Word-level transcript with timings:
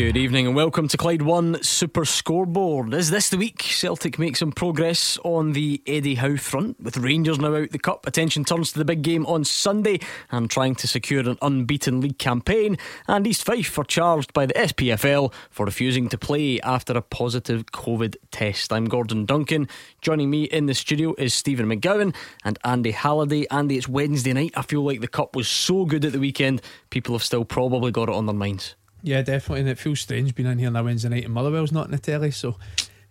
Good 0.00 0.16
evening 0.16 0.46
and 0.46 0.56
welcome 0.56 0.88
to 0.88 0.96
Clyde 0.96 1.20
One 1.20 1.62
Super 1.62 2.06
Scoreboard. 2.06 2.94
Is 2.94 3.10
this 3.10 3.28
the 3.28 3.36
week 3.36 3.62
Celtic 3.62 4.18
make 4.18 4.34
some 4.34 4.50
progress 4.50 5.18
on 5.24 5.52
the 5.52 5.82
Eddie 5.86 6.14
Howe 6.14 6.38
front? 6.38 6.80
With 6.80 6.96
Rangers 6.96 7.38
now 7.38 7.54
out 7.54 7.70
the 7.70 7.78
cup, 7.78 8.06
attention 8.06 8.46
turns 8.46 8.72
to 8.72 8.78
the 8.78 8.86
big 8.86 9.02
game 9.02 9.26
on 9.26 9.44
Sunday 9.44 10.00
and 10.30 10.48
trying 10.50 10.74
to 10.76 10.88
secure 10.88 11.28
an 11.28 11.36
unbeaten 11.42 12.00
league 12.00 12.16
campaign. 12.16 12.78
And 13.08 13.26
East 13.26 13.44
Fife 13.44 13.78
are 13.78 13.84
charged 13.84 14.32
by 14.32 14.46
the 14.46 14.54
SPFL 14.54 15.34
for 15.50 15.66
refusing 15.66 16.08
to 16.08 16.18
play 16.18 16.58
after 16.62 16.94
a 16.94 17.02
positive 17.02 17.66
COVID 17.66 18.16
test. 18.30 18.72
I'm 18.72 18.86
Gordon 18.86 19.26
Duncan. 19.26 19.68
Joining 20.00 20.30
me 20.30 20.44
in 20.44 20.64
the 20.64 20.74
studio 20.74 21.14
is 21.18 21.34
Stephen 21.34 21.66
McGowan 21.66 22.14
and 22.42 22.58
Andy 22.64 22.92
Halliday. 22.92 23.46
Andy, 23.50 23.76
it's 23.76 23.86
Wednesday 23.86 24.32
night. 24.32 24.52
I 24.56 24.62
feel 24.62 24.82
like 24.82 25.02
the 25.02 25.08
cup 25.08 25.36
was 25.36 25.46
so 25.46 25.84
good 25.84 26.06
at 26.06 26.12
the 26.12 26.20
weekend, 26.20 26.62
people 26.88 27.14
have 27.14 27.22
still 27.22 27.44
probably 27.44 27.92
got 27.92 28.08
it 28.08 28.14
on 28.14 28.24
their 28.24 28.34
minds. 28.34 28.76
Yeah, 29.02 29.22
definitely. 29.22 29.60
And 29.60 29.68
it 29.68 29.78
feels 29.78 30.00
strange 30.00 30.34
being 30.34 30.48
in 30.48 30.58
here 30.58 30.68
on 30.68 30.76
a 30.76 30.82
Wednesday 30.82 31.08
night 31.08 31.24
and 31.24 31.34
Motherwell's 31.34 31.72
not 31.72 31.86
in 31.86 31.92
the 31.92 31.98
telly. 31.98 32.30
So 32.30 32.56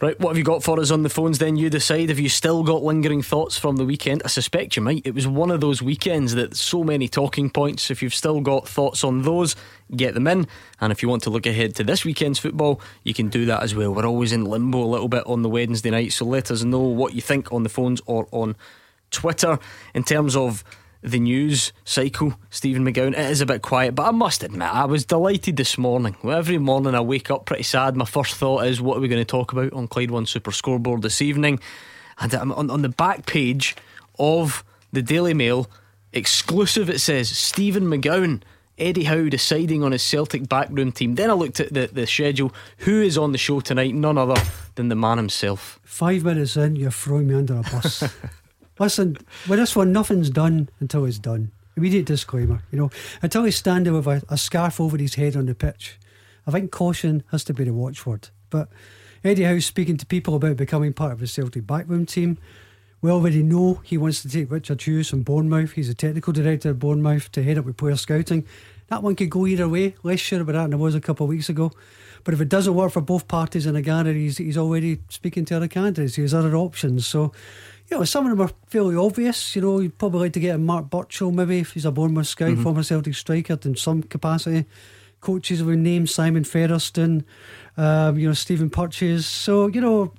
Right, 0.01 0.19
what 0.19 0.29
have 0.29 0.37
you 0.37 0.43
got 0.43 0.63
for 0.63 0.79
us 0.79 0.91
on 0.91 1.03
the 1.03 1.09
phones 1.09 1.39
then? 1.39 1.55
You 1.55 1.69
decide. 1.69 2.09
Have 2.09 2.19
you 2.19 2.29
still 2.29 2.63
got 2.63 2.83
lingering 2.83 3.21
thoughts 3.21 3.57
from 3.57 3.77
the 3.77 3.85
weekend? 3.85 4.21
I 4.25 4.27
suspect 4.27 4.75
you 4.75 4.81
might. 4.81 5.05
It 5.05 5.15
was 5.15 5.27
one 5.27 5.51
of 5.51 5.61
those 5.61 5.81
weekends 5.81 6.35
that 6.35 6.55
so 6.55 6.83
many 6.83 7.07
talking 7.07 7.49
points. 7.49 7.89
If 7.89 8.01
you've 8.01 8.13
still 8.13 8.41
got 8.41 8.67
thoughts 8.67 9.03
on 9.03 9.21
those, 9.21 9.55
get 9.95 10.13
them 10.13 10.27
in. 10.27 10.47
And 10.81 10.91
if 10.91 11.01
you 11.01 11.09
want 11.09 11.23
to 11.23 11.29
look 11.29 11.45
ahead 11.45 11.75
to 11.75 11.83
this 11.83 12.03
weekend's 12.03 12.39
football, 12.39 12.81
you 13.03 13.13
can 13.13 13.29
do 13.29 13.45
that 13.45 13.63
as 13.63 13.75
well. 13.75 13.93
We're 13.93 14.05
always 14.05 14.33
in 14.33 14.45
limbo 14.45 14.83
a 14.83 14.85
little 14.85 15.07
bit 15.07 15.25
on 15.25 15.41
the 15.41 15.49
Wednesday 15.49 15.91
night, 15.91 16.13
so 16.13 16.25
let 16.25 16.51
us 16.51 16.63
know 16.63 16.81
what 16.81 17.13
you 17.13 17.21
think 17.21 17.51
on 17.51 17.63
the 17.63 17.69
phones 17.69 18.01
or 18.05 18.27
on 18.31 18.55
Twitter 19.11 19.59
in 19.93 20.03
terms 20.03 20.35
of 20.35 20.63
the 21.03 21.19
news 21.19 21.73
cycle, 21.83 22.33
Stephen 22.49 22.85
McGowan. 22.85 23.11
It 23.11 23.29
is 23.31 23.41
a 23.41 23.45
bit 23.45 23.61
quiet, 23.61 23.93
but 23.93 24.07
I 24.07 24.11
must 24.11 24.43
admit, 24.43 24.73
I 24.73 24.85
was 24.85 25.05
delighted 25.05 25.57
this 25.57 25.77
morning. 25.77 26.15
Well, 26.23 26.37
Every 26.37 26.57
morning 26.57 26.95
I 26.95 27.01
wake 27.01 27.29
up 27.29 27.45
pretty 27.45 27.63
sad. 27.63 27.95
My 27.95 28.05
first 28.05 28.35
thought 28.35 28.65
is, 28.65 28.81
what 28.81 28.97
are 28.97 29.01
we 29.01 29.07
going 29.07 29.21
to 29.21 29.25
talk 29.25 29.51
about 29.51 29.73
on 29.73 29.87
Clyde 29.87 30.11
One 30.11 30.25
Super 30.25 30.51
Scoreboard 30.51 31.01
this 31.01 31.21
evening? 31.21 31.59
And 32.19 32.33
I'm 32.33 32.51
on, 32.53 32.69
on 32.69 32.81
the 32.81 32.89
back 32.89 33.25
page 33.25 33.75
of 34.17 34.63
the 34.91 35.01
Daily 35.01 35.33
Mail, 35.33 35.69
exclusive, 36.13 36.89
it 36.89 36.99
says 36.99 37.29
Stephen 37.29 37.83
McGowan. 37.83 38.41
Eddie 38.75 39.03
Howe 39.03 39.29
deciding 39.29 39.83
on 39.83 39.91
his 39.91 40.01
Celtic 40.01 40.49
backroom 40.49 40.91
team. 40.91 41.13
Then 41.13 41.29
I 41.29 41.33
looked 41.33 41.59
at 41.59 41.71
the, 41.73 41.85
the 41.85 42.07
schedule. 42.07 42.51
Who 42.79 43.03
is 43.03 43.19
on 43.19 43.31
the 43.31 43.37
show 43.37 43.59
tonight? 43.59 43.93
None 43.93 44.17
other 44.17 44.41
than 44.73 44.89
the 44.89 44.95
man 44.95 45.17
himself. 45.17 45.79
Five 45.83 46.23
minutes 46.23 46.57
in, 46.57 46.75
you're 46.75 46.89
throwing 46.89 47.27
me 47.27 47.35
under 47.35 47.57
a 47.59 47.61
bus. 47.61 48.03
Listen, 48.79 49.17
with 49.47 49.59
this 49.59 49.75
one, 49.75 49.91
nothing's 49.91 50.29
done 50.29 50.69
until 50.79 51.05
it's 51.05 51.19
done. 51.19 51.51
Immediate 51.75 52.05
disclaimer, 52.05 52.63
you 52.71 52.77
know, 52.77 52.91
until 53.21 53.43
he's 53.43 53.55
standing 53.55 53.93
with 53.93 54.07
a, 54.07 54.23
a 54.29 54.37
scarf 54.37 54.79
over 54.79 54.97
his 54.97 55.15
head 55.15 55.35
on 55.35 55.47
the 55.47 55.55
pitch. 55.55 55.97
I 56.45 56.51
think 56.51 56.71
caution 56.71 57.23
has 57.31 57.43
to 57.45 57.53
be 57.53 57.63
the 57.63 57.73
watchword. 57.73 58.29
But 58.49 58.69
Eddie 59.23 59.43
Howe's 59.43 59.65
speaking 59.65 59.97
to 59.97 60.05
people 60.05 60.35
about 60.35 60.57
becoming 60.57 60.93
part 60.93 61.13
of 61.13 61.19
the 61.19 61.27
Celtic 61.27 61.65
backroom 61.65 62.05
team. 62.05 62.37
We 63.01 63.09
already 63.09 63.43
know 63.43 63.81
he 63.83 63.97
wants 63.97 64.21
to 64.21 64.29
take 64.29 64.51
Richard 64.51 64.81
Hughes 64.81 65.09
from 65.09 65.23
Bournemouth. 65.23 65.73
He's 65.73 65.89
a 65.89 65.93
technical 65.93 66.31
director 66.31 66.69
at 66.69 66.79
Bournemouth 66.79 67.31
to 67.33 67.43
head 67.43 67.57
up 67.57 67.65
with 67.65 67.77
player 67.77 67.95
scouting. 67.95 68.45
That 68.87 69.03
one 69.03 69.15
could 69.15 69.29
go 69.29 69.47
either 69.47 69.67
way. 69.67 69.95
Less 70.03 70.19
sure 70.19 70.41
about 70.41 70.53
that 70.53 70.63
than 70.63 70.73
I 70.73 70.77
was 70.77 70.95
a 70.95 71.01
couple 71.01 71.25
of 71.25 71.29
weeks 71.29 71.49
ago. 71.49 71.71
But 72.23 72.33
if 72.33 72.41
it 72.41 72.47
doesn't 72.49 72.73
work 72.73 72.93
for 72.93 73.01
both 73.01 73.27
parties 73.27 73.65
in 73.65 73.73
the 73.73 73.81
gallery, 73.81 74.21
he's, 74.21 74.37
he's 74.37 74.57
already 74.57 74.99
speaking 75.09 75.43
to 75.45 75.57
other 75.57 75.67
candidates. 75.67 76.15
He 76.15 76.21
has 76.21 76.33
other 76.33 76.55
options. 76.55 77.05
So 77.05 77.33
you 77.89 77.97
know, 77.97 78.03
some 78.05 78.25
of 78.25 78.37
them 78.37 78.47
are 78.47 78.51
fairly 78.67 78.95
obvious. 78.95 79.55
You 79.55 79.61
know, 79.61 79.79
you'd 79.79 79.97
probably 79.97 80.21
like 80.21 80.33
to 80.33 80.39
get 80.39 80.55
a 80.55 80.57
Mark 80.57 80.89
Burchill, 80.89 81.31
maybe, 81.31 81.59
if 81.59 81.73
he's 81.73 81.85
a 81.85 81.91
Bournemouth 81.91 82.27
scout, 82.27 82.51
mm-hmm. 82.51 82.63
former 82.63 82.83
Celtic 82.83 83.15
striker 83.15 83.57
in 83.65 83.75
some 83.75 84.03
capacity. 84.03 84.65
Coaches 85.21 85.59
have 85.59 85.67
been 85.67 85.83
named 85.83 86.09
Simon 86.09 86.43
Weatherstone, 86.43 87.23
um, 87.77 88.17
you 88.17 88.27
know, 88.27 88.33
Stephen 88.33 88.69
Purches. 88.69 89.25
So, 89.25 89.67
you 89.67 89.79
know, 89.79 90.13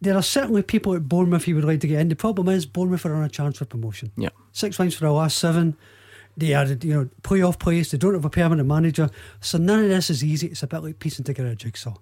there 0.00 0.16
are 0.16 0.22
certainly 0.22 0.62
people 0.62 0.94
at 0.94 1.08
Bournemouth 1.08 1.44
he 1.44 1.54
would 1.54 1.64
like 1.64 1.80
to 1.80 1.86
get 1.86 2.00
in. 2.00 2.08
The 2.08 2.16
problem 2.16 2.48
is, 2.48 2.66
Bournemouth 2.66 3.06
are 3.06 3.14
on 3.14 3.24
a 3.24 3.28
chance 3.28 3.58
for 3.58 3.64
promotion. 3.64 4.10
Yeah. 4.16 4.30
Six 4.52 4.78
wins 4.78 4.94
for 4.94 5.04
the 5.04 5.12
last 5.12 5.38
seven. 5.38 5.76
They 6.36 6.54
are, 6.54 6.66
you 6.66 6.94
know, 6.94 7.08
playoff 7.22 7.58
place. 7.58 7.92
They 7.92 7.98
don't 7.98 8.14
have 8.14 8.24
a 8.24 8.30
permanent 8.30 8.68
manager. 8.68 9.10
So 9.40 9.58
none 9.58 9.84
of 9.84 9.88
this 9.88 10.10
is 10.10 10.24
easy. 10.24 10.48
It's 10.48 10.62
a 10.64 10.66
bit 10.66 10.82
like 10.82 10.98
piecing 10.98 11.24
together 11.24 11.50
a 11.50 11.54
jigsaw 11.54 11.94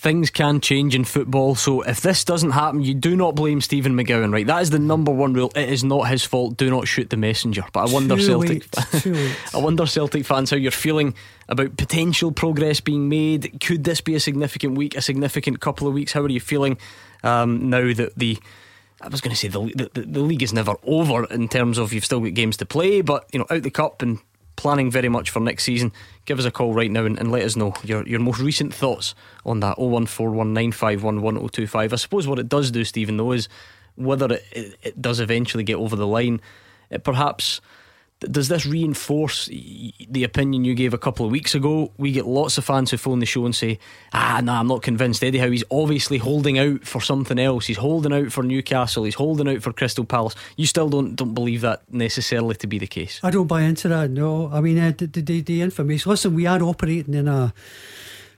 things 0.00 0.30
can 0.30 0.62
change 0.62 0.94
in 0.94 1.04
football. 1.04 1.54
So 1.54 1.82
if 1.82 2.00
this 2.00 2.24
doesn't 2.24 2.52
happen, 2.52 2.80
you 2.80 2.94
do 2.94 3.14
not 3.14 3.34
blame 3.34 3.60
Stephen 3.60 3.94
McGowan, 3.94 4.32
right? 4.32 4.46
That 4.46 4.62
is 4.62 4.70
the 4.70 4.78
number 4.78 5.12
one 5.12 5.34
rule. 5.34 5.52
It 5.54 5.68
is 5.68 5.84
not 5.84 6.08
his 6.08 6.24
fault. 6.24 6.56
Do 6.56 6.70
not 6.70 6.88
shoot 6.88 7.10
the 7.10 7.18
messenger. 7.18 7.64
But 7.74 7.90
I 7.90 7.92
wonder 7.92 8.16
Too 8.16 8.22
Celtic 8.22 8.64
I 9.54 9.58
wonder 9.58 9.84
Celtic 9.84 10.24
fans 10.24 10.50
how 10.50 10.56
you're 10.56 10.70
feeling 10.70 11.14
about 11.50 11.76
potential 11.76 12.32
progress 12.32 12.80
being 12.80 13.10
made. 13.10 13.60
Could 13.60 13.84
this 13.84 14.00
be 14.00 14.14
a 14.14 14.20
significant 14.20 14.78
week, 14.78 14.96
a 14.96 15.02
significant 15.02 15.60
couple 15.60 15.86
of 15.86 15.92
weeks? 15.92 16.14
How 16.14 16.22
are 16.22 16.30
you 16.30 16.40
feeling 16.40 16.78
um, 17.22 17.68
now 17.68 17.92
that 17.92 18.14
the 18.16 18.38
I 19.02 19.08
was 19.08 19.20
going 19.20 19.34
to 19.34 19.36
say 19.36 19.48
the, 19.48 19.90
the 19.92 20.00
the 20.00 20.20
league 20.20 20.42
is 20.42 20.54
never 20.54 20.76
over 20.84 21.24
in 21.26 21.48
terms 21.48 21.76
of 21.76 21.92
you've 21.92 22.06
still 22.06 22.20
got 22.20 22.32
games 22.32 22.56
to 22.58 22.66
play, 22.66 23.02
but 23.02 23.26
you 23.32 23.38
know 23.38 23.46
out 23.50 23.62
the 23.62 23.70
cup 23.70 24.00
and 24.00 24.18
planning 24.60 24.90
very 24.90 25.08
much 25.08 25.30
for 25.30 25.40
next 25.40 25.64
season, 25.64 25.90
give 26.26 26.38
us 26.38 26.44
a 26.44 26.50
call 26.50 26.74
right 26.74 26.90
now 26.90 27.06
and, 27.06 27.18
and 27.18 27.32
let 27.32 27.44
us 27.44 27.56
know 27.56 27.72
your, 27.82 28.06
your 28.06 28.20
most 28.20 28.40
recent 28.40 28.74
thoughts 28.74 29.14
on 29.46 29.60
that 29.60 29.78
01419511025. 29.78 31.94
I 31.94 31.96
suppose 31.96 32.28
what 32.28 32.38
it 32.38 32.46
does 32.46 32.70
do, 32.70 32.84
Stephen, 32.84 33.16
though, 33.16 33.32
is 33.32 33.48
whether 33.96 34.34
it, 34.34 34.44
it, 34.52 34.76
it 34.82 35.00
does 35.00 35.18
eventually 35.18 35.64
get 35.64 35.76
over 35.76 35.96
the 35.96 36.06
line, 36.06 36.42
it 36.90 37.04
perhaps 37.04 37.62
does 38.20 38.48
this 38.48 38.66
reinforce 38.66 39.46
the 39.46 40.24
opinion 40.24 40.64
you 40.64 40.74
gave 40.74 40.92
a 40.92 40.98
couple 40.98 41.24
of 41.24 41.32
weeks 41.32 41.54
ago? 41.54 41.92
We 41.96 42.12
get 42.12 42.26
lots 42.26 42.58
of 42.58 42.64
fans 42.64 42.90
who 42.90 42.98
phone 42.98 43.18
the 43.18 43.26
show 43.26 43.46
and 43.46 43.54
say, 43.54 43.78
"Ah, 44.12 44.40
no, 44.42 44.52
I'm 44.52 44.66
not 44.66 44.82
convinced." 44.82 45.24
Eddie 45.24 45.38
Howe 45.38 45.50
he's 45.50 45.64
obviously 45.70 46.18
holding 46.18 46.58
out 46.58 46.84
for 46.84 47.00
something 47.00 47.38
else. 47.38 47.66
He's 47.66 47.78
holding 47.78 48.12
out 48.12 48.30
for 48.30 48.42
Newcastle. 48.42 49.04
He's 49.04 49.14
holding 49.14 49.48
out 49.48 49.62
for 49.62 49.72
Crystal 49.72 50.04
Palace. 50.04 50.34
You 50.56 50.66
still 50.66 50.88
don't 50.88 51.16
don't 51.16 51.34
believe 51.34 51.62
that 51.62 51.82
necessarily 51.90 52.54
to 52.56 52.66
be 52.66 52.78
the 52.78 52.86
case. 52.86 53.20
I 53.22 53.30
don't 53.30 53.46
buy 53.46 53.62
into 53.62 53.88
that. 53.88 54.10
No, 54.10 54.50
I 54.52 54.60
mean 54.60 54.78
uh, 54.78 54.92
the, 54.96 55.06
the 55.06 55.40
the 55.40 55.62
information. 55.62 56.10
Listen, 56.10 56.34
we 56.34 56.46
are 56.46 56.62
operating 56.62 57.14
in 57.14 57.26
a 57.26 57.54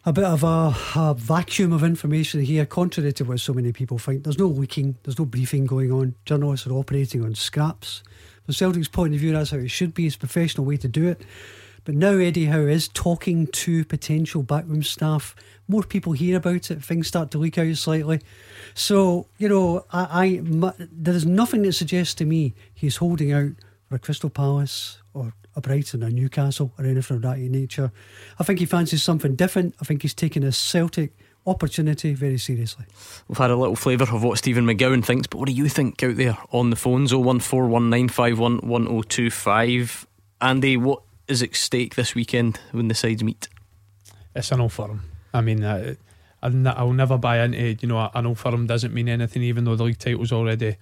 a 0.05 0.13
bit 0.13 0.25
of 0.25 0.43
a, 0.43 0.75
a, 0.97 1.15
vacuum 1.17 1.73
of 1.73 1.85
information 1.85 2.41
here, 2.41 2.67
contrary 2.67 3.13
to 3.13 3.25
what 3.25 3.39
so 3.39 3.53
many 3.53 3.73
people 3.73 3.99
think. 3.99 4.25
There's 4.25 4.39
no 4.39 4.47
leaking, 4.47 4.97
there's 5.05 5.19
no 5.19 5.25
briefing 5.25 5.65
going 5.65 5.93
on. 5.93 6.17
Journalists 6.25 6.67
are 6.67 6.73
operating 6.73 7.25
on 7.25 7.37
scraps. 7.37 8.03
From 8.45 8.55
Celtic's 8.55 8.89
point 8.89 9.15
of 9.15 9.21
view, 9.21 9.33
that's 9.33 9.51
how 9.51 9.59
it 9.59 9.71
should 9.71 9.95
be. 9.95 10.07
It's 10.07 10.17
a 10.17 10.21
professional 10.21 10.67
way 10.67 10.77
to 10.79 10.89
do 10.89 11.09
it. 11.09 11.23
But 11.85 11.95
now 11.97 12.13
Eddie 12.13 12.47
Howe 12.47 12.61
is 12.61 12.89
talking 12.89 13.49
to 13.49 13.85
potential 13.85 14.43
backroom 14.43 14.83
staff. 14.83 15.35
More 15.67 15.83
people 15.83 16.13
hear 16.13 16.37
about 16.37 16.71
it. 16.71 16.85
Things 16.85 17.09
start 17.09 17.31
to 17.33 17.39
leak 17.39 17.59
out 17.59 17.75
slightly. 17.77 18.21
So 18.75 19.27
you 19.39 19.49
know, 19.49 19.85
I, 19.93 20.07
I 20.25 20.41
there 20.43 21.15
is 21.15 21.27
nothing 21.27 21.63
that 21.63 21.73
suggests 21.73 22.15
to 22.15 22.25
me 22.25 22.55
he's 22.73 22.99
holding 22.99 23.33
out 23.33 23.53
for 23.89 23.97
a 23.97 23.99
Crystal 23.99 24.31
Palace 24.31 25.03
or 25.13 25.35
a 25.55 25.61
Brighton 25.61 26.05
or 26.05 26.11
Newcastle 26.11 26.73
or 26.79 26.85
anything 26.85 27.17
of 27.17 27.23
that 27.23 27.39
nature. 27.39 27.91
I 28.39 28.45
think 28.45 28.61
he 28.61 28.65
fancies 28.65 29.03
something 29.03 29.35
different. 29.35 29.75
I 29.81 29.85
think 29.85 30.03
he's 30.03 30.15
taking 30.15 30.45
a 30.45 30.53
Celtic 30.53 31.13
opportunity 31.47 32.15
very 32.15 32.39
seriously. 32.39 32.87
We've 33.29 33.39
had 33.39 33.51
a 33.51 33.57
little 33.57 33.77
flavour 33.77 34.05
of 34.05 34.23
what 34.23 34.39
Stephen 34.39 34.67
McGowan 34.67 35.05
thinks, 35.05 35.27
but 35.27 35.39
what 35.39 35.49
do 35.49 35.55
you 35.55 35.69
think 35.69 36.03
out 36.03 36.17
there 36.17 36.39
on 36.51 36.71
the 36.71 36.77
phones? 36.77 37.13
01419511025. 37.13 40.07
Andy, 40.41 40.77
what 40.77 41.03
is 41.29 41.43
at 41.43 41.55
stake 41.55 41.95
this 41.95 42.15
weekend 42.15 42.61
when 42.73 42.89
the 42.89 42.95
sides 42.95 43.23
meet? 43.23 43.49
It's 44.35 44.51
an 44.53 44.61
old 44.61 44.73
firm. 44.73 45.03
I 45.35 45.41
mean, 45.41 45.65
uh, 45.65 45.95
I'll 46.43 46.93
never 46.93 47.19
buy 47.19 47.45
into 47.45 47.77
you 47.81 47.89
know 47.89 48.11
an 48.15 48.27
old 48.27 48.39
firm 48.39 48.67
doesn't 48.67 48.93
mean 48.93 49.09
anything, 49.09 49.43
even 49.43 49.65
though 49.65 49.77
the 49.77 49.85
league 49.85 49.99
title's 49.99 50.33
already 50.33 50.77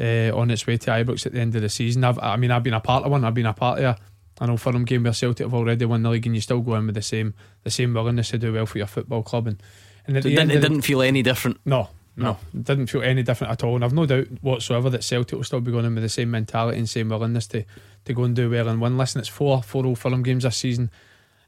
uh, 0.00 0.30
on 0.34 0.50
its 0.50 0.66
way 0.66 0.76
to 0.76 0.90
Ibrox 0.90 1.26
at 1.26 1.32
the 1.32 1.40
end 1.40 1.54
of 1.54 1.62
the 1.62 1.68
season. 1.68 2.04
I've, 2.04 2.18
I 2.18 2.36
mean, 2.36 2.50
I've 2.50 2.62
been 2.62 2.74
a 2.74 2.80
part 2.80 3.04
of 3.04 3.10
one. 3.10 3.24
I've 3.24 3.34
been 3.34 3.46
a 3.46 3.54
part 3.54 3.80
of 3.80 3.96
an 4.40 4.50
old 4.50 4.60
firm 4.60 4.84
game 4.84 5.04
where 5.04 5.12
Celtic 5.12 5.46
have 5.46 5.54
already 5.54 5.84
won 5.84 6.02
the 6.02 6.10
league, 6.10 6.26
and 6.26 6.34
you 6.34 6.40
still 6.40 6.60
go 6.60 6.74
in 6.74 6.86
with 6.86 6.94
the 6.94 7.02
same 7.02 7.34
the 7.62 7.70
same 7.70 7.94
willingness 7.94 8.30
to 8.30 8.38
do 8.38 8.52
well 8.52 8.66
for 8.66 8.78
your 8.78 8.86
football 8.86 9.22
club. 9.22 9.46
And 9.46 9.62
and 10.06 10.16
it, 10.16 10.22
didn't, 10.22 10.50
it 10.50 10.60
didn't 10.60 10.82
feel 10.82 11.02
any 11.02 11.22
different. 11.22 11.58
No, 11.64 11.88
no, 12.16 12.38
it 12.54 12.64
didn't 12.64 12.86
feel 12.86 13.02
any 13.02 13.22
different 13.22 13.52
at 13.52 13.62
all. 13.62 13.74
And 13.74 13.84
I've 13.84 13.92
no 13.92 14.06
doubt 14.06 14.28
whatsoever 14.40 14.88
that 14.90 15.04
Celtic 15.04 15.36
will 15.36 15.44
still 15.44 15.60
be 15.60 15.72
going 15.72 15.84
in 15.84 15.94
with 15.94 16.02
the 16.02 16.08
same 16.08 16.30
mentality 16.30 16.78
and 16.78 16.88
same 16.88 17.10
willingness 17.10 17.46
to, 17.48 17.64
to 18.06 18.14
go 18.14 18.24
and 18.24 18.34
do 18.34 18.50
well 18.50 18.68
and 18.68 18.80
win. 18.80 18.96
Listen, 18.96 19.20
it's 19.20 19.28
four 19.28 19.62
four 19.62 19.84
old 19.84 19.98
firm 19.98 20.22
games 20.22 20.44
this 20.44 20.56
season. 20.56 20.90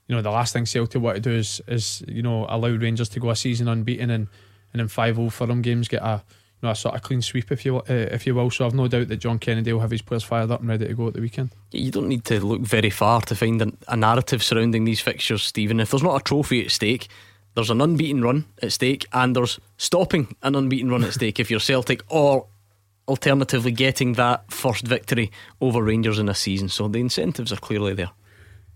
You 0.07 0.17
know, 0.17 0.23
the 0.23 0.31
last 0.31 0.53
thing 0.53 0.67
Celtic 0.67 1.01
want 1.01 1.17
to 1.17 1.21
do 1.21 1.33
is 1.33 1.61
is 1.67 2.03
you 2.07 2.23
know 2.23 2.47
allow 2.49 2.69
Rangers 2.69 3.09
to 3.11 3.21
go 3.21 3.31
a 3.31 3.37
season 3.37 3.69
unbeaten 3.69 4.11
and 4.11 4.29
and 4.73 4.83
in 4.83 4.89
five 4.89 5.19
old 5.19 5.33
firm 5.33 5.63
games 5.63 5.89
get 5.89 6.03
a 6.03 6.23
you 6.61 6.67
know, 6.67 6.73
a 6.73 6.77
sort 6.77 6.97
of 6.97 7.03
clean 7.03 7.23
sweep, 7.23 7.53
if 7.53 7.65
you 7.65 7.77
uh, 7.77 7.83
if 7.89 8.27
you 8.27 8.35
will. 8.35 8.51
So 8.51 8.67
I've 8.67 8.75
no 8.75 8.89
doubt 8.89 9.09
that 9.09 9.19
John 9.19 9.39
Kennedy 9.39 9.73
will 9.73 9.81
have 9.81 9.93
his 9.93 10.03
players 10.03 10.25
fired 10.25 10.51
up 10.51 10.61
and 10.61 10.69
ready 10.69 10.89
to 10.89 10.95
go 10.95 11.07
at 11.07 11.15
the 11.15 11.21
weekend. 11.21 11.51
You 11.71 11.91
don't 11.91 12.09
need 12.09 12.25
to 12.27 12.45
look 12.45 12.63
very 12.63 12.91
far 12.91 13.21
to 13.23 13.37
find 13.37 13.63
a, 13.63 13.73
a 13.87 13.97
narrative 13.97 14.43
surrounding 14.43 14.85
these 14.85 15.01
fixtures, 15.01 15.43
Stephen. 15.43 15.79
If 15.79 15.91
there's 15.91 16.03
not 16.03 16.21
a 16.21 16.25
trophy 16.25 16.65
at 16.65 16.73
stake, 16.73 17.09
there's 17.59 17.71
an 17.71 17.81
unbeaten 17.81 18.23
run 18.23 18.45
at 18.63 18.71
stake, 18.71 19.05
and 19.13 19.35
there's 19.35 19.59
stopping 19.79 20.37
an 20.45 20.55
unbeaten 20.55 20.89
run 20.93 21.03
at 21.03 21.13
stake 21.13 21.41
if 21.41 21.51
you're 21.51 21.59
Celtic, 21.59 22.03
or 22.09 22.47
alternatively 23.09 23.73
getting 23.73 24.13
that 24.13 24.49
first 24.49 24.87
victory 24.87 25.33
over 25.61 25.83
Rangers 25.83 26.21
in 26.21 26.29
a 26.29 26.37
season. 26.37 26.69
So 26.69 26.87
the 26.87 27.01
incentives 27.01 27.53
are 27.53 27.57
clearly 27.57 27.95
there. 27.95 28.13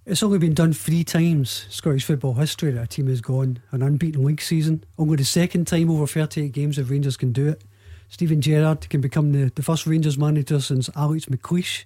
It's 0.05 0.25
only 0.25 0.39
been 0.39 0.55
done 0.55 0.73
three 0.73 1.05
times 1.05 1.65
Scottish 1.71 2.05
football 2.05 2.35
history 2.35 2.73
that 2.73 2.83
a 2.83 2.87
team 2.89 3.07
has 3.07 3.21
gone 3.21 3.61
an 3.71 3.85
unbeaten 3.85 4.25
league 4.25 4.43
season. 4.43 4.83
Only 4.99 5.15
the 5.15 5.25
second 5.25 5.69
time 5.69 5.89
over 5.89 6.09
38 6.09 6.51
games 6.51 6.77
if 6.77 6.91
Rangers 6.91 7.17
can 7.17 7.31
do 7.31 7.51
it. 7.51 7.63
Steven 8.09 8.41
Gerrard 8.41 8.91
can 8.91 9.01
become 9.01 9.31
the, 9.31 9.53
the 9.55 9.63
first 9.63 9.87
Rangers 9.87 10.19
manager 10.19 10.59
since 10.59 10.91
Alex 10.97 11.27
McLeish 11.27 11.85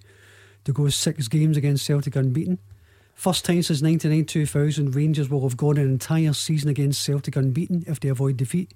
to 0.65 0.73
go 0.73 0.89
six 0.89 1.27
games 1.27 1.57
against 1.57 1.85
Celtic 1.85 2.15
unbeaten. 2.15 2.57
First 3.17 3.45
time 3.45 3.63
since 3.63 3.81
99 3.81 4.25
2000, 4.25 4.95
Rangers 4.95 5.27
will 5.27 5.41
have 5.41 5.57
gone 5.57 5.77
an 5.77 5.87
entire 5.89 6.33
season 6.33 6.69
against 6.69 7.01
Celtic 7.01 7.35
unbeaten 7.35 7.83
if 7.87 7.99
they 7.99 8.09
avoid 8.09 8.37
defeat. 8.37 8.75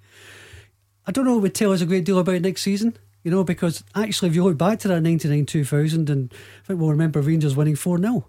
I 1.06 1.12
don't 1.12 1.26
know 1.26 1.38
it 1.38 1.42
would 1.42 1.54
tell 1.54 1.72
us 1.72 1.82
a 1.82 1.86
great 1.86 2.06
deal 2.06 2.18
about 2.18 2.42
next 2.42 2.64
season, 2.64 2.98
you 3.24 3.30
know, 3.30 3.44
because 3.44 3.84
actually, 3.94 4.30
if 4.30 4.36
you 4.36 4.44
look 4.44 4.58
back 4.58 4.80
to 4.80 4.88
that 4.88 5.02
99 5.02 5.46
2000, 5.46 6.10
and 6.10 6.34
I 6.34 6.68
think 6.68 6.80
we'll 6.80 6.90
remember 6.90 7.22
Rangers 7.22 7.56
winning 7.56 7.76
4 7.76 8.00
0. 8.00 8.26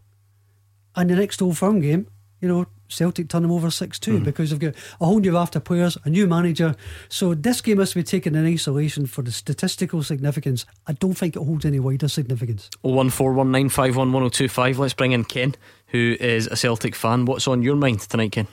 And 0.94 1.08
the 1.08 1.16
next 1.16 1.40
Old 1.40 1.56
Firm 1.56 1.80
game, 1.80 2.06
you 2.42 2.48
know, 2.48 2.66
Celtic 2.88 3.28
turn 3.28 3.42
them 3.42 3.52
over 3.52 3.70
6 3.70 3.98
2 3.98 4.18
mm. 4.18 4.24
because 4.24 4.50
they've 4.50 4.58
got 4.58 4.74
a 5.00 5.06
whole 5.06 5.20
new 5.20 5.36
after 5.36 5.60
players, 5.60 5.96
a 6.04 6.10
new 6.10 6.26
manager. 6.26 6.74
So 7.08 7.34
this 7.34 7.60
game 7.60 7.78
has 7.78 7.90
to 7.90 7.96
be 7.96 8.02
taken 8.02 8.34
in 8.34 8.46
isolation 8.46 9.06
for 9.06 9.22
the 9.22 9.32
statistical 9.32 10.02
significance. 10.02 10.66
I 10.86 10.92
don't 10.92 11.14
think 11.14 11.36
it 11.36 11.42
holds 11.42 11.64
any 11.64 11.80
wider 11.80 12.08
significance. 12.08 12.68
01419511025. 12.84 14.78
Let's 14.78 14.94
bring 14.94 15.12
in 15.12 15.24
Ken, 15.24 15.54
who 15.92 16.16
is 16.18 16.46
a 16.48 16.56
Celtic 16.56 16.94
fan. 16.94 17.26
What's 17.26 17.46
on 17.46 17.62
your 17.62 17.76
mind 17.76 18.00
tonight, 18.00 18.32
Ken? 18.32 18.48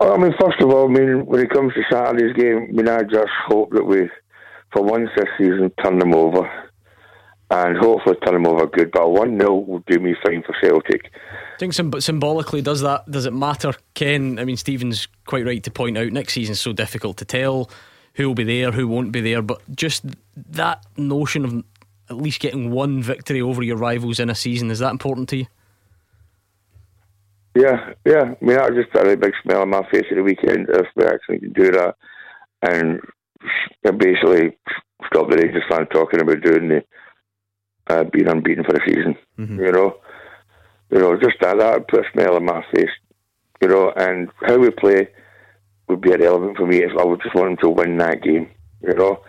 I 0.00 0.16
mean, 0.16 0.34
first 0.40 0.60
of 0.60 0.70
all, 0.70 0.86
I 0.86 0.92
mean, 0.92 1.26
when 1.26 1.40
it 1.40 1.50
comes 1.50 1.74
to 1.74 1.82
Saturday's 1.90 2.34
game, 2.34 2.68
I 2.70 2.72
mean, 2.72 2.88
I 2.88 3.02
just 3.02 3.30
hope 3.46 3.70
that 3.72 3.84
we, 3.84 4.08
for 4.72 4.82
once 4.82 5.10
this 5.14 5.28
season, 5.36 5.70
turn 5.82 5.98
them 5.98 6.14
over 6.14 6.50
and 7.50 7.76
hopefully 7.76 8.16
turn 8.24 8.34
them 8.34 8.46
over 8.46 8.66
good. 8.66 8.90
But 8.92 9.10
1 9.10 9.38
0 9.38 9.54
will 9.56 9.84
do 9.86 9.98
me 9.98 10.16
fine 10.24 10.42
for 10.42 10.56
Celtic. 10.62 11.10
I 11.14 11.58
think 11.58 11.74
symbolically, 11.74 12.62
does 12.62 12.80
that 12.80 13.10
does 13.10 13.26
it 13.26 13.34
matter, 13.34 13.74
Ken? 13.92 14.38
I 14.38 14.46
mean, 14.46 14.56
Stephen's 14.56 15.06
quite 15.26 15.44
right 15.44 15.62
to 15.64 15.70
point 15.70 15.98
out 15.98 16.12
next 16.12 16.32
season's 16.32 16.60
so 16.60 16.72
difficult 16.72 17.18
to 17.18 17.26
tell 17.26 17.70
who 18.14 18.26
will 18.26 18.34
be 18.34 18.44
there, 18.44 18.72
who 18.72 18.88
won't 18.88 19.12
be 19.12 19.20
there, 19.20 19.42
but 19.42 19.60
just 19.76 20.04
that 20.34 20.84
notion 20.96 21.44
of 21.44 21.64
at 22.08 22.16
least 22.16 22.40
getting 22.40 22.70
one 22.70 23.02
victory 23.02 23.42
over 23.42 23.62
your 23.62 23.76
rivals 23.76 24.18
in 24.18 24.30
a 24.30 24.34
season 24.34 24.70
is 24.70 24.78
that 24.78 24.90
important 24.90 25.28
to 25.28 25.36
you? 25.36 25.46
Yeah, 27.54 27.92
yeah. 28.06 28.34
I 28.40 28.44
mean, 28.44 28.56
that 28.56 28.72
was 28.72 28.84
just 28.84 28.96
a 28.96 29.02
really 29.02 29.16
big 29.16 29.32
smile 29.42 29.62
on 29.62 29.70
my 29.70 29.82
face 29.90 30.06
at 30.10 30.16
the 30.16 30.22
weekend 30.22 30.68
if 30.68 30.86
we 30.94 31.04
actually 31.04 31.40
can 31.40 31.52
do 31.52 31.72
that 31.72 31.96
and 32.62 33.00
basically 33.98 34.56
stop 35.06 35.30
the 35.30 35.36
Rangers 35.36 35.64
fans 35.68 35.88
talking 35.90 36.20
about 36.20 36.42
doing 36.42 36.68
the 36.68 36.84
uh, 37.88 38.04
being 38.04 38.28
unbeaten 38.28 38.64
for 38.64 38.72
the 38.72 38.80
season. 38.86 39.16
Mm-hmm. 39.38 39.60
You 39.60 39.72
know, 39.72 39.96
you 40.90 40.98
know, 40.98 41.16
just 41.16 41.36
that 41.40 41.58
that 41.58 41.88
put 41.88 42.06
a 42.06 42.10
smile 42.12 42.36
on 42.36 42.44
my 42.44 42.64
face. 42.74 42.90
You 43.60 43.68
know, 43.68 43.92
and 43.96 44.30
how 44.42 44.56
we 44.56 44.70
play 44.70 45.08
would 45.88 46.00
be 46.00 46.12
irrelevant 46.12 46.56
for 46.56 46.66
me. 46.66 46.78
If 46.78 46.96
I 46.98 47.04
would 47.04 47.20
just 47.22 47.34
want 47.34 47.48
them 47.48 47.56
to 47.62 47.68
win 47.68 47.98
that 47.98 48.22
game. 48.22 48.50
You 48.82 48.94
know, 48.94 49.22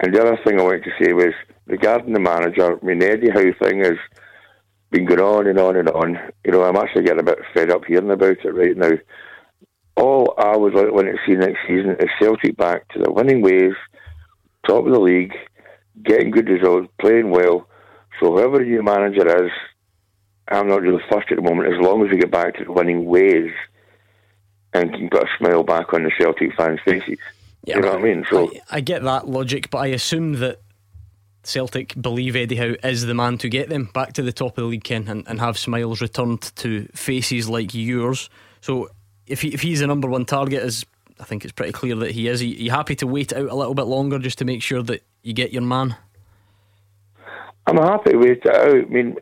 and 0.00 0.14
the 0.14 0.20
other 0.20 0.38
thing 0.44 0.58
I 0.58 0.62
wanted 0.62 0.84
to 0.84 1.04
say 1.04 1.12
was 1.12 1.34
regarding 1.66 2.12
the 2.12 2.20
manager. 2.20 2.78
I 2.80 2.84
mean, 2.84 3.00
the 3.00 3.10
Eddie 3.10 3.30
Howe 3.30 3.66
thing 3.66 3.80
has 3.80 3.98
been 4.90 5.04
going 5.04 5.20
on 5.20 5.46
and 5.46 5.58
on 5.58 5.76
and 5.76 5.88
on. 5.88 6.18
You 6.44 6.52
know, 6.52 6.62
I'm 6.62 6.76
actually 6.76 7.04
getting 7.04 7.20
a 7.20 7.24
bit 7.24 7.38
fed 7.54 7.70
up 7.70 7.84
hearing 7.84 8.10
about 8.10 8.44
it 8.44 8.54
right 8.54 8.76
now. 8.76 8.92
All 9.96 10.34
I 10.38 10.56
would 10.56 10.74
like 10.74 11.06
to 11.06 11.16
see 11.26 11.34
next 11.34 11.60
season 11.66 11.96
is 11.98 12.10
Celtic 12.20 12.56
back 12.56 12.86
to 12.88 12.98
the 12.98 13.10
winning 13.10 13.40
ways, 13.40 13.72
top 14.66 14.86
of 14.86 14.92
the 14.92 15.00
league, 15.00 15.32
getting 16.02 16.30
good 16.30 16.48
results, 16.48 16.88
playing 17.00 17.30
well, 17.30 17.66
so 18.20 18.32
whoever 18.32 18.62
your 18.62 18.82
manager 18.82 19.44
is, 19.44 19.50
I'm 20.48 20.68
not 20.68 20.82
really 20.82 21.02
fussed 21.10 21.30
at 21.30 21.36
the 21.36 21.42
moment. 21.42 21.72
As 21.72 21.80
long 21.80 22.04
as 22.04 22.10
we 22.10 22.18
get 22.18 22.30
back 22.30 22.56
to 22.56 22.64
the 22.64 22.72
winning 22.72 23.04
ways 23.04 23.50
and 24.72 24.92
can 24.92 25.08
put 25.10 25.24
a 25.24 25.28
smile 25.38 25.62
back 25.62 25.92
on 25.92 26.04
the 26.04 26.12
Celtic 26.18 26.54
fans' 26.54 26.80
faces. 26.84 27.18
Yeah, 27.64 27.76
you 27.76 27.82
know 27.82 27.90
what 27.90 27.98
I 27.98 28.02
mean? 28.02 28.26
So 28.30 28.50
I, 28.70 28.76
I, 28.76 28.80
get 28.80 29.02
that 29.02 29.28
logic, 29.28 29.70
but 29.70 29.78
I 29.78 29.86
assume 29.88 30.34
that 30.34 30.60
Celtic 31.46 32.00
believe 32.00 32.36
Eddie 32.36 32.56
Howe 32.56 32.74
is 32.82 33.06
the 33.06 33.14
man 33.14 33.38
to 33.38 33.48
get 33.48 33.68
them 33.68 33.90
back 33.94 34.12
to 34.14 34.22
the 34.22 34.32
top 34.32 34.58
of 34.58 34.64
the 34.64 34.64
league, 34.64 34.84
Ken, 34.84 35.08
and, 35.08 35.26
and 35.28 35.40
have 35.40 35.58
smiles 35.58 36.00
returned 36.00 36.42
to 36.56 36.86
faces 36.94 37.48
like 37.48 37.74
yours. 37.74 38.28
So 38.60 38.90
if 39.26 39.42
he, 39.42 39.54
if 39.54 39.62
he's 39.62 39.80
the 39.80 39.86
number 39.86 40.08
one 40.08 40.24
target, 40.24 40.62
as 40.62 40.84
I 41.20 41.24
think 41.24 41.44
it's 41.44 41.52
pretty 41.52 41.72
clear 41.72 41.96
that 41.96 42.10
he 42.10 42.28
is, 42.28 42.42
are 42.42 42.46
you 42.46 42.70
happy 42.70 42.94
to 42.96 43.06
wait 43.06 43.32
out 43.32 43.48
a 43.48 43.54
little 43.54 43.74
bit 43.74 43.86
longer 43.86 44.18
just 44.18 44.38
to 44.38 44.44
make 44.44 44.62
sure 44.62 44.82
that 44.82 45.02
you 45.22 45.32
get 45.32 45.52
your 45.52 45.62
man? 45.62 45.96
I'm 47.66 47.78
happy 47.78 48.16
with 48.16 48.38
it 48.44 48.46
out. 48.46 48.68
I 48.68 48.82
mean, 48.82 49.16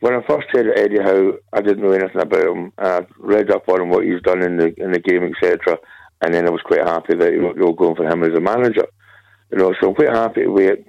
when 0.00 0.14
I 0.14 0.22
first 0.22 0.48
heard 0.50 0.78
Eddie 0.78 1.02
Howe, 1.02 1.34
I 1.52 1.60
didn't 1.60 1.82
know 1.82 1.92
anything 1.92 2.20
about 2.20 2.46
him. 2.46 2.72
I 2.78 3.06
read 3.18 3.50
up 3.50 3.68
on 3.68 3.88
what 3.88 4.04
he's 4.04 4.22
done 4.22 4.42
in 4.42 4.56
the 4.56 4.74
in 4.80 4.92
the 4.92 5.00
game, 5.00 5.24
etc. 5.24 5.78
And 6.20 6.34
then 6.34 6.46
I 6.46 6.50
was 6.50 6.62
quite 6.62 6.86
happy 6.86 7.14
that 7.14 7.32
you 7.32 7.54
know, 7.54 7.72
going 7.72 7.96
for 7.96 8.06
him 8.06 8.22
as 8.22 8.36
a 8.36 8.40
manager. 8.40 8.86
You 9.50 9.58
know, 9.58 9.74
so 9.80 9.88
I'm 9.88 9.94
quite 9.94 10.10
happy 10.10 10.42
to 10.42 10.48
wait 10.48 10.86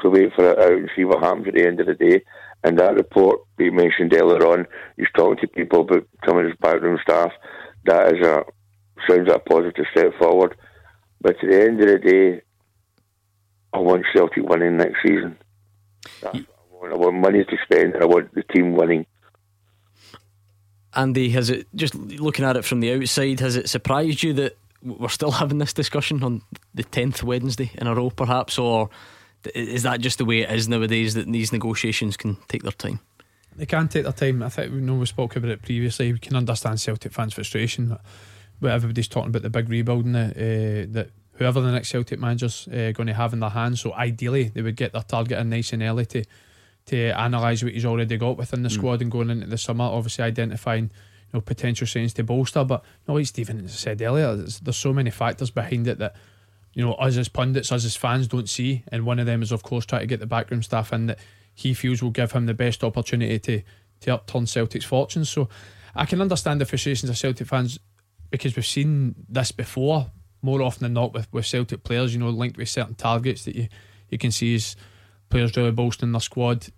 to 0.00 0.10
wait 0.10 0.32
for 0.34 0.50
it 0.50 0.58
out 0.58 0.72
and 0.72 0.90
see 0.94 1.04
what 1.04 1.22
happens 1.22 1.48
at 1.48 1.54
the 1.54 1.66
end 1.66 1.80
of 1.80 1.86
the 1.86 1.94
day. 1.94 2.22
And 2.64 2.78
that 2.78 2.94
report 2.94 3.40
you 3.58 3.72
mentioned 3.72 4.12
earlier 4.14 4.46
on, 4.46 4.66
he's 4.96 5.06
talking 5.16 5.38
to 5.38 5.48
people 5.48 5.80
about 5.80 6.06
some 6.26 6.38
of 6.38 6.44
his 6.44 6.56
backroom 6.60 6.98
staff. 7.02 7.32
That 7.84 8.14
is 8.14 8.26
a 8.26 8.44
sounds 9.08 9.28
like 9.28 9.36
a 9.36 9.38
positive 9.38 9.86
step 9.92 10.12
forward. 10.18 10.56
But 11.20 11.36
at 11.42 11.50
the 11.50 11.62
end 11.62 11.80
of 11.80 11.88
the 11.88 11.98
day, 11.98 12.42
I 13.72 13.78
want 13.78 14.04
Celtic 14.14 14.44
winning 14.48 14.76
next 14.76 15.02
season. 15.02 15.36
That's 16.22 16.38
what 16.70 16.90
I 16.90 16.94
I 16.94 16.98
want 16.98 17.16
money 17.16 17.44
to 17.44 17.56
spend. 17.64 17.94
and 17.94 18.02
I 18.02 18.06
want 18.06 18.34
the 18.34 18.42
team 18.42 18.74
winning. 18.74 19.06
Andy, 20.94 21.30
has 21.30 21.50
it 21.50 21.66
just 21.74 21.94
looking 21.94 22.44
at 22.44 22.56
it 22.56 22.64
from 22.64 22.80
the 22.80 22.92
outside? 22.92 23.40
Has 23.40 23.56
it 23.56 23.68
surprised 23.68 24.22
you 24.22 24.32
that 24.34 24.56
we're 24.82 25.08
still 25.08 25.30
having 25.42 25.58
this 25.58 25.72
discussion 25.72 26.22
on 26.22 26.42
the 26.74 26.84
tenth 26.84 27.22
Wednesday 27.22 27.70
in 27.74 27.86
a 27.86 27.94
row, 27.94 28.10
perhaps, 28.10 28.58
or 28.58 28.90
is 29.54 29.82
that 29.84 30.00
just 30.00 30.18
the 30.18 30.24
way 30.24 30.40
it 30.40 30.50
is 30.50 30.68
nowadays 30.68 31.14
that 31.14 31.30
these 31.30 31.52
negotiations 31.52 32.16
can 32.16 32.36
take 32.48 32.62
their 32.62 32.72
time? 32.72 33.00
They 33.56 33.66
can 33.66 33.88
take 33.88 34.04
their 34.04 34.12
time. 34.12 34.42
I 34.42 34.48
think 34.48 34.72
we 34.72 34.80
know 34.80 34.94
we 34.94 35.06
spoke 35.06 35.36
about 35.36 35.50
it 35.50 35.62
previously. 35.62 36.12
We 36.12 36.18
can 36.18 36.36
understand 36.36 36.80
Celtic 36.80 37.12
fans' 37.12 37.34
frustration. 37.34 37.96
But 38.60 38.70
everybody's 38.72 39.08
talking 39.08 39.30
about 39.30 39.42
the 39.42 39.50
big 39.50 39.68
rebuilding 39.68 40.12
that, 40.12 40.36
uh, 40.36 40.92
that 40.92 41.10
whoever 41.34 41.60
the 41.60 41.72
next 41.72 41.88
Celtic 41.88 42.18
manager's 42.18 42.68
uh, 42.68 42.92
going 42.92 43.06
to 43.06 43.14
have 43.14 43.32
in 43.32 43.40
their 43.40 43.50
hands. 43.50 43.80
So 43.80 43.92
ideally, 43.94 44.44
they 44.44 44.62
would 44.62 44.76
get 44.76 44.92
their 44.92 45.02
target 45.02 45.38
in 45.38 45.50
nice 45.50 45.72
and 45.72 45.82
early 45.82 46.06
to 46.06 46.24
to 46.86 47.10
analyse 47.22 47.62
what 47.62 47.74
he's 47.74 47.84
already 47.84 48.16
got 48.16 48.38
within 48.38 48.62
the 48.62 48.70
mm. 48.70 48.72
squad 48.72 49.02
and 49.02 49.10
going 49.10 49.28
into 49.28 49.46
the 49.46 49.58
summer. 49.58 49.84
Obviously, 49.84 50.24
identifying 50.24 50.84
you 50.84 51.34
know 51.34 51.40
potential 51.40 51.86
signs 51.86 52.12
to 52.14 52.24
bolster. 52.24 52.64
But 52.64 52.82
you 52.82 53.04
know, 53.08 53.14
like 53.14 53.26
Stephen 53.26 53.68
said 53.68 54.00
earlier, 54.02 54.34
there's 54.36 54.76
so 54.76 54.92
many 54.92 55.10
factors 55.10 55.50
behind 55.50 55.86
it 55.86 55.98
that 55.98 56.16
you 56.78 56.84
know 56.84 56.92
us 56.92 57.16
as 57.16 57.28
pundits, 57.28 57.72
us 57.72 57.84
as 57.84 57.96
fans 57.96 58.28
don't 58.28 58.48
see. 58.48 58.84
And 58.92 59.04
one 59.04 59.18
of 59.18 59.26
them 59.26 59.42
is 59.42 59.50
of 59.50 59.64
course 59.64 59.84
trying 59.84 60.02
to 60.02 60.06
get 60.06 60.20
the 60.20 60.26
backroom 60.26 60.62
staff 60.62 60.92
in 60.92 61.06
that 61.06 61.18
he 61.52 61.74
feels 61.74 62.00
will 62.00 62.12
give 62.12 62.30
him 62.30 62.46
the 62.46 62.54
best 62.54 62.84
opportunity 62.84 63.40
to 63.40 63.62
to 64.02 64.14
upturn 64.14 64.46
Celtic's 64.46 64.84
fortunes. 64.84 65.28
So 65.28 65.48
I 65.96 66.04
can 66.04 66.20
understand 66.20 66.60
the 66.60 66.66
frustrations 66.66 67.10
of 67.10 67.18
Celtic 67.18 67.48
fans 67.48 67.80
because 68.30 68.54
we've 68.54 68.64
seen 68.64 69.16
this 69.28 69.50
before 69.50 70.12
more 70.40 70.62
often 70.62 70.84
than 70.84 70.92
not 70.92 71.12
with, 71.12 71.26
with 71.32 71.46
Celtic 71.46 71.82
players, 71.82 72.14
you 72.14 72.20
know, 72.20 72.28
linked 72.28 72.56
with 72.56 72.68
certain 72.68 72.94
targets 72.94 73.44
that 73.46 73.56
you, 73.56 73.66
you 74.08 74.16
can 74.16 74.30
see 74.30 74.54
as 74.54 74.76
players 75.30 75.56
really 75.56 75.72
bolstering 75.72 76.12
their 76.12 76.20
squad, 76.20 76.68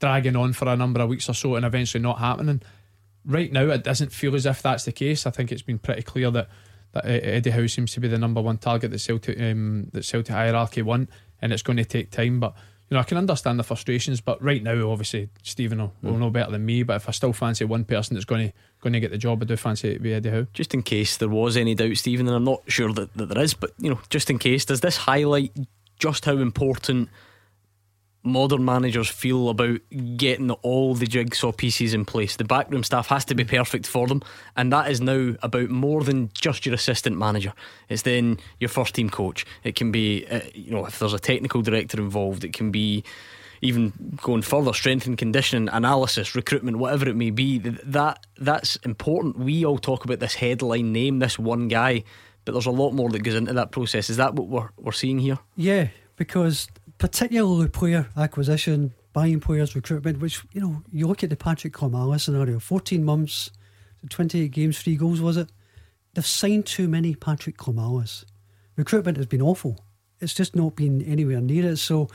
dragging 0.00 0.36
on 0.36 0.54
for 0.54 0.68
a 0.68 0.76
number 0.76 1.02
of 1.02 1.10
weeks 1.10 1.28
or 1.28 1.34
so 1.34 1.56
and 1.56 1.66
eventually 1.66 2.02
not 2.02 2.18
happening. 2.18 2.62
Right 3.26 3.52
now, 3.52 3.68
it 3.68 3.84
doesn't 3.84 4.10
feel 4.10 4.34
as 4.34 4.46
if 4.46 4.62
that's 4.62 4.86
the 4.86 4.92
case. 4.92 5.26
I 5.26 5.30
think 5.30 5.52
it's 5.52 5.60
been 5.60 5.78
pretty 5.78 6.00
clear 6.00 6.30
that, 6.30 6.48
that 6.92 7.04
uh, 7.04 7.08
uh, 7.08 7.20
Eddie 7.22 7.50
Howe 7.50 7.66
seems 7.66 7.92
to 7.92 8.00
be 8.00 8.08
the 8.08 8.18
number 8.18 8.40
one 8.40 8.58
target 8.58 8.90
that 8.90 8.98
Celtic 8.98 9.40
um, 9.40 9.88
that 9.92 10.04
Celtic 10.04 10.34
hierarchy 10.34 10.82
want, 10.82 11.10
and 11.40 11.52
it's 11.52 11.62
going 11.62 11.76
to 11.76 11.84
take 11.84 12.10
time. 12.10 12.40
But 12.40 12.54
you 12.88 12.96
know, 12.96 13.00
I 13.00 13.04
can 13.04 13.18
understand 13.18 13.58
the 13.58 13.64
frustrations, 13.64 14.20
but 14.20 14.42
right 14.42 14.62
now, 14.62 14.90
obviously, 14.90 15.28
Stephen 15.42 15.78
will, 15.78 15.92
will 16.02 16.14
mm. 16.14 16.18
know 16.18 16.30
better 16.30 16.50
than 16.50 16.66
me. 16.66 16.82
But 16.82 16.96
if 16.96 17.08
I 17.08 17.12
still 17.12 17.32
fancy 17.32 17.64
one 17.64 17.84
person 17.84 18.14
that's 18.14 18.24
going 18.24 18.48
to 18.48 18.54
going 18.80 18.92
to 18.94 19.00
get 19.00 19.10
the 19.10 19.18
job, 19.18 19.42
I 19.42 19.46
do 19.46 19.56
fancy 19.56 19.90
it 19.90 20.02
be 20.02 20.14
Eddie 20.14 20.30
Howe. 20.30 20.46
Just 20.52 20.74
in 20.74 20.82
case 20.82 21.16
there 21.16 21.28
was 21.28 21.56
any 21.56 21.74
doubt, 21.74 21.96
Stephen, 21.96 22.26
and 22.26 22.36
I'm 22.36 22.44
not 22.44 22.62
sure 22.66 22.92
that, 22.92 23.14
that 23.14 23.26
there 23.26 23.42
is, 23.42 23.54
but 23.54 23.72
you 23.78 23.90
know, 23.90 24.00
just 24.08 24.30
in 24.30 24.38
case, 24.38 24.64
does 24.64 24.80
this 24.80 24.96
highlight 24.96 25.52
just 25.98 26.24
how 26.24 26.38
important 26.38 27.08
modern 28.22 28.64
managers 28.64 29.08
feel 29.08 29.48
about 29.48 29.80
getting 30.16 30.50
all 30.50 30.94
the 30.94 31.06
jigsaw 31.06 31.52
pieces 31.52 31.94
in 31.94 32.04
place. 32.04 32.36
The 32.36 32.44
backroom 32.44 32.84
staff 32.84 33.06
has 33.08 33.24
to 33.26 33.34
be 33.34 33.44
perfect 33.44 33.86
for 33.86 34.06
them, 34.06 34.22
and 34.56 34.72
that 34.72 34.90
is 34.90 35.00
now 35.00 35.34
about 35.42 35.70
more 35.70 36.02
than 36.02 36.30
just 36.34 36.66
your 36.66 36.74
assistant 36.74 37.16
manager. 37.16 37.52
It's 37.88 38.02
then 38.02 38.38
your 38.58 38.68
first 38.68 38.94
team 38.94 39.10
coach. 39.10 39.46
It 39.64 39.76
can 39.76 39.90
be, 39.90 40.26
uh, 40.26 40.40
you 40.54 40.70
know, 40.70 40.86
if 40.86 40.98
there's 40.98 41.14
a 41.14 41.18
technical 41.18 41.62
director 41.62 41.98
involved, 41.98 42.44
it 42.44 42.52
can 42.52 42.70
be 42.70 43.04
even 43.62 43.92
going 44.22 44.42
further, 44.42 44.72
strength 44.72 45.06
and 45.06 45.18
conditioning, 45.18 45.68
analysis, 45.68 46.34
recruitment, 46.34 46.78
whatever 46.78 47.08
it 47.08 47.16
may 47.16 47.30
be. 47.30 47.58
That 47.58 48.24
that's 48.38 48.76
important. 48.76 49.38
We 49.38 49.64
all 49.64 49.78
talk 49.78 50.04
about 50.04 50.20
this 50.20 50.34
headline 50.34 50.92
name, 50.92 51.18
this 51.18 51.38
one 51.38 51.68
guy, 51.68 52.04
but 52.44 52.52
there's 52.52 52.66
a 52.66 52.70
lot 52.70 52.92
more 52.92 53.10
that 53.10 53.20
goes 53.20 53.34
into 53.34 53.52
that 53.54 53.70
process. 53.70 54.10
Is 54.10 54.16
that 54.16 54.34
what 54.34 54.48
we're 54.48 54.70
we're 54.78 54.92
seeing 54.92 55.18
here? 55.18 55.38
Yeah, 55.56 55.88
because 56.16 56.68
particularly 57.00 57.66
player 57.68 58.10
acquisition, 58.14 58.92
buying 59.14 59.40
players, 59.40 59.74
recruitment, 59.74 60.20
which, 60.20 60.44
you 60.52 60.60
know, 60.60 60.82
you 60.92 61.08
look 61.08 61.24
at 61.24 61.30
the 61.30 61.36
Patrick 61.36 61.72
Klimala 61.72 62.20
scenario 62.20 62.60
14 62.60 63.02
months, 63.02 63.50
28 64.08 64.50
games, 64.50 64.78
three 64.78 64.96
goals, 64.96 65.20
was 65.20 65.38
it? 65.38 65.50
They've 66.14 66.26
signed 66.26 66.66
too 66.66 66.88
many 66.88 67.14
Patrick 67.14 67.56
Klimalas. 67.56 68.26
Recruitment 68.76 69.16
has 69.16 69.26
been 69.26 69.40
awful. 69.40 69.82
It's 70.20 70.34
just 70.34 70.54
not 70.54 70.76
been 70.76 71.02
anywhere 71.02 71.40
near 71.40 71.72
it. 71.72 71.78
So, 71.78 72.08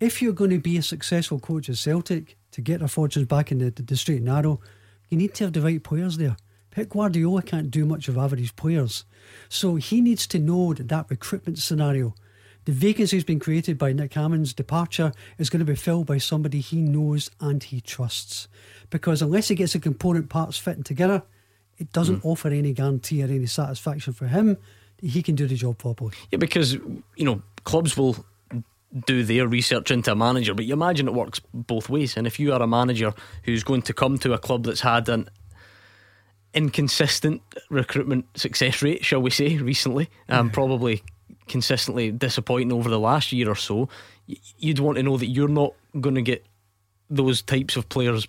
if 0.00 0.20
you're 0.20 0.32
going 0.32 0.50
to 0.50 0.58
be 0.58 0.76
a 0.76 0.82
successful 0.82 1.38
coach 1.38 1.68
at 1.68 1.76
Celtic 1.76 2.36
to 2.50 2.60
get 2.60 2.80
their 2.80 2.88
fortunes 2.88 3.26
back 3.26 3.52
in 3.52 3.58
the, 3.58 3.70
the, 3.70 3.82
the 3.82 3.96
straight 3.96 4.16
and 4.16 4.26
narrow, 4.26 4.60
you 5.08 5.16
need 5.16 5.34
to 5.34 5.44
have 5.44 5.52
the 5.52 5.60
right 5.60 5.82
players 5.82 6.16
there. 6.16 6.36
Pep 6.72 6.88
Guardiola 6.88 7.42
can't 7.42 7.70
do 7.70 7.86
much 7.86 8.08
of 8.08 8.18
average 8.18 8.56
players. 8.56 9.04
So 9.48 9.76
he 9.76 10.00
needs 10.00 10.26
to 10.26 10.40
know 10.40 10.74
that 10.74 10.88
that 10.88 11.06
recruitment 11.08 11.58
scenario 11.58 12.16
the 12.64 12.72
vacancy 12.72 13.16
has 13.16 13.24
been 13.24 13.38
created 13.38 13.76
by 13.76 13.92
Nick 13.92 14.14
Hammond's 14.14 14.54
departure 14.54 15.12
is 15.38 15.50
going 15.50 15.64
to 15.64 15.70
be 15.70 15.76
filled 15.76 16.06
by 16.06 16.18
somebody 16.18 16.60
he 16.60 16.80
knows 16.80 17.30
and 17.40 17.62
he 17.62 17.80
trusts. 17.80 18.48
Because 18.90 19.20
unless 19.20 19.48
he 19.48 19.54
gets 19.54 19.74
the 19.74 19.80
component 19.80 20.28
parts 20.28 20.56
fitting 20.56 20.82
together, 20.82 21.22
it 21.78 21.92
doesn't 21.92 22.20
mm. 22.20 22.24
offer 22.24 22.48
any 22.48 22.72
guarantee 22.72 23.22
or 23.22 23.26
any 23.26 23.46
satisfaction 23.46 24.12
for 24.12 24.26
him 24.26 24.56
that 24.98 25.10
he 25.10 25.22
can 25.22 25.34
do 25.34 25.46
the 25.46 25.56
job 25.56 25.78
properly. 25.78 26.12
Yeah, 26.30 26.38
because, 26.38 26.74
you 26.74 27.24
know, 27.24 27.42
clubs 27.64 27.96
will 27.96 28.24
do 29.06 29.24
their 29.24 29.48
research 29.48 29.90
into 29.90 30.12
a 30.12 30.14
manager, 30.14 30.54
but 30.54 30.64
you 30.64 30.72
imagine 30.72 31.08
it 31.08 31.14
works 31.14 31.40
both 31.52 31.88
ways. 31.88 32.16
And 32.16 32.26
if 32.26 32.38
you 32.38 32.52
are 32.52 32.62
a 32.62 32.66
manager 32.66 33.12
who's 33.42 33.64
going 33.64 33.82
to 33.82 33.92
come 33.92 34.18
to 34.18 34.32
a 34.32 34.38
club 34.38 34.64
that's 34.64 34.80
had 34.80 35.08
an 35.08 35.28
inconsistent 36.54 37.42
recruitment 37.68 38.26
success 38.38 38.80
rate, 38.82 39.04
shall 39.04 39.20
we 39.20 39.30
say, 39.30 39.56
recently, 39.56 40.08
um, 40.28 40.46
yeah. 40.46 40.52
probably 40.52 41.02
consistently 41.48 42.10
disappointing 42.10 42.72
over 42.72 42.88
the 42.88 42.98
last 42.98 43.32
year 43.32 43.50
or 43.50 43.54
so, 43.54 43.88
you'd 44.26 44.78
want 44.78 44.96
to 44.96 45.02
know 45.02 45.16
that 45.16 45.26
you're 45.26 45.48
not 45.48 45.74
going 46.00 46.14
to 46.14 46.22
get 46.22 46.44
those 47.10 47.42
types 47.42 47.76
of 47.76 47.88
players 47.88 48.26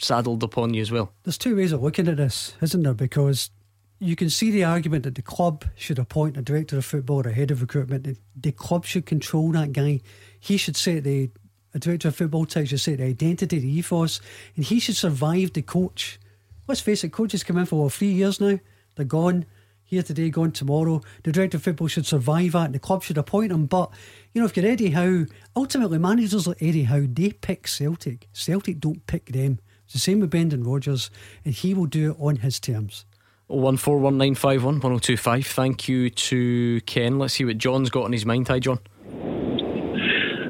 saddled 0.00 0.42
upon 0.42 0.74
you 0.74 0.82
as 0.82 0.92
well. 0.92 1.12
There's 1.24 1.38
two 1.38 1.56
ways 1.56 1.72
of 1.72 1.82
looking 1.82 2.08
at 2.08 2.18
this, 2.18 2.54
isn't 2.60 2.82
there? 2.82 2.94
Because 2.94 3.50
you 3.98 4.14
can 4.14 4.30
see 4.30 4.50
the 4.50 4.64
argument 4.64 5.04
that 5.04 5.16
the 5.16 5.22
club 5.22 5.64
should 5.74 5.98
appoint 5.98 6.36
a 6.36 6.42
director 6.42 6.78
of 6.78 6.84
football 6.84 7.26
or 7.26 7.30
a 7.30 7.32
head 7.32 7.50
of 7.50 7.60
recruitment. 7.60 8.18
The 8.36 8.52
club 8.52 8.84
should 8.84 9.06
control 9.06 9.52
that 9.52 9.72
guy. 9.72 10.00
He 10.38 10.56
should 10.56 10.76
set 10.76 11.04
the 11.04 11.30
a 11.74 11.78
director 11.78 12.08
of 12.08 12.16
football 12.16 12.46
type 12.46 12.66
should 12.66 12.80
set 12.80 12.98
the 12.98 13.04
identity, 13.04 13.58
the 13.58 13.68
ethos, 13.68 14.20
and 14.56 14.64
he 14.64 14.80
should 14.80 14.96
survive 14.96 15.52
the 15.52 15.62
coach. 15.62 16.18
Let's 16.66 16.80
face 16.80 17.04
it, 17.04 17.12
coaches 17.12 17.44
come 17.44 17.58
in 17.58 17.66
for 17.66 17.82
what, 17.82 17.92
three 17.92 18.12
years 18.12 18.40
now. 18.40 18.58
They're 18.94 19.04
gone 19.04 19.44
here 19.88 20.02
today, 20.02 20.28
gone 20.28 20.52
tomorrow. 20.52 21.00
The 21.22 21.32
director 21.32 21.56
of 21.56 21.62
football 21.62 21.88
should 21.88 22.04
survive 22.04 22.52
that, 22.52 22.66
and 22.66 22.74
the 22.74 22.78
club 22.78 23.02
should 23.02 23.16
appoint 23.16 23.52
him. 23.52 23.64
But 23.64 23.90
you 24.34 24.40
know, 24.42 24.46
if 24.46 24.54
you're 24.54 24.66
Eddie 24.66 24.90
Howe, 24.90 25.24
ultimately 25.56 25.98
managers 25.98 26.46
like 26.46 26.62
Eddie 26.62 26.84
Howe, 26.84 27.06
they 27.08 27.30
pick 27.30 27.66
Celtic. 27.66 28.28
Celtic 28.34 28.80
don't 28.80 29.06
pick 29.06 29.32
them. 29.32 29.60
It's 29.84 29.94
the 29.94 29.98
same 29.98 30.20
with 30.20 30.30
Brendan 30.30 30.62
Rodgers, 30.64 31.10
and 31.42 31.54
he 31.54 31.72
will 31.72 31.86
do 31.86 32.10
it 32.10 32.16
on 32.20 32.36
his 32.36 32.60
terms. 32.60 33.06
One 33.46 33.78
four 33.78 33.98
one 33.98 34.18
nine 34.18 34.34
five 34.34 34.62
one 34.62 34.74
one 34.74 34.80
zero 34.82 34.96
oh 34.96 34.98
two 34.98 35.16
five. 35.16 35.46
Thank 35.46 35.88
you 35.88 36.10
to 36.10 36.82
Ken. 36.82 37.18
Let's 37.18 37.32
see 37.32 37.46
what 37.46 37.56
John's 37.56 37.88
got 37.88 38.04
on 38.04 38.12
his 38.12 38.26
mind. 38.26 38.48
Hi, 38.48 38.58
John. 38.58 38.80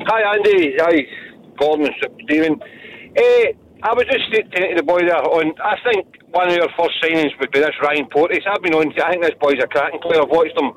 Hi, 0.08 0.34
Andy. 0.34 0.74
Hi, 0.80 1.06
Gordon, 1.60 1.94
Stephen. 2.24 2.60
Uh, 3.16 3.52
I 3.78 3.94
was 3.94 4.10
just 4.10 4.26
saying 4.34 4.50
to 4.50 4.58
uh, 4.58 4.76
the 4.76 4.82
boy 4.82 5.06
there 5.06 5.22
on. 5.22 5.54
I 5.62 5.78
think 5.86 6.10
one 6.34 6.50
of 6.50 6.56
your 6.58 6.66
first 6.74 6.98
signings 6.98 7.30
would 7.38 7.54
be 7.54 7.62
this 7.62 7.78
Ryan 7.78 8.10
Porteous. 8.10 8.42
I've 8.42 8.58
been 8.58 8.74
on. 8.74 8.90
To, 8.90 9.06
I 9.06 9.14
think 9.14 9.22
this 9.22 9.38
boy's 9.38 9.62
a 9.62 9.70
cracking 9.70 10.02
player. 10.02 10.18
I've 10.18 10.34
watched 10.34 10.58
him 10.58 10.74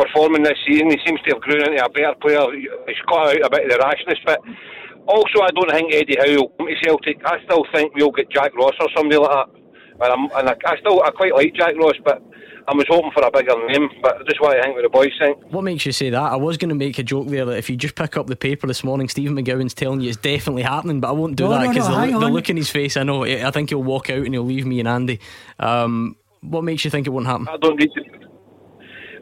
performing 0.00 0.40
this 0.40 0.56
season. 0.64 0.88
He 0.88 0.96
seems 1.04 1.20
to 1.28 1.36
have 1.36 1.44
grown 1.44 1.60
into 1.60 1.76
a 1.76 1.92
better 1.92 2.16
player. 2.24 2.40
He's 2.88 3.04
got 3.04 3.36
out 3.36 3.44
a 3.44 3.50
bit 3.52 3.68
of 3.68 3.70
the 3.76 3.84
rashness, 3.84 4.20
but 4.24 4.40
also 5.04 5.44
I 5.44 5.52
don't 5.52 5.68
think 5.76 5.92
Eddie 5.92 6.16
Howe 6.16 6.40
will 6.40 6.56
come 6.56 6.72
to 6.72 6.76
Celtic. 6.80 7.20
I 7.20 7.36
still 7.44 7.68
think 7.68 7.92
we'll 7.92 8.16
get 8.16 8.32
Jack 8.32 8.56
Ross 8.56 8.80
or 8.80 8.88
somebody 8.96 9.20
like 9.20 9.28
that. 9.28 9.48
And, 10.00 10.32
and 10.32 10.48
I, 10.48 10.56
I 10.56 10.80
still 10.80 11.04
I 11.04 11.12
quite 11.12 11.36
like 11.36 11.52
Jack 11.52 11.76
Ross, 11.76 12.00
but 12.00 12.24
I 12.68 12.74
was 12.74 12.84
hoping 12.88 13.10
for 13.12 13.24
a 13.24 13.30
bigger 13.30 13.54
name, 13.66 13.88
but 14.02 14.18
this 14.20 14.34
is 14.34 14.40
what 14.40 14.56
I 14.56 14.62
think 14.62 14.74
what 14.76 14.82
the 14.82 14.88
boys 14.88 15.10
think. 15.18 15.38
What 15.52 15.62
makes 15.62 15.84
you 15.84 15.92
say 15.92 16.10
that? 16.10 16.20
I 16.20 16.36
was 16.36 16.56
going 16.56 16.68
to 16.68 16.74
make 16.74 16.98
a 16.98 17.02
joke 17.02 17.28
there 17.28 17.44
that 17.44 17.56
if 17.56 17.68
you 17.68 17.76
just 17.76 17.94
pick 17.94 18.16
up 18.16 18.26
the 18.26 18.36
paper 18.36 18.66
this 18.66 18.84
morning, 18.84 19.08
Stephen 19.08 19.36
McGowan's 19.36 19.74
telling 19.74 20.00
you 20.00 20.08
it's 20.08 20.18
definitely 20.18 20.62
happening, 20.62 21.00
but 21.00 21.08
I 21.08 21.12
won't 21.12 21.36
do 21.36 21.44
no, 21.44 21.50
that 21.50 21.68
because 21.68 21.88
no, 21.88 22.04
no, 22.04 22.20
the, 22.20 22.26
the, 22.26 22.32
look 22.32 22.50
in 22.50 22.56
his 22.56 22.70
face, 22.70 22.96
I 22.96 23.02
know, 23.02 23.24
I 23.24 23.50
think 23.50 23.70
he'll 23.70 23.82
walk 23.82 24.10
out 24.10 24.24
and 24.24 24.34
he'll 24.34 24.44
leave 24.44 24.66
me 24.66 24.78
and 24.78 24.88
Andy. 24.88 25.20
Um, 25.58 26.16
what 26.40 26.64
makes 26.64 26.84
you 26.84 26.90
think 26.90 27.06
it 27.06 27.10
won't 27.10 27.26
happen? 27.26 27.48
I 27.48 27.56
don't 27.56 27.78
need 27.78 27.90
to. 27.94 28.02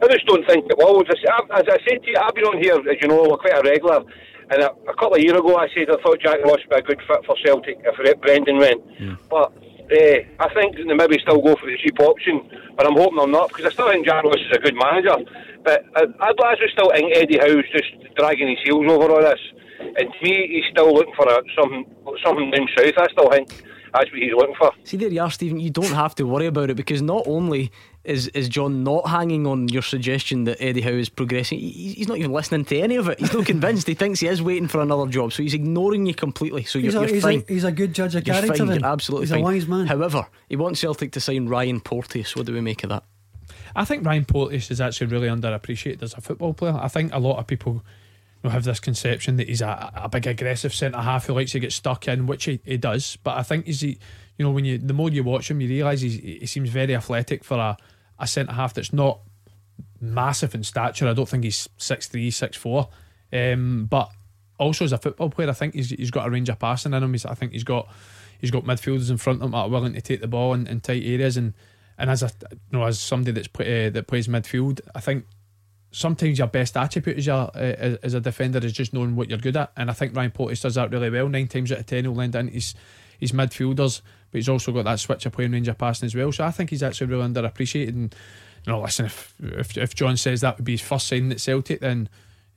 I 0.03 0.07
just 0.07 0.25
don't 0.25 0.45
think 0.47 0.65
it 0.69 0.77
will. 0.77 1.01
As 1.01 1.15
I, 1.29 1.59
as 1.59 1.65
I 1.67 1.77
said 1.87 2.01
to 2.03 2.09
you, 2.09 2.17
I've 2.19 2.33
been 2.33 2.45
on 2.45 2.61
here, 2.61 2.75
as 2.75 2.97
you 3.01 3.07
know, 3.07 3.37
quite 3.37 3.53
a 3.53 3.61
regular. 3.61 4.03
And 4.49 4.63
a, 4.63 4.71
a 4.89 4.93
couple 4.95 5.15
of 5.15 5.21
years 5.21 5.37
ago, 5.37 5.55
I 5.55 5.67
said 5.73 5.89
I 5.89 6.01
thought 6.01 6.19
Jack 6.19 6.43
Ross 6.43 6.57
would 6.57 6.69
be 6.69 6.75
a 6.75 6.81
good 6.81 6.99
fit 7.07 7.25
for 7.25 7.35
Celtic 7.45 7.77
if 7.85 8.21
Brendan 8.21 8.57
went. 8.57 8.81
Mm. 8.99 9.17
But 9.29 9.53
uh, 9.91 10.17
I 10.39 10.53
think 10.53 10.75
they 10.75 10.83
maybe 10.83 11.19
still 11.19 11.41
go 11.41 11.55
for 11.55 11.65
the 11.65 11.77
cheap 11.77 11.99
option, 11.99 12.41
but 12.75 12.87
I'm 12.87 12.95
hoping 12.95 13.17
they're 13.17 13.27
not 13.27 13.49
because 13.49 13.65
I 13.65 13.69
still 13.69 13.89
think 13.89 14.05
Jack 14.05 14.23
Ross 14.23 14.35
is 14.35 14.55
a 14.55 14.59
good 14.59 14.75
manager. 14.75 15.15
But 15.63 15.83
I, 15.95 16.03
I'd 16.03 16.41
actually 16.45 16.71
still 16.73 16.91
think 16.91 17.15
Eddie 17.15 17.39
Howe's 17.39 17.69
just 17.71 18.15
dragging 18.15 18.49
his 18.49 18.59
heels 18.63 18.85
over 18.89 19.11
all 19.11 19.21
this. 19.21 19.39
And 19.79 20.07
to 20.13 20.17
me, 20.23 20.47
he's 20.47 20.71
still 20.71 20.93
looking 20.93 21.13
for 21.15 21.27
a, 21.27 21.41
something, 21.57 21.85
something 22.23 22.51
down 22.51 22.67
south. 22.77 22.97
I 22.97 23.07
still 23.11 23.29
think 23.29 23.49
that's 23.93 24.11
what 24.11 24.21
he's 24.21 24.33
looking 24.33 24.55
for. 24.55 24.71
See, 24.83 24.97
there 24.97 25.09
you 25.09 25.21
are, 25.21 25.31
Stephen. 25.31 25.59
You 25.59 25.69
don't 25.69 25.93
have 25.93 26.15
to 26.15 26.23
worry 26.25 26.45
about 26.45 26.69
it 26.69 26.75
because 26.75 27.01
not 27.01 27.23
only 27.27 27.71
is 28.03 28.27
is 28.29 28.49
John 28.49 28.83
not 28.83 29.07
hanging 29.07 29.45
on 29.45 29.67
your 29.67 29.81
suggestion 29.81 30.45
that 30.45 30.57
Eddie 30.61 30.81
Howe 30.81 30.91
is 30.91 31.09
progressing? 31.09 31.59
He's 31.59 32.07
not 32.07 32.17
even 32.17 32.31
listening 32.31 32.65
to 32.65 32.79
any 32.79 32.95
of 32.95 33.07
it. 33.09 33.19
He's 33.19 33.33
not 33.33 33.45
convinced. 33.53 33.87
he 33.87 33.93
thinks 33.93 34.19
he 34.19 34.27
is 34.27 34.41
waiting 34.41 34.67
for 34.67 34.81
another 34.81 35.09
job, 35.09 35.33
so 35.33 35.43
he's 35.43 35.53
ignoring 35.53 36.05
you 36.05 36.13
completely. 36.13 36.63
So 36.63 36.79
he's 36.79 36.93
you're, 36.93 37.03
a, 37.03 37.05
you're 37.05 37.15
he's 37.15 37.23
fine. 37.23 37.43
A, 37.47 37.53
he's 37.53 37.63
a 37.63 37.71
good 37.71 37.93
judge 37.93 38.15
of 38.15 38.25
you're 38.25 38.35
character. 38.35 38.65
Fine. 38.65 38.79
You're 38.79 38.85
absolutely 38.85 39.25
he's 39.25 39.31
fine. 39.31 39.41
a 39.41 39.43
wise 39.43 39.67
man. 39.67 39.87
However, 39.87 40.27
he 40.47 40.55
wants 40.55 40.79
Celtic 40.79 41.11
to 41.13 41.19
sign 41.19 41.47
Ryan 41.47 41.81
Porteous. 41.81 42.35
What 42.35 42.45
do 42.45 42.53
we 42.53 42.61
make 42.61 42.83
of 42.83 42.89
that? 42.89 43.03
I 43.75 43.85
think 43.85 44.05
Ryan 44.05 44.25
Porteous 44.25 44.71
is 44.71 44.81
actually 44.81 45.07
really 45.07 45.27
underappreciated 45.27 46.03
as 46.03 46.13
a 46.13 46.21
football 46.21 46.53
player. 46.53 46.77
I 46.79 46.87
think 46.87 47.13
a 47.13 47.19
lot 47.19 47.37
of 47.37 47.47
people 47.47 47.83
you 48.43 48.49
know, 48.49 48.49
have 48.49 48.63
this 48.63 48.79
conception 48.79 49.37
that 49.37 49.47
he's 49.47 49.61
a, 49.61 49.91
a 49.95 50.09
big 50.09 50.25
aggressive 50.25 50.73
centre 50.73 50.99
half 50.99 51.27
who 51.27 51.33
likes 51.33 51.51
to 51.51 51.59
get 51.59 51.71
stuck 51.71 52.07
in, 52.07 52.25
which 52.25 52.45
he, 52.45 52.59
he 52.65 52.77
does. 52.77 53.17
But 53.23 53.37
I 53.37 53.43
think 53.43 53.65
he's, 53.65 53.83
you 53.83 53.97
know, 54.39 54.51
when 54.51 54.65
you 54.65 54.77
the 54.77 54.93
more 54.93 55.09
you 55.09 55.23
watch 55.23 55.51
him, 55.51 55.61
you 55.61 55.69
realise 55.69 56.01
he 56.01 56.45
seems 56.45 56.69
very 56.69 56.95
athletic 56.95 57.43
for 57.43 57.57
a, 57.57 57.77
a 58.19 58.27
centre 58.27 58.53
half 58.53 58.73
that's 58.73 58.93
not 58.93 59.19
massive 59.99 60.55
in 60.55 60.63
stature. 60.63 61.07
I 61.07 61.13
don't 61.13 61.29
think 61.29 61.43
he's 61.43 61.69
six 61.77 62.07
three, 62.07 62.31
six 62.31 62.57
four. 62.57 62.89
Um, 63.31 63.85
but 63.89 64.09
also 64.57 64.85
as 64.85 64.91
a 64.91 64.97
football 64.97 65.29
player, 65.29 65.49
I 65.49 65.53
think 65.53 65.75
he's 65.75 65.91
he's 65.91 66.11
got 66.11 66.27
a 66.27 66.31
range 66.31 66.49
of 66.49 66.59
passing 66.59 66.93
in 66.93 67.03
him. 67.03 67.11
He's, 67.11 67.25
I 67.25 67.35
think 67.35 67.51
he's 67.51 67.63
got 67.63 67.87
he's 68.39 68.51
got 68.51 68.63
midfielders 68.63 69.11
in 69.11 69.17
front 69.17 69.39
of 69.39 69.45
him 69.45 69.51
that 69.51 69.57
are 69.57 69.69
willing 69.69 69.93
to 69.93 70.01
take 70.01 70.21
the 70.21 70.27
ball 70.27 70.53
in, 70.53 70.65
in 70.65 70.81
tight 70.81 71.03
areas. 71.03 71.37
And 71.37 71.53
and 71.97 72.09
as 72.09 72.23
a 72.23 72.31
you 72.51 72.79
know 72.79 72.85
as 72.85 72.99
somebody 72.99 73.31
that's 73.31 73.47
play, 73.47 73.87
uh, 73.87 73.89
that 73.91 74.07
plays 74.07 74.27
midfield, 74.27 74.81
I 74.95 74.99
think 74.99 75.25
sometimes 75.91 76.37
your 76.37 76.47
best 76.47 76.77
attribute 76.77 77.17
as, 77.17 77.27
your, 77.27 77.51
uh, 77.53 77.97
as 78.01 78.13
a 78.13 78.19
defender 78.19 78.59
is 78.59 78.73
just 78.73 78.93
knowing 78.93 79.15
what 79.15 79.29
you're 79.29 79.37
good 79.37 79.57
at. 79.57 79.71
And 79.75 79.89
I 79.89 79.93
think 79.93 80.15
Ryan 80.15 80.31
Porteous 80.31 80.61
does 80.61 80.75
that 80.75 80.91
really 80.91 81.09
well. 81.09 81.27
Nine 81.27 81.47
times 81.47 81.71
out 81.71 81.79
of 81.79 81.85
ten, 81.85 82.05
he'll 82.05 82.13
lend 82.13 82.35
in 82.35 82.47
his, 82.47 82.73
his 83.19 83.33
midfielders, 83.33 84.01
but 84.31 84.37
he's 84.37 84.49
also 84.49 84.71
got 84.71 84.85
that 84.85 84.99
switch 84.99 85.25
of 85.25 85.33
playing 85.33 85.51
range 85.51 85.67
of 85.67 85.77
passing 85.77 86.07
as 86.07 86.15
well. 86.15 86.31
So 86.31 86.45
I 86.45 86.51
think 86.51 86.69
he's 86.69 86.83
actually 86.83 87.07
really 87.07 87.27
underappreciated. 87.27 87.89
And 87.89 88.15
you 88.65 88.71
know, 88.71 88.81
listen, 88.81 89.05
if 89.05 89.33
if, 89.39 89.77
if 89.77 89.95
John 89.95 90.17
says 90.17 90.41
that 90.41 90.57
would 90.57 90.65
be 90.65 90.73
his 90.73 90.81
first 90.81 91.07
signing 91.07 91.31
at 91.31 91.41
Celtic, 91.41 91.81
then 91.81 92.09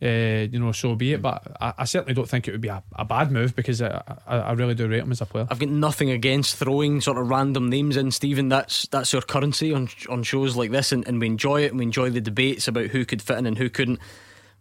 uh, 0.02 0.46
you 0.50 0.58
know, 0.58 0.72
so 0.72 0.94
be 0.94 1.12
it. 1.12 1.22
But 1.22 1.56
I, 1.60 1.74
I, 1.78 1.84
certainly 1.84 2.14
don't 2.14 2.28
think 2.28 2.48
it 2.48 2.52
would 2.52 2.60
be 2.60 2.68
a, 2.68 2.82
a 2.94 3.04
bad 3.04 3.30
move 3.30 3.54
because 3.54 3.80
I, 3.80 4.02
I, 4.26 4.38
I, 4.38 4.52
really 4.52 4.74
do 4.74 4.88
rate 4.88 5.02
him 5.02 5.12
as 5.12 5.20
a 5.20 5.26
player. 5.26 5.46
I've 5.50 5.58
got 5.58 5.68
nothing 5.68 6.10
against 6.10 6.56
throwing 6.56 7.00
sort 7.00 7.16
of 7.16 7.30
random 7.30 7.70
names 7.70 7.96
in, 7.96 8.10
Stephen. 8.10 8.48
That's 8.48 8.86
that's 8.88 9.14
our 9.14 9.22
currency 9.22 9.72
on 9.72 9.88
on 10.08 10.22
shows 10.22 10.56
like 10.56 10.70
this, 10.70 10.92
and, 10.92 11.06
and 11.06 11.20
we 11.20 11.26
enjoy 11.26 11.62
it. 11.62 11.70
and 11.70 11.78
We 11.78 11.84
enjoy 11.84 12.10
the 12.10 12.20
debates 12.20 12.68
about 12.68 12.86
who 12.86 13.04
could 13.04 13.22
fit 13.22 13.38
in 13.38 13.46
and 13.46 13.56
who 13.56 13.70
couldn't. 13.70 14.00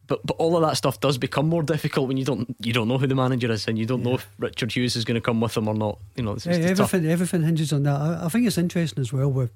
But 0.08 0.26
but 0.26 0.36
all 0.38 0.56
of 0.56 0.62
that 0.62 0.78
stuff 0.78 1.00
does 1.00 1.18
become 1.18 1.48
more 1.48 1.64
difficult 1.64 2.08
when 2.08 2.18
you 2.18 2.26
don't 2.26 2.56
you 2.60 2.72
don't 2.72 2.88
know 2.88 2.98
who 2.98 3.08
the 3.08 3.16
manager 3.16 3.52
is 3.52 3.68
and 3.68 3.78
you 3.78 3.86
don't 3.86 4.02
yeah. 4.02 4.10
know 4.10 4.16
if 4.16 4.30
Richard 4.38 4.72
Hughes 4.72 4.96
is 4.96 5.04
going 5.06 5.16
to 5.16 5.22
come 5.22 5.42
with 5.42 5.56
them 5.56 5.68
or 5.68 5.74
not. 5.74 5.98
You 6.16 6.24
know, 6.24 6.34
it's, 6.34 6.46
it's 6.46 6.80
everything 6.80 7.10
everything 7.10 7.42
hinges 7.42 7.74
on 7.74 7.84
that. 7.84 8.00
I, 8.00 8.26
I 8.26 8.30
think 8.30 8.46
it's 8.46 8.58
interesting 8.58 9.02
as 9.02 9.12
well 9.12 9.32
with 9.32 9.52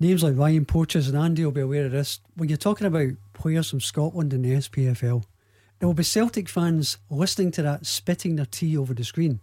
names 0.00 0.22
like 0.22 0.36
Ryan 0.36 0.64
Porteous 0.64 1.08
and 1.08 1.16
Andy 1.16 1.44
will 1.44 1.52
be 1.52 1.60
aware 1.60 1.86
of 1.86 1.92
this. 1.92 2.20
When 2.34 2.48
you're 2.48 2.58
talking 2.58 2.86
about 2.86 3.10
players 3.40 3.70
from 3.70 3.80
Scotland 3.80 4.32
in 4.32 4.42
the 4.42 4.52
SPFL, 4.52 5.24
there 5.78 5.88
will 5.88 5.94
be 5.94 6.02
Celtic 6.04 6.48
fans 6.48 6.98
listening 7.08 7.50
to 7.52 7.62
that 7.62 7.86
spitting 7.86 8.36
their 8.36 8.46
tea 8.46 8.76
over 8.76 8.92
the 8.92 9.02
screen 9.02 9.40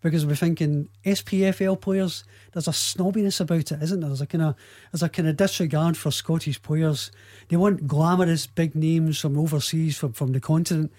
because 0.00 0.24
we're 0.24 0.36
thinking 0.36 0.88
SPFL 1.04 1.80
players. 1.80 2.22
There's 2.52 2.68
a 2.68 2.70
snobbiness 2.70 3.40
about 3.40 3.72
it, 3.72 3.82
isn't 3.82 4.00
there? 4.00 4.08
There's 4.08 4.20
a 4.20 4.26
kind 4.26 4.44
of 4.44 4.54
there's 4.92 5.02
a 5.02 5.08
kind 5.08 5.28
of 5.28 5.36
disregard 5.36 5.96
for 5.96 6.12
Scottish 6.12 6.62
players. 6.62 7.10
They 7.48 7.56
want 7.56 7.88
glamorous 7.88 8.46
big 8.46 8.76
names 8.76 9.18
from 9.18 9.36
overseas, 9.36 9.98
from 9.98 10.12
from 10.12 10.32
the 10.32 10.40
continent, 10.40 10.92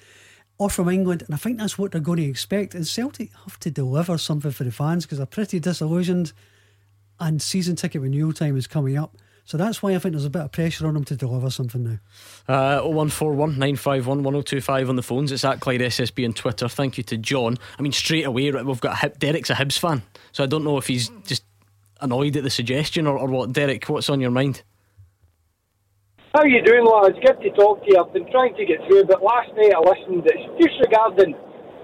or 0.58 0.70
from 0.70 0.89
England, 0.89 1.24
and 1.24 1.34
I 1.34 1.38
think 1.38 1.58
that's 1.58 1.77
what 1.77 1.93
they're 1.93 2.01
going 2.01 2.20
to 2.20 2.25
expect. 2.25 2.75
And 2.75 2.86
Celtic 2.86 3.31
have 3.46 3.60
to 3.62 3.72
deliver 3.72 4.17
something 4.17 4.51
for 4.51 4.65
the 4.65 4.72
fans 4.72 5.05
because 5.05 5.20
they're 5.20 5.25
pretty 5.25 5.62
disillusioned 5.62 6.34
and 7.17 7.41
season 7.41 7.77
ticket 7.77 8.01
renewal 8.01 8.34
time 8.34 8.58
is 8.58 8.67
coming 8.67 8.98
up. 8.98 9.15
So 9.45 9.57
that's 9.57 9.81
why 9.81 9.95
I 9.95 10.00
think 10.00 10.13
there's 10.13 10.25
a 10.25 10.29
bit 10.29 10.43
of 10.43 10.51
pressure 10.51 10.88
on 10.88 10.93
them 10.93 11.03
to 11.05 11.15
deliver 11.15 11.50
something 11.50 11.83
now. 11.83 11.98
Uh, 12.48 12.81
0141 12.81 13.51
951 13.51 14.24
1025 14.24 14.89
on 14.89 14.95
the 14.95 15.03
phones. 15.03 15.31
It's 15.31 15.43
at 15.43 15.60
Clyde 15.60 15.81
SSB 15.81 16.25
on 16.25 16.33
Twitter. 16.33 16.69
Thank 16.69 16.98
you 16.98 17.03
to 17.05 17.17
John. 17.17 17.57
I 17.77 17.81
mean, 17.81 17.91
straight 17.91 18.25
away, 18.25 18.51
we've 18.51 18.81
got 18.81 18.93
a 18.93 18.98
Hib- 18.98 19.19
Derek's 19.19 19.50
a 19.50 19.55
Hibs 19.55 19.77
fan. 19.77 20.03
So 20.31 20.43
I 20.43 20.48
don't 20.48 20.63
know 20.63 20.77
if 20.77 20.88
he's 20.88 21.10
just 21.25 21.43
annoyed 22.00 22.38
at 22.38 22.43
the 22.43 22.50
suggestion 22.50 23.07
or, 23.07 23.17
or 23.17 23.27
what. 23.27 23.51
Derek, 23.53 23.89
what's 23.89 24.10
on 24.10 24.21
your 24.21 24.31
mind? 24.31 24.63
How 26.33 26.41
are 26.43 26.48
you 26.48 26.63
doing, 26.63 26.86
lads? 26.86 27.17
Good 27.25 27.41
to 27.43 27.50
talk 27.51 27.83
to 27.83 27.91
you. 27.91 28.00
I've 28.00 28.13
been 28.13 28.29
trying 28.31 28.55
to 28.55 28.65
get 28.65 28.79
through, 28.88 29.03
but 29.03 29.21
last 29.21 29.50
night 29.55 29.74
I 29.75 29.79
listened. 29.79 30.24
It's 30.25 30.63
just 30.63 30.79
regarding 30.79 31.36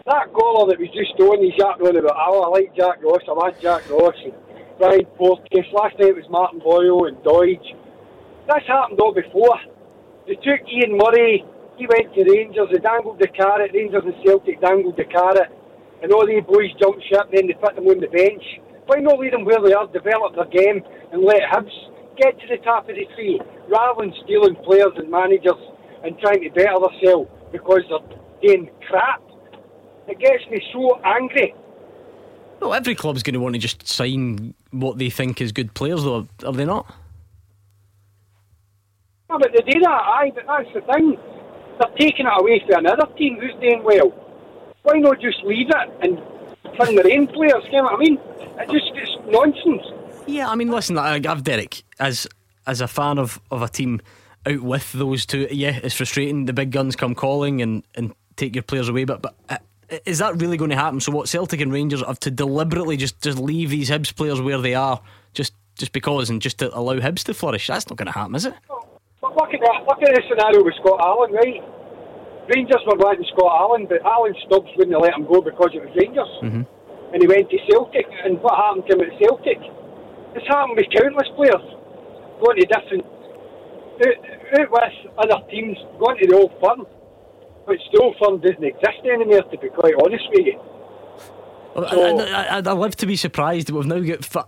that 0.05 0.31
goaler 0.31 0.69
that 0.69 0.79
was 0.79 0.87
just 0.95 1.19
on. 1.19 1.43
He's 1.43 1.53
Jack 1.59 1.81
on 1.83 1.95
about, 1.97 2.15
oh, 2.15 2.43
I 2.43 2.47
like 2.47 2.73
Jack 2.73 3.03
Ross, 3.03 3.21
I 3.27 3.33
like 3.33 3.59
Jack 3.59 3.89
Ross. 3.89 4.15
And 4.23 4.33
Brian 4.77 5.05
Porteous. 5.17 5.65
Last 5.73 5.97
night 5.97 6.13
it 6.13 6.21
was 6.21 6.29
Martin 6.29 6.61
Boyle 6.61 7.09
and 7.09 7.17
Doidge. 7.25 7.73
That's 8.45 8.65
happened 8.69 9.01
all 9.01 9.13
before. 9.13 9.57
They 10.29 10.37
took 10.37 10.61
Ian 10.69 10.97
Murray. 10.97 11.43
He 11.77 11.89
went 11.89 12.13
to 12.13 12.21
Rangers. 12.21 12.69
They 12.71 12.79
dangled 12.79 13.17
the 13.19 13.27
carrot. 13.27 13.73
Rangers 13.73 14.05
and 14.05 14.15
Celtic 14.21 14.61
dangled 14.61 14.97
the 14.97 15.09
carrot. 15.09 15.49
And 16.01 16.13
all 16.13 16.25
these 16.25 16.45
boys 16.45 16.69
jumped 16.77 17.01
ship. 17.09 17.25
Then 17.33 17.49
they 17.49 17.57
put 17.57 17.73
them 17.73 17.89
on 17.89 17.99
the 17.99 18.07
bench. 18.07 18.45
Why 18.85 19.01
not 19.01 19.19
leave 19.19 19.33
them 19.33 19.43
where 19.43 19.59
they 19.59 19.73
are, 19.73 19.89
develop 19.89 20.37
their 20.37 20.47
game, 20.47 20.79
and 21.11 21.25
let 21.25 21.43
Hibs 21.51 21.73
get 22.15 22.39
to 22.39 22.47
the 22.47 22.61
top 22.63 22.87
of 22.87 22.95
the 22.95 23.03
tree 23.15 23.41
rather 23.67 23.99
than 23.99 24.13
stealing 24.23 24.55
players 24.63 24.95
and 24.95 25.11
managers 25.11 25.59
and 26.05 26.15
trying 26.23 26.39
to 26.39 26.49
better 26.55 26.79
themselves 26.79 27.27
because 27.51 27.83
they're 27.89 28.07
doing 28.39 28.69
crap? 28.87 29.21
It 30.07 30.19
gets 30.19 30.47
me 30.49 30.63
so 30.71 31.01
angry. 31.03 31.53
Well, 32.59 32.73
every 32.73 32.95
club's 32.95 33.23
going 33.23 33.35
to 33.35 33.39
want 33.39 33.53
to 33.53 33.59
just 33.59 33.87
sign 33.87 34.53
what 34.71 34.97
they 34.97 35.09
think 35.09 35.41
is 35.41 35.51
good 35.51 35.73
players, 35.73 36.03
though, 36.03 36.27
are 36.45 36.53
they 36.53 36.65
not? 36.65 36.91
No, 39.29 39.37
but 39.39 39.51
they 39.53 39.71
do 39.71 39.79
that, 39.79 39.89
aye, 39.89 40.31
but 40.33 40.45
that's 40.47 40.73
the 40.73 40.81
thing. 40.93 41.17
They're 41.79 41.95
taking 41.97 42.25
it 42.25 42.41
away 42.41 42.63
from 42.65 42.85
another 42.85 43.05
team 43.17 43.37
who's 43.39 43.53
doing 43.61 43.83
well. 43.83 44.09
Why 44.83 44.99
not 44.99 45.19
just 45.19 45.43
leave 45.43 45.67
it 45.69 45.89
and 46.01 46.21
bring 46.77 46.95
their 46.95 47.19
own 47.19 47.27
players? 47.27 47.63
You 47.65 47.77
know 47.77 47.83
what 47.83 47.93
I 47.93 47.97
mean? 47.97 48.17
It 48.59 48.71
just 48.71 48.91
it's 48.95 49.11
nonsense. 49.27 49.85
Yeah, 50.25 50.49
I 50.49 50.55
mean, 50.55 50.71
listen, 50.71 50.97
I 50.97 51.19
have 51.27 51.43
Derek 51.43 51.83
as 51.99 52.27
as 52.65 52.81
a 52.81 52.87
fan 52.87 53.17
of, 53.19 53.39
of 53.51 53.61
a 53.61 53.67
team 53.69 54.01
out 54.45 54.61
with 54.61 54.91
those 54.93 55.25
two. 55.25 55.47
Yeah, 55.51 55.79
it's 55.83 55.95
frustrating. 55.95 56.45
The 56.45 56.53
big 56.53 56.71
guns 56.71 56.95
come 56.95 57.15
calling 57.15 57.61
and, 57.61 57.83
and 57.95 58.13
take 58.35 58.55
your 58.55 58.63
players 58.63 58.89
away, 58.89 59.03
but 59.03 59.21
but 59.21 59.35
uh, 59.49 59.57
is 60.05 60.19
that 60.19 60.41
really 60.41 60.57
going 60.57 60.69
to 60.71 60.75
happen? 60.75 60.99
So 60.99 61.11
what 61.11 61.29
Celtic 61.29 61.61
and 61.61 61.71
Rangers 61.71 62.03
have 62.05 62.19
to 62.21 62.31
deliberately 62.31 62.97
just 62.97 63.21
just 63.21 63.37
leave 63.39 63.69
these 63.69 63.89
Hibs 63.89 64.15
players 64.15 64.41
where 64.41 64.59
they 64.59 64.75
are 64.75 65.01
just 65.33 65.53
just 65.75 65.91
because 65.91 66.29
and 66.29 66.41
just 66.41 66.59
to 66.59 66.75
allow 66.77 66.95
Hibs 66.95 67.23
to 67.25 67.33
flourish? 67.33 67.67
That's 67.67 67.87
not 67.89 67.97
going 67.97 68.07
to 68.07 68.11
happen, 68.11 68.35
is 68.35 68.45
it? 68.45 68.53
But 69.21 69.35
look 69.35 69.53
at 69.53 69.59
that. 69.61 69.85
Look 69.87 70.01
at 70.03 70.15
the 70.15 70.23
scenario 70.29 70.63
with 70.63 70.75
Scott 70.81 70.99
Allan, 70.99 71.31
right? 71.33 71.63
Rangers 72.53 72.81
were 72.87 72.95
wanting 72.95 73.25
Scott 73.33 73.51
Allan, 73.59 73.87
but 73.87 74.03
Alan 74.03 74.35
Stubbs 74.45 74.71
wouldn't 74.77 74.99
let 75.01 75.13
him 75.13 75.27
go 75.27 75.41
because 75.41 75.71
it 75.73 75.83
was 75.83 75.91
Rangers. 75.95 76.31
Mm-hmm. 76.43 76.63
And 77.13 77.21
he 77.21 77.27
went 77.27 77.49
to 77.49 77.57
Celtic. 77.67 78.07
And 78.23 78.39
what 78.39 78.55
happened 78.55 78.83
to 78.87 78.95
him 78.95 79.03
at 79.03 79.19
Celtic? 79.19 79.59
This 80.35 80.43
happened 80.47 80.79
with 80.79 80.87
countless 80.91 81.27
players 81.35 81.63
going 82.39 82.57
to 82.61 82.65
different, 82.67 83.05
out, 84.05 84.17
out 84.21 84.69
with 84.69 85.13
other 85.17 85.39
teams, 85.49 85.77
going 85.99 86.17
to 86.21 86.27
the 86.27 86.35
old 86.35 86.53
firm 86.61 86.85
but 87.67 87.77
still 87.89 88.13
fun 88.17 88.39
doesn't 88.39 88.63
exist 88.63 88.99
anymore, 89.03 89.43
to 89.43 89.57
be 89.57 89.69
quite 89.69 89.93
honest 90.03 90.23
with 90.31 90.45
you. 90.45 90.59
So, 91.75 92.17
I, 92.19 92.55
would 92.55 92.65
love 92.65 92.95
to 92.95 93.05
be 93.05 93.15
surprised 93.15 93.67
that 93.67 93.75
we've 93.75 93.85
now 93.85 93.99
got 93.99 94.25
fa- 94.25 94.47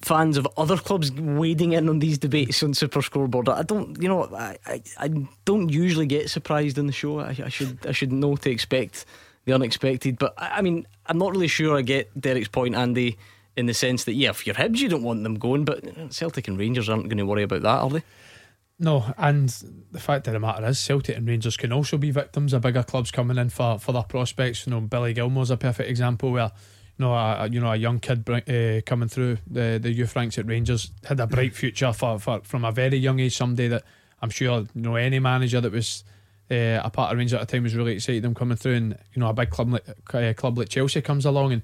fans 0.00 0.38
of 0.38 0.48
other 0.56 0.78
clubs 0.78 1.12
wading 1.12 1.72
in 1.72 1.90
on 1.90 1.98
these 1.98 2.16
debates 2.16 2.62
on 2.62 2.72
Super 2.72 3.02
Scoreboard. 3.02 3.50
I 3.50 3.64
don't, 3.64 4.00
you 4.02 4.08
know, 4.08 4.24
I, 4.34 4.56
I, 4.64 4.82
I 4.96 5.08
don't 5.44 5.68
usually 5.68 6.06
get 6.06 6.30
surprised 6.30 6.78
in 6.78 6.86
the 6.86 6.92
show. 6.92 7.20
I, 7.20 7.36
I, 7.44 7.48
should 7.50 7.86
I 7.86 7.92
should 7.92 8.12
know 8.12 8.34
to 8.36 8.50
expect 8.50 9.04
the 9.44 9.52
unexpected. 9.52 10.18
But 10.18 10.32
I, 10.38 10.58
I 10.58 10.60
mean, 10.62 10.86
I'm 11.04 11.18
not 11.18 11.32
really 11.32 11.48
sure 11.48 11.76
I 11.76 11.82
get 11.82 12.18
Derek's 12.18 12.48
point, 12.48 12.74
Andy, 12.74 13.18
in 13.58 13.66
the 13.66 13.74
sense 13.74 14.04
that 14.04 14.14
yeah, 14.14 14.30
if 14.30 14.46
you're 14.46 14.56
Hibs, 14.56 14.78
you 14.78 14.88
don't 14.88 15.02
want 15.02 15.22
them 15.22 15.34
going, 15.34 15.66
but 15.66 15.84
Celtic 16.14 16.48
and 16.48 16.58
Rangers 16.58 16.88
aren't 16.88 17.10
going 17.10 17.18
to 17.18 17.26
worry 17.26 17.42
about 17.42 17.60
that, 17.60 17.78
are 17.78 17.90
they? 17.90 18.02
No, 18.82 19.12
and 19.18 19.50
the 19.92 20.00
fact 20.00 20.26
of 20.26 20.32
the 20.32 20.40
matter 20.40 20.66
is, 20.66 20.78
Celtic 20.78 21.14
and 21.14 21.28
Rangers 21.28 21.58
can 21.58 21.70
also 21.70 21.98
be 21.98 22.10
victims 22.10 22.54
of 22.54 22.62
bigger 22.62 22.82
clubs 22.82 23.10
coming 23.10 23.36
in 23.36 23.50
for, 23.50 23.78
for 23.78 23.92
their 23.92 24.04
prospects. 24.04 24.66
You 24.66 24.70
know, 24.70 24.80
Billy 24.80 25.12
Gilmour's 25.12 25.50
a 25.50 25.58
perfect 25.58 25.90
example 25.90 26.32
where 26.32 26.50
you 26.96 27.04
know 27.04 27.12
a, 27.12 27.46
you 27.52 27.60
know 27.60 27.70
a 27.70 27.76
young 27.76 28.00
kid 28.00 28.28
uh, 28.28 28.80
coming 28.86 29.08
through 29.08 29.36
the 29.46 29.78
the 29.80 29.92
youth 29.92 30.16
ranks 30.16 30.38
at 30.38 30.46
Rangers 30.46 30.92
had 31.04 31.20
a 31.20 31.26
bright 31.26 31.54
future 31.54 31.92
for, 31.92 32.18
for 32.18 32.40
from 32.42 32.64
a 32.64 32.72
very 32.72 32.96
young 32.96 33.20
age. 33.20 33.36
Someday 33.36 33.68
that 33.68 33.84
I'm 34.22 34.30
sure 34.30 34.60
you 34.60 34.68
know 34.80 34.96
any 34.96 35.18
manager 35.18 35.60
that 35.60 35.72
was 35.72 36.02
uh, 36.50 36.80
a 36.82 36.88
part 36.88 37.12
of 37.12 37.18
Rangers 37.18 37.34
at 37.34 37.46
the 37.46 37.52
time 37.54 37.64
was 37.64 37.76
really 37.76 37.96
excited 37.96 38.22
them 38.22 38.34
coming 38.34 38.56
through, 38.56 38.76
and 38.76 38.98
you 39.12 39.20
know 39.20 39.28
a 39.28 39.34
big 39.34 39.50
club 39.50 39.70
like 39.74 39.86
uh, 40.14 40.32
club 40.32 40.56
like 40.56 40.70
Chelsea 40.70 41.02
comes 41.02 41.26
along 41.26 41.52
and 41.52 41.62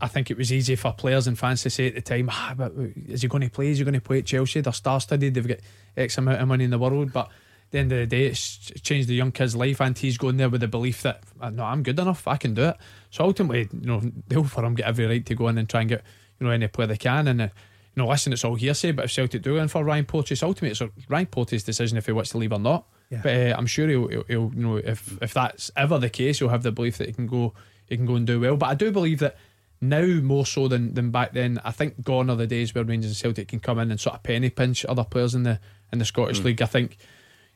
I 0.00 0.06
think 0.06 0.30
it 0.30 0.36
was 0.36 0.52
easy 0.52 0.76
for 0.76 0.92
players 0.92 1.26
and 1.26 1.38
fans 1.38 1.62
to 1.62 1.70
say 1.70 1.88
at 1.88 1.94
the 1.94 2.02
time, 2.02 2.28
ah, 2.30 2.54
but 2.56 2.72
is 3.08 3.22
he 3.22 3.28
going 3.28 3.42
to 3.42 3.50
play? 3.50 3.70
Is 3.70 3.78
he 3.78 3.84
going 3.84 3.94
to 3.94 4.00
play 4.00 4.18
at 4.18 4.26
Chelsea? 4.26 4.60
They're 4.60 4.72
star 4.72 5.00
studded, 5.00 5.34
they've 5.34 5.48
got 5.48 5.58
X 5.96 6.18
amount 6.18 6.40
of 6.40 6.48
money 6.48 6.64
in 6.64 6.70
the 6.70 6.78
world. 6.78 7.12
But 7.12 7.26
at 7.26 7.30
the 7.70 7.78
end 7.80 7.92
of 7.92 7.98
the 7.98 8.06
day, 8.06 8.26
it's 8.26 8.70
changed 8.82 9.08
the 9.08 9.14
young 9.14 9.32
kid's 9.32 9.56
life, 9.56 9.80
and 9.80 9.98
he's 9.98 10.18
going 10.18 10.36
there 10.36 10.48
with 10.48 10.60
the 10.60 10.68
belief 10.68 11.02
that, 11.02 11.22
ah, 11.40 11.50
no, 11.50 11.64
I'm 11.64 11.82
good 11.82 11.98
enough, 11.98 12.28
I 12.28 12.36
can 12.36 12.54
do 12.54 12.64
it. 12.64 12.76
So 13.10 13.24
ultimately, 13.24 13.68
you 13.72 13.86
know, 13.86 14.00
they'll 14.28 14.44
for 14.44 14.64
him 14.64 14.74
get 14.74 14.86
every 14.86 15.06
right 15.06 15.26
to 15.26 15.34
go 15.34 15.48
in 15.48 15.58
and 15.58 15.68
try 15.68 15.80
and 15.80 15.88
get, 15.88 16.04
you 16.38 16.46
know, 16.46 16.52
any 16.52 16.68
player 16.68 16.86
they 16.86 16.96
can. 16.96 17.26
And, 17.26 17.40
uh, 17.42 17.48
you 17.94 18.02
know, 18.02 18.08
listen, 18.08 18.32
it's 18.32 18.44
all 18.44 18.54
hearsay, 18.54 18.92
but 18.92 19.06
if 19.06 19.12
Celtic 19.12 19.42
do 19.42 19.56
in 19.56 19.68
for 19.68 19.84
Ryan 19.84 20.04
Porteous, 20.04 20.42
ultimately 20.42 20.70
it's 20.70 21.08
Ryan 21.08 21.26
Porteous' 21.26 21.62
decision 21.62 21.98
if 21.98 22.06
he 22.06 22.12
wants 22.12 22.30
to 22.30 22.38
leave 22.38 22.52
or 22.52 22.58
not. 22.58 22.86
Yeah. 23.10 23.20
But 23.22 23.34
uh, 23.34 23.54
I'm 23.58 23.66
sure 23.66 23.88
he'll, 23.88 24.08
he'll, 24.08 24.24
he'll, 24.28 24.52
you 24.54 24.62
know, 24.62 24.76
if 24.76 25.20
if 25.20 25.34
that's 25.34 25.70
ever 25.76 25.98
the 25.98 26.08
case, 26.08 26.38
he'll 26.38 26.48
have 26.48 26.62
the 26.62 26.72
belief 26.72 26.96
that 26.98 27.08
he 27.08 27.12
can 27.12 27.26
go, 27.26 27.52
he 27.86 27.96
can 27.96 28.06
go 28.06 28.14
and 28.14 28.26
do 28.26 28.40
well. 28.40 28.56
But 28.56 28.70
I 28.70 28.74
do 28.74 28.90
believe 28.90 29.18
that 29.18 29.36
now 29.82 30.06
more 30.06 30.46
so 30.46 30.68
than, 30.68 30.94
than 30.94 31.10
back 31.10 31.32
then. 31.34 31.60
I 31.64 31.72
think 31.72 32.02
gone 32.02 32.30
are 32.30 32.36
the 32.36 32.46
days 32.46 32.74
where 32.74 32.84
Rangers 32.84 33.10
and 33.10 33.16
Celtic 33.16 33.48
can 33.48 33.60
come 33.60 33.78
in 33.78 33.90
and 33.90 34.00
sort 34.00 34.14
of 34.14 34.22
penny 34.22 34.48
pinch 34.48 34.86
other 34.86 35.04
players 35.04 35.34
in 35.34 35.42
the 35.42 35.60
in 35.92 35.98
the 35.98 36.04
Scottish 36.06 36.38
Hmm. 36.38 36.46
League. 36.46 36.62
I 36.62 36.66
think. 36.66 36.96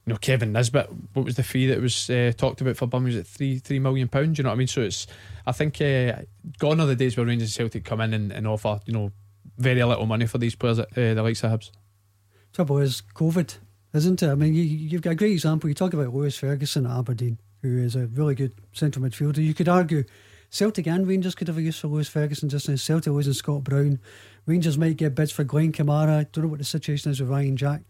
You 0.05 0.13
know, 0.13 0.19
Kevin 0.19 0.53
Nisbet. 0.53 0.89
What 1.15 1.25
was 1.25 1.35
the 1.35 1.43
fee 1.43 1.67
that 1.67 1.81
was 1.81 2.09
uh, 2.11 2.31
talked 2.37 2.61
about 2.61 2.77
for 2.77 2.87
Birmingham? 2.87 3.17
Was 3.17 3.17
it 3.17 3.27
three 3.27 3.59
three 3.59 3.81
million 3.81 4.07
pounds? 4.07 4.39
You 4.39 4.45
know 4.45 4.51
what 4.51 4.55
I 4.55 4.59
mean? 4.59 4.69
So 4.69 4.83
it's. 4.83 5.09
I 5.47 5.51
think 5.51 5.81
uh, 5.81 6.23
gone 6.59 6.81
are 6.81 6.87
the 6.87 6.95
days 6.95 7.17
where 7.17 7.27
Rangers 7.27 7.49
and 7.49 7.55
Celtic 7.55 7.85
come 7.85 8.01
in 8.01 8.15
and, 8.15 8.31
and 8.31 8.47
offer 8.47 8.79
you 8.87 8.93
know 8.93 9.11
very 9.59 9.83
little 9.83 10.07
money 10.07 10.27
for 10.27 10.39
these 10.39 10.55
players, 10.55 10.79
uh, 10.79 10.85
the 10.95 11.23
likes 11.25 11.43
of 11.43 11.51
Hibs. 11.51 11.71
Trouble 12.53 12.79
is 12.79 13.03
COVID, 13.15 13.57
isn't 13.95 14.23
it? 14.23 14.29
I 14.31 14.35
mean, 14.37 14.55
you, 14.55 14.63
you've 14.63 15.03
got 15.03 15.11
a 15.11 15.17
great 15.17 15.33
example. 15.33 15.69
You 15.69 15.75
talk 15.75 15.93
about 15.93 16.15
Lewis 16.15 16.39
Ferguson 16.39 16.87
at 16.87 16.97
Aberdeen, 16.97 17.39
who 17.63 17.79
is 17.79 17.97
a 17.97 18.07
really 18.07 18.37
good 18.37 18.53
central 18.73 19.05
midfielder. 19.05 19.39
You 19.39 19.55
could 19.55 19.69
argue 19.69 20.05
Celtic 20.51 20.87
and 20.87 21.07
Rangers 21.07 21.35
could 21.35 21.49
have 21.49 21.59
a 21.59 21.63
use 21.63 21.79
for 21.79 21.89
Lewis 21.89 22.09
Ferguson 22.09 22.49
just 22.49 22.69
now. 22.69 22.77
Celtic 22.77 23.13
losing 23.13 23.33
Scott 23.33 23.65
Brown. 23.65 23.99
Rangers 24.47 24.79
might 24.79 24.97
get 24.97 25.15
bids 25.15 25.33
for 25.33 25.45
Glenn 25.45 25.73
Kamara. 25.73 26.27
Don't 26.33 26.45
know 26.45 26.51
what 26.51 26.59
the 26.59 26.65
situation 26.65 27.11
is 27.11 27.21
with 27.21 27.29
Ryan 27.29 27.57
Jack. 27.57 27.83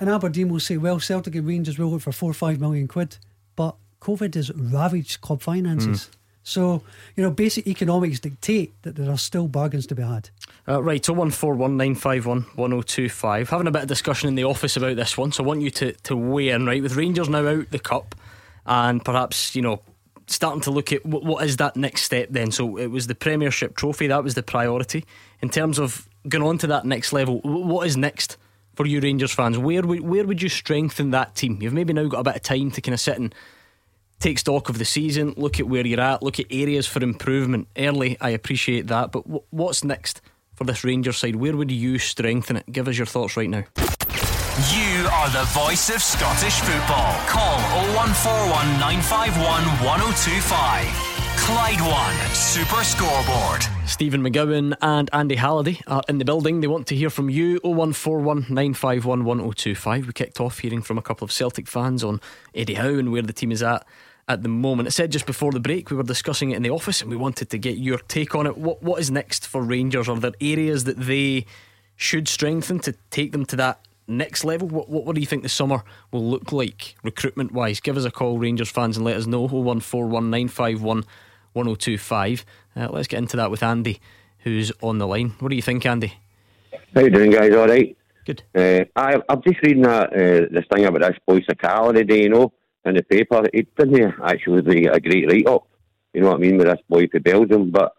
And 0.00 0.10
Aberdeen 0.10 0.48
will 0.48 0.60
say, 0.60 0.76
well, 0.76 1.00
Celtic 1.00 1.34
and 1.34 1.46
Rangers 1.46 1.78
will 1.78 1.88
look 1.88 2.02
for 2.02 2.12
four 2.12 2.30
or 2.30 2.34
five 2.34 2.60
million 2.60 2.88
quid. 2.88 3.18
But 3.54 3.76
COVID 4.00 4.34
has 4.34 4.50
ravaged 4.52 5.20
club 5.20 5.42
finances. 5.42 6.10
So, 6.42 6.82
you 7.16 7.24
know, 7.24 7.30
basic 7.32 7.66
economics 7.66 8.20
dictate 8.20 8.80
that 8.82 8.94
there 8.94 9.10
are 9.10 9.18
still 9.18 9.48
bargains 9.48 9.84
to 9.88 9.96
be 9.96 10.04
had. 10.04 10.30
Uh, 10.68 10.80
right, 10.80 11.04
so 11.04 11.12
14195111025. 11.12 13.48
Having 13.48 13.66
a 13.66 13.72
bit 13.72 13.82
of 13.82 13.88
discussion 13.88 14.28
in 14.28 14.36
the 14.36 14.44
office 14.44 14.76
about 14.76 14.94
this 14.94 15.18
one, 15.18 15.32
so 15.32 15.42
I 15.42 15.46
want 15.46 15.62
you 15.62 15.70
to, 15.70 15.90
to 15.92 16.14
weigh 16.14 16.50
in, 16.50 16.64
right? 16.64 16.80
With 16.80 16.94
Rangers 16.94 17.28
now 17.28 17.44
out 17.44 17.72
the 17.72 17.80
cup 17.80 18.14
and 18.64 19.04
perhaps, 19.04 19.56
you 19.56 19.62
know, 19.62 19.82
starting 20.26 20.60
to 20.62 20.70
look 20.70 20.92
at 20.92 21.04
what, 21.06 21.24
what 21.24 21.44
is 21.44 21.56
that 21.56 21.76
next 21.76 22.02
step 22.02 22.28
then. 22.30 22.50
So 22.50 22.76
it 22.76 22.88
was 22.88 23.06
the 23.06 23.14
Premiership 23.14 23.76
trophy, 23.76 24.08
that 24.08 24.24
was 24.24 24.34
the 24.34 24.42
priority. 24.42 25.04
In 25.40 25.48
terms 25.48 25.78
of 25.78 26.08
going 26.28 26.44
on 26.44 26.58
to 26.58 26.66
that 26.68 26.84
next 26.84 27.12
level, 27.12 27.40
what 27.40 27.86
is 27.86 27.96
next 27.96 28.36
for 28.74 28.86
you 28.86 29.00
Rangers 29.00 29.32
fans? 29.32 29.58
Where 29.58 29.82
would, 29.82 30.00
where 30.00 30.26
would 30.26 30.42
you 30.42 30.48
strengthen 30.48 31.10
that 31.12 31.34
team? 31.34 31.58
You've 31.60 31.72
maybe 31.72 31.92
now 31.92 32.06
got 32.08 32.20
a 32.20 32.24
bit 32.24 32.36
of 32.36 32.42
time 32.42 32.70
to 32.72 32.80
kind 32.80 32.94
of 32.94 33.00
sit 33.00 33.18
and 33.18 33.34
take 34.18 34.38
stock 34.38 34.68
of 34.68 34.78
the 34.78 34.84
season, 34.84 35.34
look 35.36 35.60
at 35.60 35.68
where 35.68 35.86
you're 35.86 36.00
at, 36.00 36.22
look 36.22 36.40
at 36.40 36.46
areas 36.50 36.86
for 36.86 37.02
improvement. 37.02 37.68
Early, 37.76 38.16
I 38.20 38.30
appreciate 38.30 38.86
that, 38.88 39.12
but 39.12 39.20
wh- 39.22 39.52
what's 39.52 39.84
next 39.84 40.20
for 40.54 40.64
this 40.64 40.84
Rangers 40.84 41.18
side? 41.18 41.36
Where 41.36 41.56
would 41.56 41.70
you 41.70 41.98
strengthen 41.98 42.56
it? 42.56 42.72
Give 42.72 42.88
us 42.88 42.96
your 42.96 43.06
thoughts 43.06 43.36
right 43.36 43.50
now. 43.50 43.64
You 44.56 45.06
are 45.12 45.28
the 45.28 45.44
voice 45.50 45.90
of 45.90 46.00
Scottish 46.00 46.60
football. 46.60 47.12
Call 47.28 47.58
0141 47.92 48.80
951 48.80 49.44
1025. 49.84 50.86
Clyde 51.36 51.80
One 51.82 52.34
Super 52.34 52.82
Scoreboard. 52.82 53.66
Stephen 53.86 54.22
McGowan 54.22 54.74
and 54.80 55.10
Andy 55.12 55.34
Halliday 55.34 55.82
are 55.86 56.02
in 56.08 56.16
the 56.16 56.24
building. 56.24 56.62
They 56.62 56.68
want 56.68 56.86
to 56.86 56.96
hear 56.96 57.10
from 57.10 57.28
you. 57.28 57.60
0141 57.64 58.46
951 58.48 59.26
1025. 59.26 60.06
We 60.06 60.12
kicked 60.14 60.40
off 60.40 60.60
hearing 60.60 60.80
from 60.80 60.96
a 60.96 61.02
couple 61.02 61.26
of 61.26 61.32
Celtic 61.32 61.68
fans 61.68 62.02
on 62.02 62.18
Eddie 62.54 62.76
Howe 62.76 62.98
and 62.98 63.12
where 63.12 63.20
the 63.20 63.34
team 63.34 63.52
is 63.52 63.62
at 63.62 63.86
at 64.26 64.42
the 64.42 64.48
moment. 64.48 64.88
It 64.88 64.92
said 64.92 65.12
just 65.12 65.26
before 65.26 65.52
the 65.52 65.60
break 65.60 65.90
we 65.90 65.98
were 65.98 66.02
discussing 66.02 66.52
it 66.52 66.56
in 66.56 66.62
the 66.62 66.70
office 66.70 67.02
and 67.02 67.10
we 67.10 67.16
wanted 67.16 67.50
to 67.50 67.58
get 67.58 67.76
your 67.76 67.98
take 67.98 68.34
on 68.34 68.46
it. 68.46 68.56
What 68.56 68.82
what 68.82 69.02
is 69.02 69.10
next 69.10 69.46
for 69.46 69.62
Rangers? 69.62 70.08
Are 70.08 70.16
there 70.16 70.32
areas 70.40 70.84
that 70.84 70.98
they 70.98 71.44
should 71.94 72.26
strengthen 72.26 72.78
to 72.78 72.94
take 73.10 73.32
them 73.32 73.44
to 73.44 73.56
that 73.56 73.85
next 74.08 74.44
level? 74.44 74.68
What 74.68 74.88
what, 74.88 75.04
what 75.04 75.14
do 75.14 75.20
you 75.20 75.26
think 75.26 75.42
the 75.42 75.48
summer 75.48 75.82
will 76.12 76.24
look 76.24 76.52
like 76.52 76.96
recruitment 77.02 77.52
wise? 77.52 77.80
Give 77.80 77.96
us 77.96 78.04
a 78.04 78.10
call, 78.10 78.38
Rangers 78.38 78.70
fans, 78.70 78.96
and 78.96 79.04
let 79.04 79.16
us 79.16 79.26
know. 79.26 79.46
0141 79.46 80.30
951 80.30 81.04
1025. 81.52 82.44
Uh, 82.76 82.88
let's 82.90 83.08
get 83.08 83.18
into 83.18 83.36
that 83.36 83.50
with 83.50 83.62
Andy, 83.62 84.00
who's 84.40 84.70
on 84.82 84.98
the 84.98 85.06
line. 85.06 85.34
What 85.40 85.48
do 85.48 85.56
you 85.56 85.62
think, 85.62 85.86
Andy? 85.86 86.14
How 86.94 87.00
you 87.00 87.10
doing, 87.10 87.30
guys? 87.30 87.52
All 87.54 87.68
right. 87.68 87.96
Good. 88.24 88.42
Uh, 88.54 88.84
I, 88.96 89.20
I'm 89.28 89.42
just 89.42 89.62
reading 89.62 89.82
that 89.82 90.12
uh, 90.12 90.46
this 90.50 90.64
thing 90.72 90.84
about 90.84 91.00
this 91.00 91.18
boy 91.26 91.40
Sakala 91.40 91.94
today, 91.94 92.24
you 92.24 92.28
know, 92.28 92.52
in 92.84 92.96
the 92.96 93.02
paper. 93.02 93.44
It 93.52 93.74
didn't 93.76 94.14
actually 94.22 94.62
be 94.62 94.86
a 94.86 94.98
great 94.98 95.30
write 95.30 95.46
up, 95.46 95.66
you 96.12 96.20
know 96.20 96.28
what 96.28 96.36
I 96.36 96.40
mean, 96.40 96.58
with 96.58 96.66
this 96.66 96.80
boy 96.88 97.06
for 97.06 97.20
Belgium. 97.20 97.70
But 97.70 97.95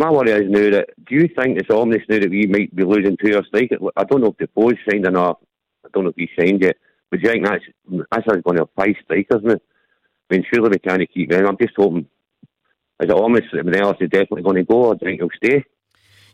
my 0.00 0.10
worry 0.10 0.30
is 0.30 0.50
now 0.50 0.70
that 0.70 0.88
do 1.04 1.14
you 1.14 1.28
think 1.28 1.58
it's 1.58 1.68
ominous 1.68 2.02
now 2.08 2.18
that 2.18 2.30
we 2.30 2.46
might 2.46 2.74
be 2.74 2.84
losing 2.84 3.18
two 3.18 3.36
or 3.36 3.44
strikers? 3.44 3.78
I 3.94 4.04
don't 4.04 4.22
know 4.22 4.28
if 4.28 4.38
the 4.38 4.46
post 4.48 4.78
signed 4.88 5.02
not. 5.02 5.40
I 5.84 5.88
don't 5.92 6.04
know 6.04 6.10
if 6.10 6.16
he 6.16 6.30
signed 6.38 6.62
yet. 6.62 6.76
But 7.10 7.20
do 7.20 7.26
you 7.26 7.32
think 7.34 7.46
that's 7.46 7.64
that's 8.10 8.26
going 8.26 8.56
to 8.56 8.62
have 8.62 8.68
five 8.74 8.94
strikers 9.04 9.42
now? 9.42 9.56
I 9.56 10.34
mean, 10.34 10.44
surely 10.50 10.70
we 10.70 10.78
can't 10.78 11.02
keep 11.12 11.30
them. 11.30 11.46
I'm 11.46 11.58
just 11.60 11.74
hoping. 11.76 12.06
Is 13.00 13.08
it 13.08 13.10
ominous 13.10 13.50
that 13.52 13.66
Manelis 13.66 14.00
is 14.00 14.08
definitely 14.08 14.42
going 14.42 14.56
to 14.56 14.64
go, 14.64 14.84
or 14.86 14.94
do 14.94 15.00
you 15.02 15.10
think 15.10 15.20
he'll 15.20 15.50
stay? 15.50 15.64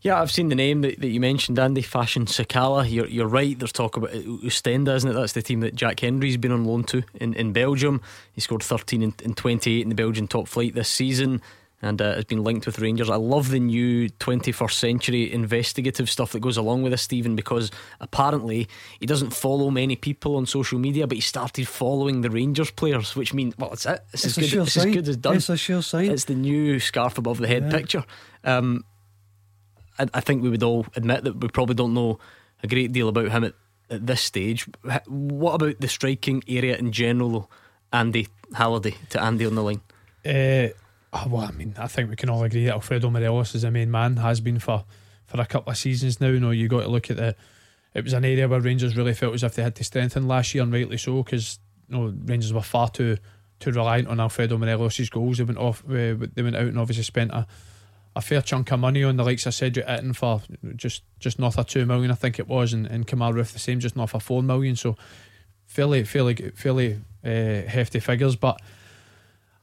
Yeah, 0.02 0.20
I've 0.20 0.30
seen 0.30 0.48
the 0.48 0.54
name 0.54 0.82
that, 0.82 1.00
that 1.00 1.08
you 1.08 1.20
mentioned, 1.20 1.58
Andy. 1.58 1.82
Fashion 1.82 2.26
Sakala. 2.26 2.88
You're, 2.88 3.08
you're 3.08 3.26
right. 3.26 3.58
There's 3.58 3.72
talk 3.72 3.96
about 3.96 4.10
Oostende, 4.10 4.94
isn't 4.94 5.10
it? 5.10 5.14
That's 5.14 5.32
the 5.32 5.42
team 5.42 5.60
that 5.60 5.74
Jack 5.74 5.98
Hendry's 6.00 6.36
been 6.36 6.52
on 6.52 6.64
loan 6.64 6.84
to 6.84 7.02
in, 7.14 7.34
in 7.34 7.52
Belgium. 7.52 8.00
He 8.32 8.40
scored 8.40 8.62
13 8.62 9.02
and, 9.02 9.22
and 9.24 9.36
28 9.36 9.82
in 9.82 9.88
the 9.88 9.94
Belgian 9.96 10.28
top 10.28 10.46
flight 10.46 10.74
this 10.74 10.88
season 10.88 11.40
and 11.82 12.00
uh, 12.00 12.14
has 12.14 12.24
been 12.24 12.42
linked 12.42 12.64
with 12.64 12.78
Rangers. 12.78 13.10
I 13.10 13.16
love 13.16 13.50
the 13.50 13.60
new 13.60 14.08
21st 14.08 14.72
century 14.72 15.30
investigative 15.32 16.08
stuff 16.08 16.32
that 16.32 16.40
goes 16.40 16.56
along 16.56 16.82
with 16.82 16.92
this, 16.92 17.02
Stephen, 17.02 17.36
because 17.36 17.70
apparently 18.00 18.66
he 18.98 19.04
doesn't 19.06 19.30
follow 19.34 19.70
many 19.70 19.94
people 19.94 20.36
on 20.36 20.46
social 20.46 20.78
media, 20.78 21.06
but 21.06 21.16
he 21.16 21.20
started 21.20 21.68
following 21.68 22.22
the 22.22 22.30
Rangers 22.30 22.70
players, 22.70 23.14
which 23.14 23.34
means, 23.34 23.56
well, 23.58 23.72
it's 23.72 23.84
it. 23.84 24.00
It's, 24.14 24.24
It's 24.24 24.24
as, 24.24 24.38
a 24.38 24.40
good, 24.40 24.48
sure 24.50 24.62
it's 24.62 24.72
sign. 24.72 24.88
as 24.88 24.94
good 24.94 25.08
as 25.08 25.16
done. 25.18 25.36
It's 25.36 25.48
a 25.50 25.56
sure 25.56 25.82
sign. 25.82 26.10
It's 26.10 26.24
the 26.24 26.34
new 26.34 26.80
scarf 26.80 27.18
above 27.18 27.38
the 27.38 27.46
head 27.46 27.64
Yeah. 27.64 27.70
picture. 27.78 28.04
Um, 28.42 28.84
I, 29.98 30.06
I 30.14 30.20
think 30.20 30.42
we 30.42 30.48
would 30.48 30.62
all 30.62 30.86
admit 30.96 31.24
that 31.24 31.36
we 31.40 31.48
probably 31.48 31.74
don't 31.74 31.94
know 31.94 32.18
a 32.62 32.66
great 32.66 32.92
deal 32.92 33.08
about 33.08 33.28
him 33.30 33.44
at, 33.44 33.54
at 33.90 34.06
this 34.06 34.22
stage. 34.22 34.66
What 35.06 35.54
about 35.54 35.80
the 35.80 35.88
striking 35.88 36.42
area 36.48 36.76
in 36.76 36.90
general, 36.92 37.30
though? 37.30 37.48
Andy 37.92 38.28
Halliday 38.54 38.94
to 39.10 39.22
Andy 39.22 39.46
on 39.46 39.54
the 39.54 39.62
line. 39.62 39.80
Uh, 40.24 40.68
oh, 41.16 41.28
well, 41.28 41.42
I 41.42 41.52
mean, 41.52 41.74
I 41.78 41.86
think 41.86 42.10
we 42.10 42.16
can 42.16 42.30
all 42.30 42.42
agree 42.42 42.64
that 42.66 42.74
Alfredo 42.74 43.10
Morelos 43.10 43.54
is 43.54 43.62
the 43.62 43.70
main 43.70 43.90
man, 43.90 44.16
has 44.16 44.40
been 44.40 44.58
for, 44.58 44.84
for 45.26 45.40
a 45.40 45.46
couple 45.46 45.70
of 45.70 45.78
seasons 45.78 46.20
now. 46.20 46.28
You 46.28 46.40
know, 46.40 46.50
you 46.50 46.68
got 46.68 46.82
to 46.82 46.88
look 46.88 47.10
at 47.10 47.16
the. 47.16 47.34
It 47.94 48.04
was 48.04 48.12
an 48.12 48.26
area 48.26 48.46
where 48.46 48.60
Rangers 48.60 48.94
really 48.94 49.14
felt 49.14 49.34
as 49.34 49.42
if 49.42 49.54
they 49.54 49.62
had 49.62 49.74
to 49.76 49.84
strengthen 49.84 50.28
last 50.28 50.54
year, 50.54 50.62
and 50.62 50.72
rightly 50.72 50.98
so, 50.98 51.22
because 51.22 51.58
you 51.88 51.96
know, 51.96 52.14
Rangers 52.24 52.52
were 52.52 52.62
far 52.62 52.90
too 52.90 53.16
too 53.58 53.70
reliant 53.72 54.08
on 54.08 54.20
Alfredo 54.20 54.58
Morelos' 54.58 55.08
goals. 55.08 55.38
They 55.38 55.44
went 55.44 55.58
off, 55.58 55.82
uh, 55.88 56.14
they 56.34 56.42
went 56.42 56.56
out 56.56 56.66
and 56.66 56.78
obviously 56.78 57.04
spent 57.04 57.30
a, 57.30 57.46
a 58.14 58.20
fair 58.20 58.42
chunk 58.42 58.70
of 58.70 58.80
money 58.80 59.02
on 59.02 59.16
the 59.16 59.24
likes 59.24 59.46
of 59.46 59.54
Cedric 59.54 59.86
Itten 59.86 60.14
for 60.14 60.42
just 60.74 61.04
just 61.18 61.38
north 61.38 61.58
of 61.58 61.66
two 61.66 61.86
million, 61.86 62.10
I 62.10 62.14
think 62.16 62.38
it 62.38 62.48
was, 62.48 62.72
and, 62.72 62.86
and 62.86 63.06
Kemar 63.06 63.32
Roofe 63.32 63.52
the 63.52 63.58
same, 63.58 63.80
just 63.80 63.96
north 63.96 64.14
of 64.14 64.22
four 64.22 64.42
million. 64.42 64.76
So 64.76 64.96
fairly, 65.64 66.04
fairly, 66.04 66.34
fairly 66.54 66.98
uh, 67.24 67.68
hefty 67.68 68.00
figures. 68.00 68.36
But 68.36 68.60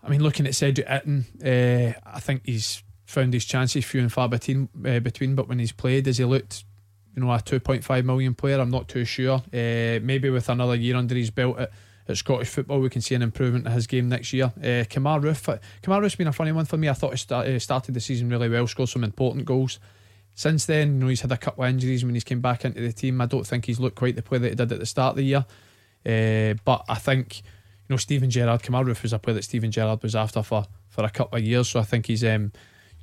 I 0.03 0.09
mean, 0.09 0.21
looking 0.21 0.45
at 0.45 0.53
Cedric 0.53 0.87
Itten, 0.87 1.23
uh, 1.41 1.97
I 2.05 2.19
think 2.19 2.41
he's 2.45 2.83
found 3.05 3.33
his 3.33 3.45
chances 3.45 3.85
few 3.85 4.01
and 4.01 4.11
far 4.11 4.27
between. 4.27 4.67
Uh, 4.85 4.99
between, 4.99 5.35
but 5.35 5.47
when 5.47 5.59
he's 5.59 5.71
played, 5.71 6.05
has 6.07 6.17
he 6.17 6.25
looked, 6.25 6.65
you 7.15 7.23
know, 7.23 7.31
a 7.31 7.41
two 7.41 7.59
point 7.59 7.83
five 7.83 8.03
million 8.03 8.35
player? 8.35 8.59
I'm 8.59 8.69
not 8.69 8.89
too 8.89 9.05
sure. 9.05 9.41
Uh, 9.53 9.99
maybe 10.03 10.29
with 10.29 10.49
another 10.49 10.75
year 10.75 10.97
under 10.97 11.15
his 11.15 11.29
belt 11.29 11.57
at, 11.57 11.71
at 12.09 12.17
Scottish 12.17 12.49
football, 12.49 12.81
we 12.81 12.89
can 12.89 13.01
see 13.01 13.15
an 13.15 13.21
improvement 13.21 13.65
in 13.65 13.71
his 13.71 13.87
game 13.87 14.09
next 14.09 14.33
year. 14.33 14.51
Uh, 14.57 14.83
Kemar 14.89 15.21
Roofe, 15.21 15.57
Kemar 15.81 16.01
Roofe's 16.01 16.15
been 16.15 16.27
a 16.27 16.33
funny 16.33 16.51
one 16.51 16.65
for 16.65 16.75
me. 16.75 16.89
I 16.89 16.93
thought 16.93 17.11
he 17.11 17.17
start, 17.17 17.61
started 17.61 17.95
the 17.95 18.01
season 18.01 18.29
really 18.29 18.49
well, 18.49 18.67
scored 18.67 18.89
some 18.89 19.05
important 19.05 19.45
goals. 19.45 19.79
Since 20.35 20.65
then, 20.65 20.95
you 20.95 20.99
know, 20.99 21.07
he's 21.07 21.21
had 21.21 21.31
a 21.31 21.37
couple 21.37 21.63
of 21.63 21.69
injuries 21.69 22.03
when 22.03 22.13
he's 22.13 22.25
came 22.25 22.41
back 22.41 22.65
into 22.65 22.81
the 22.81 22.91
team. 22.91 23.21
I 23.21 23.27
don't 23.27 23.47
think 23.47 23.65
he's 23.65 23.79
looked 23.79 23.95
quite 23.95 24.15
the 24.17 24.21
player 24.21 24.39
that 24.39 24.49
he 24.49 24.55
did 24.55 24.71
at 24.71 24.79
the 24.79 24.85
start 24.85 25.11
of 25.11 25.17
the 25.17 25.23
year. 25.23 25.45
But 26.65 26.83
I 26.89 26.95
think, 26.95 27.41
know, 27.89 27.97
Steven 27.97 28.29
Gerrard, 28.29 28.61
Kemar 28.61 28.85
Roofe 28.85 29.03
was 29.03 29.13
a 29.13 29.19
player 29.19 29.35
that 29.35 29.43
Steven 29.43 29.71
Gerrard 29.71 30.01
was 30.03 30.15
after 30.15 30.41
for, 30.43 30.65
for 30.89 31.03
a 31.03 31.09
couple 31.09 31.37
of 31.37 31.43
years. 31.43 31.69
So 31.69 31.79
I 31.79 31.83
think 31.83 32.07
he's, 32.07 32.23
um, 32.23 32.51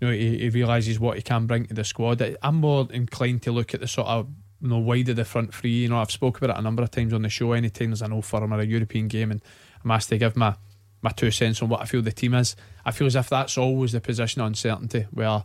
you 0.00 0.06
know, 0.06 0.12
he, 0.12 0.38
he 0.38 0.48
realises 0.48 0.98
what 0.98 1.16
he 1.16 1.22
can 1.22 1.46
bring 1.46 1.66
to 1.66 1.74
the 1.74 1.84
squad. 1.84 2.22
I'm 2.42 2.56
more 2.56 2.88
inclined 2.90 3.42
to 3.42 3.52
look 3.52 3.74
at 3.74 3.80
the 3.80 3.88
sort 3.88 4.08
of, 4.08 4.28
you 4.62 4.68
know, 4.68 4.78
wide 4.78 5.08
of 5.10 5.16
the 5.16 5.24
front 5.24 5.54
three. 5.54 5.82
You 5.82 5.88
know, 5.88 5.98
I've 5.98 6.10
spoken 6.10 6.44
about 6.44 6.56
it 6.56 6.60
a 6.60 6.62
number 6.62 6.82
of 6.82 6.90
times 6.90 7.12
on 7.12 7.22
the 7.22 7.28
show. 7.28 7.52
Anytime 7.52 7.90
there's 7.90 8.02
an 8.02 8.12
old 8.12 8.24
firm 8.24 8.52
or 8.52 8.60
a 8.60 8.64
European 8.64 9.08
game 9.08 9.30
and 9.30 9.42
I'm 9.84 9.90
asked 9.90 10.08
to 10.10 10.18
give 10.18 10.36
my, 10.36 10.54
my 11.02 11.10
two 11.10 11.30
cents 11.30 11.62
on 11.62 11.68
what 11.68 11.80
I 11.80 11.84
feel 11.84 12.02
the 12.02 12.12
team 12.12 12.34
is, 12.34 12.56
I 12.84 12.90
feel 12.90 13.06
as 13.06 13.16
if 13.16 13.28
that's 13.28 13.58
always 13.58 13.92
the 13.92 14.00
position 14.00 14.40
of 14.40 14.46
uncertainty 14.46 15.06
where 15.10 15.44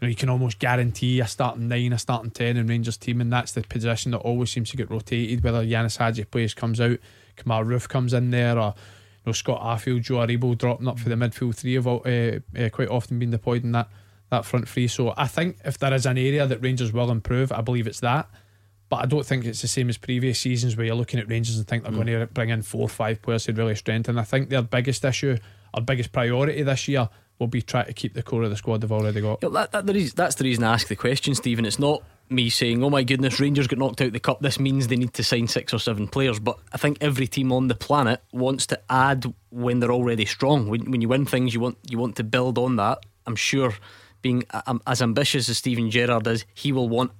you 0.00 0.02
know, 0.02 0.08
you 0.08 0.14
can 0.16 0.28
almost 0.28 0.58
guarantee 0.58 1.20
a 1.20 1.26
starting 1.26 1.68
nine, 1.68 1.92
a 1.92 1.98
starting 1.98 2.30
ten 2.30 2.56
in 2.56 2.66
Rangers 2.66 2.96
team, 2.96 3.20
and 3.20 3.32
that's 3.32 3.52
the 3.52 3.62
position 3.62 4.10
that 4.10 4.18
always 4.18 4.50
seems 4.50 4.70
to 4.70 4.76
get 4.76 4.90
rotated. 4.90 5.42
Whether 5.42 5.64
Ianis 5.64 5.98
Hagi 5.98 6.24
plays, 6.24 6.52
comes 6.52 6.80
out, 6.80 6.98
Kemar 7.36 7.64
Roofe 7.66 7.88
comes 7.88 8.12
in 8.12 8.30
there, 8.30 8.58
or 8.58 8.74
you 8.76 9.22
know 9.26 9.32
Scott 9.32 9.60
Arfield, 9.60 10.02
Joe 10.02 10.16
Aribo 10.16 10.56
dropping 10.56 10.88
up 10.88 10.98
for 10.98 11.08
the 11.08 11.14
midfield 11.14 11.56
three 11.56 11.74
have 11.74 11.86
all, 11.86 12.02
uh, 12.04 12.38
uh, 12.58 12.68
quite 12.70 12.88
often 12.88 13.18
been 13.18 13.30
deployed 13.30 13.64
in 13.64 13.72
that 13.72 13.88
that 14.30 14.44
front 14.44 14.68
three. 14.68 14.88
So 14.88 15.14
I 15.16 15.26
think 15.26 15.58
if 15.64 15.78
there 15.78 15.92
is 15.94 16.06
an 16.06 16.18
area 16.18 16.46
that 16.46 16.62
Rangers 16.62 16.92
will 16.92 17.10
improve, 17.10 17.52
I 17.52 17.60
believe 17.60 17.86
it's 17.86 18.00
that. 18.00 18.28
But 18.88 18.96
I 18.96 19.06
don't 19.06 19.24
think 19.24 19.44
it's 19.44 19.62
the 19.62 19.68
same 19.68 19.88
as 19.88 19.96
previous 19.96 20.38
seasons 20.38 20.76
where 20.76 20.86
you're 20.86 20.94
looking 20.94 21.18
at 21.18 21.28
Rangers 21.28 21.56
and 21.56 21.66
think 21.66 21.82
they're 21.82 21.92
mm. 21.92 22.04
going 22.04 22.20
to 22.20 22.26
bring 22.26 22.50
in 22.50 22.62
four 22.62 22.82
or 22.82 22.88
five 22.88 23.22
players 23.22 23.44
to 23.44 23.52
really 23.52 23.74
strengthen. 23.74 24.18
I 24.18 24.24
think 24.24 24.50
their 24.50 24.62
biggest 24.62 25.04
issue, 25.04 25.38
our 25.72 25.80
biggest 25.80 26.12
priority 26.12 26.62
this 26.62 26.86
year, 26.86 27.08
will 27.38 27.46
be 27.46 27.62
trying 27.62 27.86
to 27.86 27.92
keep 27.92 28.14
the 28.14 28.22
core 28.22 28.42
of 28.42 28.50
the 28.50 28.56
squad 28.56 28.82
they've 28.82 28.92
already 28.92 29.20
got. 29.20 29.40
That, 29.40 29.72
that, 29.72 29.96
is, 29.96 30.12
that's 30.12 30.36
the 30.36 30.44
reason 30.44 30.64
I 30.64 30.74
ask 30.74 30.86
the 30.88 30.96
question, 30.96 31.34
Stephen. 31.34 31.64
It's 31.64 31.78
not 31.78 32.02
me 32.34 32.50
saying, 32.50 32.82
"Oh 32.82 32.90
my 32.90 33.02
goodness, 33.02 33.40
Rangers 33.40 33.66
got 33.66 33.78
knocked 33.78 34.00
out 34.00 34.12
the 34.12 34.20
cup." 34.20 34.40
This 34.40 34.58
means 34.58 34.88
they 34.88 34.96
need 34.96 35.14
to 35.14 35.24
sign 35.24 35.48
six 35.48 35.72
or 35.72 35.78
seven 35.78 36.08
players. 36.08 36.38
But 36.38 36.58
I 36.72 36.78
think 36.78 36.98
every 37.00 37.26
team 37.26 37.52
on 37.52 37.68
the 37.68 37.74
planet 37.74 38.22
wants 38.32 38.66
to 38.68 38.80
add 38.90 39.32
when 39.50 39.80
they're 39.80 39.92
already 39.92 40.24
strong. 40.24 40.68
When, 40.68 40.90
when 40.90 41.00
you 41.00 41.08
win 41.08 41.26
things, 41.26 41.54
you 41.54 41.60
want 41.60 41.78
you 41.88 41.98
want 41.98 42.16
to 42.16 42.24
build 42.24 42.58
on 42.58 42.76
that. 42.76 43.04
I'm 43.26 43.36
sure, 43.36 43.74
being 44.22 44.44
um, 44.66 44.82
as 44.86 45.00
ambitious 45.00 45.48
as 45.48 45.58
Steven 45.58 45.90
Gerrard 45.90 46.26
is, 46.26 46.44
he 46.54 46.72
will 46.72 46.88
want 46.88 47.12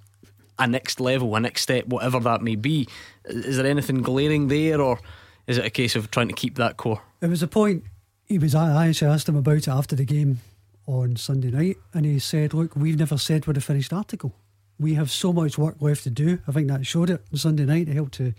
a 0.59 0.66
next 0.66 1.00
level, 1.00 1.35
a 1.35 1.40
next 1.40 1.62
step, 1.62 1.87
whatever 1.87 2.20
that 2.20 2.42
may 2.42 2.57
be. 2.57 2.88
Is 3.24 3.57
there 3.57 3.66
anything 3.66 4.03
glaring 4.03 4.48
there, 4.48 4.81
or 4.81 5.00
is 5.46 5.59
it 5.59 5.64
a 5.64 5.70
case 5.70 5.96
of 5.96 6.11
trying 6.11 6.29
to 6.29 6.35
keep 6.35 6.57
that 6.57 6.77
core? 6.77 7.03
It 7.20 7.29
was 7.29 7.42
a 7.42 7.48
point 7.48 7.85
he 8.27 8.38
was. 8.38 8.55
I 8.55 8.88
actually 8.88 9.11
asked 9.11 9.29
him 9.29 9.37
about 9.37 9.57
it 9.57 9.68
after 9.68 9.96
the 9.96 10.05
game 10.05 10.40
on 10.87 11.16
Sunday 11.16 11.50
night, 11.50 11.77
and 11.92 12.05
he 12.05 12.18
said, 12.18 12.55
"Look, 12.55 12.77
we've 12.77 12.98
never 12.98 13.18
said 13.18 13.46
we're 13.46 13.55
a 13.55 13.61
finished 13.61 13.92
article. 13.92 14.35
We 14.78 14.94
have 14.94 15.10
so 15.10 15.32
much 15.32 15.56
work 15.56 15.76
left 15.80 16.02
to 16.04 16.10
do. 16.10 16.40
I 16.48 16.52
think 16.52 16.68
that 16.68 16.87
showed 16.87 17.10
it 17.10 17.24
on 17.32 17.38
Sunday 17.38 17.64
night. 17.64 17.88
It 17.88 17.94
helped 17.94 18.14
to 18.14 18.34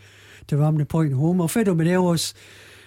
to 0.47 0.57
ram 0.57 0.77
the 0.77 0.85
point 0.85 1.13
home. 1.13 1.41
Alfredo 1.41 1.73
Morelos, 1.73 2.33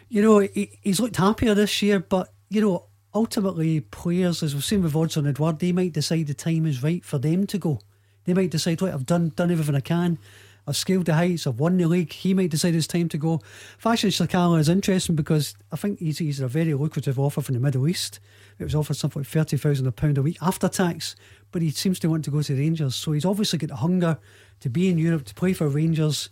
you 0.09 0.23
know, 0.23 0.39
he, 0.39 0.79
he's 0.83 1.01
looked 1.01 1.17
happier 1.17 1.55
this 1.55 1.83
year, 1.83 1.99
but 1.99 2.33
you 2.51 2.61
know, 2.61 2.85
ultimately, 3.15 3.81
players, 3.81 4.43
as 4.43 4.55
we've 4.55 4.65
seen 4.65 4.83
with 4.83 4.95
Odsonne 4.95 5.29
Edouard, 5.29 5.59
they 5.59 5.73
might 5.73 5.93
decide 5.93 6.27
the 6.27 6.35
time 6.35 6.67
is 6.67 6.83
right 6.83 7.05
for 7.05 7.19
them 7.19 7.47
to 7.47 7.59
go. 7.59 7.81
They 8.25 8.35
might 8.35 8.51
decide, 8.51 8.83
right, 8.83 8.93
I've 8.93 9.07
done 9.07 9.33
done 9.35 9.51
everything 9.51 9.75
I 9.75 9.81
can. 9.81 10.19
I've 10.67 10.77
scaled 10.77 11.07
the 11.07 11.15
heights. 11.15 11.47
I've 11.47 11.59
won 11.59 11.79
the 11.79 11.87
league. 11.87 12.13
He 12.13 12.35
might 12.35 12.51
decide 12.51 12.75
it's 12.75 12.87
time 12.87 13.09
to 13.09 13.17
go. 13.17 13.41
Fashion 13.79 14.11
Sakala 14.11 14.61
is 14.61 14.69
interesting 14.69 15.17
because 15.17 15.55
I 15.73 15.77
think 15.77 15.99
he's, 15.99 16.19
he's 16.19 16.41
a 16.41 16.47
very 16.47 16.75
lucrative 16.75 17.19
offer 17.19 17.41
from 17.41 17.55
the 17.55 17.61
Middle 17.61 17.89
East. 17.89 18.21
It 18.59 18.65
was 18.65 18.75
offered 18.75 18.99
something 18.99 19.21
like 19.21 19.29
thirty 19.29 19.57
thousand 19.57 19.87
a 19.87 19.93
pound 19.93 20.19
a 20.19 20.23
week 20.23 20.37
after 20.43 20.69
tax, 20.69 21.17
but 21.51 21.63
he 21.63 21.71
seems 21.71 21.99
to 22.01 22.09
want 22.09 22.25
to 22.25 22.31
go 22.31 22.43
to 22.43 22.55
Rangers. 22.55 22.95
So 22.95 23.13
he's 23.13 23.25
obviously 23.25 23.59
got 23.59 23.69
the 23.69 23.77
hunger 23.77 24.19
to 24.61 24.69
be 24.69 24.89
in 24.89 24.99
Europe 24.99 25.25
to 25.27 25.35
play 25.35 25.53
for 25.53 25.69
Rangers. 25.69 26.31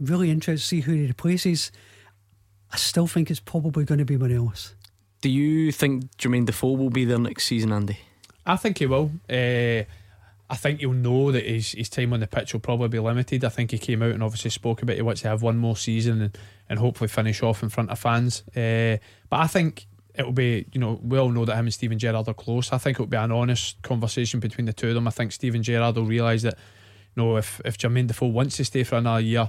Really 0.00 0.30
interested 0.30 0.60
to 0.60 0.66
see 0.66 0.80
who 0.80 0.92
he 0.92 1.06
replaces. 1.06 1.72
I 2.70 2.76
still 2.76 3.06
think 3.06 3.30
it's 3.30 3.40
probably 3.40 3.84
going 3.84 3.98
to 3.98 4.04
be 4.04 4.16
Morelos. 4.16 4.74
Do 5.20 5.28
you 5.28 5.72
think 5.72 6.16
Jermaine 6.16 6.46
Defoe 6.46 6.72
will 6.72 6.90
be 6.90 7.04
there 7.04 7.18
next 7.18 7.44
season, 7.44 7.72
Andy? 7.72 7.98
I 8.46 8.56
think 8.56 8.78
he 8.78 8.86
will. 8.86 9.10
Uh, 9.28 9.82
I 10.50 10.56
think 10.56 10.80
you'll 10.80 10.94
know 10.94 11.32
that 11.32 11.44
his, 11.44 11.72
his 11.72 11.88
time 11.88 12.12
on 12.12 12.20
the 12.20 12.26
pitch 12.26 12.52
will 12.52 12.60
probably 12.60 12.88
be 12.88 12.98
limited. 12.98 13.44
I 13.44 13.50
think 13.50 13.72
he 13.72 13.78
came 13.78 14.02
out 14.02 14.12
and 14.12 14.22
obviously 14.22 14.50
spoke 14.50 14.82
about 14.82 14.96
he 14.96 15.02
wants 15.02 15.22
to 15.22 15.28
have 15.28 15.42
one 15.42 15.58
more 15.58 15.76
season 15.76 16.22
and, 16.22 16.38
and 16.68 16.78
hopefully 16.78 17.08
finish 17.08 17.42
off 17.42 17.62
in 17.62 17.68
front 17.68 17.90
of 17.90 17.98
fans. 17.98 18.42
Uh, 18.56 18.96
but 19.28 19.40
I 19.40 19.46
think 19.46 19.86
it'll 20.18 20.32
be, 20.32 20.66
you 20.72 20.80
know, 20.80 20.98
we 21.02 21.16
all 21.16 21.30
know 21.30 21.44
that 21.44 21.56
him 21.56 21.66
and 21.66 21.74
Steven 21.74 21.98
Gerrard 21.98 22.28
are 22.28 22.34
close. 22.34 22.72
I 22.72 22.78
think 22.78 22.96
it'll 22.96 23.06
be 23.06 23.16
an 23.16 23.30
honest 23.30 23.80
conversation 23.82 24.40
between 24.40 24.66
the 24.66 24.72
two 24.72 24.88
of 24.88 24.94
them. 24.94 25.06
I 25.06 25.10
think 25.10 25.32
Steven 25.32 25.62
Gerrard 25.62 25.96
will 25.96 26.04
realise 26.04 26.42
that, 26.42 26.58
you 27.14 27.22
know, 27.22 27.36
if, 27.36 27.60
if 27.64 27.78
Jermaine 27.78 28.08
Defoe 28.08 28.26
wants 28.26 28.56
to 28.56 28.64
stay 28.64 28.82
for 28.82 28.96
another 28.96 29.20
year, 29.20 29.48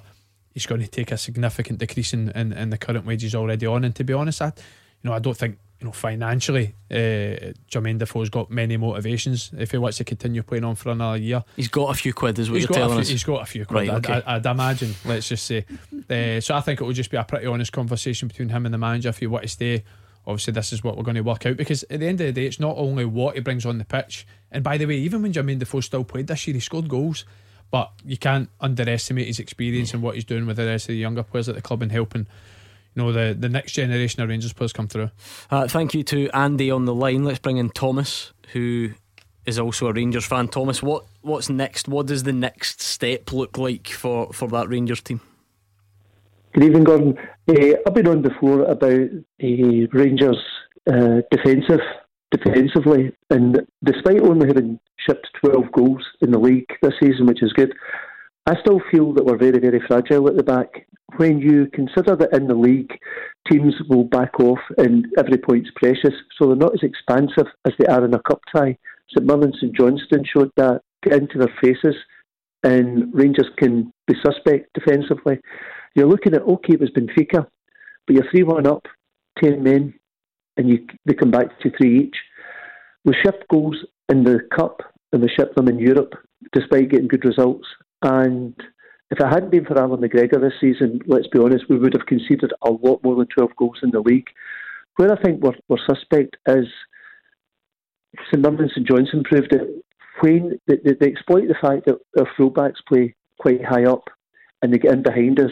he's 0.53 0.67
going 0.67 0.82
to 0.82 0.88
take 0.88 1.12
a 1.12 1.17
significant 1.17 1.79
decrease 1.79 2.13
in, 2.13 2.29
in, 2.29 2.53
in 2.53 2.69
the 2.69 2.77
current 2.77 3.05
wages 3.05 3.34
already 3.34 3.65
on. 3.65 3.84
And 3.84 3.95
to 3.95 4.03
be 4.03 4.13
honest, 4.13 4.41
I, 4.41 4.47
you 4.47 5.10
know, 5.10 5.13
I 5.13 5.19
don't 5.19 5.36
think 5.36 5.58
you 5.79 5.86
know, 5.86 5.93
financially, 5.93 6.75
uh, 6.91 7.55
Jermaine 7.71 7.99
Defoe's 7.99 8.29
got 8.29 8.51
many 8.51 8.75
motivations 8.75 9.51
if 9.58 9.71
he 9.71 9.77
wants 9.77 9.97
to 9.97 10.03
continue 10.03 10.43
playing 10.43 10.65
on 10.65 10.75
for 10.75 10.91
another 10.91 11.17
year. 11.17 11.43
He's 11.55 11.69
got 11.69 11.89
a 11.89 11.93
few 11.93 12.13
quid, 12.13 12.38
is 12.38 12.49
what 12.49 12.60
he's 12.60 12.69
you're 12.69 12.73
telling 12.73 12.95
few, 12.95 13.01
us. 13.01 13.08
He's 13.08 13.23
got 13.23 13.41
a 13.41 13.45
few 13.45 13.65
quid, 13.65 13.88
right, 13.88 13.97
okay. 13.97 14.21
I, 14.25 14.36
would 14.36 14.45
imagine, 14.45 14.93
let's 15.05 15.29
just 15.29 15.45
say. 15.45 15.65
Uh, 16.10 16.41
so 16.41 16.53
I 16.53 16.62
think 16.62 16.82
it 16.82 16.84
will 16.84 16.91
just 16.91 17.10
be 17.10 17.17
a 17.17 17.23
pretty 17.23 17.47
honest 17.47 17.71
conversation 17.71 18.27
between 18.27 18.49
him 18.49 18.65
and 18.65 18.73
the 18.73 18.77
manager. 18.77 19.08
If 19.08 19.21
you 19.21 19.29
want 19.29 19.43
to 19.43 19.47
stay, 19.47 19.86
obviously, 20.27 20.53
this 20.53 20.73
is 20.73 20.84
what 20.84 20.97
we're 20.97 21.03
going 21.03 21.15
to 21.15 21.21
work 21.21 21.45
out. 21.45 21.58
Because 21.58 21.84
at 21.84 21.99
the 21.99 22.08
end 22.08 22.21
of 22.21 22.27
the 22.27 22.34
day, 22.34 22.45
it's 22.45 22.60
not 22.60 22.77
only 22.77 23.05
what 23.05 23.36
he 23.36 23.41
brings 23.41 23.65
on 23.65 23.77
the 23.77 23.86
pitch. 23.86 24.25
And 24.51 24.63
by 24.63 24.77
the 24.77 24.86
way, 24.86 24.95
even 24.95 25.21
when 25.21 25.34
Jermaine 25.34 25.60
Defoe 25.60 25.82
still 25.82 26.03
played 26.03 26.27
this 26.27 26.47
year, 26.47 26.53
he 26.53 26.60
scored 26.60 26.89
goals. 26.89 27.25
But 27.71 27.91
you 28.03 28.17
can't 28.17 28.49
underestimate 28.60 29.27
his 29.27 29.39
experience 29.39 29.93
and 29.93 30.01
what 30.01 30.15
he's 30.15 30.25
doing 30.25 30.47
with 30.47 30.58
the 30.58 30.65
rest 30.65 30.86
of 30.86 30.93
the 30.93 30.97
younger 30.97 31.23
players 31.23 31.47
at 31.49 31.55
the 31.55 31.62
club 31.62 31.84
and 31.84 31.91
helping 31.91 32.25
you 32.95 33.03
know 33.03 33.12
the 33.12 33.36
the 33.38 33.49
next 33.49 33.73
generation 33.73 34.21
of 34.23 34.29
Rangers 34.29 34.53
players 34.53 34.73
come 34.73 34.88
through. 34.88 35.12
Uh, 35.51 35.67
thank 35.67 35.93
you 35.93 36.03
to 36.03 36.29
Andy 36.32 36.71
on 36.71 36.86
the 36.86 36.95
line. 36.95 37.23
Let's 37.23 37.39
bring 37.39 37.58
in 37.58 37.69
Thomas, 37.69 38.34
who 38.53 38.91
is 39.45 39.60
also 39.60 39.88
a 39.88 39.93
Rangers 39.93 40.25
fan. 40.25 40.47
Thomas, 40.47 40.82
what 40.82 41.05
what's 41.21 41.49
next? 41.49 41.88
What 41.88 42.08
does 42.08 42.23
the 42.23 42.34
next 42.34 42.82
step 42.82 43.32
look 43.32 43.58
like 43.58 43.88
for 43.88 44.34
for 44.34 44.47
that 44.49 44.69
Rangers 44.69 45.01
team? 45.01 45.21
Good 46.51 46.63
evening, 46.63 46.83
Gordon. 46.83 47.15
Uh, 47.47 47.75
I've 47.85 47.93
been 47.93 48.07
on 48.07 48.23
before 48.23 48.63
about 48.63 48.91
uh, 48.91 49.88
Rangers 49.93 50.43
uh, 50.91 51.21
defensive 51.29 51.79
defensively, 52.31 53.12
and 53.29 53.62
despite 53.83 54.21
only 54.21 54.47
having 54.47 54.79
shipped 54.97 55.27
12 55.45 55.71
goals 55.71 56.03
in 56.21 56.31
the 56.31 56.39
league 56.39 56.65
this 56.81 56.95
season, 56.99 57.27
which 57.27 57.43
is 57.43 57.53
good, 57.53 57.71
I 58.47 58.55
still 58.62 58.81
feel 58.91 59.13
that 59.13 59.25
we're 59.25 59.38
very, 59.38 59.59
very 59.59 59.79
fragile 59.88 60.27
at 60.27 60.38
the 60.38 60.43
back. 60.43 60.88
When 61.17 61.38
you 61.38 61.67
consider 61.71 62.15
that 62.15 62.33
in 62.33 62.47
the 62.47 62.55
league, 62.55 62.97
teams 63.51 63.75
will 63.88 64.05
back 64.05 64.39
off 64.39 64.59
and 64.79 65.05
every 65.19 65.38
point's 65.38 65.69
precious, 65.75 66.15
so 66.35 66.47
they're 66.47 66.55
not 66.55 66.73
as 66.73 66.81
expansive 66.81 67.45
as 67.65 67.73
they 67.77 67.85
are 67.85 68.03
in 68.03 68.15
a 68.15 68.23
cup 68.23 68.41
tie. 68.51 68.75
St 69.09 69.23
Mirren 69.23 69.53
St 69.53 69.75
Johnstone 69.75 70.25
showed 70.25 70.51
that. 70.57 70.81
Get 71.03 71.13
into 71.13 71.38
their 71.38 71.53
faces, 71.62 71.95
and 72.63 73.13
Rangers 73.13 73.49
can 73.57 73.93
be 74.07 74.15
suspect 74.25 74.73
defensively. 74.73 75.39
You're 75.95 76.08
looking 76.08 76.34
at, 76.34 76.41
okay, 76.41 76.73
it 76.73 76.80
was 76.80 76.91
Benfica, 76.91 77.47
but 78.06 78.15
you're 78.15 78.30
3 78.32 78.43
1 78.43 78.67
up, 78.67 78.86
10 79.43 79.63
men, 79.63 79.93
and 80.58 80.69
you 80.69 80.86
they 81.06 81.13
come 81.13 81.32
back 81.32 81.60
to 81.62 81.71
3 81.78 81.99
each. 81.99 82.15
We 83.06 83.13
shipped 83.23 83.47
goals 83.49 83.78
in 84.10 84.23
the 84.23 84.39
cup 84.56 84.82
and 85.12 85.21
we 85.21 85.30
shipped 85.30 85.56
them 85.56 85.67
in 85.67 85.80
Europe 85.80 86.13
despite 86.54 86.89
getting 86.89 87.08
good 87.08 87.25
results. 87.25 87.67
And 88.02 88.56
if 89.12 89.19
it 89.19 89.28
hadn't 89.28 89.52
been 89.52 89.65
for 89.65 89.80
Allan 89.80 90.02
McGregor 90.02 90.39
this 90.39 90.54
season, 90.62 90.99
let's 91.08 91.28
be 91.28 91.39
honest, 91.39 91.65
we 91.69 91.78
would 91.78 91.93
have 91.93 92.06
conceded 92.06 92.52
a 92.62 92.69
lot 92.69 93.04
more 93.04 93.15
than 93.15 93.28
12 93.28 93.56
goals 93.58 93.80
in 93.82 93.91
the 93.91 94.02
league. 94.02 94.28
Where 94.97 95.12
I 95.12 95.21
think 95.21 95.41
we're, 95.41 95.54
we're 95.67 95.78
suspect 95.88 96.38
is 96.47 96.67
St 98.28 98.41
Mirren 98.41 98.69
St 98.69 98.88
Johnstone 98.88 99.23
proved 99.23 99.54
it. 99.54 99.86
When 100.21 100.60
they, 100.67 100.78
they, 100.84 100.93
they 100.99 101.08
exploit 101.08 101.47
the 101.47 101.56
fact 101.62 101.86
that 101.86 101.99
our 102.17 102.28
fullbacks 102.38 102.86
play 102.88 103.15
quite 103.39 103.63
high 103.63 103.86
up 103.86 104.04
and 104.62 104.73
they 104.73 104.78
get 104.78 104.93
in 104.93 105.04
behind 105.04 105.39
us. 105.39 105.52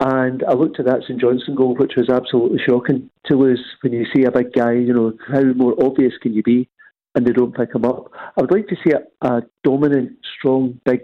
And 0.00 0.44
I 0.44 0.52
looked 0.52 0.78
at 0.78 0.86
that 0.86 1.02
St 1.02 1.20
Johnstone 1.20 1.56
goal, 1.56 1.74
which 1.74 1.94
was 1.96 2.08
absolutely 2.08 2.60
shocking 2.66 3.10
to 3.26 3.36
lose 3.36 3.64
when 3.80 3.92
you 3.92 4.06
see 4.14 4.24
a 4.24 4.30
big 4.30 4.52
guy, 4.52 4.72
you 4.72 4.94
know, 4.94 5.12
how 5.26 5.42
more 5.42 5.74
obvious 5.82 6.12
can 6.22 6.34
you 6.34 6.42
be? 6.42 6.68
And 7.14 7.26
they 7.26 7.32
don't 7.32 7.56
pick 7.56 7.74
him 7.74 7.84
up. 7.84 8.12
I 8.14 8.40
would 8.40 8.52
like 8.52 8.68
to 8.68 8.76
see 8.84 8.92
a, 8.92 9.26
a 9.26 9.42
dominant, 9.64 10.12
strong, 10.38 10.80
big 10.84 11.00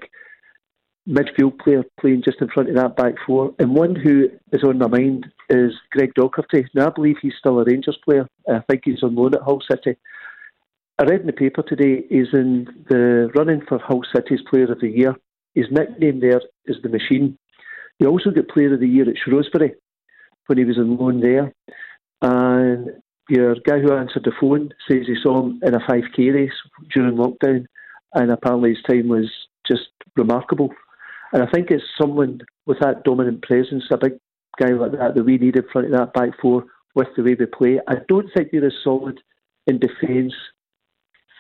midfield 1.09 1.59
player 1.59 1.83
playing 2.01 2.23
just 2.25 2.41
in 2.41 2.49
front 2.49 2.69
of 2.69 2.77
that 2.77 2.97
back 2.97 3.15
four. 3.27 3.53
And 3.59 3.75
one 3.75 3.97
who 3.97 4.29
is 4.53 4.63
on 4.63 4.79
my 4.79 4.87
mind 4.87 5.27
is 5.51 5.73
Greg 5.91 6.13
Docherty. 6.15 6.67
Now, 6.75 6.87
I 6.87 6.91
believe 6.95 7.17
he's 7.21 7.35
still 7.39 7.59
a 7.59 7.65
Rangers 7.65 7.99
player. 8.05 8.29
I 8.49 8.61
think 8.71 8.83
he's 8.85 9.03
on 9.03 9.17
loan 9.17 9.35
at 9.35 9.43
Hull 9.43 9.61
City. 9.69 9.99
I 10.99 11.03
read 11.05 11.23
in 11.23 11.27
the 11.27 11.33
paper 11.33 11.63
today 11.63 12.05
he's 12.09 12.33
in 12.33 12.69
the 12.89 13.29
running 13.35 13.63
for 13.69 13.79
Hull 13.79 14.03
City's 14.15 14.43
Player 14.49 14.71
of 14.71 14.81
the 14.81 14.89
Year. 14.89 15.17
His 15.55 15.67
nickname 15.71 16.21
there 16.21 16.41
is 16.67 16.77
the 16.83 16.89
Machine. 16.89 17.37
He 17.99 18.07
also 18.07 18.31
got 18.31 18.49
Player 18.49 18.75
of 18.75 18.81
the 18.81 18.89
Year 18.89 19.09
at 19.09 19.17
Shrewsbury 19.17 19.75
when 20.47 20.59
he 20.59 20.65
was 20.65 20.79
on 20.79 20.97
loan 20.97 21.21
there. 21.21 21.53
And 22.23 22.91
your 23.29 23.55
guy 23.67 23.81
who 23.81 23.93
answered 23.93 24.25
the 24.25 24.33
phone 24.41 24.71
says 24.89 25.07
he 25.07 25.17
saw 25.23 25.43
him 25.43 25.61
in 25.63 25.75
a 25.75 25.81
5k 25.81 26.35
race 26.35 26.53
during 26.95 27.17
lockdown, 27.17 27.67
and 28.15 28.31
apparently 28.31 28.71
his 28.71 28.83
time 28.83 29.09
was 29.09 29.31
just 29.67 29.89
remarkable. 30.17 30.71
And 31.33 31.43
I 31.43 31.47
think 31.47 31.71
it's 31.71 31.85
someone 32.01 32.41
with 32.67 32.79
that 32.81 33.05
dominant 33.05 33.43
presence, 33.43 33.85
a 33.91 33.97
big 33.97 34.19
guy 34.59 34.71
like 34.71 34.93
that, 34.93 35.15
that 35.15 35.25
we 35.25 35.39
need 35.39 35.57
in 35.57 35.65
front 35.73 35.87
of 35.87 35.93
that 35.93 36.13
back 36.13 36.31
four 36.41 36.65
with 36.95 37.09
the 37.17 37.23
way 37.23 37.35
we 37.39 37.47
play. 37.47 37.81
I 37.89 37.97
don't 38.09 38.29
think 38.35 38.51
they're 38.53 38.67
as 38.67 38.73
solid 38.83 39.21
in 39.67 39.79
defence 39.79 40.35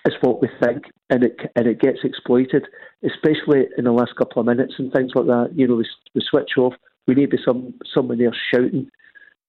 as 0.06 0.12
what 0.20 0.42
we 0.42 0.48
think, 0.62 0.84
and 1.10 1.24
it 1.24 1.36
and 1.56 1.66
it 1.66 1.80
gets 1.80 1.98
exploited, 2.04 2.66
especially 3.04 3.66
in 3.78 3.84
the 3.84 3.92
last 3.92 4.16
couple 4.16 4.40
of 4.40 4.46
minutes 4.46 4.74
and 4.78 4.92
things 4.92 5.12
like 5.14 5.26
that. 5.26 5.50
You 5.54 5.66
know, 5.66 5.76
we, 5.76 5.88
we 6.14 6.22
switch 6.28 6.52
off. 6.58 6.74
We 7.06 7.14
need 7.14 7.30
to 7.30 7.36
be 7.36 7.42
some 7.44 7.74
someone 7.94 8.18
there 8.18 8.34
shouting. 8.52 8.90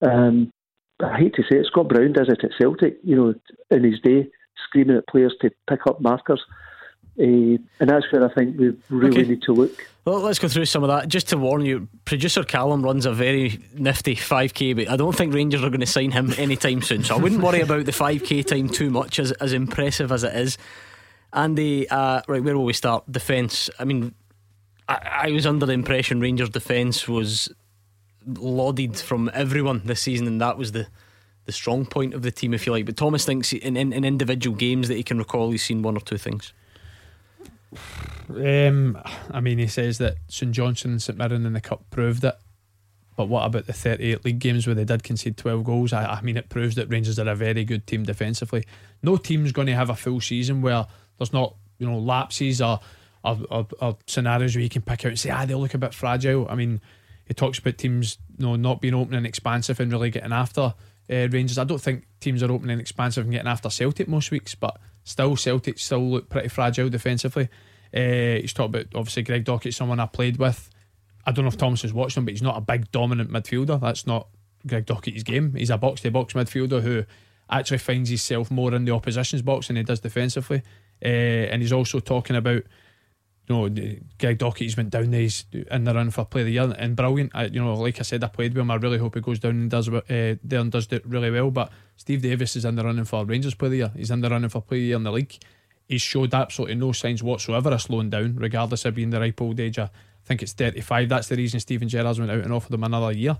Um, 0.01 0.51
I 1.03 1.17
hate 1.17 1.35
to 1.35 1.43
say 1.43 1.57
it, 1.57 1.65
Scott 1.67 1.89
Brown 1.89 2.13
does 2.13 2.29
it 2.29 2.43
at 2.43 2.51
Celtic. 2.57 2.97
You 3.03 3.15
know, 3.15 3.33
in 3.69 3.83
his 3.83 3.99
day, 4.01 4.29
screaming 4.67 4.97
at 4.97 5.07
players 5.07 5.35
to 5.41 5.51
pick 5.69 5.81
up 5.87 6.01
markers. 6.01 6.41
Uh, 7.17 7.57
and 7.79 7.89
that's 7.89 8.11
where 8.11 8.29
I 8.29 8.33
think 8.33 8.57
we 8.59 8.73
really 8.89 9.21
Okay. 9.21 9.29
need 9.29 9.41
to 9.43 9.53
look. 9.53 9.87
Well, 10.03 10.19
let's 10.19 10.37
go 10.37 10.47
through 10.47 10.65
some 10.65 10.83
of 10.83 10.89
that. 10.89 11.07
Just 11.07 11.29
to 11.29 11.37
warn 11.37 11.65
you, 11.65 11.87
producer 12.03 12.43
Callum 12.43 12.83
runs 12.83 13.05
a 13.05 13.13
very 13.13 13.59
nifty 13.73 14.15
5k, 14.15 14.75
but 14.75 14.89
I 14.89 14.97
don't 14.97 15.15
think 15.15 15.33
Rangers 15.33 15.63
are 15.63 15.69
going 15.69 15.79
to 15.79 15.85
sign 15.87 16.11
him 16.11 16.33
anytime 16.37 16.81
soon. 16.81 17.03
So 17.03 17.15
I 17.15 17.19
wouldn't 17.19 17.41
worry 17.41 17.61
about 17.61 17.85
the 17.85 17.91
5k 17.91 18.45
time 18.45 18.69
too 18.69 18.89
much, 18.91 19.17
as, 19.17 19.31
as 19.33 19.53
impressive 19.53 20.11
as 20.11 20.23
it 20.23 20.35
is. 20.35 20.57
Andy, 21.33 21.89
uh, 21.89 22.21
right, 22.27 22.43
where 22.43 22.55
will 22.55 22.65
we 22.65 22.73
start? 22.73 23.09
Defence. 23.11 23.69
I 23.79 23.83
mean, 23.85 24.13
I, 24.87 25.23
I 25.27 25.31
was 25.31 25.45
under 25.47 25.65
the 25.65 25.73
impression 25.73 26.19
Rangers' 26.21 26.49
defence 26.49 27.07
was 27.07 27.49
lauded 28.25 28.97
from 28.97 29.29
everyone 29.33 29.81
this 29.85 30.01
season, 30.01 30.27
and 30.27 30.39
that 30.41 30.57
was 30.57 30.71
the, 30.71 30.87
the 31.45 31.51
strong 31.51 31.85
point 31.85 32.13
of 32.13 32.21
the 32.21 32.31
team, 32.31 32.53
if 32.53 32.65
you 32.65 32.71
like. 32.73 32.85
But 32.85 32.97
Thomas 32.97 33.25
thinks 33.25 33.53
in, 33.53 33.75
in, 33.75 33.91
in 33.91 34.03
individual 34.05 34.55
games 34.55 34.87
that 34.87 34.95
he 34.95 35.03
can 35.03 35.17
recall, 35.17 35.51
he's 35.51 35.63
seen 35.63 35.81
one 35.81 35.97
or 35.97 36.01
two 36.01 36.17
things. 36.17 36.53
Um, 38.29 38.99
I 39.31 39.39
mean, 39.39 39.57
he 39.57 39.67
says 39.67 39.97
that 39.99 40.15
St 40.27 40.51
Johnstone 40.51 40.93
and 40.93 41.01
St 41.01 41.17
Mirren 41.17 41.45
in 41.45 41.53
the 41.53 41.61
cup 41.61 41.89
proved 41.89 42.23
it. 42.23 42.35
But 43.15 43.29
what 43.29 43.45
about 43.45 43.65
the 43.65 43.73
38 43.73 44.25
league 44.25 44.39
games 44.39 44.67
where 44.67 44.75
they 44.75 44.83
did 44.83 45.03
concede 45.03 45.37
12 45.37 45.63
goals? 45.63 45.93
I, 45.93 46.05
I 46.05 46.21
mean, 46.21 46.35
it 46.35 46.49
proves 46.49 46.75
that 46.75 46.89
Rangers 46.89 47.17
are 47.17 47.29
a 47.29 47.35
very 47.35 47.63
good 47.63 47.87
team 47.87 48.03
defensively. 48.03 48.65
No 49.01 49.15
team's 49.15 49.53
going 49.53 49.67
to 49.67 49.75
have 49.75 49.89
a 49.89 49.95
full 49.95 50.19
season 50.19 50.61
where 50.61 50.85
there's 51.17 51.31
not, 51.31 51.55
you 51.77 51.87
know, 51.87 51.97
lapses 51.97 52.61
or, 52.61 52.79
or, 53.23 53.37
or, 53.49 53.67
or 53.79 53.97
scenarios 54.05 54.55
where 54.55 54.63
you 54.63 54.69
can 54.69 54.81
pick 54.81 55.05
out 55.05 55.09
and 55.09 55.19
say, 55.19 55.29
ah, 55.29 55.45
they 55.45 55.55
look 55.55 55.73
a 55.73 55.77
bit 55.77 55.93
fragile. 55.93 56.45
I 56.49 56.55
mean, 56.55 56.81
he 57.25 57.33
talks 57.33 57.57
about 57.59 57.77
teams, 57.77 58.17
you 58.37 58.45
know, 58.45 58.55
not 58.57 58.81
being 58.81 58.93
open 58.93 59.13
and 59.13 59.25
expansive 59.25 59.79
and 59.79 59.91
really 59.91 60.09
getting 60.09 60.33
after 60.33 60.73
uh, 61.09 61.27
Rangers. 61.29 61.57
I 61.57 61.63
don't 61.63 61.81
think 61.81 62.07
teams 62.19 62.43
are 62.43 62.51
open 62.51 62.69
and 62.69 62.81
expansive 62.81 63.23
and 63.23 63.31
getting 63.31 63.47
after 63.47 63.69
Celtic 63.69 64.07
most 64.07 64.29
weeks, 64.29 64.55
but 64.55 64.77
still, 65.05 65.35
Celtic 65.35 65.79
still 65.79 66.09
look 66.09 66.29
pretty 66.29 66.49
fragile 66.49 66.89
defensively. 66.89 67.47
Uh, 67.95 68.41
he's 68.41 68.53
talked 68.53 68.75
about 68.75 68.87
obviously 68.93 69.23
Greg 69.23 69.45
Docherty, 69.45 69.73
someone 69.73 69.99
I 69.99 70.05
played 70.05 70.37
with. 70.37 70.69
I 71.25 71.31
don't 71.31 71.45
know 71.45 71.49
if 71.49 71.57
Thomas 71.57 71.81
has 71.83 71.93
watched 71.93 72.17
him, 72.17 72.25
but 72.25 72.33
he's 72.33 72.41
not 72.41 72.57
a 72.57 72.61
big 72.61 72.91
dominant 72.91 73.31
midfielder. 73.31 73.79
That's 73.79 74.05
not 74.05 74.27
Greg 74.67 74.85
Docherty's 74.85 75.23
game. 75.23 75.53
He's 75.55 75.69
a 75.69 75.77
box 75.77 76.01
to 76.01 76.11
box 76.11 76.33
midfielder 76.33 76.81
who 76.81 77.05
actually 77.49 77.77
finds 77.77 78.09
himself 78.09 78.51
more 78.51 78.73
in 78.73 78.85
the 78.85 78.91
opposition's 78.91 79.41
box 79.41 79.67
than 79.67 79.77
he 79.77 79.83
does 79.83 79.99
defensively. 79.99 80.61
Uh, 81.03 81.07
and 81.07 81.61
he's 81.61 81.73
also 81.73 81.99
talking 81.99 82.35
about 82.35 82.63
you 83.47 83.55
know, 83.55 83.69
Greg 84.19 84.39
Docherty 84.39 84.75
went 84.75 84.89
down 84.89 85.11
there, 85.11 85.21
he's 85.21 85.45
in 85.51 85.83
the 85.83 85.93
run 85.93 86.09
for 86.09 86.25
play 86.25 86.41
of 86.41 86.47
the 86.47 86.53
year 86.53 86.73
and 86.77 86.95
brilliant. 86.95 87.31
I, 87.35 87.45
you 87.45 87.63
know, 87.63 87.75
like 87.75 87.99
I 87.99 88.03
said, 88.03 88.23
I 88.23 88.27
played 88.27 88.53
with 88.53 88.61
him. 88.61 88.71
I 88.71 88.75
really 88.75 88.97
hope 88.97 89.15
he 89.15 89.21
goes 89.21 89.39
down 89.39 89.51
and 89.51 89.69
does 89.69 89.87
uh, 89.87 90.01
there 90.07 90.59
and 90.59 90.71
does 90.71 90.87
it 90.91 91.05
really 91.05 91.29
well. 91.29 91.51
But 91.51 91.71
Steve 91.95 92.23
Davis 92.23 92.55
is 92.55 92.65
in 92.65 92.75
the 92.75 92.83
running 92.83 93.05
for 93.05 93.23
Rangers 93.23 93.53
play 93.53 93.67
of 93.67 93.71
the 93.71 93.77
year. 93.77 93.91
He's 93.95 94.09
in 94.09 94.21
the 94.21 94.29
running 94.29 94.49
for 94.49 94.61
play 94.61 94.77
of 94.77 94.81
the 94.81 94.87
year 94.87 94.95
in 94.95 95.03
the 95.03 95.11
league. 95.11 95.37
He's 95.87 96.01
showed 96.01 96.33
absolutely 96.33 96.75
no 96.75 96.91
signs 96.91 97.21
whatsoever 97.21 97.69
of 97.71 97.81
slowing 97.81 98.09
down, 98.09 98.35
regardless 98.35 98.85
of 98.85 98.95
being 98.95 99.11
the 99.11 99.19
ripe 99.19 99.41
old 99.41 99.59
age. 99.59 99.77
I 99.77 99.89
think 100.23 100.41
it's 100.41 100.53
35. 100.53 101.09
That's 101.09 101.27
the 101.27 101.35
reason 101.35 101.59
Steven 101.59 101.87
Gerrard's 101.87 102.19
went 102.19 102.31
out 102.31 102.39
and 102.43 102.51
offered 102.51 102.73
him 102.73 102.83
another 102.83 103.11
year. 103.11 103.37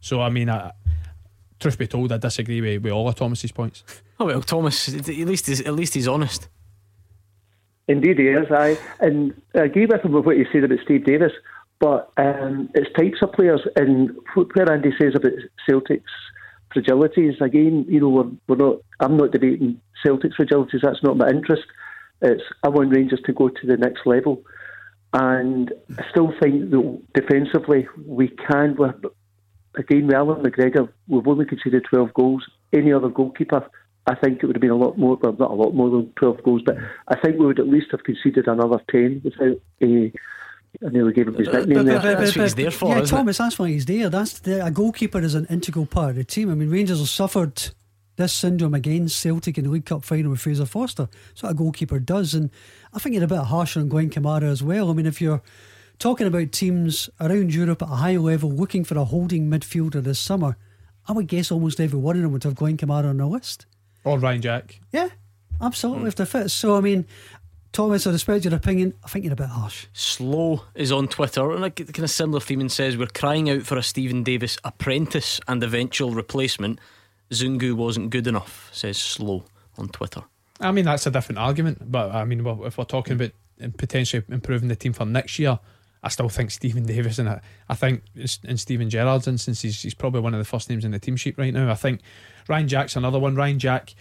So, 0.00 0.20
I 0.20 0.28
mean, 0.28 0.50
I, 0.50 0.72
truth 1.58 1.78
be 1.78 1.86
told, 1.86 2.12
I 2.12 2.18
disagree 2.18 2.60
with, 2.60 2.82
with 2.82 2.92
all 2.92 3.08
of 3.08 3.14
Thomas's 3.14 3.52
points. 3.52 3.82
Oh 4.18 4.24
well, 4.24 4.40
Thomas. 4.40 4.88
At 4.94 5.08
least 5.08 5.46
he's, 5.46 5.60
at 5.60 5.74
least 5.74 5.92
he's 5.92 6.08
honest. 6.08 6.48
Indeed, 7.86 8.18
he 8.18 8.28
is. 8.28 8.50
I 8.50 8.78
and 8.98 9.38
I 9.54 9.64
agree 9.64 9.84
with 9.84 10.02
him 10.02 10.12
with 10.12 10.24
what 10.24 10.38
you 10.38 10.46
said 10.50 10.64
about 10.64 10.78
Steve 10.82 11.04
Davis, 11.04 11.32
but 11.78 12.10
um, 12.16 12.70
it's 12.74 12.90
types 12.94 13.18
of 13.20 13.32
players. 13.32 13.60
And 13.76 14.10
where 14.34 14.72
Andy 14.72 14.92
says 14.98 15.14
about 15.14 15.32
Celtic's 15.68 16.10
fragilities, 16.74 17.38
again, 17.42 17.84
you 17.90 18.00
know, 18.00 18.08
we're, 18.08 18.30
we're 18.48 18.56
not. 18.56 18.78
I'm 19.00 19.18
not 19.18 19.32
debating 19.32 19.80
Celtic's 20.02 20.36
fragilities. 20.36 20.80
That's 20.82 21.02
not 21.02 21.18
my 21.18 21.28
interest. 21.28 21.64
It's 22.22 22.42
I 22.62 22.68
want 22.68 22.92
Rangers 22.92 23.20
to 23.26 23.32
go 23.32 23.48
to 23.48 23.66
the 23.66 23.76
next 23.76 24.06
level, 24.06 24.42
and 25.12 25.72
I 25.98 26.08
still 26.10 26.32
think 26.40 26.70
that 26.70 27.02
defensively 27.14 27.88
we 28.06 28.28
can. 28.28 28.76
We're, 28.76 28.94
again, 29.76 30.06
with 30.06 30.16
Allan 30.16 30.42
McGregor, 30.42 30.88
we've 31.08 31.26
only 31.26 31.44
conceded 31.44 31.84
12 31.88 32.14
goals. 32.14 32.44
Any 32.72 32.92
other 32.92 33.08
goalkeeper, 33.08 33.68
I 34.06 34.14
think 34.14 34.42
it 34.42 34.46
would 34.46 34.56
have 34.56 34.60
been 34.60 34.70
a 34.70 34.76
lot 34.76 34.98
more, 34.98 35.16
well, 35.16 35.36
not 35.38 35.50
a 35.50 35.54
lot 35.54 35.72
more 35.72 35.90
than 35.90 36.12
12 36.16 36.42
goals, 36.42 36.62
but 36.64 36.76
I 37.08 37.18
think 37.18 37.38
we 37.38 37.46
would 37.46 37.60
at 37.60 37.68
least 37.68 37.88
have 37.90 38.04
conceded 38.04 38.48
another 38.48 38.80
10 38.90 39.22
without 39.24 39.60
a. 39.82 40.12
I 40.84 40.90
nearly 40.90 41.14
gave 41.14 41.28
him 41.28 41.34
his 41.34 41.48
uh, 41.48 41.52
nickname 41.52 41.86
there. 41.86 41.98
That's 42.00 42.36
what 42.36 42.42
he's 42.42 42.54
there 42.54 42.70
for, 42.70 42.90
yeah, 42.90 43.00
isn't 43.00 43.16
it? 43.16 43.18
Thomas, 43.18 43.38
that's 43.38 43.58
why 43.58 43.68
he's 43.68 43.86
there. 43.86 44.10
That's 44.10 44.40
the, 44.40 44.64
a 44.64 44.70
goalkeeper 44.70 45.20
is 45.20 45.34
an 45.34 45.46
integral 45.46 45.86
part 45.86 46.10
of 46.10 46.16
the 46.16 46.24
team. 46.24 46.50
I 46.50 46.54
mean, 46.54 46.68
Rangers 46.68 46.98
have 46.98 47.08
suffered 47.08 47.70
this 48.16 48.32
syndrome 48.32 48.74
against 48.74 49.20
Celtic 49.20 49.58
in 49.58 49.64
the 49.64 49.70
League 49.70 49.84
Cup 49.84 50.04
final 50.04 50.30
with 50.30 50.40
Fraser 50.40 50.66
Forster. 50.66 51.08
That's 51.28 51.42
what 51.42 51.52
a 51.52 51.54
goalkeeper 51.54 51.98
does. 51.98 52.34
And 52.34 52.50
I 52.92 52.98
think 52.98 53.14
you're 53.14 53.24
a 53.24 53.28
bit 53.28 53.38
harsher 53.38 53.80
on 53.80 53.88
Glen 53.88 54.10
Kamara 54.10 54.44
as 54.44 54.62
well. 54.62 54.90
I 54.90 54.94
mean, 54.94 55.06
if 55.06 55.20
you're 55.20 55.42
talking 55.98 56.26
about 56.26 56.52
teams 56.52 57.08
around 57.20 57.54
Europe 57.54 57.82
at 57.82 57.88
a 57.88 57.96
high 57.96 58.16
level 58.16 58.50
looking 58.50 58.84
for 58.84 58.96
a 58.98 59.04
holding 59.04 59.50
midfielder 59.50 60.02
this 60.02 60.18
summer, 60.18 60.56
I 61.08 61.12
would 61.12 61.28
guess 61.28 61.52
almost 61.52 61.80
every 61.80 61.98
one 61.98 62.16
of 62.16 62.22
them 62.22 62.32
would 62.32 62.44
have 62.44 62.54
Glen 62.54 62.76
Kamara 62.76 63.08
on 63.08 63.18
the 63.18 63.26
list. 63.26 63.66
Or 64.04 64.18
Ryan 64.18 64.42
Jack. 64.42 64.80
Yeah, 64.92 65.08
absolutely, 65.60 66.02
hmm. 66.02 66.08
if 66.08 66.16
they 66.16 66.24
fit. 66.24 66.50
So, 66.50 66.76
I 66.76 66.80
mean, 66.80 67.06
Thomas, 67.72 68.06
I 68.06 68.10
respect 68.12 68.44
your 68.44 68.54
opinion. 68.54 68.94
I 69.04 69.08
think 69.08 69.24
you're 69.24 69.34
a 69.34 69.36
bit 69.36 69.48
harsh. 69.48 69.86
Slow 69.92 70.62
is 70.74 70.90
on 70.90 71.08
Twitter, 71.08 71.52
and 71.52 71.64
a 71.64 71.70
kind 71.70 71.98
of 71.98 72.10
similar 72.10 72.40
theme, 72.40 72.60
and 72.60 72.72
says 72.72 72.96
we're 72.96 73.06
crying 73.06 73.50
out 73.50 73.62
for 73.62 73.76
a 73.76 73.82
Steven 73.82 74.22
Davis 74.22 74.56
apprentice 74.64 75.40
and 75.46 75.62
eventual 75.62 76.12
replacement. 76.12 76.78
Zungu 77.30 77.74
wasn't 77.74 78.10
good 78.10 78.26
enough, 78.26 78.70
says 78.72 78.98
Slow 78.98 79.44
on 79.78 79.88
Twitter. 79.88 80.22
I 80.60 80.72
mean, 80.72 80.84
that's 80.84 81.06
a 81.06 81.10
different 81.10 81.38
argument. 81.38 81.90
But 81.90 82.12
I 82.12 82.24
mean, 82.24 82.44
well, 82.44 82.64
if 82.64 82.78
we're 82.78 82.84
talking 82.84 83.14
about 83.14 83.32
potentially 83.76 84.22
improving 84.28 84.68
the 84.68 84.76
team 84.76 84.92
for 84.92 85.04
next 85.04 85.38
year, 85.38 85.58
I 86.02 86.08
still 86.08 86.28
think 86.28 86.50
Steven 86.50 86.86
Davis 86.86 87.18
and 87.18 87.28
I, 87.28 87.40
I 87.68 87.74
think 87.74 88.02
in 88.14 88.56
Steven 88.56 88.88
Gerrard's 88.88 89.26
instance, 89.26 89.62
he's, 89.62 89.82
he's 89.82 89.94
probably 89.94 90.20
one 90.20 90.34
of 90.34 90.38
the 90.38 90.44
first 90.44 90.70
names 90.70 90.84
in 90.84 90.92
the 90.92 90.98
team 90.98 91.16
sheet 91.16 91.36
right 91.36 91.52
now. 91.52 91.70
I 91.70 91.74
think 91.74 92.00
Ryan 92.48 92.68
Jack's 92.68 92.96
another 92.96 93.18
one. 93.18 93.34
Ryan 93.34 93.58
Jack 93.58 93.94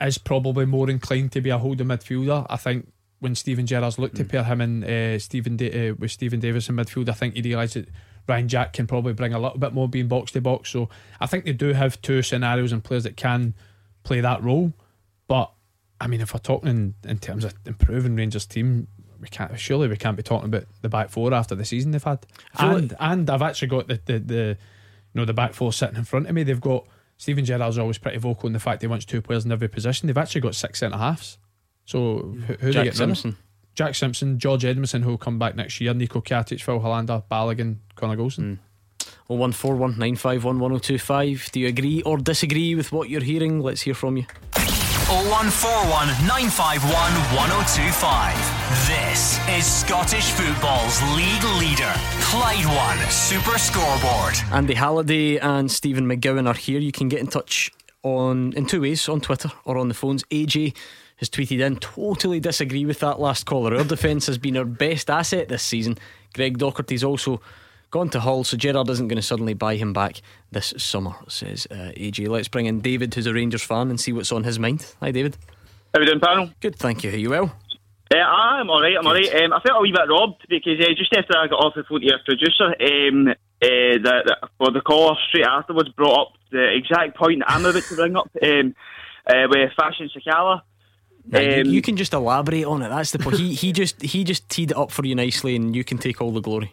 is 0.00 0.18
probably 0.18 0.66
more 0.66 0.90
inclined 0.90 1.32
to 1.32 1.40
be 1.40 1.50
a 1.50 1.58
holding 1.58 1.86
midfielder. 1.86 2.46
I 2.50 2.56
think 2.56 2.92
when 3.20 3.34
Steven 3.34 3.66
Gerrard's 3.66 3.98
looked 3.98 4.16
to 4.16 4.24
pair 4.24 4.44
him 4.44 4.60
and 4.60 4.84
uh, 4.84 5.18
Stephen 5.18 5.56
da- 5.56 5.90
uh, 5.90 5.94
with 5.98 6.10
Steven 6.10 6.40
Davis 6.40 6.68
in 6.68 6.76
midfield, 6.76 7.08
I 7.08 7.12
think 7.12 7.34
he 7.34 7.42
realised 7.42 7.74
that 7.74 7.88
Ryan 8.30 8.48
Jack 8.48 8.72
can 8.72 8.86
probably 8.86 9.12
bring 9.12 9.34
a 9.34 9.38
little 9.38 9.58
bit 9.58 9.74
more 9.74 9.88
being 9.88 10.06
box 10.08 10.30
to 10.32 10.40
box. 10.40 10.70
So 10.70 10.88
I 11.18 11.26
think 11.26 11.44
they 11.44 11.52
do 11.52 11.72
have 11.72 12.00
two 12.00 12.22
scenarios 12.22 12.72
and 12.72 12.82
players 12.82 13.02
that 13.02 13.16
can 13.16 13.54
play 14.04 14.20
that 14.20 14.42
role. 14.42 14.72
But 15.26 15.52
I 16.00 16.06
mean, 16.06 16.20
if 16.20 16.32
we're 16.32 16.40
talking 16.40 16.68
in, 16.70 16.94
in 17.04 17.18
terms 17.18 17.44
of 17.44 17.54
improving 17.66 18.14
Rangers 18.14 18.46
team, 18.46 18.86
we 19.20 19.28
can't 19.28 19.58
surely 19.58 19.88
we 19.88 19.96
can't 19.96 20.16
be 20.16 20.22
talking 20.22 20.46
about 20.46 20.64
the 20.80 20.88
back 20.88 21.10
four 21.10 21.34
after 21.34 21.54
the 21.54 21.64
season 21.64 21.90
they've 21.90 22.02
had. 22.02 22.24
And 22.78 22.96
and 23.00 23.28
I've 23.28 23.42
actually 23.42 23.68
got 23.68 23.88
the, 23.88 24.00
the 24.04 24.18
the 24.20 24.56
you 25.12 25.14
know 25.14 25.24
the 25.24 25.34
back 25.34 25.52
four 25.52 25.72
sitting 25.72 25.96
in 25.96 26.04
front 26.04 26.28
of 26.28 26.34
me. 26.34 26.44
They've 26.44 26.60
got 26.60 26.86
Steven 27.18 27.44
Gerrard's 27.44 27.78
always 27.78 27.98
pretty 27.98 28.18
vocal 28.18 28.46
in 28.46 28.52
the 28.52 28.60
fact 28.60 28.80
he 28.80 28.88
wants 28.88 29.04
two 29.04 29.20
players 29.20 29.44
in 29.44 29.52
every 29.52 29.68
position. 29.68 30.06
They've 30.06 30.16
actually 30.16 30.40
got 30.40 30.54
six 30.54 30.78
centre 30.78 30.96
halves. 30.96 31.38
So 31.84 32.36
who, 32.46 32.54
who 32.54 32.70
Jack 32.72 32.84
they 32.84 32.90
get 32.90 32.98
rid 33.00 33.10
of? 33.10 33.36
Simpson. 33.80 33.86
Jack 33.86 33.94
Simpson, 33.94 34.38
George 34.38 34.62
Edmundson, 34.64 35.02
who 35.02 35.10
will 35.10 35.18
come 35.18 35.38
back 35.38 35.56
next 35.56 35.80
year, 35.80 35.94
Nico 35.94 36.20
Katic, 36.20 36.60
Filip 36.62 36.82
Helander, 36.82 37.22
Balogun, 37.30 37.76
Connor 37.94 38.16
Goldson. 38.16 38.58
Hmm. 38.58 39.10
Oh 39.30 39.36
one 39.36 39.52
four 39.52 39.76
one 39.76 39.98
nine 39.98 40.16
five 40.16 40.44
one 40.44 40.58
one 40.58 40.72
zero 40.72 40.78
two 40.80 40.98
five. 40.98 41.48
Do 41.52 41.60
you 41.60 41.68
agree 41.68 42.02
or 42.02 42.18
disagree 42.18 42.74
with 42.74 42.92
what 42.92 43.08
you're 43.08 43.22
hearing? 43.22 43.60
Let's 43.60 43.82
hear 43.82 43.94
from 43.94 44.16
you. 44.16 44.26
0141 45.10 46.06
951 46.26 46.92
1025. 47.34 48.86
This 48.86 49.40
is 49.48 49.66
Scottish 49.66 50.30
football's 50.30 51.02
league 51.16 51.42
leader, 51.58 51.92
Clyde 52.20 52.66
One 52.66 53.10
Super 53.10 53.58
Scoreboard. 53.58 54.34
Andy 54.52 54.74
Halliday 54.74 55.38
and 55.38 55.70
Stephen 55.70 56.06
McGowan 56.06 56.46
are 56.46 56.54
here. 56.54 56.78
You 56.78 56.92
can 56.92 57.08
get 57.08 57.20
in 57.20 57.26
touch 57.26 57.72
on 58.02 58.52
in 58.52 58.66
two 58.66 58.82
ways 58.82 59.08
on 59.08 59.20
Twitter 59.20 59.50
or 59.64 59.78
on 59.78 59.88
the 59.88 59.94
phones. 59.94 60.22
AJ 60.24 60.76
has 61.20 61.30
tweeted 61.30 61.60
in, 61.60 61.76
totally 61.76 62.40
disagree 62.40 62.84
with 62.84 62.98
that 63.00 63.20
last 63.20 63.46
caller. 63.46 63.76
Our 63.76 63.84
defence 63.84 64.26
has 64.26 64.38
been 64.38 64.56
our 64.56 64.64
best 64.64 65.08
asset 65.08 65.48
this 65.48 65.62
season. 65.62 65.98
Greg 66.34 66.58
Docherty's 66.58 67.04
also 67.04 67.40
gone 67.90 68.08
to 68.10 68.20
Hull, 68.20 68.44
so 68.44 68.56
Gerrard 68.56 68.88
isn't 68.88 69.08
going 69.08 69.16
to 69.16 69.22
suddenly 69.22 69.54
buy 69.54 69.76
him 69.76 69.92
back 69.92 70.22
this 70.50 70.72
summer, 70.76 71.14
says 71.28 71.66
uh, 71.70 71.92
AJ. 71.96 72.28
Let's 72.28 72.48
bring 72.48 72.66
in 72.66 72.80
David, 72.80 73.14
who's 73.14 73.26
a 73.26 73.34
Rangers 73.34 73.62
fan, 73.62 73.90
and 73.90 74.00
see 74.00 74.12
what's 74.12 74.32
on 74.32 74.44
his 74.44 74.58
mind. 74.58 74.94
Hi, 75.00 75.10
David. 75.10 75.36
How 75.92 76.00
we 76.00 76.06
doing, 76.06 76.20
panel? 76.20 76.50
Good, 76.60 76.76
thank 76.76 77.04
you. 77.04 77.10
Are 77.10 77.16
you 77.16 77.30
well? 77.30 77.56
Uh, 78.12 78.18
I'm 78.18 78.68
alright, 78.70 78.96
I'm 78.98 79.06
alright. 79.06 79.32
Um, 79.36 79.52
I 79.52 79.60
felt 79.60 79.78
a 79.78 79.82
wee 79.82 79.92
bit 79.92 80.08
robbed 80.08 80.44
because 80.48 80.80
uh, 80.80 80.88
just 80.96 81.14
after 81.14 81.36
I 81.36 81.46
got 81.46 81.64
off 81.64 81.74
the 81.76 81.84
phone 81.84 82.00
to 82.00 82.06
your 82.06 82.18
producer, 82.24 82.66
um, 82.66 83.28
uh, 83.28 83.34
the, 83.62 84.22
the, 84.26 84.48
well, 84.58 84.72
the 84.72 84.80
caller 84.80 85.14
straight 85.28 85.46
afterwards 85.46 85.90
brought 85.90 86.20
up 86.20 86.32
the 86.50 86.74
exact 86.74 87.16
point 87.16 87.40
that 87.40 87.52
I'm 87.52 87.64
about 87.64 87.82
to 87.82 87.94
bring 87.94 88.16
up 88.16 88.30
um, 88.42 88.74
uh, 89.28 89.46
with 89.48 89.70
Fashion 89.76 90.10
Sakala. 90.10 90.62
Now, 91.30 91.40
you- 91.40 91.60
Um, 91.62 91.66
you, 91.66 91.82
can 91.82 91.96
just 91.96 92.12
elaborate 92.12 92.64
on 92.64 92.82
it. 92.82 92.88
That's 92.88 93.12
the 93.12 93.18
point. 93.20 93.38
He 93.38 93.54
he 93.54 93.72
just 93.72 94.02
he 94.02 94.24
just 94.24 94.48
teed 94.48 94.72
it 94.72 94.76
up 94.76 94.90
for 94.90 95.04
you 95.06 95.14
nicely, 95.14 95.54
and 95.56 95.74
you 95.76 95.84
can 95.84 95.98
take 95.98 96.20
all 96.20 96.32
the 96.32 96.40
glory. 96.40 96.72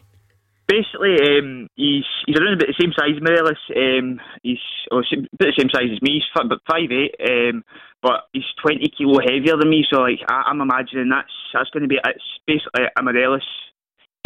basically, 0.66 1.16
um, 1.22 1.68
he's 1.76 2.04
he's 2.26 2.36
around 2.36 2.54
about 2.60 2.68
the 2.68 2.76
same 2.78 2.92
size 2.92 3.16
as 3.16 3.22
Morelos. 3.22 3.62
Um, 3.74 4.20
he's 4.42 4.58
oh, 4.90 4.98
about 4.98 5.28
the 5.38 5.54
same 5.58 5.70
size 5.72 5.90
as 5.94 6.02
me. 6.02 6.20
He's 6.20 6.28
about 6.34 6.60
five 6.70 6.90
eight, 6.92 7.14
um, 7.24 7.64
but 8.02 8.28
he's 8.32 8.44
twenty 8.60 8.90
kilo 8.90 9.20
heavier 9.20 9.56
than 9.56 9.70
me. 9.70 9.86
So 9.90 10.00
like, 10.00 10.20
I, 10.28 10.50
am 10.50 10.60
I'm 10.60 10.68
imagining 10.68 11.08
that's 11.08 11.32
that's 11.54 11.70
going 11.70 11.84
to 11.84 11.88
be 11.88 11.98
it's 12.04 12.24
basically 12.46 12.84
a 12.84 13.02
Morelos 13.02 13.46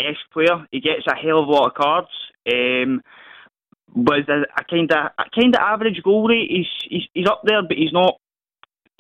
esque 0.01 0.29
player. 0.33 0.67
He 0.73 0.81
gets 0.81 1.07
a 1.07 1.15
hell 1.15 1.43
of 1.43 1.49
a 1.49 1.53
lot 1.53 1.69
of 1.69 1.75
cards. 1.75 2.11
Um, 2.51 3.03
a, 3.95 4.43
a 4.59 4.65
kind 4.69 4.91
of 4.91 4.99
a 5.19 5.25
kind 5.39 5.55
of 5.55 5.61
average 5.61 6.03
goal 6.03 6.27
rate. 6.27 6.51
He's, 6.51 6.67
he's 6.89 7.09
he's 7.15 7.29
up 7.29 7.43
there, 7.45 7.63
but 7.63 7.77
he's 7.77 7.93
not 7.93 8.17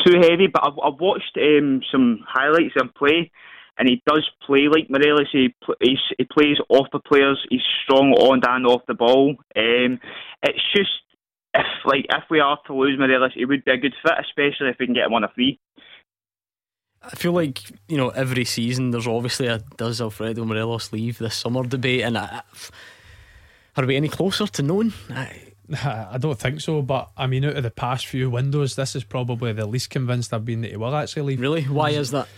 too 0.05 0.19
heavy. 0.21 0.47
But 0.47 0.63
I've, 0.65 0.79
I've 0.83 1.01
watched 1.01 1.37
um, 1.37 1.83
some 1.91 2.21
highlights 2.27 2.75
of 2.81 2.95
play, 2.95 3.31
and 3.79 3.89
he 3.89 4.03
does 4.07 4.29
play 4.47 4.69
like 4.69 4.91
Morelos. 4.91 5.29
He 5.33 5.55
he 5.81 6.25
plays 6.31 6.59
off 6.69 6.89
the 6.93 7.01
players. 7.01 7.45
He's 7.51 7.63
strong 7.85 8.13
on 8.13 8.41
and 8.47 8.67
off 8.67 8.83
the 8.87 8.95
ball. 8.95 9.37
Um, 9.57 10.01
it's 10.43 10.63
just 10.75 10.91
if 11.55 11.67
like 11.85 12.07
if 12.09 12.25
we 12.31 12.41
are 12.41 12.59
to 12.67 12.75
lose 12.75 12.99
Morelos, 12.99 13.33
he 13.35 13.45
would 13.45 13.65
be 13.65 13.73
a 13.73 13.77
good 13.77 13.95
fit, 14.03 14.15
especially 14.21 14.69
if 14.69 14.77
we 14.79 14.87
can 14.87 14.95
get 14.95 15.07
him 15.07 15.15
on 15.15 15.25
a 15.25 15.29
free. 15.29 15.59
I 17.03 17.17
feel 17.17 17.33
like 17.33 17.61
you 17.89 17.97
know 17.97 18.11
every 18.11 18.45
season 18.45 18.91
there's 18.91 19.09
obviously 19.09 19.49
a 19.49 19.59
does 19.77 20.01
Alfredo 20.01 20.45
Morelos 20.45 20.93
leave 20.93 21.19
this 21.19 21.35
summer 21.35 21.65
debate, 21.65 22.03
and 22.03 22.17
I, 22.17 22.43
are 23.77 23.87
we 23.87 23.97
any 23.97 24.09
closer 24.09 24.47
to 24.47 24.63
knowing? 24.63 24.93
I, 25.11 25.52
I 25.85 26.19
don't 26.19 26.39
think 26.39 26.61
so, 26.61 26.83
but 26.83 27.11
I 27.17 27.27
mean, 27.27 27.45
out 27.45 27.57
of 27.57 27.63
the 27.63 27.71
past 27.71 28.07
few 28.07 28.31
windows, 28.31 28.77
this 28.77 28.95
is 28.95 29.05
probably 29.05 29.53
the 29.53 29.67
least 29.67 29.91
convinced 29.91 30.33
I've 30.33 30.45
been 30.45 30.61
that 30.63 30.71
he 30.71 30.77
will 30.77 30.95
actually 30.95 31.23
leave. 31.23 31.41
Really? 31.41 31.63
Why 31.63 31.91
is 31.91 32.11
that? 32.11 32.29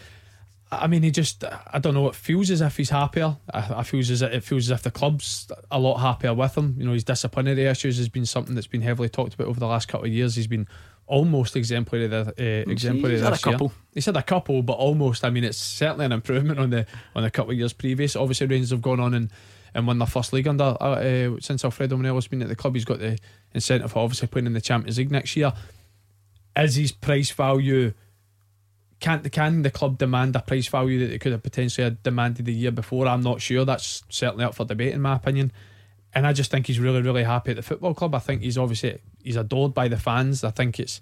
I 0.70 0.86
mean, 0.86 1.02
he 1.02 1.10
just, 1.10 1.44
I 1.44 1.78
don't 1.78 1.94
know, 1.94 2.08
it 2.08 2.14
feels 2.14 2.50
as 2.50 2.60
if 2.60 2.76
he's 2.76 2.90
happier. 2.90 3.36
I, 3.52 3.74
I 3.76 3.82
feels 3.82 4.10
as 4.10 4.22
if, 4.22 4.32
it 4.32 4.44
feels 4.44 4.70
as 4.70 4.70
if 4.70 4.82
the 4.82 4.90
club's 4.90 5.50
a 5.70 5.78
lot 5.78 5.98
happier 5.98 6.34
with 6.34 6.56
him. 6.56 6.74
You 6.78 6.86
know, 6.86 6.92
his 6.92 7.04
disciplinary 7.04 7.64
issues 7.66 7.98
has 7.98 8.08
been 8.08 8.26
something 8.26 8.54
that's 8.54 8.66
been 8.66 8.80
heavily 8.80 9.08
talked 9.08 9.34
about 9.34 9.46
over 9.46 9.60
the 9.60 9.66
last 9.66 9.88
couple 9.88 10.06
of 10.06 10.12
years. 10.12 10.34
He's 10.34 10.46
been 10.46 10.66
almost 11.06 11.54
exemplary, 11.54 12.06
the, 12.06 12.28
uh, 12.38 12.70
exemplary 12.70 13.14
he's 13.14 13.22
had 13.22 13.34
a 13.34 13.38
couple. 13.38 13.68
Year. 13.68 13.76
He's 13.94 14.06
had 14.06 14.16
a 14.16 14.22
couple, 14.22 14.62
but 14.62 14.74
almost. 14.74 15.24
I 15.24 15.30
mean, 15.30 15.44
it's 15.44 15.58
certainly 15.58 16.06
an 16.06 16.12
improvement 16.12 16.58
on 16.58 16.70
the 16.70 16.86
on 17.14 17.22
the 17.22 17.30
couple 17.30 17.52
of 17.52 17.58
years 17.58 17.72
previous. 17.72 18.16
Obviously, 18.16 18.46
Rangers 18.46 18.70
have 18.70 18.82
gone 18.82 19.00
on 19.00 19.14
and 19.14 19.30
and 19.74 19.86
won 19.86 19.98
their 19.98 20.06
first 20.06 20.32
league 20.32 20.46
under 20.46 20.76
uh, 20.80 20.84
uh, 20.84 21.36
since 21.40 21.64
Alfredo 21.64 21.96
Morelos 21.96 22.28
been 22.28 22.42
at 22.42 22.48
the 22.48 22.56
club. 22.56 22.74
He's 22.74 22.84
got 22.84 23.00
the 23.00 23.18
incentive 23.52 23.92
for 23.92 24.00
obviously 24.00 24.28
playing 24.28 24.46
in 24.46 24.52
the 24.52 24.60
Champions 24.60 24.98
League 24.98 25.10
next 25.10 25.36
year. 25.36 25.52
Is 26.56 26.76
his 26.76 26.92
price 26.92 27.30
value? 27.30 27.92
Can 29.00 29.22
the 29.22 29.30
can 29.30 29.62
the 29.62 29.70
club 29.70 29.98
demand 29.98 30.36
a 30.36 30.40
price 30.40 30.68
value 30.68 31.00
that 31.00 31.06
they 31.06 31.18
could 31.18 31.32
have 31.32 31.42
potentially 31.42 31.96
demanded 32.02 32.46
the 32.46 32.54
year 32.54 32.70
before? 32.70 33.06
I'm 33.06 33.22
not 33.22 33.40
sure. 33.40 33.64
That's 33.64 34.04
certainly 34.08 34.44
up 34.44 34.54
for 34.54 34.64
debate 34.64 34.94
in 34.94 35.02
my 35.02 35.16
opinion. 35.16 35.52
And 36.14 36.28
I 36.28 36.32
just 36.32 36.52
think 36.52 36.68
he's 36.68 36.78
really, 36.78 37.02
really 37.02 37.24
happy 37.24 37.50
at 37.50 37.56
the 37.56 37.62
football 37.62 37.92
club. 37.92 38.14
I 38.14 38.20
think 38.20 38.42
he's 38.42 38.56
obviously 38.56 39.00
he's 39.22 39.36
adored 39.36 39.74
by 39.74 39.88
the 39.88 39.98
fans. 39.98 40.44
I 40.44 40.50
think 40.50 40.78
it's 40.78 41.00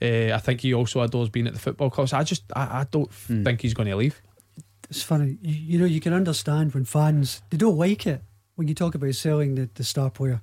uh, 0.00 0.32
I 0.34 0.38
think 0.38 0.62
he 0.62 0.72
also 0.72 1.02
adores 1.02 1.28
being 1.28 1.46
at 1.46 1.52
the 1.52 1.60
football 1.60 1.90
club. 1.90 2.08
So 2.08 2.16
I 2.16 2.24
just 2.24 2.44
I, 2.56 2.62
I 2.62 2.86
don't 2.90 3.10
mm. 3.10 3.44
think 3.44 3.60
he's 3.60 3.74
going 3.74 3.88
to 3.88 3.96
leave 3.96 4.22
it's 4.96 5.04
funny. 5.04 5.38
You, 5.42 5.54
you, 5.54 5.78
know, 5.78 5.84
you 5.84 6.00
can 6.00 6.12
understand 6.12 6.74
when 6.74 6.84
fans 6.84 7.42
they 7.50 7.56
don't 7.56 7.76
like 7.76 8.06
it 8.06 8.22
when 8.54 8.68
you 8.68 8.74
talk 8.74 8.94
about 8.94 9.14
selling 9.14 9.54
the, 9.54 9.68
the 9.74 9.84
star 9.84 10.10
player. 10.10 10.40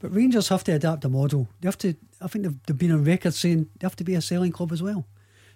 But 0.00 0.14
Rangers 0.14 0.48
have 0.48 0.64
to 0.64 0.72
adapt 0.72 1.04
a 1.04 1.08
model. 1.08 1.48
They 1.60 1.68
have 1.68 1.78
to. 1.78 1.94
I 2.20 2.28
think 2.28 2.44
they've, 2.44 2.62
they've 2.66 2.78
been 2.78 2.92
on 2.92 3.04
record 3.04 3.34
saying 3.34 3.68
they 3.78 3.84
have 3.84 3.96
to 3.96 4.04
be 4.04 4.14
a 4.14 4.20
selling 4.20 4.52
club 4.52 4.72
as 4.72 4.82
well. 4.82 5.06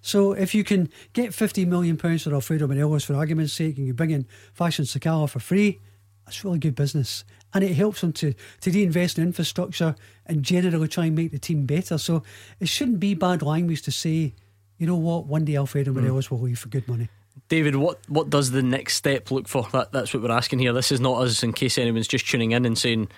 So 0.01 0.33
if 0.33 0.55
you 0.55 0.65
can 0.65 0.89
get 1.13 1.35
fifty 1.35 1.65
million 1.65 1.97
pounds 1.97 2.23
for 2.23 2.33
Alfredo 2.33 2.67
Morelos 2.67 3.05
for 3.05 3.15
argument's 3.15 3.53
sake, 3.53 3.77
and 3.77 3.87
you 3.87 3.95
bring 3.95 4.11
in 4.11 4.27
Fashion 4.55 4.85
Sakala 4.85 5.29
for 5.29 5.41
free, 5.41 5.81
that's 6.25 6.45
really 6.45 6.59
good 6.59 6.77
business, 6.77 7.25
and 7.53 7.65
it 7.65 7.75
helps 7.75 8.01
them 8.01 8.13
to 8.15 8.33
to 8.61 8.71
reinvest 8.71 9.19
in 9.19 9.25
infrastructure 9.25 9.97
and 10.25 10.45
generally 10.45 10.89
try 10.89 11.07
and 11.07 11.17
make 11.17 11.33
the 11.33 11.39
team 11.39 11.67
better. 11.67 11.99
So 11.99 12.23
it 12.61 12.69
shouldn't 12.69 13.01
be 13.01 13.15
bad 13.15 13.43
language 13.43 13.83
to 13.83 13.91
say, 13.91 14.35
you 14.79 14.87
know 14.87 14.97
what, 14.97 15.27
one 15.27 15.45
day 15.45 15.57
Alfredo. 15.57 15.93
Morelos 15.93 16.29
mm. 16.29 16.31
will 16.31 16.41
leave 16.41 16.61
for 16.61 16.69
good 16.69 16.87
money. 16.87 17.09
David, 17.49 17.77
what, 17.77 18.01
what 18.09 18.31
does 18.31 18.51
the 18.51 18.63
next 18.63 18.95
step 18.95 19.31
look 19.31 19.49
for? 19.49 19.69
That, 19.73 19.93
that's 19.93 20.13
what 20.13 20.23
we're 20.23 20.31
asking 20.31 20.59
here. 20.59 20.73
This 20.73 20.93
is 20.93 21.01
not 21.01 21.23
us, 21.23 21.43
in 21.43 21.53
case 21.53 21.79
anyone's 21.79 22.09
just 22.09 22.29
tuning 22.29 22.53
in 22.53 22.65
and 22.65 22.77
saying 22.77 23.09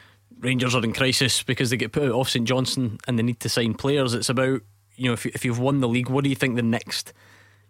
Rangers 0.40 0.74
are 0.74 0.84
in 0.84 0.92
crisis 0.92 1.42
because 1.42 1.70
they 1.70 1.76
get 1.76 1.92
put 1.92 2.04
out 2.04 2.12
off 2.12 2.30
St 2.30 2.46
Johnstone 2.46 2.98
and 3.06 3.18
they 3.18 3.22
need 3.22 3.40
to 3.40 3.48
sign 3.48 3.74
players. 3.74 4.14
It's 4.14 4.28
about 4.28 4.62
you 4.96 5.06
know 5.06 5.12
if 5.12 5.26
if 5.26 5.44
you've 5.44 5.58
won 5.58 5.80
the 5.80 5.88
league, 5.88 6.08
what 6.08 6.24
do 6.24 6.30
you 6.30 6.36
think 6.36 6.56
the 6.56 6.62
next 6.62 7.12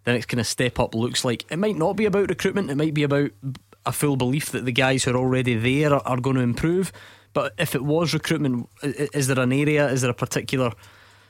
the 0.04 0.12
next 0.12 0.26
kind 0.26 0.40
of 0.40 0.46
step 0.46 0.78
up 0.78 0.94
looks 0.94 1.24
like? 1.24 1.50
It 1.50 1.58
might 1.58 1.76
not 1.76 1.96
be 1.96 2.06
about 2.06 2.28
recruitment. 2.28 2.70
It 2.70 2.76
might 2.76 2.94
be 2.94 3.02
about 3.02 3.30
a 3.86 3.92
full 3.92 4.16
belief 4.16 4.50
that 4.52 4.64
the 4.64 4.72
guys 4.72 5.04
who 5.04 5.12
are 5.12 5.16
already 5.16 5.56
there 5.56 5.92
are, 5.92 6.02
are 6.04 6.20
going 6.20 6.36
to 6.36 6.42
improve. 6.42 6.92
But 7.32 7.54
if 7.58 7.74
it 7.74 7.84
was 7.84 8.12
recruitment, 8.12 8.68
is 8.82 9.26
there 9.28 9.38
an 9.38 9.52
area? 9.52 9.88
Is 9.88 10.02
there 10.02 10.10
a 10.10 10.14
particular 10.14 10.72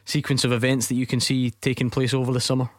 sequence 0.04 0.44
of 0.44 0.52
events 0.52 0.88
that 0.88 0.94
you 0.94 1.06
can 1.06 1.20
see 1.20 1.50
taking 1.50 1.90
place 1.90 2.14
over 2.14 2.32
the 2.32 2.40
summer? 2.40 2.70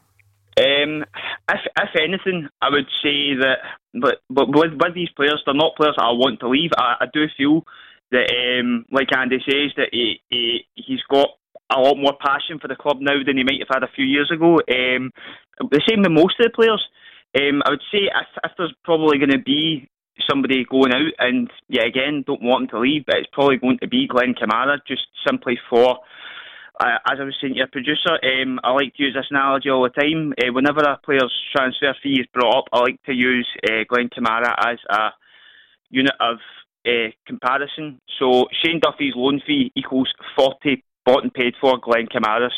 Um, 0.57 1.05
if 1.52 1.62
if 1.78 1.89
anything, 2.02 2.47
I 2.62 2.70
would 2.70 2.88
say 3.04 3.36
that, 3.36 3.60
but 3.93 4.22
but 4.30 4.47
with, 4.49 4.74
with 4.74 4.95
these 4.95 5.10
players, 5.16 5.41
they're 5.45 5.56
not 5.56 5.76
players 5.76 5.95
I 5.97 6.12
want 6.12 6.39
to 6.39 6.49
leave. 6.49 6.72
I, 6.78 6.95
I 7.02 7.06
do 7.14 7.26
feel 7.38 7.64
that, 8.12 8.28
um, 8.32 8.86
like 8.91 9.08
Andy 9.16 9.38
says, 9.39 9.72
that 9.78 9.89
he, 9.91 10.22
he 10.30 10.66
he's 10.76 11.02
got 11.10 11.30
a 11.74 11.80
lot 11.80 11.95
more 11.95 12.18
passion 12.20 12.60
for 12.60 12.68
the 12.68 12.76
club 12.76 12.97
now 12.99 13.24
than 13.26 13.38
he 13.38 13.43
might 13.43 13.60
have 13.60 13.82
had 13.82 13.84
a 13.84 13.93
few 13.95 14.06
years 14.06 14.32
ago. 14.34 14.56
Um, 14.56 15.12
the 15.60 15.82
same 15.88 16.02
with 16.02 16.12
most 16.12 16.39
of 16.39 16.45
the 16.45 16.56
players. 16.56 16.84
Um, 17.39 17.62
I 17.66 17.72
would 17.72 17.84
say 17.91 18.12
if, 18.12 18.28
if 18.43 18.52
there's 18.58 18.76
probably 18.84 19.18
going 19.18 19.32
to 19.32 19.39
be 19.39 19.88
somebody 20.30 20.66
going 20.70 20.93
out, 20.93 21.14
and 21.20 21.49
yeah, 21.70 21.86
again, 21.86 22.24
don't 22.28 22.43
want 22.43 22.64
him 22.64 22.70
to 22.70 22.80
leave, 22.80 23.06
but 23.06 23.18
it's 23.18 23.30
probably 23.32 23.58
going 23.58 23.80
to 23.80 23.88
be 23.88 24.08
Glen 24.08 24.36
Kamara, 24.36 24.80
just 24.86 25.04
simply 25.26 25.58
for 25.70 25.99
as 26.80 27.19
I 27.19 27.24
was 27.24 27.36
saying 27.41 27.53
to 27.53 27.57
your 27.57 27.67
producer, 27.67 28.17
um, 28.24 28.59
I 28.63 28.72
like 28.72 28.95
to 28.95 29.03
use 29.03 29.13
this 29.13 29.28
analogy 29.30 29.69
all 29.69 29.84
the 29.84 29.89
time. 29.89 30.34
Uh, 30.38 30.53
whenever 30.53 30.80
a 30.82 30.97
player's 31.03 31.34
transfer 31.55 31.95
fee 32.01 32.22
is 32.22 32.28
brought 32.34 32.59
up, 32.59 32.65
I 32.74 32.80
like 32.80 33.03
to 33.03 33.13
use 33.13 33.47
uh, 33.65 33.84
Glen 33.88 34.09
Kamara 34.09 34.53
as 34.57 34.80
a 34.89 35.09
unit 35.89 36.13
of 36.19 36.38
uh, 36.88 37.11
comparison. 37.28 37.99
So 38.19 38.47
Shane 38.63 38.80
Duffy's 38.80 39.13
loan 39.15 39.41
fee 39.45 39.72
equals 39.76 40.11
40 40.36 40.84
bought 41.05 41.24
and 41.24 41.34
paid 41.34 41.53
for 41.59 41.78
Glen 41.78 42.07
Kamara's. 42.07 42.53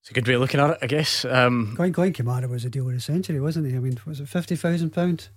It's 0.00 0.10
a 0.10 0.14
good 0.14 0.28
way 0.28 0.34
of 0.34 0.42
looking 0.42 0.60
at 0.60 0.70
it, 0.70 0.78
I 0.82 0.86
guess. 0.86 1.24
Um, 1.24 1.72
Glenn, 1.76 1.92
Glen 1.92 2.12
Kamara 2.12 2.46
was 2.46 2.64
a 2.66 2.68
deal 2.68 2.86
of 2.86 2.94
the 2.94 3.00
century, 3.00 3.40
wasn't 3.40 3.66
he? 3.66 3.74
I 3.74 3.78
mean, 3.78 3.98
was 4.04 4.20
it 4.20 4.28
fifty 4.28 4.54
thousand 4.54 4.90
pound? 4.90 5.30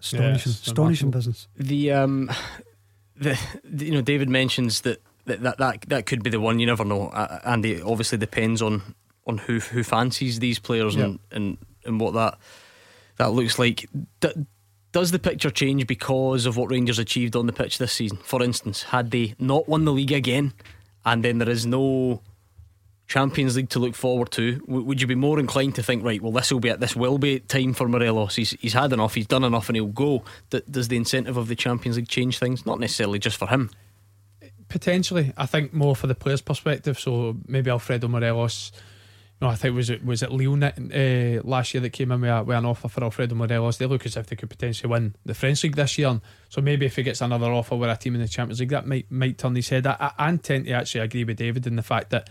Astonishing, 0.00 0.52
yes, 0.52 0.66
astonishing 0.66 1.10
business. 1.10 1.48
The 1.56 1.92
um, 1.92 2.30
the, 3.16 3.38
the 3.62 3.84
you 3.84 3.92
know 3.92 4.00
David 4.00 4.30
mentions 4.30 4.80
that 4.82 5.02
that, 5.26 5.42
that 5.42 5.58
that 5.58 5.80
that 5.88 6.06
could 6.06 6.22
be 6.22 6.30
the 6.30 6.40
one. 6.40 6.58
You 6.58 6.66
never 6.66 6.84
know, 6.84 7.08
uh, 7.08 7.40
and 7.44 7.64
it 7.64 7.82
obviously 7.82 8.18
depends 8.18 8.62
on 8.62 8.94
on 9.26 9.38
who 9.38 9.60
who 9.60 9.82
fancies 9.82 10.38
these 10.38 10.58
players 10.58 10.96
yep. 10.96 11.06
and, 11.06 11.18
and 11.30 11.58
and 11.84 12.00
what 12.00 12.14
that 12.14 12.38
that 13.18 13.32
looks 13.32 13.58
like. 13.58 13.86
D- 14.20 14.46
does 14.92 15.10
the 15.10 15.18
picture 15.18 15.50
change 15.50 15.86
because 15.86 16.46
of 16.46 16.56
what 16.56 16.70
Rangers 16.70 16.98
achieved 16.98 17.36
on 17.36 17.46
the 17.46 17.52
pitch 17.52 17.76
this 17.76 17.92
season? 17.92 18.16
For 18.18 18.42
instance, 18.42 18.84
had 18.84 19.10
they 19.10 19.34
not 19.38 19.68
won 19.68 19.84
the 19.84 19.92
league 19.92 20.12
again, 20.12 20.54
and 21.04 21.22
then 21.22 21.36
there 21.36 21.50
is 21.50 21.66
no 21.66 22.22
Champions 23.06 23.56
League 23.56 23.68
to 23.70 23.78
look 23.78 23.94
forward 23.94 24.30
to, 24.32 24.62
would 24.66 25.00
you 25.00 25.06
be 25.06 25.14
more 25.14 25.38
inclined 25.38 25.74
to 25.74 25.82
think, 25.82 26.02
right, 26.02 26.22
well, 26.22 26.32
this 26.32 26.50
will 26.50 26.60
be 26.60 26.70
it, 26.70 26.80
this 26.80 26.96
will 26.96 27.18
be 27.18 27.40
time 27.40 27.74
for 27.74 27.88
Morelos? 27.88 28.36
He's 28.36 28.52
he's 28.52 28.72
had 28.72 28.92
enough, 28.92 29.14
he's 29.14 29.26
done 29.26 29.44
enough, 29.44 29.68
and 29.68 29.76
he'll 29.76 29.86
go. 29.86 30.22
D- 30.48 30.62
does 30.70 30.88
the 30.88 30.96
incentive 30.96 31.36
of 31.36 31.48
the 31.48 31.56
Champions 31.56 31.96
League 31.96 32.08
change 32.08 32.38
things? 32.38 32.64
Not 32.64 32.80
necessarily 32.80 33.18
just 33.18 33.36
for 33.36 33.48
him 33.48 33.70
potentially. 34.68 35.32
I 35.36 35.46
think 35.46 35.72
more 35.72 35.96
for 35.96 36.06
the 36.06 36.14
players' 36.14 36.40
perspective. 36.40 36.98
So 36.98 37.36
maybe 37.46 37.70
Alfredo 37.70 38.08
Morelos. 38.08 38.72
No, 39.40 39.48
I 39.48 39.54
think 39.54 39.74
was 39.74 39.90
it 39.90 40.04
was 40.04 40.22
it 40.22 40.32
Lyon 40.32 40.62
uh, 40.62 41.42
last 41.44 41.74
year 41.74 41.82
that 41.82 41.90
came 41.90 42.10
in 42.10 42.22
with, 42.22 42.30
a, 42.30 42.42
with, 42.42 42.56
an 42.56 42.64
offer 42.64 42.88
for 42.88 43.04
Alfredo 43.04 43.34
Morelos. 43.34 43.76
They 43.76 43.84
look 43.84 44.06
as 44.06 44.16
if 44.16 44.26
they 44.26 44.36
could 44.36 44.48
potentially 44.48 44.90
win 44.90 45.14
the 45.26 45.34
French 45.34 45.62
league 45.62 45.76
this 45.76 45.98
year. 45.98 46.20
So 46.48 46.62
maybe 46.62 46.86
if 46.86 46.96
he 46.96 47.02
gets 47.02 47.20
another 47.20 47.52
offer 47.52 47.76
with 47.76 47.90
a 47.90 47.96
team 47.96 48.14
in 48.14 48.22
the 48.22 48.28
Champions 48.28 48.60
League, 48.60 48.70
that 48.70 48.86
might 48.86 49.10
might 49.10 49.36
turn 49.36 49.54
his 49.54 49.68
head. 49.68 49.86
I, 49.86 49.96
I, 50.00 50.28
I 50.28 50.36
tend 50.36 50.64
to 50.64 50.72
actually 50.72 51.02
agree 51.02 51.24
with 51.24 51.36
David 51.36 51.66
in 51.66 51.76
the 51.76 51.82
fact 51.82 52.10
that 52.10 52.30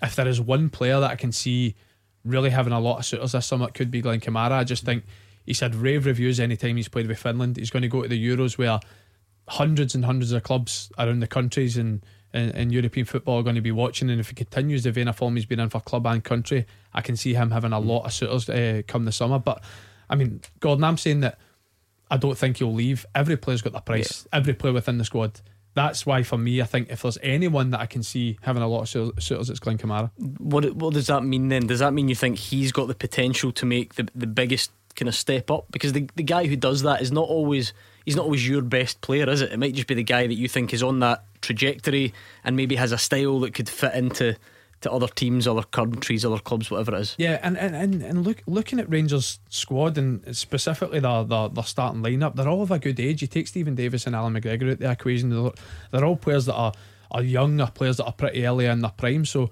if 0.00 0.14
there 0.14 0.28
is 0.28 0.40
one 0.40 0.70
player 0.70 1.00
that 1.00 1.10
I 1.10 1.16
can 1.16 1.32
see 1.32 1.74
really 2.24 2.50
having 2.50 2.72
a 2.72 2.80
lot 2.80 2.98
of 2.98 3.04
suitors 3.04 3.32
this 3.32 3.46
summer, 3.46 3.66
it 3.66 3.74
could 3.74 3.90
be 3.90 4.00
Glen 4.00 4.20
Kamara. 4.20 4.52
I 4.52 4.64
just 4.64 4.84
think 4.84 5.04
he's 5.44 5.60
had 5.60 5.74
rave 5.74 6.06
reviews 6.06 6.40
anytime 6.40 6.76
he's 6.76 6.88
played 6.88 7.08
with 7.08 7.18
Finland. 7.18 7.56
He's 7.56 7.70
going 7.70 7.82
to 7.82 7.88
go 7.88 8.02
to 8.02 8.08
the 8.08 8.28
Euros 8.28 8.56
where 8.56 8.80
hundreds 9.48 9.94
and 9.94 10.04
hundreds 10.04 10.32
of 10.32 10.42
clubs 10.42 10.90
around 10.98 11.20
the 11.20 11.26
countries 11.26 11.76
and 11.76 12.04
in, 12.34 12.70
European 12.70 13.06
football 13.06 13.38
are 13.38 13.42
going 13.42 13.54
to 13.54 13.60
be 13.60 13.70
watching. 13.70 14.10
And 14.10 14.20
if 14.20 14.28
he 14.28 14.34
continues 14.34 14.82
the 14.82 14.90
vein 14.90 15.08
of 15.08 15.16
form 15.16 15.36
he's 15.36 15.46
been 15.46 15.60
in 15.60 15.70
for 15.70 15.80
club 15.80 16.06
and 16.06 16.22
country, 16.22 16.66
I 16.92 17.00
can 17.00 17.16
see 17.16 17.34
him 17.34 17.50
having 17.50 17.72
a 17.72 17.78
lot 17.78 18.04
of 18.04 18.12
suitors 18.12 18.48
uh, 18.48 18.82
come 18.86 19.04
the 19.04 19.12
summer. 19.12 19.38
But 19.38 19.62
I 20.10 20.16
mean, 20.16 20.40
Gordon, 20.60 20.84
I'm 20.84 20.96
saying 20.96 21.20
that 21.20 21.38
I 22.10 22.16
don't 22.16 22.36
think 22.36 22.58
he'll 22.58 22.74
leave. 22.74 23.06
Every 23.14 23.36
player's 23.36 23.62
got 23.62 23.72
their 23.72 23.82
price. 23.82 24.26
Yeah. 24.32 24.38
Every 24.38 24.54
player 24.54 24.72
within 24.72 24.98
the 24.98 25.04
squad. 25.04 25.40
That's 25.74 26.06
why, 26.06 26.22
for 26.22 26.38
me, 26.38 26.62
I 26.62 26.66
think 26.66 26.90
if 26.90 27.02
there's 27.02 27.18
anyone 27.20 27.70
that 27.70 27.80
I 27.80 27.86
can 27.86 28.04
see 28.04 28.38
having 28.42 28.62
a 28.62 28.68
lot 28.68 28.82
of 28.82 28.88
suitors, 29.22 29.50
it's 29.50 29.58
Glen 29.58 29.78
Kamara. 29.78 30.10
What 30.38 30.72
What 30.76 30.94
does 30.94 31.08
that 31.08 31.24
mean 31.24 31.48
then? 31.48 31.66
Does 31.66 31.80
that 31.80 31.92
mean 31.92 32.08
you 32.08 32.14
think 32.14 32.38
he's 32.38 32.70
got 32.70 32.86
the 32.86 32.94
potential 32.94 33.52
to 33.52 33.66
make 33.66 33.94
the 33.94 34.08
the 34.14 34.26
biggest 34.26 34.70
kind 34.94 35.08
of 35.08 35.14
step 35.14 35.50
up? 35.50 35.66
Because 35.72 35.92
the 35.92 36.08
the 36.14 36.22
guy 36.22 36.46
who 36.46 36.56
does 36.56 36.82
that 36.82 37.02
is 37.02 37.10
not 37.10 37.28
always 37.28 37.72
he's 38.04 38.16
not 38.16 38.24
always 38.24 38.46
your 38.46 38.62
best 38.62 39.00
player, 39.00 39.28
is 39.28 39.40
it? 39.40 39.52
It 39.52 39.58
might 39.58 39.74
just 39.74 39.86
be 39.86 39.94
the 39.94 40.02
guy 40.02 40.26
that 40.26 40.34
you 40.34 40.48
think 40.48 40.72
is 40.72 40.82
on 40.82 41.00
that 41.00 41.24
trajectory 41.40 42.12
and 42.42 42.56
maybe 42.56 42.76
has 42.76 42.92
a 42.92 42.98
style 42.98 43.40
that 43.40 43.54
could 43.54 43.68
fit 43.68 43.94
into 43.94 44.36
to 44.80 44.92
other 44.92 45.08
teams, 45.08 45.48
other 45.48 45.62
countries, 45.62 46.24
other 46.24 46.38
clubs, 46.38 46.70
whatever 46.70 46.94
it 46.94 47.00
is. 47.00 47.14
Yeah, 47.18 47.38
and 47.42 47.56
and, 47.56 47.74
and, 47.74 48.02
and 48.02 48.24
look 48.24 48.42
looking 48.46 48.78
at 48.78 48.90
Rangers 48.90 49.38
squad 49.48 49.96
and 49.96 50.36
specifically 50.36 51.00
their, 51.00 51.24
their, 51.24 51.48
their 51.48 51.64
starting 51.64 52.02
lineup, 52.02 52.36
they're 52.36 52.48
all 52.48 52.62
of 52.62 52.70
a 52.70 52.78
good 52.78 53.00
age. 53.00 53.22
You 53.22 53.28
take 53.28 53.48
Steven 53.48 53.74
Davis 53.74 54.06
and 54.06 54.14
Allan 54.14 54.34
McGregor 54.34 54.72
out 54.72 54.78
the 54.78 54.90
equation, 54.90 55.30
they're, 55.30 55.52
they're 55.90 56.04
all 56.04 56.16
players 56.16 56.46
that 56.46 56.54
are, 56.54 56.72
are 57.10 57.22
young, 57.22 57.60
are 57.60 57.70
players 57.70 57.96
that 57.96 58.04
are 58.04 58.12
pretty 58.12 58.46
early 58.46 58.66
in 58.66 58.80
their 58.80 58.90
prime. 58.90 59.24
So 59.24 59.48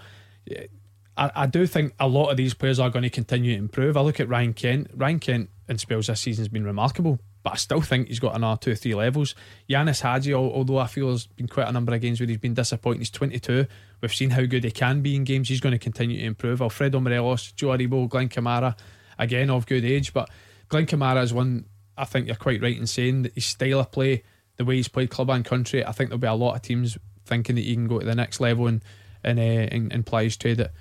I, 1.17 1.31
I 1.35 1.47
do 1.47 1.67
think 1.67 1.95
a 1.99 2.09
lot 2.09 2.29
of 2.29 2.37
these 2.37 2.55
players 2.55 2.79
are 2.79 2.91
going 2.91 3.05
to 3.05 3.11
continue 3.11 3.53
to 3.53 3.59
improve. 3.59 3.97
I 3.97 4.03
look 4.03 4.21
at 4.21 4.29
Ryan 4.29 4.53
Kent. 4.53 4.91
Ryan 4.95 5.19
Kent 5.19 5.51
in 5.69 5.79
spells 5.79 6.09
this 6.09 6.21
season 6.21 6.43
has 6.43 6.49
been 6.49 6.65
remarkable, 6.65 7.19
but 7.43 7.55
I 7.55 7.57
still 7.57 7.81
think 7.81 8.09
he's 8.09 8.21
got 8.21 8.37
another 8.37 8.59
two 8.59 8.73
or 8.73 8.75
three 8.75 8.95
levels. 8.95 9.35
Ianis 9.69 10.01
Hagi, 10.01 10.33
although 10.35 10.79
I 10.79 10.87
feel 10.87 11.09
there's 11.09 11.27
been 11.27 11.49
quite 11.49 11.69
a 11.69 11.73
number 11.73 11.95
of 11.95 12.01
games 12.01 12.21
where 12.21 12.29
he's 12.29 12.39
been 12.39 12.55
disappointing, 12.55 13.01
he's 13.01 13.11
22. 13.11 13.67
We've 14.01 14.15
seen 14.15 14.31
how 14.31 14.45
good 14.45 14.65
he 14.65 14.71
can 14.71 15.01
be 15.01 15.17
in 15.17 15.25
games. 15.25 15.49
He's 15.49 15.61
going 15.61 15.73
to 15.73 15.79
continue 15.79 16.19
to 16.19 16.25
improve. 16.25 16.63
Alfredo 16.63 17.01
Morelos, 17.01 17.53
Joe 17.53 17.69
Aribo, 17.69 18.09
Glen 18.09 18.29
Kamara, 18.29 18.77
again 19.19 19.51
of 19.51 19.67
good 19.67 19.85
age, 19.85 20.13
but 20.13 20.31
Glen 20.69 20.87
Kamara 20.87 21.23
is 21.23 21.35
one 21.35 21.67
I 21.97 22.05
think 22.05 22.27
you're 22.27 22.37
quite 22.37 22.63
right 22.63 22.77
in 22.77 22.87
saying 22.87 23.23
that 23.23 23.35
his 23.35 23.45
style 23.45 23.81
of 23.81 23.91
play, 23.91 24.23
the 24.57 24.65
way 24.65 24.77
he's 24.77 24.89
played 24.89 25.11
club 25.11 25.31
and 25.31 25.45
country, 25.45 25.85
I 25.85 25.93
think 25.93 26.11
there'll 26.11 26.19
be 26.19 26.27
a 26.27 26.35
lot 26.35 26.55
of 26.55 26.63
teams 26.63 26.97
thinking 27.27 27.57
that 27.57 27.63
he 27.63 27.75
can 27.75 27.87
go 27.87 27.99
to 27.99 28.07
the 28.07 28.15
next 28.15 28.41
level 28.41 28.67
and 28.67 28.83
and 29.23 29.39
uh, 29.39 29.43
and, 29.43 29.93
and 29.93 30.07
play 30.07 30.25
his 30.25 30.37
trade 30.37 30.61
at 30.61 30.73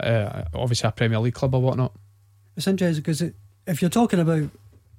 uh, 0.00 0.44
obviously 0.54 0.88
a 0.88 0.92
Premier 0.92 1.18
League 1.18 1.34
club 1.34 1.54
or 1.54 1.62
whatnot. 1.62 1.92
It's 2.56 2.66
interesting 2.66 3.02
because 3.02 3.22
it, 3.22 3.34
if 3.66 3.80
you're 3.80 3.90
talking 3.90 4.20
about 4.20 4.50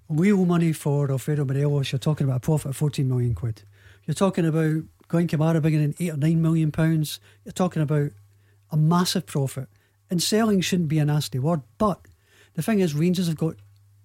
real 0.10 0.46
money 0.46 0.74
for 0.74 1.10
Alfredo 1.12 1.46
Morelos, 1.46 1.92
you're 1.92 2.00
talking 2.00 2.26
about 2.26 2.38
a 2.38 2.42
profit 2.42 2.72
of 2.72 2.78
14 2.78 3.08
million 3.08 3.36
quid. 3.36 3.64
You're 4.06 4.16
talking 4.16 4.46
about 4.46 4.84
Glen 5.08 5.28
Kamara 5.28 5.62
bringing 5.62 5.84
in 5.84 5.96
eight 6.00 6.14
or 6.14 6.18
nine 6.18 6.42
million 6.42 6.72
pounds. 6.72 7.20
You're 7.46 7.54
talking 7.54 7.82
about 7.82 8.12
a 8.72 8.78
massive 8.78 9.26
profit. 9.26 9.70
And 10.10 10.22
selling 10.22 10.62
shouldn't 10.62 10.90
be 10.90 11.00
a 11.00 11.06
nasty 11.06 11.40
word, 11.40 11.62
but 11.78 12.06
the 12.54 12.62
thing 12.62 12.80
is, 12.80 12.94
Rangers 12.94 13.28
have 13.28 13.38
got 13.38 13.56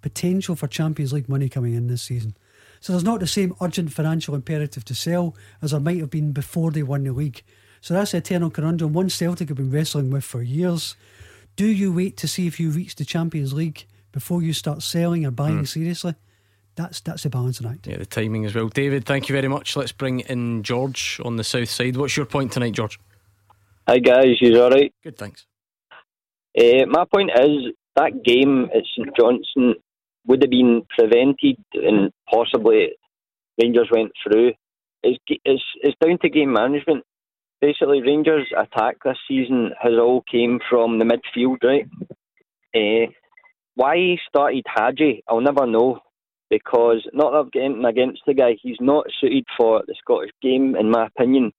potential 0.01 0.57
for 0.57 0.67
Champions 0.67 1.13
League 1.13 1.29
money 1.29 1.49
coming 1.49 1.75
in 1.75 1.87
this 1.87 2.03
season. 2.03 2.37
So 2.81 2.93
there's 2.93 3.05
not 3.05 3.21
the 3.21 3.27
same 3.27 3.55
urgent 3.61 3.93
financial 3.93 4.35
imperative 4.35 4.85
to 4.87 4.95
sell 4.95 5.35
as 5.61 5.73
there 5.73 5.81
might 5.81 5.99
have 5.99 6.11
been 6.11 6.33
before 6.33 6.71
they 6.71 6.83
won 6.83 7.05
the 7.05 7.13
league. 7.13 7.43
So 7.81 7.95
that's 7.95 8.13
the 8.13 8.19
eternal 8.19 8.51
conundrum. 8.51 8.93
One 8.93 9.11
Celtic 9.11 9.49
have 9.49 9.57
been 9.57 9.71
wrestling 9.71 10.11
with 10.11 10.25
for 10.25 10.43
years. 10.43 10.97
Do 11.57 11.67
you 11.67 11.93
wait 11.93 12.17
to 12.19 12.29
see 12.29 12.47
if 12.47 12.61
you 12.61 12.71
reach 12.71 12.95
the 12.95 13.05
Champions 13.05 13.53
League 13.53 13.87
before 14.13 14.43
you 14.43 14.53
start 14.53 14.83
selling 14.83 15.27
or 15.27 15.31
buying 15.31 15.61
mm. 15.61 15.69
seriously? 15.69 16.15
That's 16.77 17.01
that's 17.01 17.25
the 17.25 17.31
balancing 17.31 17.67
act. 17.67 17.87
Yeah, 17.87 17.97
the 17.97 18.07
timing 18.07 18.45
as 18.45 18.55
well. 18.55 18.69
David, 18.69 19.05
thank 19.05 19.29
you 19.29 19.35
very 19.35 19.49
much. 19.49 19.77
Let's 19.77 19.93
bring 19.93 20.21
in 20.21 20.63
George 20.63 21.21
on 21.25 21.37
the 21.37 21.45
south 21.45 21.69
side. 21.69 21.97
What's 21.97 22.17
your 22.17 22.27
point 22.27 22.53
tonight, 22.53 22.75
George? 22.75 23.01
Hi 23.89 23.99
guys, 23.99 24.37
you 24.41 24.63
all 24.63 24.71
right? 24.71 24.93
Good, 25.03 25.17
thanks. 25.17 25.47
Uh, 26.57 26.87
my 26.87 27.05
point 27.13 27.31
is 27.35 27.73
that 27.97 28.23
game 28.23 28.69
at 28.75 28.83
St 28.97 29.09
Johnstone 29.17 29.75
would 30.27 30.43
have 30.43 30.51
been 30.51 30.83
prevented 30.97 31.57
and 31.75 32.13
possibly 32.31 32.91
Rangers 33.61 33.89
went 33.91 34.13
through. 34.23 34.53
It's, 35.03 35.19
it's, 35.27 35.63
it's 35.81 35.97
down 36.01 36.19
to 36.19 36.29
game 36.29 36.53
management 36.53 37.05
basically 37.61 38.03
Rangers' 38.03 38.53
attack 38.57 38.97
this 39.05 39.17
season 39.27 39.73
has 39.81 39.95
all 39.95 40.23
came 40.31 40.61
from 40.69 40.99
the 40.99 41.05
midfield, 41.05 41.59
right? 41.63 41.87
Uh, 42.75 43.11
why 43.79 43.97
he 43.97 44.19
started 44.29 44.65
Hagi, 44.67 45.23
I'll 45.29 45.41
never 45.41 45.67
know. 45.67 46.01
Because 46.51 47.07
not 47.13 47.33
that 47.53 47.61
I'm 47.61 47.85
against 47.85 48.23
the 48.27 48.33
guy, 48.33 48.57
he's 48.63 48.81
not 48.81 49.07
suited 49.21 49.45
for 49.57 49.83
the 49.87 49.95
Scottish 49.99 50.31
game, 50.41 50.77
in 50.77 50.91
my 50.91 51.07
opinion. 51.07 51.53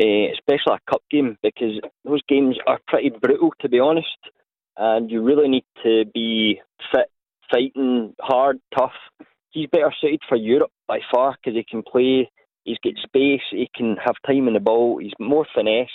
Uh, 0.00 0.32
especially 0.32 0.74
a 0.74 0.90
cup 0.90 1.02
game, 1.10 1.38
because 1.42 1.80
those 2.04 2.22
games 2.28 2.56
are 2.66 2.80
pretty 2.88 3.10
brutal, 3.10 3.52
to 3.60 3.68
be 3.68 3.78
honest. 3.78 4.08
And 4.76 5.10
you 5.10 5.22
really 5.22 5.48
need 5.48 5.66
to 5.84 6.04
be 6.12 6.60
fit, 6.90 7.10
fighting 7.52 8.14
hard, 8.20 8.58
tough. 8.76 8.96
He's 9.50 9.68
better 9.70 9.92
suited 10.00 10.22
for 10.28 10.36
Europe 10.36 10.72
by 10.88 10.98
far 11.12 11.36
because 11.36 11.56
he 11.56 11.64
can 11.70 11.84
play 11.84 12.28
He's 12.64 12.78
got 12.82 12.94
space. 13.02 13.42
He 13.50 13.68
can 13.74 13.96
have 14.04 14.16
time 14.26 14.48
in 14.48 14.54
the 14.54 14.60
ball. 14.60 14.98
He's 14.98 15.12
more 15.18 15.46
finesse. 15.54 15.88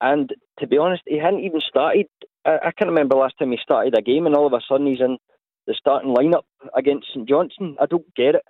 And 0.00 0.30
to 0.58 0.66
be 0.66 0.78
honest, 0.78 1.02
he 1.06 1.18
hadn't 1.18 1.44
even 1.44 1.60
started. 1.68 2.06
I, 2.44 2.58
I 2.66 2.70
can't 2.72 2.90
remember 2.90 3.16
last 3.16 3.34
time 3.38 3.50
he 3.50 3.58
started 3.62 3.96
a 3.96 4.02
game, 4.02 4.26
and 4.26 4.34
all 4.34 4.46
of 4.46 4.52
a 4.52 4.60
sudden 4.68 4.86
he's 4.86 5.00
in 5.00 5.18
the 5.66 5.74
starting 5.78 6.14
lineup 6.14 6.44
against 6.76 7.08
St 7.08 7.28
Johnstone. 7.28 7.76
I 7.80 7.86
don't 7.86 8.14
get 8.14 8.34
it. 8.34 8.44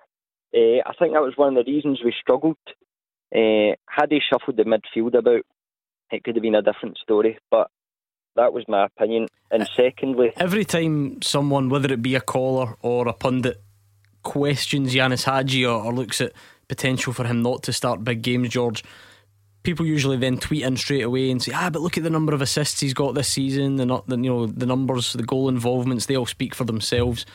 Uh, 0.55 0.89
I 0.89 0.93
think 0.99 1.13
that 1.13 1.23
was 1.23 1.35
one 1.37 1.57
of 1.57 1.65
the 1.65 1.71
reasons 1.71 2.01
we 2.05 2.15
struggled. 2.19 2.57
Uh, 3.35 3.77
had 3.89 4.11
he 4.11 4.21
shuffled 4.21 4.57
the 4.57 4.65
midfield 4.65 5.17
about, 5.17 5.43
it 6.11 6.25
could 6.25 6.35
have 6.35 6.43
been 6.43 6.55
a 6.55 6.63
different 6.63 6.99
story. 6.99 7.39
But 7.51 7.69
that 8.37 8.53
was 8.53 8.65
my 8.69 8.87
opinion. 8.87 9.29
And 9.51 9.69
secondly, 9.77 10.33
every 10.37 10.65
time 10.65 11.23
someone, 11.23 11.69
whether 11.69 11.93
it 11.93 12.03
be 12.03 12.15
a 12.15 12.21
caller 12.21 12.77
or 12.83 13.07
a 13.09 13.13
pundit, 13.13 13.63
questions 14.23 14.95
Ianis 14.95 15.25
Hagi 15.25 15.65
or, 15.65 15.83
or 15.83 15.93
looks 15.93 16.21
at 16.21 16.33
potential 16.69 17.13
for 17.13 17.25
him 17.25 17.43
not 17.43 17.63
to 17.65 17.73
start 17.73 18.05
big 18.05 18.23
games, 18.23 18.49
George. 18.51 18.85
People 19.63 19.85
usually 19.87 20.17
then 20.17 20.39
tweet 20.39 20.63
in 20.63 20.77
straight 20.77 21.03
away 21.03 21.31
and 21.31 21.43
say, 21.43 21.53
"Ah, 21.55 21.71
but 21.71 21.83
look 21.83 21.99
at 21.99 22.05
the 22.05 22.11
number 22.11 22.33
of 22.33 22.41
assists 22.41 22.81
he's 22.81 22.95
got 22.95 23.15
this 23.15 23.29
season. 23.29 23.77
The 23.77 23.87
not, 23.87 24.07
the, 24.07 24.17
you 24.17 24.31
know, 24.31 24.47
the 24.47 24.67
numbers, 24.67 25.13
the 25.13 25.23
goal 25.23 25.49
involvements, 25.49 26.07
they 26.07 26.17
all 26.17 26.27
speak 26.27 26.55
for 26.55 26.65
themselves." 26.65 27.27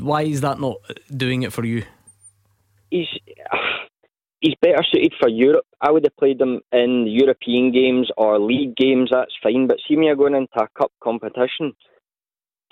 Why 0.00 0.22
is 0.22 0.40
that 0.42 0.60
not 0.60 0.76
doing 1.14 1.42
it 1.42 1.52
for 1.52 1.64
you? 1.64 1.84
He's 2.90 3.08
he's 4.40 4.54
better 4.62 4.82
suited 4.90 5.12
for 5.20 5.28
Europe. 5.28 5.66
I 5.80 5.90
would 5.90 6.04
have 6.04 6.16
played 6.16 6.40
him 6.40 6.60
in 6.72 7.06
European 7.06 7.72
games 7.72 8.08
or 8.16 8.38
league 8.38 8.76
games. 8.76 9.10
That's 9.12 9.32
fine, 9.42 9.66
but 9.66 9.78
see 9.86 9.96
me 9.96 10.14
going 10.16 10.34
into 10.34 10.56
a 10.56 10.68
cup 10.78 10.92
competition 11.02 11.74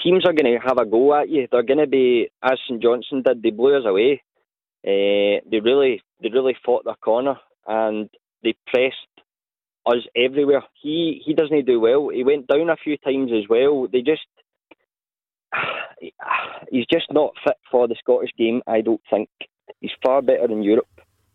teams 0.02 0.24
are 0.26 0.32
going 0.32 0.52
to 0.52 0.66
have 0.66 0.78
a 0.78 0.86
go 0.86 1.14
at 1.14 1.28
you. 1.28 1.46
They're 1.50 1.62
going 1.62 1.78
to 1.78 1.86
be, 1.86 2.30
as 2.42 2.58
St 2.66 2.82
Johnstone 2.82 3.22
did, 3.22 3.42
they 3.42 3.50
blew 3.50 3.76
us 3.76 3.84
away. 3.86 4.22
Uh, 4.84 5.38
they 5.48 5.60
really 5.62 6.02
they 6.20 6.28
really 6.28 6.56
fought 6.64 6.84
their 6.84 6.96
corner 6.96 7.36
and 7.68 8.10
they 8.42 8.54
pressed 8.66 8.96
us 9.86 10.02
everywhere. 10.16 10.62
He 10.80 11.22
he 11.24 11.34
doesn't 11.34 11.66
do 11.66 11.80
well. 11.80 12.08
He 12.08 12.24
went 12.24 12.46
down 12.46 12.70
a 12.70 12.76
few 12.76 12.96
times 12.98 13.30
as 13.32 13.48
well. 13.48 13.88
They 13.90 14.02
just 14.02 14.26
he's 16.70 16.86
just 16.90 17.06
not 17.10 17.34
fit 17.44 17.56
for 17.70 17.88
the 17.88 17.96
Scottish 17.98 18.30
game. 18.36 18.62
I 18.66 18.80
don't 18.80 19.00
think 19.10 19.28
he's 19.80 19.90
far 20.04 20.22
better 20.22 20.50
in 20.50 20.62
Europe. 20.62 20.86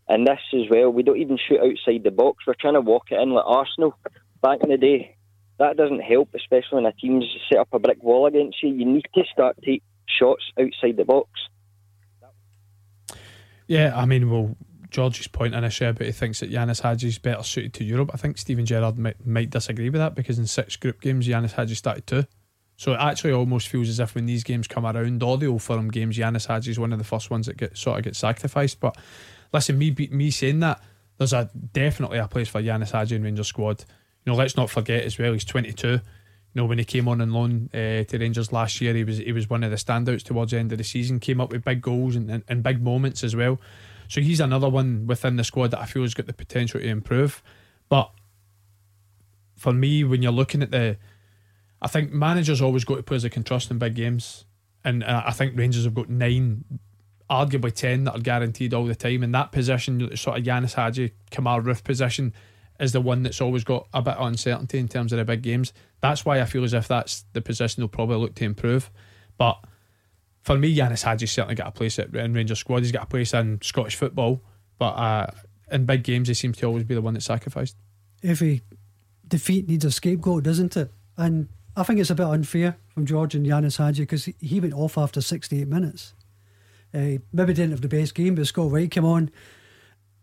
And 0.08 0.26
this 0.26 0.40
as 0.54 0.70
well, 0.70 0.90
we 0.90 1.02
don't 1.02 1.18
even 1.18 1.36
shoot 1.36 1.60
outside 1.60 2.02
the 2.02 2.10
box. 2.10 2.44
We're 2.46 2.54
trying 2.58 2.74
to 2.74 2.80
walk 2.80 3.08
it 3.10 3.20
in 3.20 3.30
like 3.30 3.44
Arsenal 3.46 3.94
back 4.42 4.60
in 4.62 4.70
the 4.70 4.78
day. 4.78 5.16
That 5.58 5.76
doesn't 5.76 6.00
help, 6.00 6.30
especially 6.34 6.76
when 6.76 6.86
a 6.86 6.92
team's 6.92 7.26
set 7.48 7.58
up 7.58 7.68
a 7.72 7.78
brick 7.78 8.02
wall 8.02 8.26
against 8.26 8.62
you. 8.62 8.70
You 8.70 8.86
need 8.86 9.06
to 9.14 9.22
start 9.30 9.56
take 9.62 9.82
shots 10.06 10.44
outside 10.58 10.96
the 10.96 11.04
box. 11.04 11.28
Yeah, 13.66 13.92
I 13.94 14.06
mean, 14.06 14.30
well, 14.30 14.56
George's 14.90 15.28
point 15.28 15.54
initially 15.54 15.92
but 15.92 16.06
he 16.06 16.12
thinks 16.12 16.40
that 16.40 16.50
Ianis 16.50 16.82
Hagi 16.82 17.08
is 17.08 17.18
better 17.18 17.42
suited 17.42 17.74
to 17.74 17.84
Europe. 17.84 18.10
I 18.14 18.16
think 18.16 18.38
Steven 18.38 18.66
Gerrard 18.66 18.98
might, 18.98 19.26
might 19.26 19.50
disagree 19.50 19.90
with 19.90 20.00
that 20.00 20.14
because 20.14 20.38
in 20.38 20.46
six 20.46 20.76
group 20.76 21.00
games, 21.00 21.28
Ianis 21.28 21.52
Hagi 21.52 21.74
started 21.74 22.06
two. 22.06 22.24
So 22.76 22.92
it 22.92 23.00
actually 23.00 23.32
almost 23.32 23.68
feels 23.68 23.88
as 23.88 23.98
if 23.98 24.14
when 24.14 24.26
these 24.26 24.44
games 24.44 24.68
come 24.68 24.86
around, 24.86 25.22
all 25.22 25.36
the 25.36 25.48
old 25.48 25.62
firm 25.62 25.90
games, 25.90 26.16
Ianis 26.16 26.46
Hagi 26.46 26.70
is 26.70 26.78
one 26.78 26.92
of 26.92 26.98
the 26.98 27.04
first 27.04 27.28
ones 27.28 27.46
that 27.46 27.56
get 27.56 27.76
sort 27.76 27.98
of 27.98 28.04
get 28.04 28.14
sacrificed. 28.14 28.78
But 28.78 28.96
listen, 29.52 29.76
me 29.76 29.94
me 30.10 30.30
saying 30.30 30.60
that, 30.60 30.80
there's 31.18 31.32
a 31.32 31.50
definitely 31.72 32.18
a 32.18 32.28
place 32.28 32.48
for 32.48 32.62
Ianis 32.62 32.92
Hagi 32.92 33.16
in 33.16 33.24
Rangers 33.24 33.48
squad. 33.48 33.84
You 34.24 34.32
know, 34.32 34.38
let's 34.38 34.56
not 34.56 34.70
forget 34.70 35.02
as 35.02 35.18
well, 35.18 35.32
he's 35.32 35.44
22. 35.44 35.88
You 35.88 36.00
know, 36.54 36.66
when 36.66 36.78
he 36.78 36.84
came 36.84 37.08
on 37.08 37.20
and 37.20 37.32
loan 37.32 37.68
uh, 37.74 38.04
to 38.04 38.18
Rangers 38.18 38.52
last 38.52 38.80
year, 38.80 38.94
he 38.94 39.02
was 39.02 39.18
he 39.18 39.32
was 39.32 39.50
one 39.50 39.64
of 39.64 39.70
the 39.72 39.76
standouts 39.76 40.22
towards 40.22 40.52
the 40.52 40.58
end 40.58 40.70
of 40.70 40.78
the 40.78 40.84
season. 40.84 41.18
Came 41.18 41.40
up 41.40 41.50
with 41.50 41.64
big 41.64 41.82
goals 41.82 42.14
and, 42.14 42.30
and, 42.30 42.44
and 42.48 42.62
big 42.62 42.80
moments 42.80 43.24
as 43.24 43.34
well. 43.34 43.60
So 44.08 44.20
he's 44.20 44.40
another 44.40 44.68
one 44.68 45.06
within 45.06 45.36
the 45.36 45.44
squad 45.44 45.70
that 45.70 45.80
I 45.80 45.86
feel 45.86 46.02
has 46.02 46.14
got 46.14 46.26
the 46.26 46.32
potential 46.32 46.80
to 46.80 46.86
improve. 46.86 47.42
But 47.88 48.10
for 49.56 49.72
me, 49.72 50.02
when 50.04 50.22
you're 50.22 50.32
looking 50.32 50.62
at 50.62 50.70
the, 50.70 50.96
I 51.80 51.88
think 51.88 52.12
managers 52.12 52.60
always 52.60 52.84
go 52.84 52.96
to 52.96 53.02
players 53.02 53.22
they 53.22 53.28
can 53.28 53.44
trust 53.44 53.70
in 53.70 53.78
big 53.78 53.94
games, 53.94 54.44
and 54.84 55.04
I 55.04 55.32
think 55.32 55.58
Rangers 55.58 55.84
have 55.84 55.94
got 55.94 56.08
nine, 56.08 56.64
arguably 57.28 57.74
ten 57.74 58.04
that 58.04 58.16
are 58.16 58.20
guaranteed 58.20 58.72
all 58.72 58.86
the 58.86 58.94
time. 58.94 59.22
And 59.22 59.34
that 59.34 59.52
position, 59.52 60.16
sort 60.16 60.38
of 60.38 60.44
Ianis 60.44 60.74
Hagi, 60.74 61.12
Kemar 61.30 61.62
Roofe 61.62 61.84
position, 61.84 62.32
is 62.80 62.92
the 62.92 63.00
one 63.00 63.24
that's 63.24 63.40
always 63.40 63.64
got 63.64 63.88
a 63.92 64.00
bit 64.00 64.14
of 64.14 64.26
uncertainty 64.26 64.78
in 64.78 64.88
terms 64.88 65.12
of 65.12 65.18
the 65.18 65.24
big 65.24 65.42
games. 65.42 65.72
That's 66.00 66.24
why 66.24 66.40
I 66.40 66.44
feel 66.44 66.64
as 66.64 66.72
if 66.72 66.88
that's 66.88 67.24
the 67.32 67.42
position 67.42 67.80
they'll 67.80 67.88
probably 67.88 68.16
look 68.16 68.36
to 68.36 68.44
improve. 68.44 68.90
But 69.36 69.58
for 70.48 70.58
me, 70.58 70.74
Ianis 70.74 71.02
Hagi's 71.02 71.30
certainly 71.30 71.54
got 71.54 71.66
a 71.66 71.72
place 71.72 71.98
at, 71.98 72.14
in 72.14 72.32
Rangers 72.32 72.58
squad. 72.58 72.80
He's 72.80 72.90
got 72.90 73.02
a 73.02 73.06
place 73.06 73.34
in 73.34 73.60
Scottish 73.60 73.96
football, 73.96 74.40
but 74.78 74.92
uh, 74.92 75.26
in 75.70 75.84
big 75.84 76.02
games, 76.02 76.28
he 76.28 76.32
seems 76.32 76.56
to 76.56 76.66
always 76.66 76.84
be 76.84 76.94
the 76.94 77.02
one 77.02 77.12
that's 77.12 77.26
sacrificed. 77.26 77.76
Every 78.22 78.62
defeat 79.26 79.68
needs 79.68 79.84
a 79.84 79.90
scapegoat, 79.90 80.44
doesn't 80.44 80.74
it? 80.74 80.90
And 81.18 81.48
I 81.76 81.82
think 81.82 82.00
it's 82.00 82.08
a 82.08 82.14
bit 82.14 82.24
unfair 82.24 82.78
from 82.88 83.04
George 83.04 83.34
and 83.34 83.44
Ianis 83.44 83.76
Hagi 83.76 84.02
because 84.02 84.24
he 84.24 84.58
went 84.58 84.72
off 84.72 84.96
after 84.96 85.20
68 85.20 85.68
minutes. 85.68 86.14
Uh, 86.94 87.20
maybe 87.30 87.52
didn't 87.52 87.72
have 87.72 87.82
the 87.82 87.88
best 87.88 88.14
game, 88.14 88.34
but 88.34 88.46
Scott 88.46 88.70
Wright 88.70 88.90
came 88.90 89.04
on. 89.04 89.30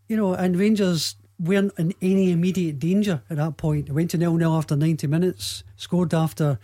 You 0.07 0.17
know, 0.17 0.33
and 0.33 0.57
Rangers 0.57 1.17
weren't 1.39 1.73
in 1.77 1.93
any 2.01 2.31
immediate 2.31 2.79
danger 2.79 3.21
at 3.29 3.37
that 3.37 3.57
point. 3.57 3.85
They 3.85 3.91
went 3.91 4.09
to 4.11 4.17
nil 4.17 4.37
nil 4.37 4.55
after 4.55 4.75
90 4.75 5.05
minutes, 5.05 5.63
scored 5.75 6.15
after, 6.15 6.57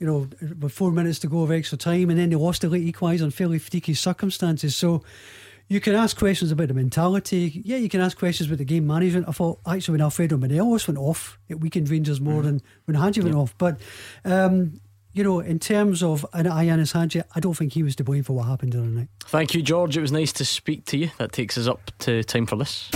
you 0.00 0.06
know, 0.06 0.26
with 0.58 0.72
four 0.72 0.90
minutes 0.90 1.18
to 1.20 1.28
go 1.28 1.42
of 1.42 1.52
extra 1.52 1.78
time, 1.78 2.10
and 2.10 2.18
then 2.18 2.30
they 2.30 2.36
lost 2.36 2.62
the 2.62 2.68
late 2.68 2.92
equaliser 2.92 3.22
in 3.22 3.30
fairly 3.30 3.58
freaky 3.58 3.94
circumstances. 3.94 4.74
So 4.74 5.04
you 5.68 5.78
can 5.78 5.94
ask 5.94 6.18
questions 6.18 6.50
about 6.50 6.68
the 6.68 6.74
mentality. 6.74 7.62
Yeah, 7.64 7.76
you 7.76 7.88
can 7.88 8.00
ask 8.00 8.18
questions 8.18 8.48
about 8.48 8.58
the 8.58 8.64
game 8.64 8.86
management. 8.86 9.28
I 9.28 9.32
thought 9.32 9.60
actually 9.66 9.92
when 9.92 10.00
Alfredo 10.00 10.38
Morelos 10.38 10.88
went 10.88 10.98
off, 10.98 11.38
it 11.48 11.60
weakened 11.60 11.88
Rangers 11.90 12.20
more 12.20 12.40
mm. 12.40 12.44
than 12.44 12.62
when 12.86 12.96
Hagi 12.96 13.20
went 13.20 13.36
off. 13.36 13.54
But 13.58 13.78
um, 14.24 14.80
you 15.12 15.22
know, 15.22 15.40
in 15.40 15.58
terms 15.58 16.02
of 16.02 16.24
an 16.32 16.46
Ianis 16.46 16.92
Hagi, 16.92 17.22
I 17.34 17.40
don't 17.40 17.54
think 17.54 17.74
he 17.74 17.82
was 17.82 17.94
to 17.96 18.04
blame 18.04 18.24
for 18.24 18.32
what 18.32 18.46
happened 18.46 18.72
the 18.72 18.78
other 18.78 18.88
night. 18.88 19.08
Thank 19.26 19.54
you, 19.54 19.60
George. 19.60 19.96
It 19.96 20.00
was 20.00 20.12
nice 20.12 20.32
to 20.34 20.46
speak 20.46 20.86
to 20.86 20.96
you. 20.96 21.10
That 21.18 21.32
takes 21.32 21.58
us 21.58 21.66
up 21.66 21.90
to 22.00 22.24
time 22.24 22.46
for 22.46 22.56
this. 22.56 22.90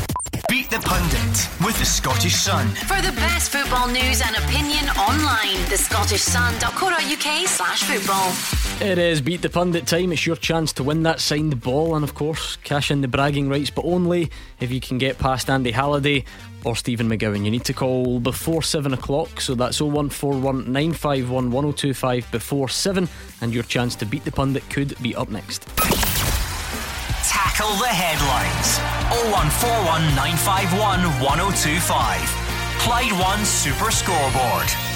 Beat 0.54 0.70
the 0.70 0.78
Pundit 0.78 1.48
with 1.66 1.76
the 1.80 1.84
Scottish 1.84 2.36
Sun. 2.36 2.68
For 2.68 3.02
the 3.02 3.10
best 3.16 3.50
football 3.50 3.88
news 3.88 4.22
and 4.24 4.36
opinion 4.36 4.88
online, 4.90 5.56
the 5.68 5.74
scottishsun.co.uk 5.74 7.48
slash 7.48 7.82
football. 7.82 8.88
It 8.88 8.96
is 8.96 9.20
Beat 9.20 9.42
the 9.42 9.50
Pundit 9.50 9.84
time. 9.84 10.12
It's 10.12 10.24
your 10.24 10.36
chance 10.36 10.72
to 10.74 10.84
win 10.84 11.02
that 11.02 11.18
signed 11.18 11.60
ball 11.60 11.96
and, 11.96 12.04
of 12.04 12.14
course, 12.14 12.54
cash 12.62 12.92
in 12.92 13.00
the 13.00 13.08
bragging 13.08 13.48
rights, 13.48 13.70
but 13.70 13.84
only 13.84 14.30
if 14.60 14.70
you 14.70 14.80
can 14.80 14.96
get 14.96 15.18
past 15.18 15.50
Andy 15.50 15.72
Halliday 15.72 16.24
or 16.64 16.76
Stephen 16.76 17.08
McGowan. 17.08 17.44
You 17.44 17.50
need 17.50 17.64
to 17.64 17.74
call 17.74 18.20
before 18.20 18.62
7 18.62 18.94
o'clock, 18.94 19.40
so 19.40 19.56
that's 19.56 19.80
0141 19.80 20.72
951 20.72 21.50
1025 21.50 22.30
before 22.30 22.68
7, 22.68 23.08
and 23.40 23.52
your 23.52 23.64
chance 23.64 23.96
to 23.96 24.06
beat 24.06 24.24
the 24.24 24.30
pundit 24.30 24.62
could 24.70 24.94
be 25.02 25.16
up 25.16 25.30
next. 25.30 25.68
Tackle 27.28 27.74
the 27.76 27.88
headlines 27.88 28.78
0141 29.32 30.14
951 30.14 31.00
1025. 31.24 32.20
Clyde 32.78 33.12
One 33.12 33.44
Super 33.46 33.90
Scoreboard. 33.90 34.93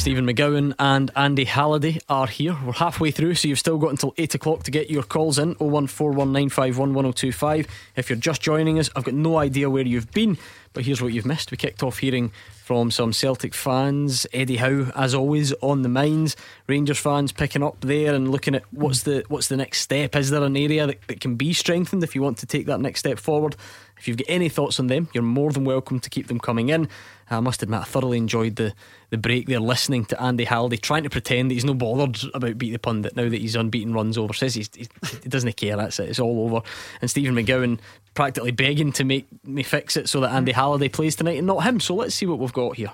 Stephen 0.00 0.26
McGowan 0.26 0.74
and 0.78 1.10
Andy 1.14 1.44
Halliday 1.44 1.98
are 2.08 2.26
here. 2.26 2.56
We're 2.64 2.72
halfway 2.72 3.10
through, 3.10 3.34
so 3.34 3.48
you've 3.48 3.58
still 3.58 3.76
got 3.76 3.90
until 3.90 4.14
8 4.16 4.34
o'clock 4.34 4.62
to 4.62 4.70
get 4.70 4.88
your 4.88 5.02
calls 5.02 5.38
in 5.38 5.56
01419511025. 5.56 7.66
If 7.96 8.08
you're 8.08 8.16
just 8.16 8.40
joining 8.40 8.78
us, 8.78 8.88
I've 8.96 9.04
got 9.04 9.12
no 9.12 9.36
idea 9.36 9.68
where 9.68 9.84
you've 9.84 10.10
been, 10.12 10.38
but 10.72 10.86
here's 10.86 11.02
what 11.02 11.12
you've 11.12 11.26
missed. 11.26 11.50
We 11.50 11.58
kicked 11.58 11.82
off 11.82 11.98
hearing 11.98 12.32
from 12.64 12.90
some 12.90 13.12
Celtic 13.12 13.52
fans, 13.52 14.26
Eddie 14.32 14.56
Howe, 14.56 14.90
as 14.96 15.14
always, 15.14 15.52
on 15.60 15.82
the 15.82 15.90
minds. 15.90 16.34
Rangers 16.66 16.98
fans 16.98 17.30
picking 17.30 17.62
up 17.62 17.82
there 17.82 18.14
and 18.14 18.30
looking 18.30 18.54
at 18.54 18.62
what's 18.70 19.02
the 19.02 19.22
what's 19.28 19.48
the 19.48 19.58
next 19.58 19.80
step. 19.80 20.16
Is 20.16 20.30
there 20.30 20.42
an 20.42 20.56
area 20.56 20.86
that, 20.86 21.06
that 21.08 21.20
can 21.20 21.34
be 21.34 21.52
strengthened 21.52 22.02
if 22.02 22.14
you 22.14 22.22
want 22.22 22.38
to 22.38 22.46
take 22.46 22.64
that 22.66 22.80
next 22.80 23.00
step 23.00 23.18
forward? 23.18 23.54
If 23.98 24.08
you've 24.08 24.16
got 24.16 24.28
any 24.28 24.48
thoughts 24.48 24.80
on 24.80 24.86
them, 24.86 25.10
you're 25.12 25.22
more 25.22 25.52
than 25.52 25.64
welcome 25.64 26.00
to 26.00 26.08
keep 26.08 26.28
them 26.28 26.40
coming 26.40 26.70
in. 26.70 26.88
I 27.30 27.40
must 27.40 27.62
admit, 27.62 27.80
I 27.80 27.84
thoroughly 27.84 28.16
enjoyed 28.16 28.56
the, 28.56 28.72
the 29.10 29.18
break 29.18 29.46
there, 29.46 29.60
listening 29.60 30.04
to 30.06 30.22
Andy 30.22 30.44
Halliday 30.44 30.76
trying 30.76 31.02
to 31.02 31.10
pretend 31.10 31.50
that 31.50 31.54
he's 31.54 31.64
no 31.64 31.74
bothered 31.74 32.18
about 32.32 32.58
Beat 32.58 32.70
the 32.70 32.78
Pundit 32.78 33.16
now 33.16 33.28
that 33.28 33.40
he's 33.40 33.56
unbeaten 33.56 33.92
runs 33.92 34.16
over. 34.16 34.32
Says 34.32 34.54
he's, 34.54 34.70
he 34.74 35.28
doesn't 35.28 35.56
care, 35.56 35.76
that's 35.76 35.98
it, 35.98 36.08
it's 36.08 36.20
all 36.20 36.44
over. 36.44 36.62
And 37.00 37.10
Stephen 37.10 37.34
McGowan 37.34 37.80
practically 38.14 38.52
begging 38.52 38.92
to 38.92 39.04
make 39.04 39.26
me 39.44 39.62
fix 39.62 39.96
it 39.96 40.08
so 40.08 40.20
that 40.20 40.32
Andy 40.32 40.52
Halliday 40.52 40.88
plays 40.88 41.16
tonight 41.16 41.38
and 41.38 41.46
not 41.46 41.64
him. 41.64 41.80
So 41.80 41.94
let's 41.94 42.14
see 42.14 42.26
what 42.26 42.38
we've 42.38 42.52
got 42.52 42.76
here. 42.76 42.92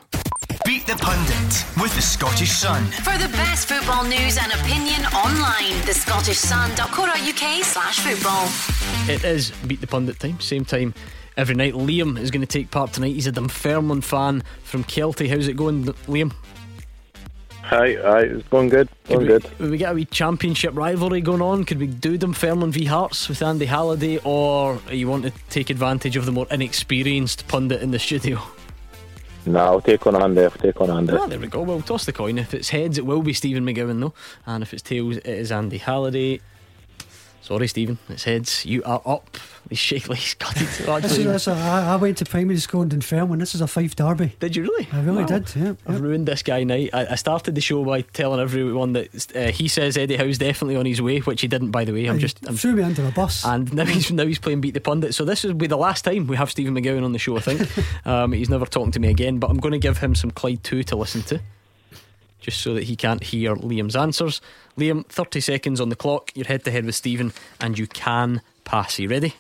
Beat 0.65 0.87
the 0.87 0.97
Pundit 0.97 1.65
with 1.81 1.95
the 1.95 2.03
Scottish 2.03 2.51
Sun. 2.51 2.85
For 2.87 3.17
the 3.19 3.29
best 3.29 3.69
football 3.69 4.05
news 4.05 4.39
and 4.39 4.53
opinion 4.53 5.05
online, 5.07 5.79
the 5.85 5.93
scottishsun.co.uk 5.93 7.65
slash 7.65 8.01
football. 8.01 8.49
It 9.09 9.23
is 9.25 9.53
Beat 9.67 9.81
the 9.81 9.87
Pundit 9.87 10.19
time, 10.19 10.41
same 10.41 10.65
time 10.65 10.95
every 11.37 11.55
night. 11.55 11.75
Liam 11.75 12.19
is 12.19 12.31
going 12.31 12.41
to 12.41 12.47
take 12.47 12.71
part 12.71 12.93
tonight. 12.93 13.15
He's 13.15 13.27
a 13.27 13.33
Dunfermline 13.33 14.01
fan 14.01 14.43
from 14.65 14.85
Kelty. 14.85 15.29
How's 15.29 15.49
it 15.49 15.57
going, 15.57 15.85
Liam? 15.85 16.33
Hi, 17.63 17.97
hi, 18.01 18.21
it's 18.21 18.47
going 18.47 18.69
good. 18.69 18.89
Going 19.09 19.23
we, 19.23 19.27
good. 19.27 19.59
Will 19.59 19.71
we 19.71 19.77
get 19.77 19.91
a 19.91 19.95
wee 19.95 20.05
championship 20.05 20.77
rivalry 20.77 21.21
going 21.21 21.43
on? 21.43 21.65
Could 21.65 21.81
we 21.81 21.89
do 21.89 22.17
Dunfermline 22.17 22.71
v 22.71 22.85
Hearts 22.85 23.29
with 23.29 23.43
Andy 23.43 23.67
Halliday, 23.67 24.19
or 24.19 24.81
you 24.89 25.09
want 25.09 25.25
to 25.25 25.33
take 25.51 25.69
advantage 25.69 26.17
of 26.17 26.27
the 26.27 26.33
more 26.33 26.47
inexperienced 26.53 27.49
pundit 27.49 27.83
in 27.83 27.91
the 27.91 27.99
studio? 27.99 28.41
No, 29.47 29.59
I'll 29.59 29.81
take 29.81 30.07
on 30.07 30.15
Andy. 30.21 30.43
I'll 30.43 30.51
take 30.51 30.81
on 30.81 30.91
Andy. 30.91 31.13
Ah, 31.13 31.27
there 31.27 31.41
we 31.41 31.49
go. 31.49 31.63
Well, 31.63 31.81
toss 31.81 32.05
the 32.05 32.13
coin. 32.13 32.39
If 32.39 32.55
it's 32.55 32.69
heads, 32.69 32.99
it 32.99 33.07
will 33.07 33.23
be 33.23 33.33
Stephen 33.33 33.65
McGowan, 33.67 34.01
though. 34.01 34.15
And 34.47 34.63
if 34.63 34.73
it's 34.73 34.83
tails, 34.83 35.17
it 35.17 35.27
is 35.27 35.51
Andy 35.51 35.79
Halliday. 35.79 36.41
Sorry, 37.47 37.69
Stephen. 37.69 37.97
It's 38.09 38.25
heads. 38.25 38.67
You 38.67 38.83
are 38.83 39.01
up. 39.07 39.37
He's 39.69 39.79
shakily. 39.79 40.17
He's 40.17 40.35
got 40.35 40.57
it. 40.57 41.03
this 41.03 41.17
is, 41.17 41.47
I, 41.47 41.93
I 41.93 41.97
went 41.97 42.19
to 42.19 42.25
primary 42.25 42.59
school 42.59 42.83
in 42.83 42.89
Dunfermline. 42.89 43.39
This 43.39 43.55
is 43.55 43.61
a 43.61 43.69
Fife 43.69 43.95
derby. 43.95 44.33
Did 44.41 44.57
you 44.57 44.65
really? 44.65 44.89
I 44.93 45.01
really 45.01 45.23
wow. 45.23 45.39
did. 45.39 45.55
Yeah. 45.55 45.75
I've 45.87 46.01
ruined 46.01 46.27
this 46.27 46.43
guy 46.43 46.65
now. 46.65 46.75
I, 46.75 47.07
I, 47.11 47.15
started 47.15 47.55
the 47.55 47.61
show 47.61 47.85
by 47.85 48.01
telling 48.01 48.41
everyone 48.41 48.95
that 48.95 49.37
uh, 49.37 49.53
he 49.53 49.69
says 49.69 49.97
Eddie 49.97 50.17
Howe's 50.17 50.39
definitely 50.39 50.75
on 50.75 50.87
his 50.87 51.01
way, 51.01 51.21
which 51.21 51.41
he 51.41 51.47
didn't, 51.47 51.71
by 51.71 51.85
the 51.85 51.93
way. 51.93 52.07
I'm 52.07 52.19
just 52.19 52.45
I'm, 52.49 52.57
threw 52.57 52.73
me 52.73 52.83
under 52.83 53.07
a 53.07 53.13
bus. 53.13 53.45
And 53.45 53.73
now 53.73 53.85
he's 53.85 54.11
now 54.11 54.27
he's 54.27 54.41
playing 54.41 54.61
beat 54.61 54.75
the 54.75 54.81
pundit. 54.81 55.15
So 55.15 55.25
this 55.25 55.45
will 55.45 55.55
be 55.55 55.69
the 55.69 55.77
last 55.77 56.05
time 56.05 56.27
we 56.27 56.37
have 56.37 56.51
Stephen 56.51 56.75
McGowan 56.75 57.05
on 57.05 57.13
the 57.13 57.19
show. 57.21 57.37
I 57.37 57.41
think 57.41 57.71
um, 58.07 58.33
he's 58.33 58.51
never 58.51 58.67
talking 58.67 58.91
to 58.91 59.01
me 59.01 59.09
again. 59.09 59.39
But 59.39 59.51
I'm 59.51 59.59
going 59.59 59.73
to 59.73 59.79
give 59.79 59.99
him 59.99 60.17
some 60.17 60.33
Clyde 60.33 60.65
two 60.65 60.83
to 60.83 60.97
listen 60.97 61.23
to 61.23 61.41
just 62.47 62.61
so 62.61 62.75
that 62.75 62.85
he 62.85 62.95
can't 62.95 63.25
hear 63.25 63.57
Liam's 63.57 63.97
answers. 63.97 64.41
Liam, 64.79 65.05
30 65.07 65.41
seconds 65.41 65.81
on 65.81 65.89
the 65.89 65.97
clock. 65.97 66.31
You're 66.37 66.47
head 66.47 66.65
to 66.65 66.71
head 66.71 66.87
with 66.87 66.95
Stephen, 66.95 67.33
and 67.61 67.77
you 67.77 67.89
can 67.89 68.41
pass. 68.65 69.01
Are 69.01 69.03
you 69.03 69.09
ready? 69.09 69.35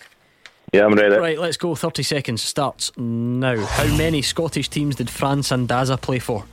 Yeah, 0.72 0.86
I'm 0.86 0.94
ready. 0.94 1.14
Right, 1.14 1.38
let's 1.38 1.56
go. 1.56 1.76
30 1.76 2.02
seconds 2.02 2.42
starts 2.42 2.90
now. 2.96 3.64
How 3.64 3.96
many 3.96 4.22
Scottish 4.22 4.68
teams 4.68 4.96
did 4.96 5.08
Fran 5.08 5.38
Sandaza 5.38 6.00
play 6.00 6.18
for? 6.18 6.44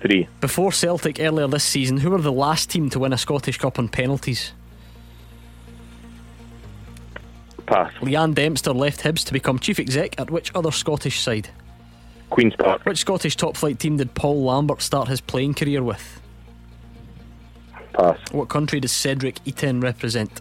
Three. 0.00 0.28
Before 0.40 0.70
Celtic 0.70 1.18
earlier 1.18 1.48
this 1.48 1.64
season, 1.64 1.96
who 1.96 2.10
were 2.10 2.20
the 2.20 2.30
last 2.30 2.70
team 2.70 2.88
to 2.90 3.00
win 3.00 3.12
a 3.12 3.18
Scottish 3.18 3.58
Cup 3.58 3.80
on 3.80 3.88
penalties? 3.88 4.52
Pass. 7.66 7.92
Leanne 7.94 8.34
Dempster 8.34 8.72
left 8.72 9.00
Hibs 9.00 9.24
to 9.26 9.32
become 9.32 9.58
chief 9.58 9.80
exec 9.80 10.20
at 10.20 10.30
which 10.30 10.54
other 10.54 10.70
Scottish 10.70 11.20
side? 11.20 11.48
Queen's 12.32 12.56
Park. 12.56 12.84
Which 12.84 12.98
Scottish 12.98 13.36
top 13.36 13.56
flight 13.56 13.78
team 13.78 13.98
did 13.98 14.14
Paul 14.14 14.42
Lambert 14.42 14.80
start 14.80 15.08
his 15.08 15.20
playing 15.20 15.54
career 15.54 15.82
with? 15.82 16.20
Pass. 17.92 18.18
What 18.32 18.48
country 18.48 18.80
does 18.80 18.90
Cedric 18.90 19.36
Itten 19.44 19.82
represent? 19.82 20.40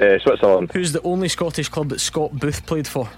Uh, 0.00 0.18
Switzerland. 0.18 0.72
Who's 0.72 0.92
the 0.92 1.02
only 1.02 1.28
Scottish 1.28 1.68
club 1.68 1.90
that 1.90 2.00
Scott 2.00 2.32
Booth 2.32 2.64
played 2.66 2.88
for? 2.88 3.08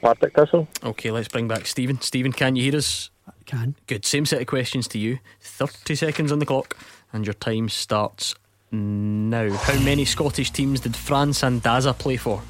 Partick 0.00 0.34
Thistle. 0.34 0.66
Okay, 0.82 1.12
let's 1.12 1.28
bring 1.28 1.46
back 1.46 1.66
Stephen. 1.66 2.00
Stephen, 2.00 2.32
can 2.32 2.56
you 2.56 2.64
hear 2.64 2.76
us? 2.76 3.10
I 3.28 3.32
can. 3.46 3.76
Good. 3.86 4.04
Same 4.04 4.26
set 4.26 4.40
of 4.40 4.48
questions 4.48 4.88
to 4.88 4.98
you. 4.98 5.20
30 5.40 5.94
seconds 5.94 6.32
on 6.32 6.40
the 6.40 6.46
clock, 6.46 6.76
and 7.12 7.24
your 7.24 7.34
time 7.34 7.68
starts 7.68 8.34
now. 8.72 9.52
How 9.52 9.78
many 9.80 10.04
Scottish 10.04 10.50
teams 10.50 10.80
did 10.80 10.96
Fran 10.96 11.30
Sandaza 11.30 11.96
play 11.96 12.16
for? 12.16 12.42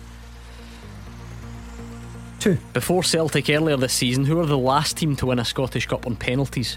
Two. 2.43 2.59
Before 2.73 3.05
Celtic 3.05 3.49
earlier 3.51 3.77
this 3.77 3.93
season, 3.93 4.25
who 4.25 4.35
were 4.35 4.47
the 4.47 4.59
last 4.59 4.97
team 4.97 5.15
to 5.15 5.27
win 5.27 5.39
a 5.39 5.45
Scottish 5.45 5.87
Cup 5.87 6.09
on 6.09 6.17
penalties? 6.17 6.77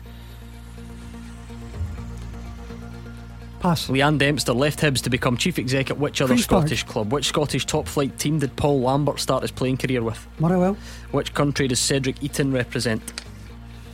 Pass. 3.62 3.88
Leanne 3.88 4.20
Dempster 4.20 4.54
left 4.54 4.82
Hibs 4.82 5.02
to 5.02 5.10
become 5.10 5.38
chief 5.38 5.58
exec 5.58 5.90
at 5.90 5.98
which 5.98 6.22
other 6.22 6.38
Scottish 6.38 6.84
club? 6.84 7.12
Which 7.12 7.26
Scottish 7.26 7.66
top 7.66 7.88
flight 7.88 8.20
team 8.20 8.38
did 8.38 8.56
Paul 8.56 8.82
Lambert 8.82 9.20
start 9.20 9.42
his 9.42 9.50
playing 9.50 9.78
career 9.78 10.04
with? 10.04 10.28
Motherwell. 10.38 10.78
Which 11.10 11.34
country 11.34 11.68
does 11.68 11.80
Cedric 11.80 12.20
Itten 12.20 12.54
represent? 12.54 13.24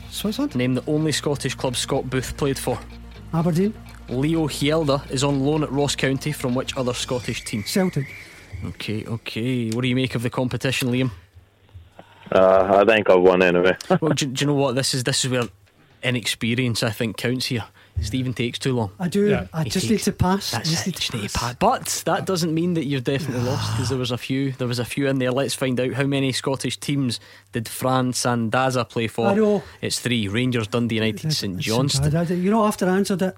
Switzerland. 0.09 0.57
Name 0.57 0.73
the 0.73 0.83
only 0.87 1.13
Scottish 1.13 1.55
club 1.55 1.77
Scott 1.77 2.09
Booth 2.09 2.35
played 2.35 2.59
for. 2.59 2.77
Aberdeen. 3.33 3.73
Leo 4.09 4.49
Hjelde 4.49 5.09
is 5.09 5.23
on 5.23 5.39
loan 5.39 5.63
at 5.63 5.71
Ross 5.71 5.95
County 5.95 6.33
from 6.33 6.53
which 6.53 6.75
other 6.75 6.93
Scottish 6.93 7.45
team? 7.45 7.63
Celtic. 7.63 8.13
Okay, 8.65 9.05
okay. 9.05 9.69
What 9.69 9.83
do 9.83 9.87
you 9.87 9.95
make 9.95 10.15
of 10.15 10.21
the 10.21 10.29
competition, 10.29 10.89
Liam? 10.89 11.11
Uh, 12.31 12.81
I 12.81 12.85
think 12.85 13.09
I've 13.09 13.21
won 13.21 13.41
anyway. 13.41 13.75
well, 14.01 14.13
do, 14.13 14.25
do, 14.25 14.41
you 14.41 14.47
know 14.47 14.55
what? 14.55 14.75
This 14.75 14.93
is 14.93 15.03
this 15.03 15.25
is 15.25 15.31
where 15.31 15.47
inexperience, 16.03 16.83
I 16.83 16.89
think, 16.89 17.17
counts 17.17 17.47
here. 17.47 17.65
Stephen 17.99 18.33
takes 18.33 18.57
too 18.57 18.73
long. 18.73 18.91
I 18.99 19.07
do. 19.09 19.29
Yeah. 19.29 19.47
I 19.53 19.65
just 19.65 19.87
takes, 19.87 19.89
need 19.89 19.99
to 19.99 20.11
pass. 20.11 20.51
That's 20.51 20.69
just 20.69 20.87
it. 20.87 20.95
Need 20.95 20.95
to 20.95 21.17
need 21.17 21.33
pass. 21.33 21.55
But 21.55 22.03
that 22.05 22.25
doesn't 22.25 22.53
mean 22.53 22.73
that 22.73 22.85
you've 22.85 23.03
definitely 23.03 23.43
lost 23.43 23.71
because 23.73 23.89
there 23.89 23.97
was 23.97 24.11
a 24.11 24.17
few. 24.17 24.53
There 24.53 24.67
was 24.67 24.79
a 24.79 24.85
few 24.85 25.07
in 25.07 25.19
there. 25.19 25.31
Let's 25.31 25.53
find 25.53 25.79
out 25.79 25.93
how 25.93 26.05
many 26.05 26.31
Scottish 26.31 26.77
teams 26.77 27.19
did 27.51 27.67
Fran 27.67 28.13
Sandaza 28.13 28.89
play 28.89 29.07
for. 29.07 29.27
I 29.27 29.35
know. 29.35 29.63
It's 29.81 29.99
three: 29.99 30.27
Rangers, 30.27 30.67
Dundee 30.67 30.95
United, 30.95 31.31
St 31.33 31.57
Johnstone. 31.59 32.41
You 32.41 32.49
know, 32.49 32.65
after 32.65 32.87
I 32.89 32.95
answered 32.95 33.21
it, 33.21 33.35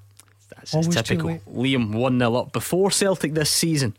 that's 0.49 0.73
Always 0.73 0.95
typical. 0.95 1.39
Liam 1.51 1.93
one 1.93 2.19
0 2.19 2.35
up 2.35 2.53
before 2.53 2.91
Celtic 2.91 3.33
this 3.33 3.49
season. 3.49 3.97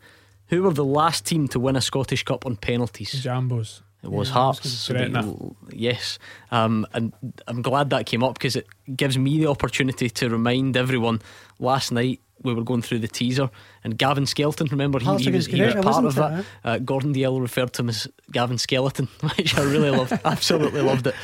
Who 0.48 0.62
were 0.62 0.72
the 0.72 0.84
last 0.84 1.26
team 1.26 1.48
to 1.48 1.60
win 1.60 1.76
a 1.76 1.80
Scottish 1.80 2.22
Cup 2.22 2.46
on 2.46 2.56
penalties? 2.56 3.14
Jambos. 3.14 3.80
It 4.04 4.10
was 4.12 4.28
Yeah, 4.28 4.34
Hearts. 4.34 4.68
So 4.70 4.92
gonna 4.94 5.06
say 5.06 5.10
the- 5.10 5.20
Gretna. 5.22 5.50
yes, 5.72 6.18
um, 6.50 6.86
and 6.92 7.12
I'm 7.48 7.62
glad 7.62 7.90
that 7.90 8.06
came 8.06 8.22
up 8.22 8.34
because 8.34 8.54
it 8.56 8.66
gives 8.96 9.16
me 9.18 9.38
the 9.38 9.46
opportunity 9.48 10.08
to 10.10 10.28
remind 10.28 10.76
everyone. 10.76 11.20
Last 11.58 11.90
night 11.90 12.20
we 12.42 12.52
were 12.52 12.62
going 12.64 12.82
through 12.82 12.98
the 12.98 13.08
teaser, 13.08 13.48
and 13.82 13.96
Gavin 13.96 14.26
Skelton. 14.26 14.66
Remember, 14.70 14.98
he, 14.98 15.06
he 15.16 15.30
was, 15.30 15.46
he 15.46 15.62
was 15.62 15.74
part 15.74 16.04
of 16.04 16.14
that. 16.16 16.44
Uh, 16.62 16.78
Gordon 16.78 17.14
Dalziel 17.14 17.40
referred 17.40 17.72
to 17.74 17.82
him 17.82 17.88
as 17.88 18.06
Gavin 18.30 18.58
Skeleton, 18.58 19.08
which 19.36 19.56
I 19.56 19.62
really 19.62 19.90
loved. 19.90 20.12
Absolutely 20.24 20.82
loved 20.82 21.06
it. 21.06 21.14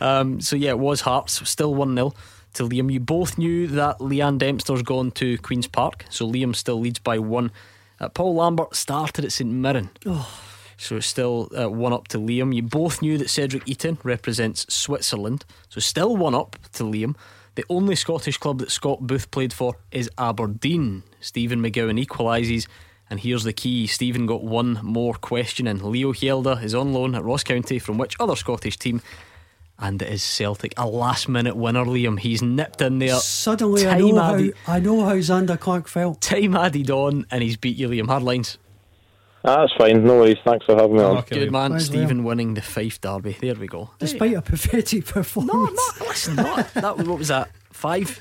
Um, 0.00 0.40
so 0.40 0.56
yeah, 0.56 0.70
it 0.70 0.78
was 0.78 1.02
Hearts. 1.02 1.46
Still 1.48 1.74
one 1.74 1.94
0 1.94 2.14
to 2.54 2.62
Liam. 2.62 2.90
You 2.90 3.00
both 3.00 3.36
knew 3.36 3.66
that 3.66 3.98
Leanne 3.98 4.38
Dempster's 4.38 4.82
gone 4.82 5.10
to 5.12 5.36
Queens 5.38 5.66
Park, 5.66 6.06
so 6.08 6.26
Liam 6.26 6.56
still 6.56 6.80
leads 6.80 6.98
by 7.00 7.18
one. 7.18 7.50
Uh, 8.00 8.08
Paul 8.08 8.36
Lambert 8.36 8.74
started 8.74 9.26
at 9.26 9.32
St 9.32 9.50
Mirren. 9.50 9.90
So 10.80 10.96
it's 10.96 11.06
still 11.06 11.50
uh, 11.56 11.68
one 11.68 11.92
up 11.92 12.08
to 12.08 12.18
Liam. 12.18 12.54
You 12.54 12.62
both 12.62 13.02
knew 13.02 13.18
that 13.18 13.28
Cedric 13.28 13.66
Itten 13.66 13.98
represents 14.02 14.64
Switzerland. 14.72 15.44
So 15.68 15.78
still 15.78 16.16
one 16.16 16.34
up 16.34 16.56
to 16.72 16.84
Liam. 16.84 17.16
The 17.54 17.66
only 17.68 17.94
Scottish 17.94 18.38
club 18.38 18.60
that 18.60 18.70
Scott 18.70 19.06
Booth 19.06 19.30
played 19.30 19.52
for 19.52 19.76
is 19.92 20.08
Aberdeen. 20.16 21.02
Stephen 21.20 21.60
McGowan 21.60 22.02
equalises. 22.02 22.66
And 23.10 23.20
here's 23.20 23.44
the 23.44 23.52
key 23.52 23.86
Stephen 23.86 24.24
got 24.24 24.42
one 24.42 24.80
more 24.82 25.12
question 25.12 25.66
in. 25.66 25.90
Leo 25.90 26.14
Hjelde 26.14 26.62
is 26.64 26.74
on 26.74 26.94
loan 26.94 27.14
at 27.14 27.24
Ross 27.24 27.44
County 27.44 27.78
from 27.78 27.98
which 27.98 28.16
other 28.18 28.34
Scottish 28.34 28.78
team? 28.78 29.02
And 29.78 30.00
it 30.00 30.08
is 30.08 30.22
Celtic. 30.22 30.72
A 30.78 30.86
last 30.86 31.28
minute 31.28 31.56
winner, 31.56 31.84
Liam. 31.84 32.18
He's 32.18 32.40
nipped 32.40 32.80
in 32.80 33.00
there. 33.00 33.16
Suddenly, 33.16 33.86
I 33.86 33.98
know, 33.98 34.18
how, 34.18 34.48
I 34.66 34.80
know 34.80 35.04
how 35.04 35.16
Zander 35.16 35.60
Clark 35.60 35.88
felt. 35.88 36.22
Time 36.22 36.56
added 36.56 36.90
on, 36.90 37.26
and 37.30 37.42
he's 37.42 37.58
beat 37.58 37.76
you, 37.76 37.90
Liam. 37.90 38.06
Hard 38.06 38.22
lines. 38.22 38.56
Ah, 39.44 39.60
that's 39.62 39.72
fine. 39.74 40.04
No 40.04 40.18
worries. 40.18 40.36
Thanks 40.44 40.66
for 40.66 40.74
having 40.76 40.96
me 40.96 41.02
on. 41.02 41.16
Okay. 41.18 41.38
Good 41.40 41.52
man, 41.52 41.70
Thanks, 41.70 41.86
Stephen 41.86 42.24
winning 42.24 42.54
the 42.54 42.60
Fife 42.62 43.00
derby. 43.00 43.36
There 43.40 43.54
we 43.54 43.66
go. 43.66 43.90
Despite 43.98 44.34
a 44.34 44.42
pathetic 44.42 45.06
performance. 45.06 45.80
No, 46.00 46.06
listen, 46.06 46.36
not 46.36 46.74
that. 46.74 46.96
was- 46.98 47.08
What 47.08 47.18
was 47.18 47.28
that? 47.28 47.50
Five, 47.72 48.20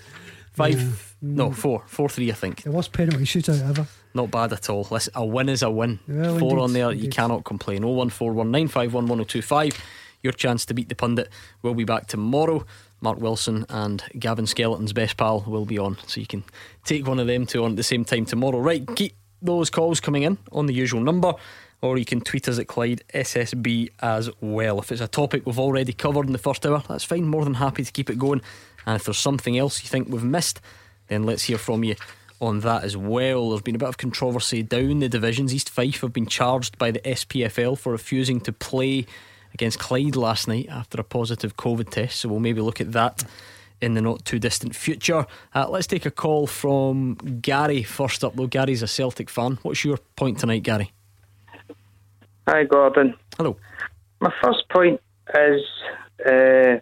five. 0.53 1.15
No, 1.22 1.51
four, 1.51 1.84
four, 1.88 2.07
three. 2.07 2.32
I 2.32 2.34
think. 2.36 2.63
The 2.63 2.72
worst 2.72 2.93
penalty 2.93 3.26
shootout 3.26 3.67
ever. 3.70 3.88
Not 4.13 4.32
bad 4.32 4.53
at 4.53 4.70
all. 4.70 4.88
Listen, 4.89 5.11
a 5.15 5.26
win 5.26 5.49
is 5.49 5.61
a 5.61 5.70
win. 5.70 5.99
Well, 6.07 6.39
four 6.39 6.51
indeed, 6.51 6.61
on 6.63 6.74
there, 6.74 6.91
you 6.93 7.09
cannot 7.09 7.43
complain. 7.43 7.84
Oh 7.84 7.89
one 7.89 8.09
four 8.09 8.32
one 8.32 8.51
nine 8.51 8.70
five 8.70 8.93
one 8.93 9.05
one 9.07 9.17
zero 9.17 9.26
two 9.26 9.41
five. 9.41 9.74
Your 10.24 10.34
chance 10.34 10.65
to 10.65 10.74
beat 10.74 10.88
the 10.89 10.95
pundit. 10.95 11.30
We'll 11.61 11.74
be 11.74 11.84
back 11.86 12.07
tomorrow. 12.07 12.65
Mark 13.01 13.20
Wilson 13.20 13.65
and 13.70 14.03
Gavin 14.17 14.45
Skeleton's 14.47 14.91
best 14.93 15.15
pal 15.17 15.41
will 15.47 15.65
be 15.65 15.78
on, 15.78 15.97
so 16.07 16.20
you 16.20 16.28
can 16.28 16.43
take 16.84 17.07
one 17.07 17.20
of 17.20 17.28
them 17.28 17.45
two 17.45 17.63
on 17.63 17.72
at 17.72 17.78
the 17.78 17.84
same 17.84 18.03
time 18.03 18.26
tomorrow. 18.26 18.59
Right, 18.59 18.86
keep 18.95 19.13
those 19.41 19.69
calls 19.69 19.99
coming 19.99 20.23
in 20.23 20.37
on 20.51 20.65
the 20.65 20.73
usual 20.73 21.01
number, 21.01 21.33
or 21.81 21.97
you 21.97 22.05
can 22.05 22.21
tweet 22.21 22.47
us 22.49 22.59
at 22.59 22.67
Clyde 22.67 23.03
SSB 23.13 23.91
as 24.01 24.29
well. 24.41 24.79
If 24.79 24.91
it's 24.91 25.01
a 25.01 25.07
topic 25.07 25.45
we've 25.45 25.59
already 25.59 25.93
covered 25.93 26.27
in 26.27 26.33
the 26.33 26.37
first 26.37 26.65
hour, 26.65 26.83
that's 26.87 27.03
fine. 27.03 27.25
More 27.25 27.43
than 27.43 27.55
happy 27.55 27.83
to 27.83 27.91
keep 27.91 28.09
it 28.09 28.19
going. 28.19 28.41
And 28.85 28.95
if 28.95 29.05
there's 29.05 29.17
something 29.17 29.57
else 29.57 29.81
you 29.83 29.89
think 29.89 30.09
we've 30.09 30.23
missed, 30.23 30.59
then 31.07 31.23
let's 31.23 31.43
hear 31.43 31.57
from 31.57 31.83
you 31.83 31.95
on 32.41 32.61
that 32.61 32.83
as 32.83 32.95
well. 32.95 33.49
There's 33.49 33.61
been 33.61 33.75
a 33.75 33.79
bit 33.79 33.89
of 33.89 33.97
controversy 33.97 34.63
down 34.63 34.99
the 34.99 35.09
divisions. 35.09 35.53
East 35.53 35.69
Fife 35.69 36.01
have 36.01 36.13
been 36.13 36.27
charged 36.27 36.77
by 36.77 36.91
the 36.91 36.99
SPFL 36.99 37.77
for 37.77 37.91
refusing 37.91 38.39
to 38.41 38.53
play 38.53 39.05
against 39.53 39.79
Clyde 39.79 40.15
last 40.15 40.47
night 40.47 40.67
after 40.69 40.99
a 40.99 41.03
positive 41.03 41.57
COVID 41.57 41.89
test. 41.89 42.19
So 42.19 42.29
we'll 42.29 42.39
maybe 42.39 42.61
look 42.61 42.79
at 42.79 42.91
that 42.93 43.23
in 43.82 43.93
the 43.93 44.01
not 44.01 44.25
too 44.25 44.39
distant 44.39 44.75
future. 44.75 45.25
Uh, 45.55 45.67
let's 45.69 45.88
take 45.88 46.05
a 46.05 46.11
call 46.11 46.47
from 46.47 47.15
Gary 47.41 47.84
first 47.84 48.23
up, 48.23 48.36
though. 48.36 48.47
Gary's 48.47 48.82
a 48.84 48.88
Celtic 48.88 49.30
fan. 49.30 49.57
What's 49.61 49.84
your 49.86 49.97
point 50.15 50.39
tonight, 50.39 50.63
Gary? 50.63 50.91
Hi, 52.47 52.63
Gordon. 52.63 53.15
Hello. 53.38 53.55
My 54.19 54.34
first 54.43 54.67
point 54.69 54.99
is 55.36 55.61
uh, 56.25 56.80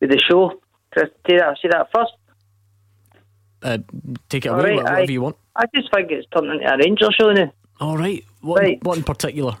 with 0.00 0.10
the 0.10 0.20
show. 0.28 0.60
I 0.96 1.02
say 1.28 1.36
that, 1.38 1.56
say 1.62 1.68
that 1.70 1.88
first? 1.94 2.12
Uh, 3.62 3.78
take 4.28 4.46
it 4.46 4.48
All 4.48 4.58
away, 4.60 4.70
right, 4.70 4.76
whatever 4.76 5.00
I- 5.00 5.04
you 5.04 5.20
want. 5.22 5.36
I 5.56 5.64
just 5.74 5.92
think 5.92 6.10
it's 6.10 6.26
turned 6.34 6.50
into 6.50 6.72
a 6.72 6.78
Ranger 6.78 7.08
show 7.18 7.32
now. 7.32 7.52
All 7.80 7.98
right. 7.98 8.24
What, 8.40 8.62
Right. 8.62 8.78
what 8.82 8.96
in 8.96 9.04
particular? 9.04 9.56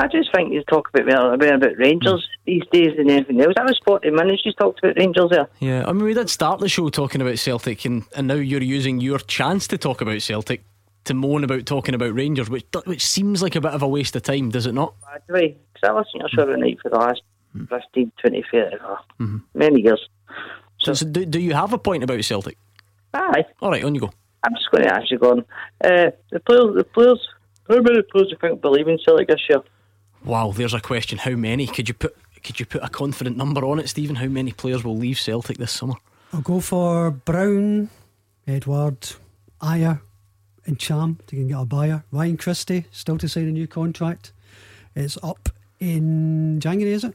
I 0.00 0.06
just 0.06 0.30
think 0.34 0.52
you 0.52 0.62
talk 0.64 0.88
about 0.94 1.06
more 1.06 1.34
about, 1.34 1.76
Rangers 1.78 2.28
these 2.46 2.62
days 2.72 2.96
than 2.96 3.10
anything 3.10 3.40
else. 3.40 3.54
That 3.56 3.64
was 3.66 3.80
40 3.84 4.10
minutes 4.10 4.42
you 4.44 4.52
talked 4.52 4.78
about 4.82 4.96
Rangers 4.96 5.30
there. 5.30 5.48
Yeah, 5.58 5.84
I 5.86 5.92
mean, 5.92 6.04
we 6.04 6.14
did 6.14 6.30
start 6.30 6.60
the 6.60 6.68
show 6.68 6.88
talking 6.88 7.20
about 7.20 7.38
Celtic, 7.38 7.84
and, 7.84 8.04
and 8.16 8.28
now 8.28 8.34
you're 8.34 8.62
using 8.62 9.00
your 9.00 9.18
chance 9.18 9.66
to 9.68 9.78
talk 9.78 10.00
about 10.00 10.22
Celtic 10.22 10.62
to 11.04 11.14
moan 11.14 11.42
about 11.42 11.66
talking 11.66 11.94
about 11.94 12.14
Rangers, 12.14 12.48
which 12.50 12.66
which 12.84 13.04
seems 13.04 13.42
like 13.42 13.56
a 13.56 13.60
bit 13.60 13.72
of 13.72 13.82
a 13.82 13.88
waste 13.88 14.14
of 14.14 14.22
time, 14.22 14.50
does 14.50 14.66
it 14.66 14.72
not? 14.74 14.94
By 15.00 15.18
the 15.26 15.32
way, 15.32 15.56
because 15.72 15.88
I 15.88 15.92
listened 15.98 16.12
to 16.12 16.18
your 16.20 16.28
show 16.28 16.42
every 16.42 16.60
night 16.60 16.78
for 16.82 16.90
the 16.90 16.98
last 16.98 17.22
Hmm. 17.54 17.64
15, 17.64 18.12
20, 18.20 18.44
30, 18.52 18.76
uh, 18.76 18.96
Mm-hmm. 19.18 19.38
many 19.54 19.80
years. 19.80 20.06
So, 20.80 20.92
so 20.92 21.06
do, 21.06 21.24
do 21.24 21.40
you 21.40 21.54
have 21.54 21.72
a 21.72 21.78
point 21.78 22.04
about 22.04 22.22
Celtic? 22.22 22.58
Aye. 23.14 23.46
All 23.62 23.70
right, 23.70 23.82
on 23.82 23.94
you 23.94 24.02
go. 24.02 24.10
I'm 24.44 24.52
just 24.54 24.70
going 24.70 24.84
to 24.84 24.92
ask 24.94 25.10
you, 25.10 25.18
Gordon. 25.18 25.46
Uh, 25.82 26.10
the 26.30 26.40
players, 26.40 26.76
the 26.76 26.84
players, 26.84 27.26
how 27.70 27.76
many 27.80 28.02
players 28.02 28.28
do 28.28 28.32
you 28.32 28.36
think 28.38 28.60
believe 28.60 28.86
in 28.86 28.98
Celtic 29.02 29.28
this 29.28 29.40
year? 29.48 29.60
Wow, 30.24 30.52
there's 30.52 30.74
a 30.74 30.80
question. 30.80 31.18
How 31.18 31.32
many? 31.32 31.66
Could 31.66 31.88
you 31.88 31.94
put 31.94 32.16
could 32.42 32.60
you 32.60 32.66
put 32.66 32.82
a 32.82 32.88
confident 32.88 33.36
number 33.36 33.64
on 33.64 33.78
it, 33.78 33.88
Stephen? 33.88 34.16
How 34.16 34.26
many 34.26 34.52
players 34.52 34.84
will 34.84 34.96
leave 34.96 35.18
Celtic 35.18 35.58
this 35.58 35.72
summer? 35.72 35.94
I'll 36.32 36.40
go 36.40 36.60
for 36.60 37.10
Brown, 37.10 37.90
Edouard, 38.46 39.12
Ajer, 39.60 40.00
and 40.66 40.78
Cham 40.78 41.18
to 41.26 41.36
get 41.36 41.60
a 41.60 41.64
buyer. 41.64 42.04
Ryan 42.10 42.36
Christie 42.36 42.86
still 42.90 43.18
to 43.18 43.28
sign 43.28 43.48
a 43.48 43.52
new 43.52 43.66
contract. 43.66 44.32
It's 44.94 45.18
up 45.22 45.48
in 45.80 46.60
January, 46.60 46.94
is 46.94 47.04
it? 47.04 47.14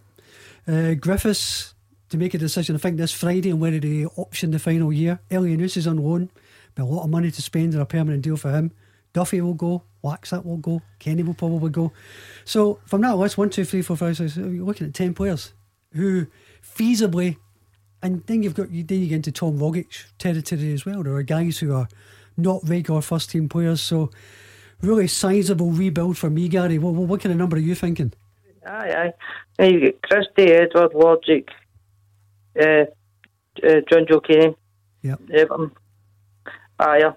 Uh, 0.68 0.93
Griffiths 0.95 1.74
to 2.10 2.18
make 2.18 2.34
a 2.34 2.38
decision. 2.38 2.76
I 2.76 2.80
think 2.80 2.97
this 2.97 3.12
Friday 3.12 3.51
on 3.51 3.60
whether 3.60 3.80
they 3.80 4.06
option 4.06 4.51
the 4.51 4.60
final 4.60 4.91
year. 4.91 5.20
Elyounoussi 5.30 5.78
is 5.78 5.88
on 5.88 5.97
loan, 5.97 6.30
but 6.76 6.84
a 6.84 6.86
lot 6.86 7.04
of 7.04 7.10
money 7.10 7.32
to 7.32 7.41
spend 7.41 7.76
on 7.76 7.82
a 7.82 7.86
permanent 7.86 8.24
deal 8.24 8.38
for 8.38 8.51
him. 8.51 8.72
Duffy 9.14 9.41
will 9.41 9.53
go. 9.53 9.84
Waxat 10.03 10.43
will 10.45 10.57
go. 10.57 10.82
Kenny 10.99 11.24
will 11.24 11.34
probably 11.34 11.70
go. 11.70 11.93
So 12.45 12.80
from 12.86 13.01
that 13.01 13.16
list, 13.16 13.38
one, 13.38 13.49
two, 13.49 13.64
three, 13.64 13.82
four, 13.82 13.95
five, 13.95 14.18
six, 14.18 14.36
you're 14.36 14.66
looking 14.66 14.88
at 14.88 14.93
ten 14.93 15.14
players 15.14 15.53
who 15.93 16.28
feasibly 16.61 17.38
and 18.01 18.26
then 18.28 18.43
you've 18.43 18.55
got 18.55 18.70
you 18.70 18.84
then 18.84 18.99
you 18.99 19.07
get 19.07 19.16
into 19.16 19.32
Tom 19.32 19.57
Rogic 19.59 20.05
territory 20.18 20.74
as 20.74 20.86
well. 20.86 21.03
There 21.03 21.14
are 21.14 21.24
guys 21.24 21.59
who 21.59 21.74
are 21.74 21.88
not 22.36 22.68
regular 22.68 23.01
first 23.01 23.30
team 23.30 23.47
players, 23.47 23.80
so 23.80 24.09
really 24.82 25.07
sizable 25.07 25.72
rebuild 25.72 26.18
for 26.18 26.30
me, 26.30 26.49
Gary. 26.49 26.78
What, 26.80 26.93
what, 26.95 27.07
what 27.07 27.22
kind 27.22 27.32
of 27.32 27.38
number 27.39 27.55
are 27.55 27.59
you 27.59 27.76
thinking? 27.76 28.11
Aye, 28.66 28.91
aye. 28.91 29.14
Now 29.59 29.66
you 29.66 29.80
get 29.80 30.01
Christie, 30.01 30.51
Edouard, 30.51 30.91
Rogic, 30.93 31.47
uh, 32.59 32.86
uh, 33.64 33.82
Jonjoe 33.91 34.26
Kenny, 34.26 34.55
Yep. 35.03 35.22
Everton, 35.34 35.72
Aye. 36.80 37.14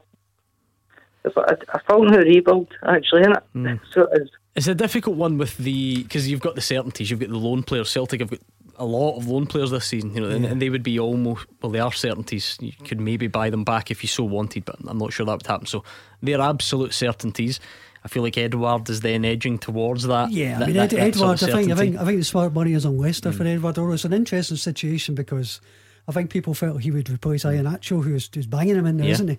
If 1.26 1.36
I, 1.36 1.56
I 1.74 1.80
found 1.88 2.14
a 2.14 2.18
rebuild, 2.18 2.68
actually, 2.86 3.22
innit? 3.22 3.42
Mm. 3.54 3.80
So 3.92 4.08
it's, 4.12 4.30
It's 4.54 4.66
a 4.68 4.74
difficult 4.74 5.16
one 5.16 5.36
with 5.38 5.56
the 5.58 6.02
because 6.02 6.28
you've 6.30 6.40
got 6.40 6.54
the 6.54 6.60
certainties. 6.62 7.10
You've 7.10 7.20
got 7.20 7.28
the 7.30 7.36
loan 7.38 7.62
players. 7.62 7.90
Celtic 7.90 8.20
have 8.20 8.30
got 8.30 8.40
a 8.78 8.84
lot 8.84 9.16
of 9.16 9.26
loan 9.26 9.46
players 9.46 9.70
this 9.70 9.86
season, 9.86 10.14
you 10.14 10.20
know, 10.20 10.28
and, 10.28 10.44
Yeah. 10.44 10.50
and 10.50 10.62
they 10.62 10.70
would 10.70 10.82
be 10.82 10.98
almost 10.98 11.46
well, 11.62 11.72
they 11.72 11.80
are 11.80 11.92
certainties. 11.92 12.56
You 12.60 12.72
could 12.84 13.00
maybe 13.00 13.26
buy 13.26 13.50
them 13.50 13.64
back 13.64 13.90
if 13.90 14.02
you 14.02 14.08
so 14.08 14.24
wanted, 14.24 14.64
but 14.64 14.76
I'm 14.86 14.98
not 14.98 15.12
sure 15.12 15.26
that 15.26 15.32
would 15.32 15.46
happen. 15.46 15.66
So 15.66 15.82
they're 16.22 16.40
absolute 16.40 16.94
certainties. 16.94 17.58
I 18.04 18.08
feel 18.08 18.22
like 18.22 18.38
Edouard 18.38 18.88
is 18.88 19.00
then 19.00 19.24
edging 19.24 19.58
towards 19.58 20.04
that. 20.04 20.30
Yeah, 20.30 20.60
I 20.62 20.66
mean 20.66 20.76
that- 20.76 20.92
Ed, 20.92 21.14
that 21.14 21.14
sort 21.16 21.42
Edouard. 21.42 21.42
of 21.42 21.48
I 21.48 21.52
think 21.62 21.72
I 21.72 21.74
think 21.74 21.96
I 21.96 22.04
think 22.04 22.18
the 22.18 22.24
smart 22.24 22.52
money 22.54 22.72
is 22.72 22.86
on 22.86 22.96
Leicester 22.98 23.32
for 23.32 23.42
Edouard. 23.44 23.78
Or 23.78 23.92
it's 23.92 24.04
an 24.04 24.12
interesting 24.12 24.56
situation 24.58 25.14
because 25.16 25.60
I 26.06 26.12
think 26.12 26.30
people 26.30 26.54
felt 26.54 26.82
he 26.82 26.92
would 26.92 27.10
replace 27.10 27.42
Iheanacho, 27.44 28.04
who's 28.04 28.30
who's 28.32 28.46
banging 28.46 28.76
him 28.76 28.86
in 28.86 28.98
there, 28.98 29.08
Yeah. 29.08 29.16
not 29.16 29.28
he? 29.30 29.38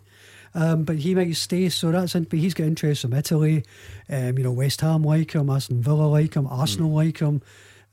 Um, 0.53 0.83
but 0.83 0.97
he 0.97 1.15
might 1.15 1.35
stay, 1.35 1.69
so 1.69 1.91
that's 1.91 2.15
in, 2.15 2.23
but 2.23 2.39
he's 2.39 2.53
got 2.53 2.65
interest 2.65 3.01
from 3.01 3.13
Italy. 3.13 3.63
Um, 4.09 4.37
you 4.37 4.43
know, 4.43 4.51
West 4.51 4.81
Ham 4.81 5.03
like 5.03 5.33
him, 5.33 5.49
Aston 5.49 5.81
Villa 5.81 6.05
like 6.07 6.33
him, 6.35 6.47
Arsenal 6.47 6.91
like 6.91 7.19
him. 7.19 7.41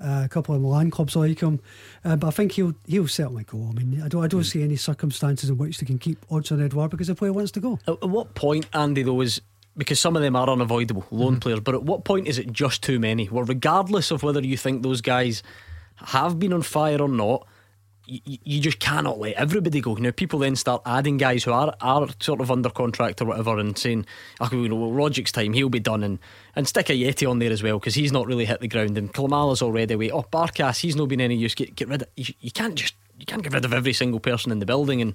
Uh, 0.01 0.23
a 0.25 0.29
couple 0.29 0.55
of 0.55 0.61
Milan 0.61 0.91
clubs 0.91 1.15
like 1.15 1.39
him, 1.39 1.61
uh, 2.05 2.17
but 2.17 2.27
I 2.27 2.31
think 2.31 2.53
he'll 2.53 2.75
he'll 2.85 3.07
certainly 3.07 3.45
go. 3.45 3.69
I 3.71 3.73
mean, 3.73 4.03
I 4.03 4.09
don't 4.09 4.25
I 4.25 4.27
don't 4.27 4.43
see 4.43 4.63
any 4.63 4.75
circumstances 4.75 5.49
in 5.49 5.57
which 5.57 5.79
they 5.79 5.87
can 5.87 5.99
keep 5.99 6.19
odds 6.31 6.51
on 6.51 6.61
Edouard 6.61 6.91
because 6.91 7.07
the 7.07 7.15
player 7.15 7.33
wants 7.33 7.53
to 7.53 7.61
go. 7.61 7.79
At, 7.87 8.03
at 8.03 8.09
what 8.09 8.35
point, 8.35 8.67
Andy, 8.75 9.05
though, 9.05 9.21
is 9.21 9.41
because 9.77 10.01
some 10.01 10.17
of 10.17 10.23
them 10.23 10.35
are 10.35 10.49
unavoidable 10.51 11.07
loan 11.11 11.39
players, 11.41 11.61
but 11.61 11.75
at 11.75 11.85
what 11.85 12.05
point 12.05 12.27
is 12.27 12.39
it 12.39 12.53
just 12.53 12.83
too 12.83 12.99
many? 12.99 13.29
Well, 13.29 13.45
regardless 13.45 14.11
of 14.11 14.23
whether 14.25 14.41
you 14.41 14.57
think 14.57 14.83
those 14.83 15.01
guys 15.01 15.43
have 15.97 16.39
been 16.39 16.53
on 16.53 16.63
fire 16.63 17.01
or 17.01 17.09
not, 17.09 17.47
you, 18.07 18.61
just 18.61 18.79
cannot 18.79 19.19
let 19.19 19.35
everybody 19.35 19.81
go. 19.81 19.95
Now, 19.95 20.11
people 20.11 20.39
then 20.39 20.57
start 20.57 20.83
adding 20.85 21.17
guys 21.17 21.45
who 21.45 21.53
are, 21.53 21.75
are 21.81 22.09
sort 22.21 22.41
of 22.41 22.51
under 22.51 22.71
contract 22.71 23.23
or 23.23 23.27
whatever 23.27 23.59
and 23.59 23.77
saying, 23.77 24.07
oh, 24.41 24.49
you 24.53 24.69
know, 24.69 24.77
well, 24.77 24.93
Rodgers' 24.93 25.33
time, 25.33 25.53
he'll 25.53 25.69
be 25.69 25.81
done. 25.81 26.03
And, 26.03 26.19
and 26.55 26.69
stick 26.69 26.87
Ajeti 26.87 27.29
on 27.29 27.39
there 27.39 27.53
as 27.53 27.63
well 27.63 27.79
because 27.79 27.95
he's 27.95 28.13
not 28.13 28.27
really 28.27 28.45
hit 28.45 28.61
the 28.61 28.69
ground. 28.69 28.99
And 28.99 29.13
Klimala's 29.13 29.63
already 29.63 29.95
away. 29.95 30.11
Oh, 30.11 30.23
Barkas, 30.23 30.81
he's 30.81 30.97
not 30.97 31.09
been 31.09 31.21
any 31.21 31.37
use. 31.37 31.55
Get, 31.55 31.75
get 31.75 31.89
rid 31.89 32.03
of 32.03 32.09
you, 32.17 32.35
you 32.41 32.51
can't 32.51 32.75
just 32.75 32.95
you 33.19 33.27
can't 33.27 33.43
get 33.43 33.53
rid 33.53 33.65
of 33.65 33.73
every 33.73 33.93
single 33.93 34.21
person 34.21 34.53
in 34.53 34.59
the 34.59 34.67
building 34.67 35.01
and, 35.01 35.15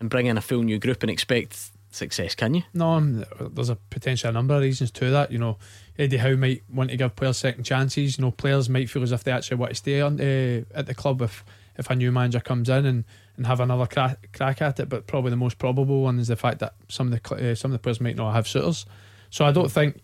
and 0.00 0.10
bring 0.10 0.26
in 0.26 0.38
a 0.38 0.40
full 0.40 0.62
new 0.62 0.78
group 0.78 1.02
and 1.02 1.10
expect 1.10 1.70
success, 1.90 2.34
can 2.34 2.54
you? 2.54 2.62
No, 2.72 2.90
um, 2.92 3.24
there's 3.38 3.68
a 3.68 3.76
potential 3.76 4.32
number 4.32 4.54
of 4.54 4.62
reasons 4.62 4.90
to 4.92 5.10
that. 5.10 5.30
You 5.30 5.38
know, 5.38 5.58
Eddie 5.98 6.16
Howe 6.16 6.36
might 6.36 6.62
want 6.72 6.90
to 6.90 6.96
give 6.96 7.14
players 7.14 7.36
second 7.36 7.64
chances. 7.64 8.18
You 8.18 8.22
know, 8.22 8.30
players 8.30 8.68
might 8.68 8.90
feel 8.90 9.02
as 9.02 9.12
if 9.12 9.24
they 9.24 9.32
actually 9.32 9.58
want 9.58 9.70
to 9.70 9.76
stay 9.76 10.00
on 10.00 10.20
uh, 10.20 10.64
at 10.74 10.86
the 10.86 10.94
club 10.94 11.22
if 11.22 11.44
if 11.76 11.90
a 11.90 11.96
new 11.96 12.12
manager 12.12 12.40
comes 12.40 12.68
in 12.68 12.86
and, 12.86 13.04
and 13.36 13.46
have 13.46 13.60
another 13.60 13.86
crack, 13.86 14.30
crack 14.32 14.62
at 14.62 14.80
it. 14.80 14.88
But 14.88 15.06
probably 15.06 15.30
the 15.30 15.36
most 15.36 15.58
probable 15.58 16.02
one 16.02 16.18
is 16.18 16.28
the 16.28 16.36
fact 16.36 16.58
that 16.60 16.74
some 16.88 17.12
of 17.12 17.22
the 17.22 17.50
uh, 17.50 17.54
some 17.54 17.70
of 17.70 17.74
the 17.74 17.78
players 17.78 18.00
might 18.00 18.16
not 18.16 18.32
have 18.32 18.48
suitors. 18.48 18.86
So 19.30 19.44
I 19.44 19.52
don't 19.52 19.70
think. 19.70 20.00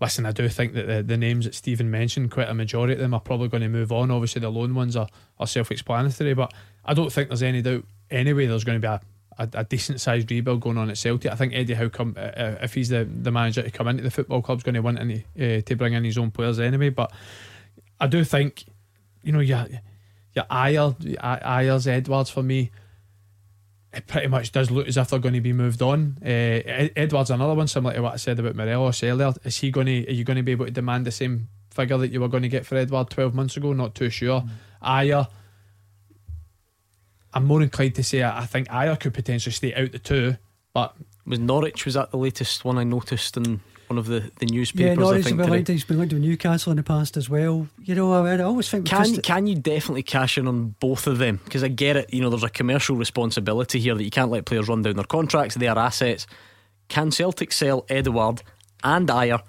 Listen, 0.00 0.24
I 0.24 0.32
do 0.32 0.48
think 0.48 0.72
that 0.72 0.86
the, 0.86 1.02
the 1.02 1.18
names 1.18 1.44
that 1.44 1.54
Stephen 1.54 1.90
mentioned, 1.90 2.30
quite 2.30 2.48
a 2.48 2.54
majority 2.54 2.94
of 2.94 3.00
them 3.00 3.12
are 3.12 3.20
probably 3.20 3.48
going 3.48 3.62
to 3.62 3.68
move 3.68 3.92
on. 3.92 4.10
Obviously, 4.10 4.40
the 4.40 4.48
loan 4.48 4.74
ones 4.74 4.96
are, 4.96 5.08
are 5.38 5.46
self 5.46 5.70
explanatory, 5.70 6.32
but 6.32 6.54
I 6.86 6.94
don't 6.94 7.12
think 7.12 7.28
there's 7.28 7.42
any 7.42 7.60
doubt 7.60 7.84
anyway 8.10 8.46
there's 8.46 8.64
going 8.64 8.80
to 8.80 8.88
be 8.88 8.90
a, 8.90 9.00
a, 9.38 9.48
a 9.60 9.64
decent 9.64 10.00
sized 10.00 10.30
rebuild 10.30 10.60
going 10.60 10.78
on 10.78 10.90
at 10.90 10.98
Celtic. 10.98 11.30
I 11.30 11.34
think 11.34 11.54
Eddie 11.54 11.74
Howe, 11.74 11.88
come, 11.88 12.14
uh, 12.18 12.56
if 12.62 12.74
he's 12.74 12.88
the, 12.88 13.04
the 13.04 13.30
manager 13.30 13.62
to 13.62 13.70
come 13.70 13.88
into 13.88 14.02
the 14.02 14.10
football 14.10 14.42
club, 14.42 14.58
is 14.58 14.64
going 14.64 14.74
to 14.74 14.80
want 14.80 14.98
any, 14.98 15.24
uh, 15.38 15.60
to 15.62 15.76
bring 15.76 15.92
in 15.92 16.04
his 16.04 16.18
own 16.18 16.30
players 16.30 16.58
anyway. 16.58 16.90
But 16.90 17.12
I 18.00 18.06
do 18.06 18.24
think, 18.24 18.64
you 19.22 19.32
know, 19.32 19.40
your, 19.40 19.66
your 20.34 20.44
Ajer, 20.44 20.96
Ajer's 21.18 21.86
Edwards 21.86 22.30
for 22.30 22.42
me 22.42 22.70
it 23.92 24.06
pretty 24.06 24.28
much 24.28 24.52
does 24.52 24.70
look 24.70 24.86
as 24.86 24.96
if 24.96 25.08
they're 25.08 25.18
going 25.18 25.34
to 25.34 25.40
be 25.40 25.52
moved 25.52 25.82
on. 25.82 26.16
Uh, 26.22 26.62
Edwards 26.94 27.30
another 27.30 27.54
one 27.54 27.66
similar 27.66 27.94
to 27.94 28.02
what 28.02 28.14
I 28.14 28.16
said 28.16 28.38
about 28.38 28.54
Morelos 28.54 29.02
earlier. 29.02 29.32
Is 29.44 29.58
he 29.58 29.70
going 29.70 29.86
to? 29.86 30.08
Are 30.08 30.12
you 30.12 30.24
going 30.24 30.36
to 30.36 30.42
be 30.42 30.52
able 30.52 30.66
to 30.66 30.70
demand 30.70 31.06
the 31.06 31.10
same 31.10 31.48
figure 31.70 31.98
that 31.98 32.12
you 32.12 32.20
were 32.20 32.28
going 32.28 32.44
to 32.44 32.48
get 32.48 32.64
for 32.64 32.76
Edouard 32.76 33.10
twelve 33.10 33.34
months 33.34 33.56
ago? 33.56 33.72
Not 33.72 33.94
too 33.94 34.10
sure. 34.10 34.42
Mm. 34.42 34.50
Ajer, 34.82 35.28
I'm 37.34 37.44
more 37.44 37.62
inclined 37.62 37.96
to 37.96 38.04
say 38.04 38.22
I 38.22 38.46
think 38.46 38.68
Ajer 38.68 38.98
could 38.98 39.14
potentially 39.14 39.52
stay 39.52 39.74
out 39.74 39.90
the 39.90 39.98
two, 39.98 40.36
but 40.72 40.94
was 41.26 41.40
Norwich 41.40 41.84
was 41.84 41.94
that 41.94 42.12
the 42.12 42.16
latest 42.16 42.64
one 42.64 42.78
I 42.78 42.84
noticed 42.84 43.36
in 43.36 43.60
one 43.90 43.98
of 43.98 44.06
the, 44.06 44.30
the 44.38 44.46
newspapers. 44.46 44.86
Yeah, 44.86 44.94
Norwich 44.94 45.18
I 45.18 45.22
think, 45.22 45.36
been 45.38 45.50
linked, 45.50 45.68
he's 45.68 45.84
been 45.84 45.98
linked 45.98 46.12
to 46.14 46.18
Newcastle 46.20 46.70
in 46.70 46.76
the 46.76 46.84
past 46.84 47.16
as 47.16 47.28
well. 47.28 47.66
You 47.82 47.96
know, 47.96 48.12
I, 48.12 48.36
I 48.36 48.42
always 48.42 48.68
think 48.68 48.86
can 48.86 49.16
can 49.16 49.48
you 49.48 49.56
definitely 49.56 50.04
cash 50.04 50.38
in 50.38 50.46
on 50.46 50.76
both 50.78 51.08
of 51.08 51.18
them? 51.18 51.40
Because 51.44 51.64
I 51.64 51.68
get 51.68 51.96
it. 51.96 52.14
You 52.14 52.20
know, 52.20 52.30
there's 52.30 52.44
a 52.44 52.48
commercial 52.48 52.94
responsibility 52.94 53.80
here 53.80 53.96
that 53.96 54.04
you 54.04 54.10
can't 54.10 54.30
let 54.30 54.44
players 54.44 54.68
run 54.68 54.82
down 54.82 54.94
their 54.94 55.04
contracts. 55.04 55.56
They 55.56 55.66
are 55.66 55.76
assets. 55.76 56.28
Can 56.88 57.10
Celtic 57.10 57.50
sell 57.50 57.84
Edouard 57.88 58.42
and 58.84 59.08
Ajer 59.08 59.42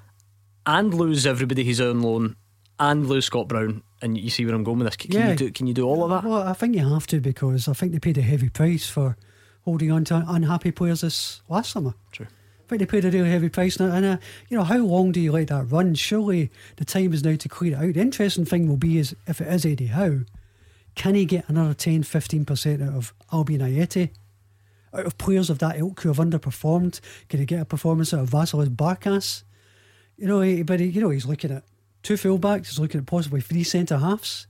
and 0.65 0.91
lose 0.91 1.27
everybody 1.27 1.63
he's 1.63 1.79
on 1.79 2.01
loan 2.01 2.35
and 2.79 3.07
lose 3.07 3.25
Scott 3.25 3.47
Brown? 3.47 3.83
And 4.01 4.17
you 4.17 4.31
see 4.31 4.43
where 4.47 4.55
I'm 4.55 4.63
going 4.63 4.79
with 4.79 4.87
this. 4.87 4.95
Can 4.95 5.11
yeah. 5.11 5.29
you 5.29 5.35
do? 5.35 5.51
Can 5.51 5.67
you 5.67 5.75
do 5.75 5.85
all 5.85 6.03
of 6.03 6.09
that? 6.09 6.27
Well, 6.27 6.41
I 6.41 6.53
think 6.53 6.75
you 6.75 6.91
have 6.91 7.05
to 7.07 7.21
because 7.21 7.67
I 7.67 7.73
think 7.73 7.91
they 7.91 7.99
paid 7.99 8.17
a 8.17 8.23
heavy 8.23 8.49
price 8.49 8.89
for 8.89 9.17
holding 9.65 9.91
on 9.91 10.03
to 10.05 10.25
unhappy 10.27 10.71
players 10.71 11.01
this 11.01 11.43
last 11.47 11.69
summer. 11.69 11.93
True 12.11 12.25
think 12.78 12.89
they 12.89 13.01
paid 13.01 13.05
a 13.05 13.11
really 13.11 13.30
heavy 13.30 13.49
price 13.49 13.80
now. 13.80 13.91
And, 13.91 14.05
uh, 14.05 14.17
you 14.49 14.57
know, 14.57 14.63
how 14.63 14.78
long 14.78 15.11
do 15.11 15.19
you 15.19 15.32
let 15.32 15.49
that 15.49 15.72
run? 15.72 15.93
Surely 15.93 16.49
the 16.78 16.86
time 16.86 17.13
is 17.13 17.24
now 17.24 17.36
to 17.36 17.49
clear 17.49 17.74
it 17.74 17.76
out. 17.76 17.93
The 17.93 18.01
interesting 18.01 18.45
thing 18.45 18.67
will 18.67 18.78
be 18.78 18.97
is 18.97 19.15
if 19.28 19.41
it 19.41 19.47
is 19.47 19.65
Eddie 19.65 19.88
Howe, 19.88 20.22
can 20.95 21.15
he 21.15 21.26
get 21.26 21.47
another 21.49 21.74
10 21.74 22.03
15% 22.03 22.88
out 22.88 22.95
of 22.95 23.13
Albion 23.32 23.61
Ajeti? 23.61 24.11
Out 24.93 25.05
of 25.05 25.17
players 25.17 25.49
of 25.49 25.59
that 25.59 25.78
ilk 25.78 26.01
who 26.01 26.09
have 26.09 26.17
underperformed, 26.17 26.99
can 27.30 27.39
he 27.39 27.45
get 27.45 27.61
a 27.61 27.65
performance 27.65 28.13
out 28.13 28.22
of 28.22 28.30
Vasilis 28.30 28.76
Barkas? 28.76 29.43
You 30.17 30.28
know, 30.28 30.63
but 30.63 30.80
he, 30.80 30.88
you 30.88 31.01
know, 31.01 31.09
he's 31.09 31.26
looking 31.26 31.51
at 31.51 31.63
two 32.03 32.15
fullbacks, 32.15 32.67
he's 32.67 32.80
looking 32.80 33.01
at 33.01 33.07
possibly 33.07 33.41
three 33.41 33.63
centre 33.63 33.97
halves. 33.97 34.47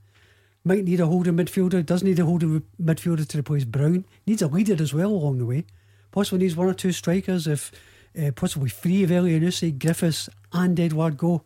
Might 0.64 0.84
need 0.84 1.00
a 1.00 1.08
holding 1.08 1.38
midfielder, 1.38 1.84
does 1.84 2.04
need 2.04 2.20
a 2.20 2.26
holding 2.26 2.62
midfielder 2.82 3.28
to 3.28 3.40
replace 3.40 3.66
Brown. 3.66 4.06
Needs 4.28 4.44
a 4.44 4.48
leader 4.48 4.82
as 4.82 4.94
well 4.94 5.10
along 5.10 5.40
the 5.40 5.46
way. 5.46 5.66
Possibly 6.12 6.40
needs 6.40 6.56
one 6.56 6.68
or 6.68 6.74
two 6.74 6.92
strikers 6.92 7.48
if 7.48 7.72
uh, 8.20 8.32
possibly 8.32 8.70
three 8.70 9.04
of 9.04 9.10
Elyounoussi, 9.10 9.78
Griffiths, 9.78 10.30
and 10.54 10.80
Edouard 10.80 11.18
go. 11.18 11.44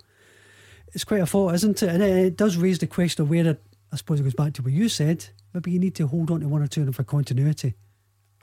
It's 0.93 1.03
quite 1.03 1.22
a 1.22 1.26
thought, 1.26 1.55
isn't 1.55 1.84
it? 1.84 1.89
And 1.89 2.01
it, 2.01 2.26
it 2.26 2.38
does 2.38 2.57
raise 2.57 2.80
the 2.80 2.88
question 2.88 3.24
of 3.24 3.30
whether, 3.30 3.57
I 3.91 3.97
suppose 3.97 4.20
it 4.20 4.24
goes 4.24 4.34
back 4.34 4.53
to 4.53 4.61
what 4.61 4.74
you 4.74 4.89
said, 4.89 5.28
maybe 5.53 5.72
you 5.72 5.80
need 5.80 5.95
to 5.95 6.07
hold 6.07 6.32
on 6.32 6.41
to 6.41 6.47
one 6.47 6.61
or 6.61 6.68
two 6.68 6.82
of 6.82 6.88
them 6.88 6.93
for 6.93 7.03
continuity. 7.03 7.74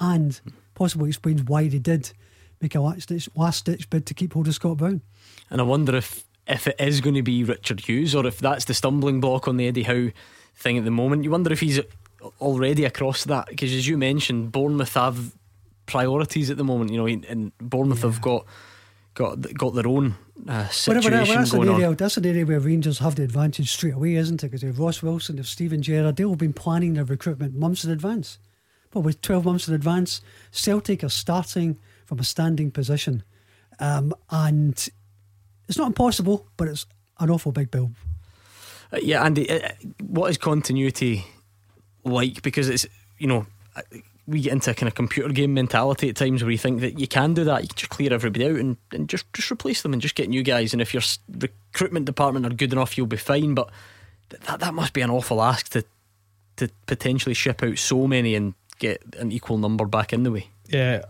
And 0.01 0.41
possibly 0.75 1.09
explains 1.09 1.43
why 1.43 1.69
they 1.69 1.79
did 1.79 2.13
make 2.61 2.75
a 2.75 2.81
last 2.81 3.09
ditch, 3.09 3.29
last 3.35 3.65
ditch 3.65 3.89
bid 3.91 4.07
to 4.07 4.15
keep 4.15 4.33
hold 4.33 4.49
of 4.49 4.55
Scott 4.55 4.79
Brown. 4.79 5.03
And 5.51 5.61
I 5.61 5.65
wonder 5.65 5.97
if, 5.97 6.25
if 6.47 6.67
it 6.67 6.77
is 6.79 7.01
going 7.01 7.15
to 7.15 7.23
be 7.23 7.45
Richard 7.45 7.81
Hughes 7.81 8.15
or 8.15 8.27
if 8.27 8.39
that's 8.39 8.65
the 8.65 8.75
stumbling 8.75 9.21
block 9.21 9.49
on 9.49 9.57
the 9.57 9.67
Eddie 9.67 9.83
Howe 9.83 10.11
thing 10.55 10.79
at 10.79 10.85
the 10.85 10.91
moment. 10.91 11.25
You 11.25 11.31
wonder 11.31 11.53
if 11.53 11.61
he's 11.61 11.81
already 12.41 12.85
across 12.85 13.25
that 13.25 13.49
because, 13.49 13.73
as 13.73 13.87
you 13.87 13.99
mentioned, 13.99 14.53
Bournemouth 14.53 14.95
have 14.95 15.33
priorities 15.87 16.51
at 16.51 16.57
the 16.57 16.65
moment. 16.65 16.91
You 16.91 16.99
know, 16.99 17.07
and 17.07 17.57
Bournemouth 17.59 17.99
yeah. 18.01 18.11
have 18.11 18.21
got 18.21 18.47
got 19.15 19.41
got 19.55 19.75
their 19.75 19.87
own 19.87 20.15
uh, 20.49 20.69
situation 20.69 21.13
well, 21.13 21.27
that's 21.27 21.51
going 21.53 21.69
an 21.69 21.75
area, 21.75 21.89
on. 21.89 21.95
That's 21.95 22.17
an 22.17 22.27
area 22.27 22.47
where 22.47 22.61
Rangers 22.61 22.99
have 22.99 23.17
the 23.17 23.23
advantage 23.23 23.71
straight 23.71 23.95
away, 23.95 24.15
isn't 24.15 24.43
it? 24.43 24.51
Because 24.51 24.65
if 24.65 24.79
Ross 24.79 25.03
Wilson, 25.03 25.39
if 25.39 25.47
Steven 25.47 25.83
Gerrard, 25.83 26.17
they'll 26.17 26.31
have 26.31 26.39
been 26.39 26.53
planning 26.53 26.95
their 26.95 27.05
recruitment 27.05 27.55
months 27.55 27.85
in 27.85 27.91
advance. 27.91 28.39
But 28.91 29.01
with 29.01 29.23
12 29.23 29.45
months 29.45 29.69
in 29.69 29.75
advance, 29.75 30.21
Celtic 30.51 31.03
are 31.03 31.09
starting 31.09 31.79
from 32.05 32.19
a 32.19 32.25
standing 32.25 32.71
position. 32.71 33.23
Um, 33.81 34.13
and 34.31 34.75
it's 35.69 35.79
not 35.79 35.87
impossible, 35.87 36.47
but 36.57 36.69
it's 36.69 36.87
an 37.19 37.31
awful 37.31 37.53
big 37.53 37.71
bill. 37.71 37.93
Uh, 38.93 38.99
yeah, 39.03 39.25
Andy, 39.25 39.49
uh, 39.51 39.71
what 40.03 40.31
is 40.31 40.37
continuity 40.37 41.25
like? 42.05 42.43
Because 42.43 42.69
it's, 42.69 42.87
you 43.19 43.27
know, 43.27 43.47
we 44.27 44.41
get 44.41 44.53
into 44.53 44.71
a 44.71 44.75
kind 44.75 44.89
of 44.89 44.95
computer 44.95 45.31
game 45.31 45.55
mentality 45.55 46.09
at 46.09 46.17
times 46.17 46.43
where 46.43 46.53
you 46.53 46.59
think 46.59 46.81
that 46.81 46.99
you 46.99 47.09
can 47.09 47.35
do 47.35 47.45
that, 47.45 47.63
you 47.63 47.69
can 47.69 47.77
just 47.77 47.91
clear 47.91 48.13
everybody 48.13 48.47
out 48.47 48.57
and, 48.57 48.77
and 48.93 49.09
just 49.09 49.31
just 49.33 49.51
replace 49.51 49.83
them 49.83 49.93
and 49.93 50.01
just 50.01 50.15
get 50.15 50.29
new 50.29 50.43
guys. 50.43 50.73
And 50.73 50.81
if 50.81 50.95
your 50.95 51.03
recruitment 51.29 52.07
department 52.07 52.47
are 52.47 52.55
good 52.55 52.73
enough, 52.73 52.97
you'll 52.97 53.07
be 53.07 53.17
fine. 53.17 53.55
But 53.55 53.71
that 54.47 54.61
that 54.61 54.75
must 54.75 54.93
be 54.93 55.01
an 55.01 55.11
awful 55.11 55.43
ask 55.43 55.69
to 55.71 55.85
to 56.57 56.69
potentially 56.87 57.35
ship 57.35 57.63
out 57.63 57.79
so 57.79 58.07
many 58.07 58.35
and 58.35 58.55
get 58.79 59.03
an 59.19 59.33
equal 59.33 59.59
number 59.59 59.87
back 59.87 60.13
in 60.13 60.23
the 60.23 60.31
way. 60.31 60.49
Yeah, 60.69 61.03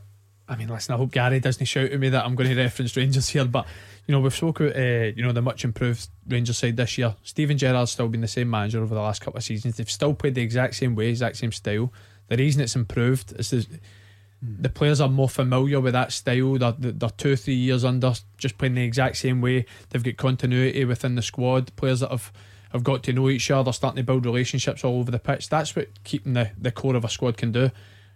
I 0.49 0.57
mean, 0.57 0.69
listen, 0.69 0.95
I 0.95 0.99
hope 0.99 1.13
Gary 1.13 1.41
doesn't 1.41 1.67
shout 1.67 1.91
at 1.91 2.01
me 2.01 2.09
that 2.11 2.25
I'm 2.25 2.35
going 2.35 2.51
to 2.51 2.57
reference 2.57 2.97
Rangers 2.97 3.29
here, 3.29 3.45
but 3.45 3.67
you 4.07 4.13
know 4.13 4.21
we've 4.21 4.35
spoken 4.35 4.67
about 4.67 4.79
uh, 4.79 5.13
you 5.17 5.23
know 5.23 5.33
the 5.33 5.43
much 5.43 5.65
improved 5.65 6.09
Rangers 6.29 6.59
side 6.59 6.77
this 6.77 6.99
year. 6.99 7.15
Steven 7.23 7.59
Gerrard's 7.59 7.93
still 7.93 8.09
been 8.09 8.21
the 8.21 8.29
same 8.29 8.51
manager 8.51 8.83
over 8.83 8.95
the 8.95 9.01
last 9.01 9.21
couple 9.21 9.39
of 9.39 9.45
seasons. 9.45 9.77
They've 9.77 9.91
still 9.91 10.15
played 10.15 10.35
the 10.35 10.43
exact 10.43 10.75
same 10.75 10.95
way, 10.95 11.09
exact 11.09 11.37
same 11.37 11.53
style. 11.53 11.93
The 12.29 12.37
reason 12.37 12.63
it's 12.63 12.77
improved 12.77 13.35
is 13.39 13.51
the, 13.51 13.67
the 14.43 14.69
players 14.69 15.01
are 15.01 15.09
more 15.09 15.29
familiar 15.29 15.81
with 15.81 15.93
that 15.93 16.13
style. 16.13 16.59
They're, 16.59 16.75
they're 16.79 17.11
two, 17.11 17.37
three 17.37 17.55
years 17.55 17.85
under, 17.85 18.13
just 18.39 18.59
playing 18.59 18.75
the 18.75 18.85
exact 18.85 19.17
same 19.19 19.41
way. 19.41 19.67
They've 19.91 20.03
got 20.03 20.17
continuity 20.17 20.85
within 20.85 21.15
the 21.15 21.23
squad. 21.23 21.75
Players 21.77 22.01
that 22.01 22.11
have, 22.11 22.33
have 22.73 22.83
got 22.83 23.03
to 23.05 23.13
know 23.13 23.29
each 23.29 23.51
other, 23.51 23.73
starting 23.73 23.99
to 23.99 24.03
build 24.03 24.27
relationships 24.27 24.85
all 24.85 24.99
over 24.99 25.11
the 25.11 25.19
pitch. 25.19 25.49
That's 25.49 25.77
what 25.77 26.03
keeping 26.05 26.33
the, 26.33 26.51
the 26.59 26.73
core 26.73 26.97
of 26.97 27.05
a 27.05 27.09
squad 27.09 27.37
can 27.37 27.53
do. 27.53 27.71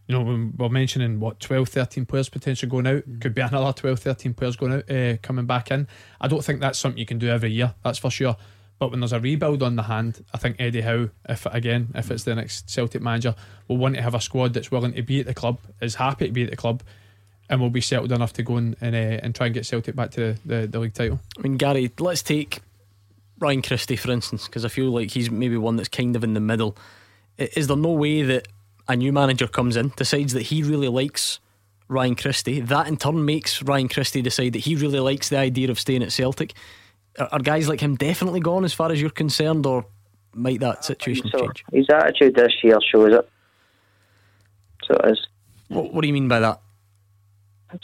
You 0.09 0.19
know, 0.19 0.51
we're 0.57 0.69
mentioning 0.69 1.19
what 1.19 1.41
12, 1.41 1.69
13 1.69 2.07
players 2.07 2.29
potentially 2.29 2.71
going 2.71 2.87
out. 2.87 3.09
Mm. 3.09 3.21
Could 3.21 3.35
be 3.35 3.43
another 3.43 3.73
12, 3.73 3.99
13 3.99 4.35
players 4.35 4.57
going 4.57 4.73
out, 4.73 4.91
uh, 4.91 5.17
coming 5.23 5.47
back 5.47 5.71
in. 5.71 5.89
I 6.21 6.29
don't 6.29 6.45
think 6.45 6.61
that's 6.61 6.79
something 6.79 6.99
you 6.99 7.07
can 7.07 7.19
do 7.19 7.29
every 7.29 7.51
year. 7.51 7.75
That's 7.83 7.99
for 7.99 8.11
sure. 8.11 8.37
But 8.79 8.91
when 8.91 9.01
there's 9.01 9.13
a 9.13 9.21
rebuild 9.21 9.63
on 9.63 9.77
the 9.77 9.85
hand, 9.85 10.23
I 10.35 10.39
think 10.39 10.57
Eddie 10.59 10.83
Howe, 10.83 11.09
if 11.29 11.47
again, 11.47 11.89
if 11.95 12.11
it's 12.11 12.25
the 12.25 12.35
next 12.35 12.69
Celtic 12.69 13.01
manager, 13.01 13.35
will 13.69 13.79
want 13.79 13.95
to 13.95 14.03
have 14.03 14.15
a 14.15 14.21
squad 14.21 14.53
that's 14.53 14.71
willing 14.71 14.93
to 14.93 15.03
be 15.03 15.21
at 15.21 15.27
the 15.27 15.35
club, 15.35 15.59
is 15.81 15.95
happy 15.95 16.27
to 16.27 16.33
be 16.33 16.45
at 16.45 16.51
the 16.51 16.57
club, 16.57 16.83
and 17.49 17.61
will 17.61 17.71
be 17.71 17.81
settled 17.81 18.13
enough 18.13 18.35
to 18.35 18.43
go 18.43 18.57
and 18.57 18.77
and, 18.83 18.95
uh, 18.95 19.21
and 19.23 19.35
try 19.35 19.47
and 19.47 19.55
get 19.55 19.65
Celtic 19.65 19.97
back 19.97 20.11
to 20.13 20.21
the, 20.21 20.39
the, 20.45 20.67
the 20.67 20.79
league 20.79 20.95
title. 20.95 21.21
I 21.39 21.43
mean, 21.43 21.57
Gary, 21.57 21.91
let's 21.99 22.23
take 22.23 22.61
Ryan 23.39 23.63
Christie 23.63 23.97
for 23.97 24.11
instance, 24.11 24.47
because 24.47 24.65
I 24.65 24.69
feel 24.69 24.91
like 24.91 25.11
he's 25.11 25.31
maybe 25.31 25.57
one 25.57 25.77
that's 25.77 25.89
kind 25.89 26.15
of 26.15 26.23
in 26.23 26.35
the 26.35 26.41
middle. 26.41 26.77
Is 27.39 27.69
there 27.69 27.77
no 27.77 27.93
way 27.93 28.23
that 28.23 28.49
a 28.89 28.97
new 28.97 29.13
manager 29.13 29.47
comes 29.47 29.77
in, 29.77 29.93
decides 29.97 30.33
that 30.35 30.43
he 30.43 30.63
really 30.63 30.89
likes 30.89 31.41
Ryan 31.89 32.17
Christie, 32.17 32.61
that 32.61 32.89
in 32.89 32.97
turn 32.97 33.25
makes 33.25 33.63
Ryan 33.63 33.89
Christie 33.89 34.23
decide 34.23 34.53
that 34.53 34.61
he 34.61 34.75
really 34.75 35.01
likes 35.01 35.29
the 35.29 35.39
idea 35.39 35.71
of 35.71 35.81
staying 35.81 36.03
at 36.03 36.13
Celtic? 36.13 36.53
Are 37.19 37.41
guys 37.41 37.69
like 37.69 37.81
him 37.81 37.97
definitely 37.97 38.41
gone 38.41 38.65
as 38.65 38.73
far 38.73 38.91
as 38.93 39.01
you're 39.01 39.11
concerned, 39.11 39.67
or 39.67 39.87
might 40.35 40.61
that 40.61 40.85
situation 40.85 41.29
so. 41.31 41.39
change? 41.39 41.65
His 41.73 41.87
attitude 41.91 42.35
this 42.35 42.53
year 42.63 42.79
shows 42.91 43.15
it. 43.15 43.29
So 44.85 44.95
it 44.95 45.11
is. 45.13 45.27
What, 45.69 45.93
what 45.93 46.03
do 46.03 46.07
you 46.07 46.15
mean 46.15 46.29
by 46.29 46.41
that? 46.41 46.61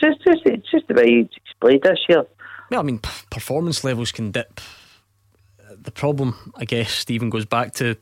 Just, 0.01 0.24
just, 0.24 0.43
it's 0.47 0.70
just 0.70 0.87
the 0.89 0.95
way 0.95 1.07
he's 1.07 1.55
played 1.61 1.83
this 1.83 1.99
year. 2.09 2.24
Well, 2.70 2.80
I 2.80 2.83
mean, 2.83 3.01
performance 3.30 3.85
levels 3.85 4.12
can 4.12 4.30
dip. 4.30 4.61
The 5.76 5.91
problem, 5.91 6.53
I 6.57 6.64
guess, 6.64 6.93
Stephen, 6.93 7.28
goes 7.28 7.45
back 7.45 7.74
to 7.74 7.97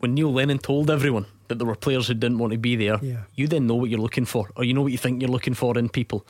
when 0.00 0.14
Neil 0.14 0.32
Lennon 0.32 0.58
told 0.58 0.90
everyone 0.90 1.26
that 1.48 1.58
there 1.58 1.66
were 1.66 1.76
players 1.76 2.08
who 2.08 2.14
didn't 2.14 2.38
want 2.38 2.52
to 2.52 2.58
be 2.58 2.76
there. 2.76 2.98
Yeah. 3.02 3.22
You 3.34 3.46
then 3.46 3.66
know 3.66 3.76
what 3.76 3.90
you're 3.90 4.00
looking 4.00 4.24
for, 4.24 4.50
or 4.56 4.64
you 4.64 4.74
know 4.74 4.82
what 4.82 4.92
you 4.92 4.98
think 4.98 5.22
you're 5.22 5.30
looking 5.30 5.54
for 5.54 5.78
in 5.78 5.88
people 5.88 6.26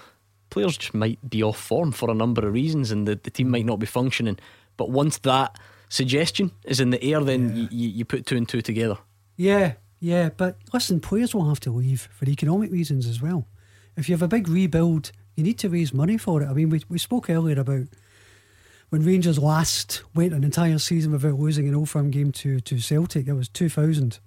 players 0.51 0.77
just 0.77 0.95
might 0.95 1.19
be 1.29 1.43
off 1.43 1.59
form 1.59 1.93
for 1.93 2.11
a 2.11 2.15
number 2.15 2.47
of 2.47 2.53
reasons 2.53 2.91
and 2.91 3.07
the, 3.07 3.17
the 3.17 3.31
team 3.31 3.51
might 3.51 3.67
not 3.67 3.79
be 3.79 3.87
functioning. 3.87 4.39
But 4.77 4.91
once 4.91 5.19
that 5.19 5.59
suggestion 5.89 6.51
is 6.65 6.81
in 6.81 6.91
the 6.91 7.03
air, 7.03 7.21
then 7.21 7.57
yeah. 7.57 7.69
you, 7.71 7.89
you 7.89 8.05
put 8.05 8.27
two 8.27 8.37
and 8.37 8.49
two 8.49 8.63
together. 8.63 8.99
Yeah, 9.37 9.75
yeah. 10.01 10.31
But 10.37 10.59
listen, 10.73 11.01
players 11.01 11.35
will 11.35 11.49
have 11.49 11.61
to 11.61 11.71
leave 11.71 12.09
for 12.13 12.27
economic 12.29 12.71
reasons 12.71 13.07
as 13.07 13.23
well. 13.23 13.47
If 13.97 14.09
you 14.09 14.15
have 14.15 14.23
a 14.23 14.29
big 14.29 14.49
rebuild, 14.49 15.13
You 15.37 15.45
need 15.45 15.59
to 15.61 15.71
raise 15.71 15.95
money 15.95 16.19
for 16.19 16.43
it. 16.43 16.49
I 16.49 16.53
mean, 16.53 16.69
we, 16.69 16.83
we 16.91 16.99
spoke 16.99 17.31
earlier 17.31 17.59
about 17.59 17.87
when 18.91 19.05
Rangers 19.05 19.39
last 19.39 20.03
went 20.15 20.35
an 20.35 20.45
entire 20.45 20.79
season 20.79 21.13
without 21.13 21.39
losing 21.39 21.67
an 21.67 21.75
Old 21.75 21.89
Firm 21.89 22.11
game 22.11 22.31
to, 22.33 22.61
to 22.61 22.79
Celtic. 22.79 23.27
It 23.27 23.33
was 23.33 23.49
2000. 23.49 24.19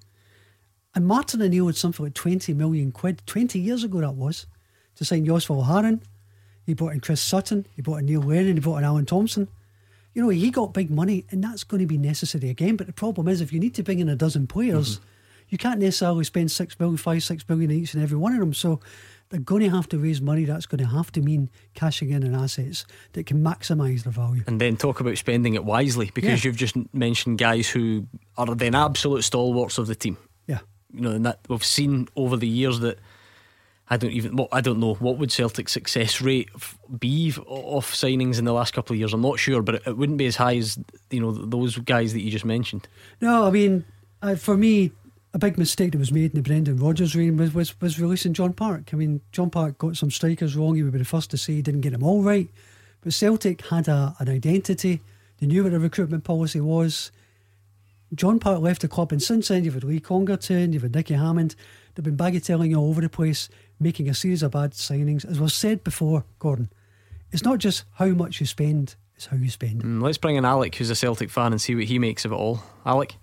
And 0.96 1.08
Martin 1.08 1.42
O'Neill 1.42 1.68
had 1.68 1.76
something 1.76 2.06
like 2.06 2.16
20 2.16 2.54
million 2.54 2.92
quid, 2.92 3.22
20 3.28 3.60
years 3.60 3.84
ago 3.84 4.02
that 4.02 4.16
was, 4.16 4.48
to 4.96 5.06
sign 5.06 5.26
John 5.26 5.40
Hartson. 5.40 6.02
He 6.66 6.74
brought 6.74 6.94
in 6.94 7.02
Chris 7.02 7.22
Sutton, 7.22 7.66
he 7.76 7.82
brought 7.82 7.98
in 7.98 8.06
Neil 8.06 8.22
Lennon, 8.22 8.56
he 8.56 8.60
brought 8.60 8.78
in 8.78 8.84
Alan 8.84 9.06
Thompson. 9.06 9.48
You 10.14 10.22
know, 10.22 10.30
he 10.30 10.52
got 10.52 10.74
big 10.74 10.92
money, 10.92 11.26
and 11.32 11.44
that's 11.44 11.64
going 11.64 11.82
to 11.82 11.88
be 11.88 11.98
necessary 11.98 12.50
again. 12.50 12.76
But 12.76 12.88
the 12.88 12.94
problem 12.94 13.28
is, 13.28 13.42
if 13.42 13.52
you 13.52 13.60
need 13.60 13.74
to 13.76 13.84
bring 13.84 14.00
in 14.00 14.10
a 14.10 14.16
dozen 14.16 14.46
players, 14.46 14.98
mm-hmm. 14.98 15.06
you 15.50 15.58
can't 15.58 15.80
necessarily 15.80 16.24
spend 16.24 16.52
six 16.52 16.80
million, 16.80 16.98
five, 16.98 17.24
six 17.24 17.48
million 17.50 17.72
each 17.72 17.96
and 17.96 18.04
every 18.04 18.18
one 18.18 18.34
of 18.34 18.40
them. 18.40 18.54
So 18.54 18.80
they're 19.30 19.40
going 19.40 19.64
to 19.64 19.70
have 19.70 19.90
to 19.90 19.98
raise 19.98 20.22
money. 20.22 20.46
That's 20.46 20.68
going 20.68 20.84
to 20.84 20.88
have 20.88 21.12
to 21.14 21.22
mean 21.22 21.50
cashing 21.74 22.12
in 22.12 22.24
on 22.24 22.40
assets 22.40 22.86
that 23.14 23.26
can 23.26 23.44
maximise 23.44 24.04
their 24.04 24.14
value. 24.14 24.44
And 24.46 24.62
then 24.62 24.78
talk 24.78 25.00
about 25.00 25.18
spending 25.18 25.56
it 25.56 25.66
wisely 25.66 26.12
because 26.14 26.44
yeah. 26.44 26.50
you've 26.50 26.58
just 26.58 26.76
mentioned 26.94 27.40
guys 27.40 27.68
who 27.68 28.06
are 28.38 28.54
then 28.54 28.76
absolute 28.76 29.24
stalwarts 29.24 29.80
of 29.80 29.88
the 29.88 29.96
team. 29.96 30.18
Yeah. 30.46 30.60
You 30.94 31.02
know, 31.02 31.12
and 31.12 31.26
that 31.26 31.40
we've 31.50 31.66
seen 31.66 32.08
over 32.16 32.38
the 32.38 32.48
years 32.48 32.82
that 32.82 33.00
I 33.94 33.98
don't 33.98 34.12
even. 34.12 34.36
Well, 34.36 34.48
I 34.52 34.62
don't 34.62 34.80
know 34.80 34.96
what 34.96 35.20
would 35.20 35.32
Celtic's 35.32 35.72
success 35.72 36.20
rate 36.20 36.50
be 36.98 37.32
off 37.46 37.94
signings 37.94 38.40
in 38.40 38.46
the 38.46 38.52
last 38.52 38.74
couple 38.74 38.96
of 38.96 39.00
years. 39.00 39.14
I'm 39.14 39.22
not 39.22 39.38
sure, 39.38 39.62
but 39.62 39.76
it, 39.76 39.84
it 39.86 39.98
wouldn't 39.98 40.18
be 40.18 40.26
as 40.26 40.36
high 40.36 40.58
as 40.58 40.80
you 41.12 41.20
know 41.20 41.32
those 41.32 41.78
guys 41.78 42.12
that 42.14 42.22
you 42.22 42.32
just 42.32 42.44
mentioned. 42.44 42.88
No, 43.22 43.46
I 43.46 43.52
mean, 43.52 43.86
uh, 44.24 44.36
for 44.36 44.58
me, 44.58 44.92
a 45.32 45.38
big 45.38 45.60
mistake 45.60 45.92
that 45.92 46.00
was 46.00 46.12
made 46.12 46.32
in 46.32 46.38
the 46.38 46.42
Brendan 46.42 46.78
Rodgers 46.78 47.16
reign 47.16 47.38
was, 47.38 47.54
was, 47.54 47.80
was 47.82 48.00
releasing 48.00 48.34
John 48.34 48.54
Park. 48.54 48.90
I 48.94 48.96
mean, 48.96 49.22
John 49.32 49.52
Park 49.52 49.78
got 49.78 49.96
some 49.96 50.10
strikers 50.10 50.56
wrong. 50.56 50.76
He 50.76 50.82
would 50.82 50.94
be 50.94 50.98
the 50.98 51.06
first 51.06 51.30
to 51.30 51.38
say 51.38 51.54
he 51.54 51.62
didn't 51.62 51.82
get 51.82 51.92
them 51.92 52.04
all 52.04 52.24
right. 52.24 52.50
But 53.02 53.14
Celtic 53.14 53.68
had 53.68 53.88
a, 53.88 54.16
an 54.18 54.28
identity. 54.28 55.02
They 55.40 55.46
knew 55.46 55.62
what 55.62 55.72
the 55.72 55.80
recruitment 55.80 56.24
policy 56.24 56.62
was. 56.62 57.12
John 58.16 58.40
Park 58.40 58.62
left 58.62 58.82
the 58.82 58.88
club, 58.88 59.12
and 59.12 59.22
since 59.22 59.50
then 59.50 59.64
you've 59.64 59.74
had 59.74 59.84
Lee 59.84 60.00
Congerton, 60.00 60.74
you've 60.74 60.84
had 60.84 60.96
Nicky 60.96 61.16
Hammond. 61.16 61.56
They've 61.96 62.04
been 62.04 62.18
bagatelling 62.18 62.76
all 62.78 62.90
over 62.90 63.02
the 63.02 63.10
place, 63.10 63.50
making 63.80 64.10
a 64.10 64.14
series 64.14 64.44
of 64.44 64.52
bad 64.52 64.72
signings. 64.72 65.26
As 65.26 65.40
was 65.40 65.54
said 65.54 65.84
before, 65.84 66.26
Gordon, 66.40 66.70
it's 67.32 67.44
not 67.44 67.60
just 67.60 67.86
how 67.96 68.08
much 68.08 68.40
you 68.40 68.46
spend, 68.46 68.96
it's 69.16 69.28
how 69.28 69.38
you 69.38 69.50
spend. 69.50 69.84
Mm, 69.84 70.02
let's 70.02 70.18
bring 70.18 70.36
in 70.36 70.46
Alec, 70.46 70.76
who's 70.76 70.90
a 70.90 70.96
Celtic 70.96 71.30
fan, 71.30 71.52
and 71.52 71.62
see 71.62 71.76
what 71.76 71.86
he 71.86 72.00
makes 72.00 72.26
of 72.26 72.32
it 72.32 72.36
all. 72.36 72.64
Alec? 72.86 73.16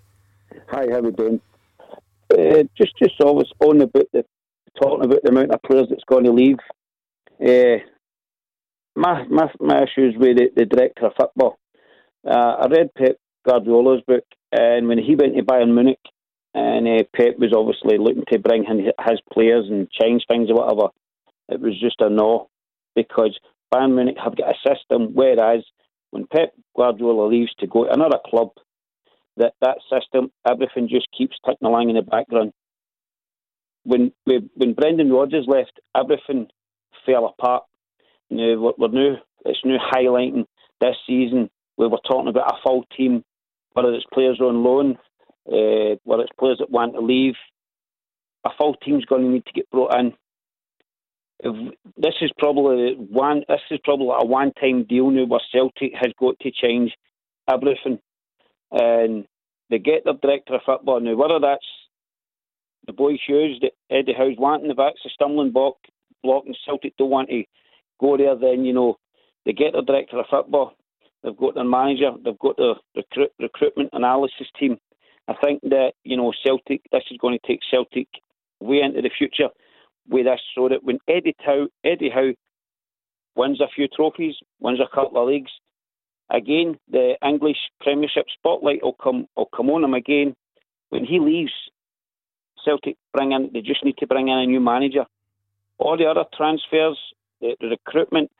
Hi, 0.69 0.85
how 0.89 0.97
are 0.97 1.01
we 1.01 1.11
doing? 1.11 1.41
Uh, 2.31 2.63
just 2.77 2.93
just 2.97 3.19
always 3.21 3.47
on 3.59 3.81
about 3.81 4.07
the 4.13 4.23
talking 4.81 5.05
about 5.05 5.21
the 5.23 5.29
amount 5.29 5.51
of 5.51 5.61
players 5.63 5.87
that's 5.89 6.03
going 6.05 6.23
to 6.23 6.31
leave. 6.31 6.57
Uh, 7.45 7.83
my 8.95 9.23
my 9.27 9.51
my 9.59 9.83
issues 9.83 10.15
with 10.17 10.37
the, 10.37 10.49
the 10.55 10.65
director 10.65 11.07
of 11.07 11.13
football. 11.19 11.57
Uh, 12.25 12.55
I 12.59 12.67
read 12.67 12.93
Pep 12.97 13.17
Guardiola's 13.47 14.01
book, 14.07 14.23
and 14.51 14.87
when 14.87 14.97
he 14.97 15.15
went 15.15 15.35
to 15.35 15.43
Bayern 15.43 15.73
Munich, 15.73 15.99
and 16.53 16.87
uh, 16.87 17.03
Pep 17.15 17.39
was 17.39 17.53
obviously 17.55 17.97
looking 17.97 18.25
to 18.31 18.39
bring 18.39 18.65
in 18.65 18.79
his 18.79 19.21
players 19.31 19.67
and 19.69 19.89
change 19.89 20.23
things 20.27 20.49
or 20.49 20.55
whatever. 20.55 20.89
It 21.49 21.61
was 21.61 21.79
just 21.79 22.01
a 22.01 22.09
no 22.09 22.49
because 22.95 23.37
Bayern 23.73 23.95
Munich 23.95 24.17
have 24.21 24.35
got 24.35 24.49
a 24.49 24.67
system, 24.67 25.13
whereas 25.13 25.63
when 26.11 26.27
Pep 26.27 26.53
Guardiola 26.75 27.27
leaves 27.27 27.53
to 27.59 27.67
go 27.67 27.85
to 27.85 27.91
another 27.93 28.17
club, 28.25 28.49
that 29.37 29.53
that 29.61 29.77
system, 29.89 30.31
everything 30.47 30.89
just 30.89 31.07
keeps 31.17 31.37
ticking 31.45 31.67
along 31.67 31.89
in 31.89 31.95
the 31.95 32.01
background. 32.01 32.51
When 33.83 34.11
when 34.25 34.73
Brendan 34.73 35.11
Rodgers 35.11 35.45
left, 35.47 35.79
everything 35.95 36.47
fell 37.05 37.25
apart. 37.25 37.63
Now 38.29 38.59
we're, 38.59 38.73
we're 38.77 38.87
new. 38.89 39.15
It's 39.45 39.59
new 39.63 39.77
highlighting 39.77 40.45
this 40.81 40.95
season. 41.07 41.49
We 41.77 41.87
were 41.87 41.97
talking 42.05 42.27
about 42.27 42.51
a 42.51 42.61
full 42.63 42.83
team, 42.95 43.23
whether 43.73 43.93
it's 43.93 44.05
players 44.13 44.39
on 44.41 44.63
loan, 44.63 44.97
uh, 45.51 45.95
whether 46.03 46.23
it's 46.23 46.31
players 46.39 46.57
that 46.59 46.71
want 46.71 46.93
to 46.93 47.01
leave. 47.01 47.35
A 48.45 48.49
full 48.57 48.75
team's 48.75 49.05
going 49.05 49.23
to 49.23 49.29
need 49.29 49.45
to 49.45 49.53
get 49.53 49.69
brought 49.69 49.95
in. 49.99 50.13
If, 51.39 51.73
this 51.97 52.15
is 52.21 52.31
probably 52.37 52.95
one. 52.95 53.43
This 53.47 53.61
is 53.69 53.79
probably 53.83 54.07
a 54.07 54.25
one-time 54.25 54.85
deal 54.85 55.09
now 55.11 55.25
where 55.25 55.41
Celtic 55.51 55.93
has 55.93 56.11
got 56.19 56.39
to 56.39 56.51
change 56.51 56.93
everything 57.47 57.99
and 58.71 59.25
they 59.69 59.79
get 59.79 60.03
their 60.05 60.13
director 60.13 60.55
of 60.55 60.61
football 60.65 60.99
now. 60.99 61.15
Whether 61.15 61.39
that's 61.39 61.65
the 62.87 62.93
boy 62.93 63.17
shoes 63.25 63.59
that 63.61 63.73
Eddie 63.89 64.13
Howe's 64.13 64.37
wanting, 64.37 64.71
if 64.71 64.77
that's 64.77 65.05
a 65.05 65.09
stumbling 65.09 65.51
block, 65.51 65.75
block 66.23 66.43
and 66.45 66.57
Celtic 66.65 66.95
don't 66.97 67.09
want 67.09 67.29
to 67.29 67.43
go 67.99 68.17
there, 68.17 68.35
then 68.35 68.65
you 68.65 68.73
know 68.73 68.97
they 69.45 69.53
get 69.53 69.73
their 69.73 69.81
director 69.81 70.19
of 70.19 70.25
football. 70.29 70.73
They've 71.23 71.37
got 71.37 71.55
their 71.55 71.63
manager. 71.63 72.11
They've 72.23 72.39
got 72.39 72.57
their 72.57 72.75
recruit, 72.95 73.31
recruitment 73.39 73.89
analysis 73.93 74.47
team. 74.59 74.77
I 75.27 75.33
think 75.43 75.61
that 75.63 75.93
you 76.03 76.17
know 76.17 76.33
Celtic. 76.43 76.81
This 76.91 77.03
is 77.11 77.17
going 77.17 77.37
to 77.37 77.47
take 77.47 77.61
Celtic 77.69 78.07
way 78.59 78.81
into 78.81 79.01
the 79.01 79.11
future 79.15 79.49
with 80.09 80.25
this, 80.25 80.41
so 80.55 80.69
that 80.69 80.83
when 80.83 80.99
Eddie 81.07 81.35
Howe, 81.39 81.67
Eddie 81.83 82.09
Howe 82.09 82.33
wins 83.35 83.61
a 83.61 83.67
few 83.73 83.87
trophies, 83.87 84.35
wins 84.59 84.79
a 84.79 84.93
couple 84.93 85.21
of 85.21 85.27
leagues, 85.27 85.51
again, 86.29 86.77
the 86.89 87.15
English 87.25 87.57
Premiership 87.79 88.25
spotlight 88.33 88.83
will 88.83 88.93
come 88.93 89.27
will 89.35 89.49
come 89.55 89.69
on 89.69 89.83
him 89.83 89.93
again. 89.93 90.35
When 90.89 91.05
he 91.05 91.19
leaves, 91.19 91.53
Celtic 92.65 92.97
bring 93.13 93.31
in 93.31 93.51
they 93.53 93.61
just 93.61 93.85
need 93.85 93.97
to 93.97 94.07
bring 94.07 94.27
in 94.27 94.37
a 94.37 94.45
new 94.45 94.59
manager. 94.59 95.05
All 95.77 95.97
the 95.97 96.05
other 96.05 96.25
transfers, 96.35 96.97
the, 97.39 97.55
the 97.59 97.67
recruitment, 97.67 98.31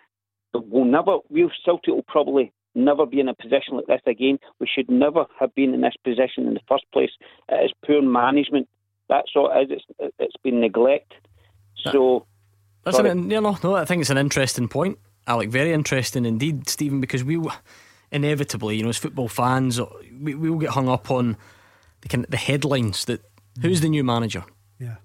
will 0.53 0.85
never. 0.85 1.17
We 1.29 1.49
Celtic 1.63 1.93
will 1.93 2.05
probably 2.07 2.51
never 2.75 3.05
be 3.05 3.19
in 3.19 3.27
a 3.27 3.33
position 3.33 3.75
like 3.75 3.87
this 3.87 4.01
again. 4.05 4.39
We 4.59 4.67
should 4.73 4.89
never 4.89 5.25
have 5.39 5.53
been 5.55 5.73
in 5.73 5.81
this 5.81 5.95
position 6.03 6.47
in 6.47 6.53
the 6.53 6.61
first 6.67 6.85
place. 6.93 7.11
It 7.49 7.65
is 7.65 7.71
poor 7.85 8.01
management. 8.01 8.67
That's 9.09 9.31
all 9.35 9.51
it 9.51 9.71
is. 9.71 9.81
It's, 9.99 10.15
it's 10.19 10.37
been 10.43 10.59
neglect. 10.61 11.13
So. 11.75 12.25
That's 12.83 12.97
an, 12.97 13.29
you 13.29 13.41
know, 13.41 13.57
no, 13.63 13.75
I 13.75 13.85
think 13.85 14.01
it's 14.01 14.09
an 14.09 14.17
interesting 14.17 14.67
point. 14.67 14.97
Alec, 15.27 15.49
very 15.49 15.71
interesting 15.71 16.25
indeed, 16.25 16.67
Stephen, 16.67 16.99
because 16.99 17.23
we 17.23 17.39
inevitably, 18.11 18.77
you 18.77 18.83
know, 18.83 18.89
as 18.89 18.97
football 18.97 19.27
fans, 19.27 19.79
we, 20.19 20.33
we 20.35 20.49
will 20.49 20.57
get 20.57 20.71
hung 20.71 20.89
up 20.89 21.11
on 21.11 21.37
the 22.01 22.09
kind 22.09 22.25
of 22.25 22.31
the 22.31 22.37
headlines 22.37 23.05
that 23.05 23.21
who's 23.61 23.81
the 23.81 23.89
new 23.89 24.03
manager? 24.03 24.43
Yeah. 24.79 24.95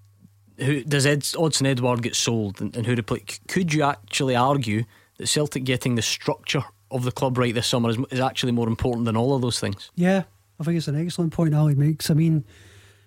Who 0.59 0.83
does 0.85 1.05
Ed, 1.05 1.21
Odsonne 1.21 1.67
Edouard 1.67 2.03
get 2.03 2.17
sold 2.17 2.61
and, 2.61 2.75
and 2.75 2.87
who 2.87 2.95
to 2.95 3.03
play? 3.03 3.23
Could 3.49 3.75
you 3.75 3.83
actually 3.83 4.35
argue 4.35 4.85
that 5.19 5.27
Celtic 5.27 5.65
getting 5.65 5.97
the 5.97 6.03
structure 6.03 6.65
of 6.91 7.05
the 7.05 7.13
club 7.13 7.39
right 7.39 7.55
this 7.55 7.67
summer 7.67 7.91
is, 7.91 7.99
is 8.11 8.21
actually 8.21 8.53
more 8.53 8.69
important 8.69 9.07
than 9.07 9.17
all 9.17 9.35
of 9.35 9.43
those 9.43 9.61
things? 9.61 9.91
Yeah, 9.95 10.25
I 10.61 10.65
think 10.65 10.77
it's 10.77 10.89
an 10.89 11.01
excellent 11.01 11.33
point 11.33 11.55
Ali 11.55 11.75
makes. 11.75 12.11
I 12.11 12.15
mean, 12.15 12.45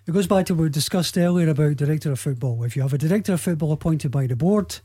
it 0.06 0.12
goes 0.12 0.26
back 0.26 0.46
to 0.46 0.54
what 0.54 0.62
we 0.62 0.68
discussed 0.68 1.16
earlier 1.16 1.48
about 1.48 1.76
director 1.76 2.12
of 2.12 2.20
football. 2.20 2.64
If 2.64 2.76
you 2.76 2.82
have 2.82 2.92
a 2.92 2.98
director 2.98 3.34
of 3.34 3.40
football 3.40 3.72
appointed 3.72 4.10
by 4.10 4.26
the 4.26 4.36
board, 4.36 4.80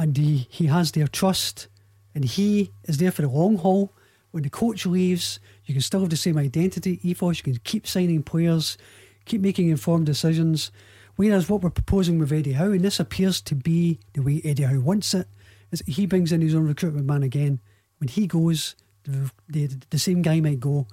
and 0.00 0.16
he, 0.16 0.46
he 0.50 0.66
has 0.66 0.92
their 0.92 1.06
trust 1.06 1.68
and 2.14 2.24
he 2.24 2.72
is 2.84 2.98
there 2.98 3.10
for 3.10 3.22
the 3.22 3.28
long 3.28 3.58
haul. 3.58 3.92
When 4.30 4.42
the 4.42 4.50
coach 4.50 4.86
leaves, 4.86 5.40
you 5.66 5.74
can 5.74 5.82
still 5.82 6.00
have 6.00 6.10
the 6.10 6.16
same 6.16 6.38
identity, 6.38 7.00
ethos, 7.02 7.38
you 7.38 7.42
can 7.42 7.60
keep 7.64 7.86
signing 7.86 8.22
players, 8.22 8.78
keep 9.24 9.40
making 9.40 9.68
informed 9.68 10.06
decisions. 10.06 10.70
Whereas 11.16 11.48
what 11.48 11.62
we're 11.62 11.70
proposing 11.70 12.18
with 12.18 12.32
Eddie 12.32 12.52
Howe, 12.52 12.70
and 12.70 12.80
this 12.80 13.00
appears 13.00 13.40
to 13.42 13.54
be 13.54 13.98
the 14.14 14.22
way 14.22 14.40
Eddie 14.44 14.62
Howe 14.62 14.80
wants 14.80 15.12
it, 15.14 15.26
is 15.70 15.82
he 15.86 16.06
brings 16.06 16.32
in 16.32 16.40
his 16.40 16.54
own 16.54 16.66
recruitment 16.66 17.06
man 17.06 17.22
again. 17.22 17.60
When 18.00 18.08
he 18.08 18.26
goes, 18.26 18.74
the, 19.04 19.30
the, 19.48 19.70
the 19.90 19.98
same 19.98 20.22
guy 20.22 20.40
might 20.40 20.60
go. 20.60 20.86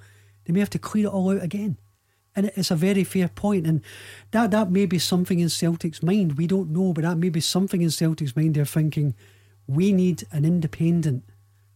They 0.45 0.53
may 0.53 0.59
have 0.59 0.69
to 0.71 0.79
clear 0.79 1.07
it 1.07 1.11
all 1.11 1.31
out 1.31 1.43
again. 1.43 1.77
And 2.35 2.51
it's 2.55 2.69
a 2.69 2.75
very 2.75 3.03
fair 3.03 3.29
point. 3.29 3.65
And 3.65 3.81
that, 4.31 4.51
that 4.51 4.69
may 4.69 4.85
be 4.85 4.99
something 4.99 5.39
in 5.39 5.49
Celtic's 5.49 6.03
mind. 6.03 6.37
We 6.37 6.45
don't 6.45 6.69
know, 6.69 6.93
but 6.93 7.03
that 7.03 7.17
may 7.17 7.29
be 7.29 7.39
something 7.39 7.81
in 7.81 7.89
Celtic's 7.89 8.35
mind. 8.35 8.53
They're 8.53 8.65
thinking, 8.65 9.15
we 9.65 9.91
need 9.91 10.25
an 10.31 10.45
independent 10.45 11.23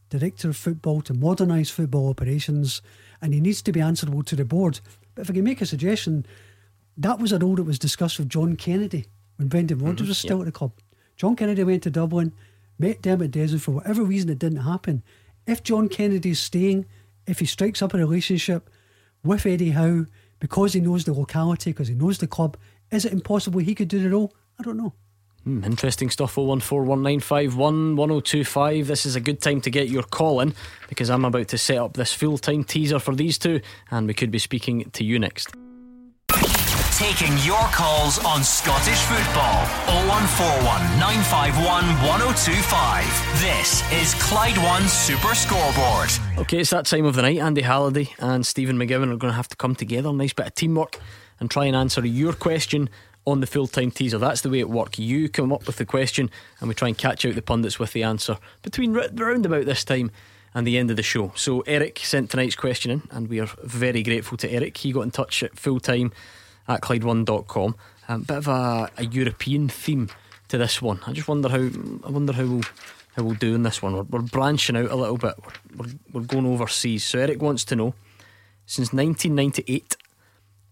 director 0.09 0.49
of 0.49 0.57
football 0.57 1.01
to 1.01 1.13
modernise 1.13 1.71
football 1.71 2.09
operations, 2.09 2.81
and 3.21 3.33
he 3.33 3.39
needs 3.39 3.61
to 3.63 3.71
be 3.71 3.81
answerable 3.81 4.23
to 4.23 4.35
the 4.35 4.45
board. 4.45 4.81
But 5.15 5.23
if 5.23 5.29
I 5.31 5.33
can 5.33 5.43
make 5.43 5.61
a 5.61 5.65
suggestion, 5.65 6.25
that 6.97 7.19
was 7.19 7.31
a 7.31 7.39
role 7.39 7.55
that 7.55 7.63
was 7.63 7.79
discussed 7.79 8.19
with 8.19 8.29
John 8.29 8.55
Kennedy 8.55 9.07
when 9.37 9.47
Brendan 9.47 9.77
mm-hmm. 9.77 9.87
Rodgers 9.87 10.01
mm-hmm, 10.01 10.09
was 10.09 10.17
still 10.19 10.37
yeah. 10.37 10.43
at 10.43 10.45
the 10.45 10.51
club. 10.51 10.73
John 11.15 11.35
Kennedy 11.35 11.63
went 11.63 11.83
to 11.83 11.89
Dublin, 11.89 12.33
met 12.77 13.01
Dermot 13.01 13.31
Desmond 13.31 13.63
for 13.63 13.71
whatever 13.71 14.03
reason 14.03 14.29
it 14.29 14.39
didn't 14.39 14.59
happen. 14.61 15.01
If 15.47 15.63
John 15.63 15.89
Kennedy's 15.89 16.39
staying, 16.39 16.85
if 17.25 17.39
he 17.39 17.45
strikes 17.45 17.81
up 17.81 17.93
a 17.93 17.97
relationship 17.97 18.69
with 19.23 19.45
Eddie 19.45 19.71
Howe, 19.71 20.05
because 20.39 20.73
he 20.73 20.81
knows 20.81 21.05
the 21.05 21.13
locality, 21.13 21.71
because 21.71 21.87
he 21.87 21.93
knows 21.93 22.17
the 22.17 22.27
club, 22.27 22.57
is 22.91 23.05
it 23.05 23.13
impossible 23.13 23.59
he 23.59 23.75
could 23.75 23.87
do 23.87 24.01
the 24.01 24.09
role? 24.09 24.33
I 24.59 24.63
don't 24.63 24.77
know. 24.77 24.93
Hmm, 25.43 25.63
interesting 25.63 26.09
stuff. 26.11 26.35
01419511025. 26.35 28.85
This 28.85 29.05
is 29.05 29.15
a 29.15 29.19
good 29.19 29.41
time 29.41 29.61
to 29.61 29.71
get 29.71 29.89
your 29.89 30.03
call 30.03 30.39
in 30.41 30.53
because 30.87 31.09
I'm 31.09 31.25
about 31.25 31.47
to 31.49 31.57
set 31.57 31.77
up 31.77 31.93
this 31.93 32.13
full 32.13 32.37
time 32.37 32.63
teaser 32.63 32.99
for 32.99 33.15
these 33.15 33.39
two, 33.39 33.61
and 33.89 34.07
we 34.07 34.13
could 34.13 34.29
be 34.29 34.39
speaking 34.39 34.91
to 34.91 35.03
you 35.03 35.17
next. 35.17 35.55
Taking 37.01 37.35
your 37.39 37.63
calls 37.73 38.23
on 38.23 38.43
Scottish 38.43 38.99
football. 38.99 39.65
0141 40.05 40.99
951 40.99 41.83
1025. 42.07 43.41
This 43.41 43.81
is 43.91 44.13
Clyde 44.21 44.55
One 44.59 44.87
Super 44.87 45.33
Scoreboard. 45.33 46.11
Okay, 46.37 46.59
it's 46.59 46.69
that 46.69 46.85
time 46.85 47.05
of 47.05 47.15
the 47.15 47.23
night. 47.23 47.39
Andy 47.39 47.63
Halliday 47.63 48.13
and 48.19 48.45
Stephen 48.45 48.77
McGowan 48.77 49.11
are 49.11 49.17
going 49.17 49.31
to 49.31 49.35
have 49.35 49.47
to 49.47 49.55
come 49.55 49.73
together. 49.73 50.13
Nice 50.13 50.33
bit 50.33 50.45
of 50.45 50.53
teamwork 50.53 50.99
and 51.39 51.49
try 51.49 51.65
and 51.65 51.75
answer 51.75 52.05
your 52.05 52.33
question 52.33 52.87
on 53.25 53.39
the 53.39 53.47
full 53.47 53.65
time 53.65 53.89
teaser. 53.89 54.19
That's 54.19 54.41
the 54.41 54.51
way 54.51 54.59
it 54.59 54.69
works. 54.69 54.99
You 54.99 55.27
come 55.27 55.51
up 55.51 55.65
with 55.65 55.77
the 55.77 55.85
question 55.87 56.29
and 56.59 56.69
we 56.69 56.75
try 56.75 56.89
and 56.89 56.97
catch 56.97 57.25
out 57.25 57.33
the 57.33 57.41
pundits 57.41 57.79
with 57.79 57.93
the 57.93 58.03
answer 58.03 58.37
between 58.61 58.93
round 58.93 59.47
about 59.47 59.65
this 59.65 59.83
time 59.83 60.11
and 60.53 60.67
the 60.67 60.77
end 60.77 60.91
of 60.91 60.97
the 60.97 61.03
show. 61.03 61.31
So 61.35 61.61
Eric 61.61 61.97
sent 62.03 62.29
tonight's 62.29 62.55
question 62.55 62.91
in, 62.91 63.01
and 63.09 63.27
we 63.27 63.39
are 63.39 63.49
very 63.63 64.03
grateful 64.03 64.37
to 64.37 64.51
Eric. 64.51 64.77
He 64.77 64.91
got 64.91 65.01
in 65.01 65.11
touch 65.11 65.41
at 65.41 65.57
full 65.57 65.79
time 65.79 66.11
at 66.75 66.81
Clyde1.com. 66.81 67.75
A 68.07 68.13
um, 68.13 68.21
bit 68.23 68.37
of 68.37 68.47
a, 68.47 68.89
a, 68.97 69.05
European 69.05 69.69
theme 69.69 70.09
to 70.49 70.57
this 70.57 70.81
one. 70.81 70.99
I 71.05 71.13
just 71.13 71.27
wonder 71.27 71.49
how 71.49 71.69
I 72.05 72.09
wonder 72.09 72.33
how 72.33 72.45
we'll 72.45 72.61
how 73.15 73.23
we'll 73.23 73.35
do 73.35 73.55
in 73.55 73.63
this 73.63 73.81
one. 73.81 73.93
We're, 73.93 74.03
we're 74.03 74.21
branching 74.21 74.75
out 74.75 74.91
a 74.91 74.95
little 74.95 75.17
bit. 75.17 75.35
We're, 75.75 75.85
we're, 75.85 75.93
we're 76.13 76.27
going 76.27 76.45
overseas. 76.45 77.03
So 77.03 77.19
Eric 77.19 77.41
wants 77.41 77.63
to 77.65 77.75
know 77.75 77.93
since 78.65 78.93
1998 78.93 79.97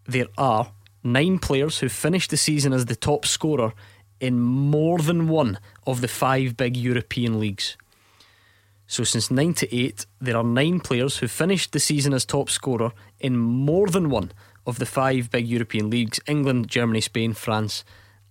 there 0.05 0.27
are 0.37 0.71
nine 1.03 1.39
players 1.39 1.79
who 1.79 1.89
finished 1.89 2.31
the 2.31 2.37
season 2.37 2.73
as 2.73 2.85
the 2.85 2.95
top 2.95 3.25
scorer 3.25 3.73
in 4.19 4.39
more 4.39 4.99
than 4.99 5.27
one 5.27 5.59
of 5.85 6.01
the 6.01 6.07
five 6.07 6.57
big 6.57 6.75
European 6.75 7.39
leagues. 7.39 7.77
So 8.87 9.03
since 9.03 9.29
98, 9.29 10.07
there 10.19 10.35
are 10.35 10.43
nine 10.43 10.79
players 10.79 11.17
who 11.17 11.27
finished 11.27 11.73
the 11.73 11.79
season 11.79 12.13
as 12.13 12.25
top 12.25 12.49
scorer 12.49 12.91
in 13.19 13.37
more 13.37 13.87
than 13.87 14.09
one 14.09 14.31
of 14.69 14.79
the 14.79 14.85
five 14.85 15.29
big 15.31 15.47
European 15.47 15.89
leagues 15.89 16.19
England, 16.27 16.67
Germany, 16.67 17.01
Spain, 17.01 17.33
France, 17.33 17.83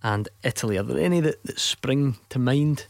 and 0.03 0.29
Italy. 0.43 0.79
Are 0.79 0.83
there 0.83 0.99
any 0.99 1.21
that, 1.21 1.43
that 1.45 1.59
spring 1.59 2.17
to 2.31 2.39
mind? 2.39 2.87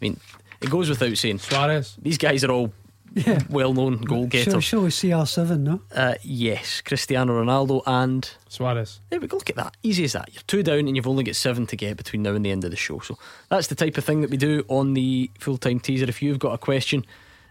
I 0.00 0.04
mean, 0.04 0.20
it 0.60 0.70
goes 0.70 0.88
without 0.88 1.16
saying. 1.16 1.38
Suarez. 1.38 1.96
These 2.00 2.18
guys 2.18 2.44
are 2.44 2.50
all 2.50 2.72
yeah. 3.14 3.40
well 3.48 3.72
known 3.72 3.98
goal 3.98 4.26
getters. 4.26 4.52
Shall, 4.52 4.60
shall 4.60 4.82
we 4.82 4.88
CR7, 4.88 5.60
no? 5.60 5.80
Uh, 5.94 6.14
yes, 6.22 6.80
Cristiano 6.80 7.42
Ronaldo 7.42 7.82
and 7.86 8.30
Suarez. 8.48 9.00
There 9.10 9.20
we 9.20 9.26
go, 9.26 9.36
look 9.36 9.50
at 9.50 9.56
that. 9.56 9.76
Easy 9.82 10.04
as 10.04 10.12
that. 10.12 10.32
You're 10.32 10.42
two 10.46 10.62
down 10.62 10.80
and 10.80 10.96
you've 10.96 11.08
only 11.08 11.24
got 11.24 11.36
seven 11.36 11.66
to 11.68 11.76
get 11.76 11.96
between 11.96 12.22
now 12.22 12.34
and 12.34 12.44
the 12.44 12.50
end 12.50 12.64
of 12.64 12.70
the 12.70 12.76
show. 12.76 12.98
So 13.00 13.18
that's 13.48 13.68
the 13.68 13.74
type 13.74 13.96
of 13.98 14.04
thing 14.04 14.20
that 14.20 14.30
we 14.30 14.36
do 14.36 14.64
on 14.68 14.94
the 14.94 15.30
full 15.38 15.58
time 15.58 15.80
teaser. 15.80 16.06
If 16.08 16.22
you've 16.22 16.38
got 16.38 16.54
a 16.54 16.58
question 16.58 17.04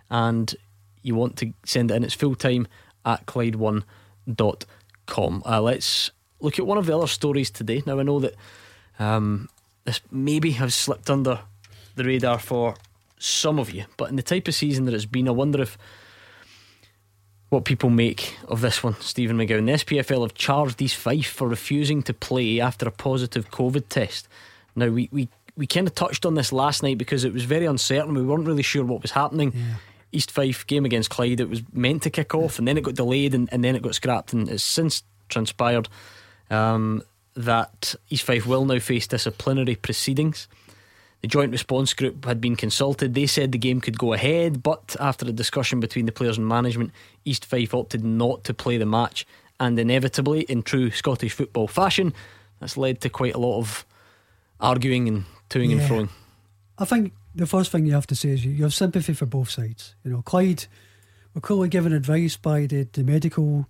and 0.09 0.53
you 1.01 1.15
want 1.15 1.37
to 1.37 1.53
send 1.65 1.91
it 1.91 1.95
in, 1.95 2.03
it's 2.03 2.13
full 2.13 2.35
time 2.35 2.67
at 3.05 3.25
Clyde1.com. 3.25 3.83
Uh, 5.45 5.61
let's 5.61 6.11
look 6.39 6.59
at 6.59 6.65
one 6.65 6.77
of 6.77 6.85
the 6.85 6.95
other 6.95 7.07
stories 7.07 7.49
today. 7.49 7.83
Now, 7.85 7.99
I 7.99 8.03
know 8.03 8.19
that 8.19 8.35
um, 8.99 9.49
this 9.85 10.01
maybe 10.11 10.51
has 10.51 10.75
slipped 10.75 11.09
under 11.09 11.39
the 11.95 12.03
radar 12.03 12.39
for 12.39 12.75
some 13.19 13.59
of 13.59 13.71
you, 13.71 13.85
but 13.97 14.09
in 14.09 14.15
the 14.15 14.23
type 14.23 14.47
of 14.47 14.53
season 14.53 14.85
that 14.85 14.93
it's 14.93 15.05
been, 15.05 15.27
I 15.27 15.31
wonder 15.31 15.61
if 15.61 15.77
what 17.49 17.65
people 17.65 17.89
make 17.89 18.37
of 18.47 18.61
this 18.61 18.83
one, 18.83 18.95
Stephen 18.99 19.37
McGowan. 19.37 19.65
The 19.65 19.95
SPFL 19.95 20.21
have 20.23 20.33
charged 20.33 20.81
East 20.81 20.97
Fife 20.97 21.29
for 21.29 21.47
refusing 21.47 22.03
to 22.03 22.13
play 22.13 22.59
after 22.59 22.87
a 22.87 22.91
positive 22.91 23.49
COVID 23.51 23.87
test. 23.89 24.27
Now, 24.75 24.89
we, 24.89 25.09
we, 25.11 25.29
we 25.55 25.65
kind 25.65 25.87
of 25.87 25.95
touched 25.95 26.25
on 26.25 26.35
this 26.35 26.51
last 26.51 26.83
night 26.83 26.97
because 26.97 27.23
it 27.23 27.33
was 27.33 27.45
very 27.45 27.65
uncertain. 27.65 28.13
We 28.13 28.23
weren't 28.23 28.45
really 28.45 28.63
sure 28.63 28.83
what 28.83 29.01
was 29.01 29.11
happening. 29.11 29.53
Yeah. 29.55 29.75
East 30.11 30.31
Fife 30.31 30.65
game 30.67 30.85
against 30.85 31.09
Clyde, 31.09 31.39
it 31.39 31.49
was 31.49 31.61
meant 31.73 32.03
to 32.03 32.09
kick 32.09 32.33
off 32.33 32.59
and 32.59 32.67
then 32.67 32.77
it 32.77 32.83
got 32.83 32.95
delayed 32.95 33.33
and, 33.33 33.49
and 33.51 33.63
then 33.63 33.75
it 33.75 33.81
got 33.81 33.95
scrapped. 33.95 34.33
And 34.33 34.49
it's 34.49 34.63
since 34.63 35.03
transpired 35.29 35.89
um, 36.49 37.01
that 37.35 37.95
East 38.09 38.23
Fife 38.23 38.45
will 38.45 38.65
now 38.65 38.79
face 38.79 39.07
disciplinary 39.07 39.75
proceedings. 39.75 40.47
The 41.21 41.27
joint 41.27 41.51
response 41.51 41.93
group 41.93 42.25
had 42.25 42.39
been 42.39 42.55
consulted. 42.55 43.13
They 43.13 43.25
said 43.25 43.51
the 43.51 43.57
game 43.57 43.81
could 43.81 43.97
go 43.97 44.13
ahead, 44.13 44.61
but 44.61 44.95
after 44.99 45.25
a 45.25 45.31
discussion 45.31 45.79
between 45.79 46.05
the 46.05 46.11
players 46.11 46.37
and 46.37 46.47
management, 46.47 46.91
East 47.25 47.45
Fife 47.45 47.73
opted 47.73 48.03
not 48.03 48.43
to 48.45 48.53
play 48.53 48.77
the 48.77 48.85
match. 48.85 49.25
And 49.59 49.79
inevitably, 49.79 50.41
in 50.41 50.61
true 50.61 50.91
Scottish 50.91 51.33
football 51.33 51.67
fashion, 51.67 52.13
that's 52.59 52.77
led 52.77 53.01
to 53.01 53.09
quite 53.09 53.33
a 53.33 53.39
lot 53.39 53.57
of 53.59 53.85
arguing 54.59 55.07
and 55.07 55.25
toing 55.49 55.71
yeah. 55.71 55.77
and 55.77 55.89
froing. 55.89 56.09
I 56.77 56.85
think 56.85 57.13
the 57.37 57.47
first 57.47 57.71
thing 57.71 57.85
you 57.85 57.93
have 57.93 58.07
to 58.07 58.15
say 58.15 58.29
is 58.29 58.45
you 58.45 58.63
have 58.63 58.73
sympathy 58.73 59.13
for 59.13 59.25
both 59.25 59.49
sides. 59.49 59.95
You 60.03 60.11
know, 60.11 60.21
Clyde 60.21 60.65
were 61.33 61.41
clearly 61.41 61.69
given 61.69 61.93
advice 61.93 62.37
by 62.37 62.65
the, 62.65 62.87
the 62.91 63.03
medical 63.03 63.67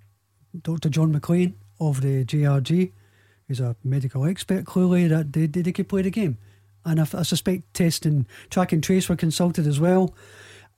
Dr. 0.59 0.89
John 0.89 1.11
McLean 1.11 1.55
of 1.80 2.01
the 2.01 2.26
JRG, 2.26 2.91
who's 3.47 3.59
a 3.59 3.76
medical 3.84 4.26
expert, 4.26 4.65
clearly 4.65 5.07
that 5.07 5.34
they, 5.34 5.45
they, 5.45 5.61
they 5.61 5.72
could 5.72 5.89
play 5.89 6.01
the 6.01 6.09
game 6.09 6.38
and 6.88 7.01
I, 7.01 7.07
I 7.13 7.24
suspect 7.24 7.74
test 7.74 8.05
and 8.05 8.26
track 8.49 8.72
and 8.72 8.84
trace 8.84 9.09
were 9.09 9.15
consulted 9.15 9.68
as 9.68 9.80
well. 9.80 10.15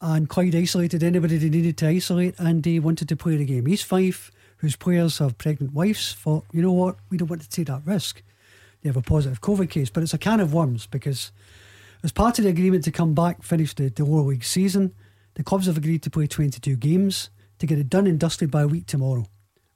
And 0.02 0.28
Clyde 0.28 0.56
isolated 0.56 1.04
anybody 1.04 1.38
they 1.38 1.50
needed 1.50 1.78
to 1.78 1.88
isolate, 1.88 2.36
and 2.38 2.64
they 2.64 2.80
wanted 2.80 3.10
to 3.10 3.16
play 3.16 3.36
the 3.36 3.46
game. 3.46 3.68
East 3.68 3.86
Fife, 3.86 4.32
whose 4.58 4.76
players 4.76 5.18
have 5.20 5.38
pregnant 5.38 5.74
wives, 5.74 6.14
thought, 6.14 6.46
you 6.52 6.62
know 6.62 6.72
what, 6.72 6.98
we 7.10 7.18
don't 7.18 7.30
want 7.30 7.42
to 7.42 7.50
take 7.50 7.68
that 7.68 7.82
risk. 7.86 8.24
They 8.82 8.90
have 8.90 8.98
a 8.98 9.02
positive 9.02 9.42
COVID 9.42 9.70
case, 9.70 9.90
but 9.90 10.02
it's 10.02 10.14
a 10.14 10.18
can 10.18 10.40
of 10.40 10.54
worms 10.54 10.88
because, 10.88 11.32
as 12.04 12.12
part 12.12 12.40
of 12.40 12.46
the 12.46 12.50
agreement 12.50 12.84
to 12.86 12.92
come 12.92 13.14
back, 13.14 13.44
finish 13.44 13.74
the, 13.74 13.90
the 13.90 14.06
lower 14.06 14.30
league 14.32 14.44
season, 14.44 14.94
the 15.36 15.44
clubs 15.44 15.66
have 15.66 15.78
agreed 15.78 16.04
to 16.04 16.10
play 16.10 16.28
22 16.28 16.76
games 16.78 17.30
to 17.60 17.68
get 17.68 17.78
it 17.78 17.90
done 17.90 18.08
and 18.08 18.20
dusted 18.20 18.50
by 18.50 18.62
a 18.62 18.68
week 18.68 18.86
tomorrow, 18.86 19.26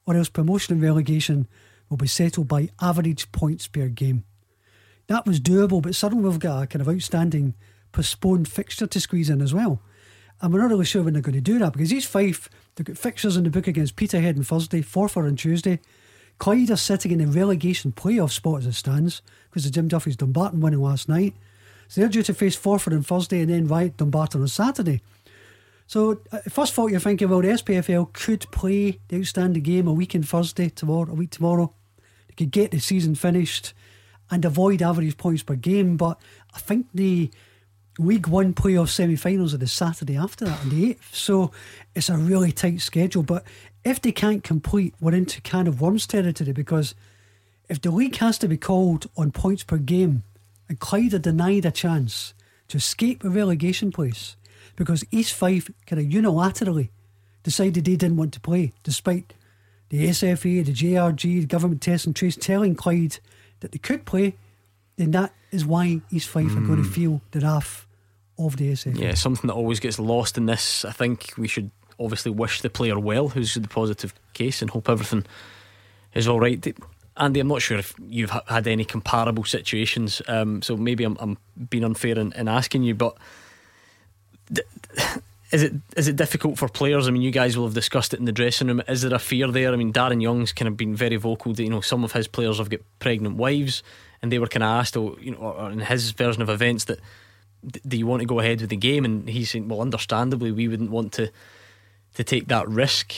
or 0.05 0.15
else 0.15 0.29
promotion 0.29 0.73
and 0.73 0.83
relegation 0.83 1.47
will 1.89 1.97
be 1.97 2.07
settled 2.07 2.47
by 2.47 2.69
average 2.81 3.31
points 3.31 3.67
per 3.67 3.87
game. 3.87 4.23
That 5.07 5.25
was 5.25 5.39
doable, 5.39 5.81
but 5.81 5.95
suddenly 5.95 6.29
we've 6.29 6.39
got 6.39 6.63
a 6.63 6.67
kind 6.67 6.81
of 6.81 6.89
outstanding 6.89 7.55
postponed 7.91 8.47
fixture 8.47 8.87
to 8.87 8.99
squeeze 8.99 9.29
in 9.29 9.41
as 9.41 9.53
well. 9.53 9.81
And 10.41 10.51
we're 10.51 10.61
not 10.61 10.69
really 10.69 10.85
sure 10.85 11.03
when 11.03 11.13
they're 11.13 11.21
going 11.21 11.35
to 11.35 11.41
do 11.41 11.59
that 11.59 11.73
because 11.73 11.93
East 11.93 12.07
Fife, 12.07 12.49
they've 12.75 12.85
got 12.85 12.97
fixtures 12.97 13.37
in 13.37 13.43
the 13.43 13.49
book 13.49 13.67
against 13.67 13.95
Peterhead 13.95 14.37
on 14.37 14.43
Thursday, 14.43 14.81
Forfar 14.81 15.27
on 15.27 15.35
Tuesday. 15.35 15.79
Clyde 16.39 16.71
are 16.71 16.77
sitting 16.77 17.11
in 17.11 17.19
the 17.19 17.27
relegation 17.27 17.91
playoff 17.91 18.31
spot 18.31 18.59
as 18.59 18.65
it 18.65 18.73
stands 18.73 19.21
because 19.49 19.63
the 19.65 19.69
Jim 19.69 19.87
Duffy's 19.87 20.15
Dumbarton 20.15 20.59
winning 20.59 20.81
last 20.81 21.07
night. 21.07 21.35
So 21.93 22.01
they're 22.01 22.09
due 22.09 22.23
to 22.23 22.33
face 22.33 22.57
Forfar 22.57 22.93
on 22.93 23.03
Thursday 23.03 23.41
and 23.41 23.51
then 23.51 23.67
right 23.67 23.95
Dumbarton 23.95 24.41
on 24.41 24.47
Saturday. 24.47 25.03
So 25.85 26.21
uh, 26.31 26.39
first 26.49 26.73
thought 26.73 26.89
you're 26.89 26.99
thinking, 26.99 27.29
well, 27.29 27.41
the 27.41 27.49
SPFL 27.49 28.11
could 28.13 28.49
play 28.49 28.97
the 29.09 29.19
outstanding 29.19 29.61
game 29.61 29.87
a 29.87 29.93
week 29.93 30.15
on 30.15 30.23
Thursday 30.23 30.69
tomorrow, 30.69 31.11
a 31.11 31.13
week 31.13 31.29
tomorrow. 31.29 31.71
They 32.29 32.33
could 32.33 32.49
get 32.49 32.71
the 32.71 32.79
season 32.79 33.13
finished 33.13 33.75
and 34.31 34.43
avoid 34.43 34.81
average 34.81 35.17
points 35.17 35.43
per 35.43 35.53
game. 35.53 35.95
But 35.95 36.19
I 36.55 36.57
think 36.57 36.87
the 36.95 37.29
League 37.99 38.27
One 38.27 38.55
playoff 38.55 38.89
semi 38.89 39.15
finals 39.15 39.53
are 39.53 39.57
the 39.57 39.67
Saturday 39.67 40.17
after 40.17 40.45
that 40.45 40.61
on 40.61 40.69
the 40.69 40.95
8th. 40.95 41.13
So 41.13 41.51
it's 41.93 42.09
a 42.09 42.17
really 42.17 42.51
tight 42.51 42.81
schedule. 42.81 43.21
But 43.21 43.43
if 43.85 44.01
they 44.01 44.11
can't 44.11 44.43
complete, 44.43 44.95
we're 44.99 45.13
into 45.13 45.41
kind 45.41 45.67
of 45.67 45.79
worms 45.79 46.07
territory 46.07 46.53
because 46.53 46.95
if 47.69 47.79
the 47.79 47.91
league 47.91 48.15
has 48.15 48.39
to 48.39 48.47
be 48.47 48.57
called 48.57 49.11
on 49.15 49.29
points 49.31 49.63
per 49.63 49.77
game 49.77 50.23
and 50.69 50.79
Clyde 50.79 51.13
are 51.13 51.19
denied 51.19 51.65
a 51.65 51.71
chance 51.71 52.33
to 52.69 52.77
escape 52.77 53.23
a 53.23 53.29
relegation 53.29 53.91
place 53.91 54.35
because 54.75 55.03
East 55.11 55.33
Fife 55.33 55.69
kind 55.85 56.01
of 56.01 56.07
unilaterally 56.07 56.89
decided 57.43 57.85
they 57.85 57.95
didn't 57.95 58.17
want 58.17 58.33
to 58.33 58.39
play 58.39 58.73
despite 58.83 59.33
the 59.89 60.07
SFA, 60.07 60.65
the 60.65 60.73
JRG, 60.73 61.21
the 61.41 61.45
government 61.45 61.81
test 61.81 62.05
and 62.05 62.15
trace 62.15 62.35
telling 62.35 62.75
Clyde 62.75 63.19
that 63.59 63.71
they 63.71 63.77
could 63.77 64.05
play, 64.05 64.35
then 64.95 65.11
that 65.11 65.33
is 65.51 65.65
why 65.65 66.01
East 66.09 66.29
Fife 66.29 66.47
mm. 66.47 66.57
are 66.57 66.67
going 66.67 66.81
to 66.81 66.87
hmm. 66.87 66.93
feel 66.93 67.21
the 67.31 67.41
wrath 67.41 67.85
of 68.39 68.57
the 68.57 68.71
SFA. 68.71 68.97
Yeah, 68.97 69.13
something 69.13 69.47
that 69.47 69.53
always 69.53 69.79
gets 69.79 69.99
lost 69.99 70.37
in 70.37 70.45
this. 70.47 70.85
I 70.85 70.91
think 70.91 71.33
we 71.37 71.47
should 71.47 71.69
obviously 71.99 72.31
wish 72.31 72.61
the 72.61 72.69
player 72.69 72.97
well, 72.99 73.29
who's 73.29 73.53
the 73.53 73.67
positive 73.67 74.13
case, 74.33 74.61
and 74.61 74.71
hope 74.71 74.89
everything 74.89 75.25
is 76.13 76.27
all 76.27 76.39
right. 76.39 76.65
Andy, 77.17 77.39
I'm 77.39 77.47
not 77.47 77.61
sure 77.61 77.77
if 77.77 77.93
you've 78.07 78.31
had 78.47 78.67
any 78.67 78.85
comparable 78.85 79.43
situations, 79.43 80.21
um, 80.27 80.61
so 80.61 80.75
maybe 80.75 81.03
I'm, 81.03 81.17
I'm, 81.19 81.37
being 81.69 81.83
unfair 81.83 82.17
in, 82.17 82.33
in 82.33 82.47
asking 82.47 82.83
you, 82.83 82.95
but. 82.95 83.17
is 85.51 85.61
it 85.61 85.73
is 85.95 86.07
it 86.07 86.15
difficult 86.15 86.57
for 86.57 86.67
players? 86.67 87.07
I 87.07 87.11
mean, 87.11 87.21
you 87.21 87.29
guys 87.29 87.55
will 87.55 87.65
have 87.65 87.75
discussed 87.75 88.13
it 88.13 88.19
in 88.19 88.25
the 88.25 88.31
dressing 88.31 88.67
room. 88.67 88.81
Is 88.87 89.03
there 89.03 89.13
a 89.13 89.19
fear 89.19 89.51
there? 89.51 89.71
I 89.71 89.75
mean, 89.75 89.93
Darren 89.93 90.21
Young's 90.21 90.51
kind 90.51 90.67
of 90.67 90.75
been 90.75 90.95
very 90.95 91.15
vocal 91.15 91.53
that 91.53 91.63
you 91.63 91.69
know 91.69 91.81
some 91.81 92.03
of 92.03 92.11
his 92.11 92.27
players 92.27 92.57
have 92.57 92.71
got 92.71 92.79
pregnant 92.97 93.35
wives, 93.35 93.83
and 94.21 94.31
they 94.31 94.39
were 94.39 94.47
kind 94.47 94.63
of 94.63 94.69
asked, 94.69 94.97
or 94.97 95.15
you 95.21 95.31
know, 95.31 95.37
or 95.37 95.71
in 95.71 95.79
his 95.79 96.09
version 96.11 96.41
of 96.41 96.49
events, 96.49 96.85
that 96.85 96.99
do 97.87 97.97
you 97.97 98.07
want 98.07 98.21
to 98.21 98.25
go 98.25 98.39
ahead 98.39 98.61
with 98.61 98.69
the 98.69 98.75
game? 98.75 99.05
And 99.05 99.29
he's 99.29 99.51
saying, 99.51 99.67
well, 99.67 99.81
understandably, 99.81 100.51
we 100.51 100.67
wouldn't 100.67 100.91
want 100.91 101.13
to 101.13 101.31
to 102.15 102.23
take 102.23 102.47
that 102.47 102.67
risk. 102.67 103.13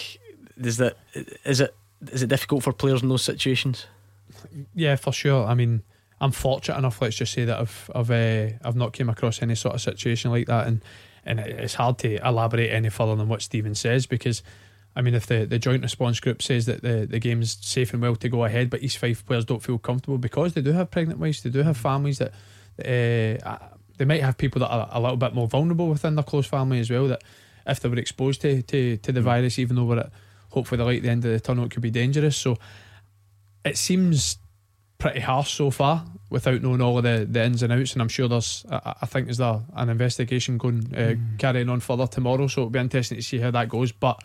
Is 0.58 0.78
that 0.78 0.98
is 1.46 1.62
it 1.62 1.74
is 2.12 2.24
it 2.24 2.28
difficult 2.28 2.64
for 2.64 2.74
players 2.74 3.02
in 3.02 3.10
those 3.10 3.24
situations? 3.24 3.88
Yeah, 4.74 4.96
for 4.96 5.14
sure. 5.14 5.46
I 5.46 5.54
mean. 5.54 5.84
I'm 6.22 6.32
fortunate 6.32 6.78
enough. 6.78 7.02
Let's 7.02 7.18
just 7.18 7.34
say 7.34 7.44
that 7.44 7.60
I've 7.60 7.92
I've 7.94 8.10
uh, 8.10 8.48
I've 8.64 8.78
not 8.78 8.94
came 8.94 9.10
across 9.10 9.42
any 9.42 9.54
sort 9.54 9.76
of 9.76 9.82
situation 9.82 10.32
like 10.32 10.48
that, 10.48 10.66
and 10.66 10.82
and 11.26 11.42
it's 11.42 11.74
hard 11.74 11.98
to 12.00 12.26
elaborate 12.26 12.70
any 12.70 12.90
further 12.90 13.18
than 13.18 13.28
what 13.28 13.42
Stephen 13.42 13.76
says 13.76 14.06
because 14.06 14.42
I 14.96 15.02
mean, 15.02 15.14
if 15.14 15.28
the, 15.28 15.46
the 15.46 15.60
joint 15.60 15.84
response 15.84 16.20
group 16.20 16.42
says 16.42 16.68
that 16.68 16.82
the, 16.82 17.06
the 17.06 17.20
game's 17.20 17.58
safe 17.60 17.92
and 17.92 18.02
well 18.02 18.16
to 18.16 18.30
go 18.30 18.46
ahead, 18.46 18.70
but 18.70 18.82
East 18.82 18.98
Fife 18.98 19.26
players 19.26 19.44
don't 19.44 19.62
feel 19.62 19.78
comfortable 19.78 20.18
because 20.18 20.54
they 20.54 20.62
do 20.62 20.72
have 20.72 20.90
pregnant 20.90 21.20
wives, 21.20 21.44
they 21.44 21.50
do 21.50 21.64
have 21.64 21.76
families 21.76 22.20
that 22.20 22.32
uh, 22.80 23.58
they 23.98 24.06
might 24.06 24.22
have 24.22 24.38
people 24.38 24.60
that 24.60 24.70
are 24.70 24.88
a 24.92 25.00
little 25.02 25.18
bit 25.18 25.34
more 25.34 25.48
vulnerable 25.48 25.90
within 25.90 26.16
their 26.16 26.24
close 26.24 26.48
family 26.48 26.80
as 26.80 26.90
well. 26.90 27.08
That 27.08 27.24
if 27.68 27.82
they 27.82 27.90
were 27.90 27.98
exposed 27.98 28.42
to, 28.42 28.62
to, 28.62 28.96
to 28.98 29.12
the 29.12 29.20
mm. 29.20 29.24
virus, 29.24 29.60
even 29.60 29.76
though 29.76 29.84
we're 29.84 30.00
at 30.00 30.12
hopefully 30.56 30.78
the 30.78 30.86
light 30.86 30.98
at 30.98 31.04
the 31.04 31.10
end 31.10 31.26
of 31.26 31.32
the 31.32 31.40
tunnel, 31.40 31.66
it 31.66 31.72
could 31.72 31.84
be 31.84 31.92
dangerous. 31.92 32.38
So 32.38 32.58
it 33.64 33.78
seems 33.78 34.40
pretty 34.98 35.20
harsh 35.20 35.52
so 35.52 35.70
far 35.70 36.06
without 36.30 36.62
knowing 36.62 36.82
all 36.82 36.98
of 36.98 37.04
the, 37.04 37.28
the 37.30 37.44
ins 37.44 37.62
and 37.62 37.74
outs. 37.74 37.94
And 37.94 38.02
I'm 38.02 38.08
sure 38.08 38.30
there's, 38.30 38.66
I, 38.72 38.96
I 39.02 39.06
think, 39.06 39.28
there's 39.28 39.38
there 39.38 39.60
an 39.76 39.90
investigation 39.90 40.58
going 40.58 40.92
uh, 40.96 41.16
mm. 41.16 41.38
carrying 41.38 41.70
on 41.70 41.82
further 41.82 42.08
tomorrow. 42.08 42.48
So 42.48 42.62
it'll 42.62 42.70
be 42.72 42.80
interesting 42.80 43.18
to 43.18 43.22
see 43.22 43.40
how 43.40 43.52
that 43.52 43.68
goes. 43.68 43.92
But 43.92 44.24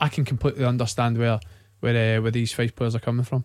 I 0.00 0.08
can 0.08 0.24
completely 0.24 0.64
understand 0.64 1.18
where 1.18 1.40
where 1.80 2.18
uh, 2.18 2.22
where 2.22 2.36
East 2.36 2.54
Fife 2.54 2.74
players 2.76 2.94
are 2.94 3.00
coming 3.00 3.24
from. 3.24 3.44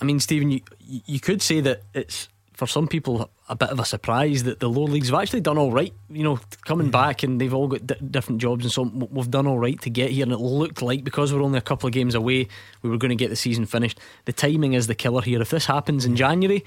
I 0.00 0.04
mean, 0.04 0.20
Stephen, 0.20 0.50
you 0.50 0.62
you 0.80 1.20
could 1.20 1.42
say 1.42 1.60
that 1.60 1.82
it's 1.92 2.28
for 2.62 2.70
some 2.70 2.86
people 2.86 3.28
a 3.48 3.56
bit 3.56 3.70
of 3.70 3.80
a 3.80 3.84
surprise 3.84 4.44
that 4.44 4.60
the 4.60 4.68
lower 4.68 4.86
leagues 4.86 5.08
have 5.08 5.20
actually 5.20 5.40
done 5.40 5.58
all 5.58 5.72
right. 5.72 5.92
You 6.08 6.22
know, 6.22 6.38
coming 6.64 6.90
back 6.90 7.24
and 7.24 7.40
they've 7.40 7.52
all 7.52 7.66
got 7.66 7.84
d- 7.84 7.96
different 8.08 8.40
jobs 8.40 8.64
and 8.64 8.72
so 8.72 8.82
we've 8.82 9.30
done 9.30 9.48
all 9.48 9.58
right 9.58 9.80
to 9.82 9.90
get 9.90 10.10
here. 10.10 10.22
And 10.22 10.32
it 10.32 10.38
looked 10.38 10.80
like 10.80 11.02
because 11.02 11.32
we're 11.32 11.42
only 11.42 11.58
a 11.58 11.62
couple 11.62 11.88
of 11.88 11.92
games 11.92 12.14
away, 12.14 12.46
we 12.82 12.90
were 12.90 12.98
going 12.98 13.10
to 13.10 13.16
get 13.16 13.30
the 13.30 13.36
season 13.36 13.66
finished. 13.66 13.98
The 14.26 14.32
timing 14.32 14.74
is 14.74 14.86
the 14.86 14.94
killer 14.94 15.22
here. 15.22 15.42
If 15.42 15.50
this 15.50 15.66
happens 15.66 16.04
in 16.04 16.14
January, 16.14 16.64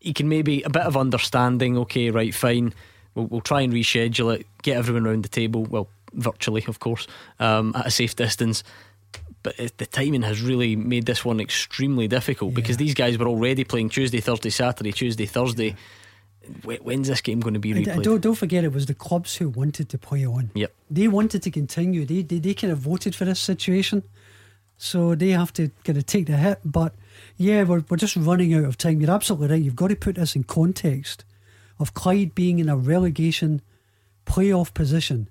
you 0.00 0.14
can 0.14 0.30
maybe 0.30 0.62
a 0.62 0.70
bit 0.70 0.82
of 0.82 0.96
understanding. 0.96 1.76
Okay, 1.76 2.10
right, 2.10 2.34
fine. 2.34 2.72
We'll, 3.14 3.26
we'll 3.26 3.40
try 3.42 3.60
and 3.60 3.72
reschedule 3.72 4.34
it, 4.34 4.46
get 4.62 4.78
everyone 4.78 5.06
around 5.06 5.24
the 5.24 5.28
table. 5.28 5.64
Well, 5.64 5.88
virtually, 6.14 6.64
of 6.68 6.78
course, 6.78 7.06
um, 7.38 7.74
at 7.76 7.86
a 7.86 7.90
safe 7.90 8.16
distance. 8.16 8.64
But 9.48 9.58
it, 9.58 9.78
the 9.78 9.86
timing 9.86 10.20
has 10.22 10.42
really 10.42 10.76
made 10.76 11.06
this 11.06 11.24
one 11.24 11.40
extremely 11.40 12.06
difficult 12.06 12.50
yeah. 12.50 12.56
because 12.56 12.76
these 12.76 12.92
guys 12.92 13.16
were 13.16 13.26
already 13.26 13.64
playing 13.64 13.88
Tuesday, 13.88 14.20
Thursday, 14.20 14.50
Saturday, 14.50 14.92
Tuesday, 14.92 15.24
Thursday. 15.24 15.74
When's 16.64 17.08
this 17.08 17.22
game 17.22 17.40
going 17.40 17.54
to 17.54 17.60
be 17.60 17.72
replayed? 17.72 18.02
Don't, 18.02 18.20
don't 18.20 18.34
forget, 18.34 18.62
it 18.62 18.74
was 18.74 18.84
the 18.84 18.94
clubs 18.94 19.36
who 19.36 19.48
wanted 19.48 19.88
to 19.88 19.96
play 19.96 20.26
on. 20.26 20.50
Yep. 20.52 20.70
They 20.90 21.08
wanted 21.08 21.42
to 21.44 21.50
continue. 21.50 22.04
They, 22.04 22.20
they, 22.20 22.40
they 22.40 22.52
kind 22.52 22.70
of 22.70 22.78
voted 22.80 23.14
for 23.14 23.24
this 23.24 23.40
situation. 23.40 24.02
So 24.76 25.14
they 25.14 25.30
have 25.30 25.54
to 25.54 25.70
kind 25.82 25.96
of 25.96 26.04
take 26.04 26.26
the 26.26 26.36
hit. 26.36 26.60
But 26.62 26.94
yeah, 27.38 27.62
we're, 27.62 27.84
we're 27.88 27.96
just 27.96 28.16
running 28.16 28.52
out 28.52 28.64
of 28.64 28.76
time. 28.76 29.00
You're 29.00 29.10
absolutely 29.10 29.48
right. 29.48 29.62
You've 29.62 29.76
got 29.76 29.88
to 29.88 29.96
put 29.96 30.16
this 30.16 30.36
in 30.36 30.44
context 30.44 31.24
of 31.78 31.94
Clyde 31.94 32.34
being 32.34 32.58
in 32.58 32.68
a 32.68 32.76
relegation 32.76 33.62
playoff 34.26 34.74
position 34.74 35.30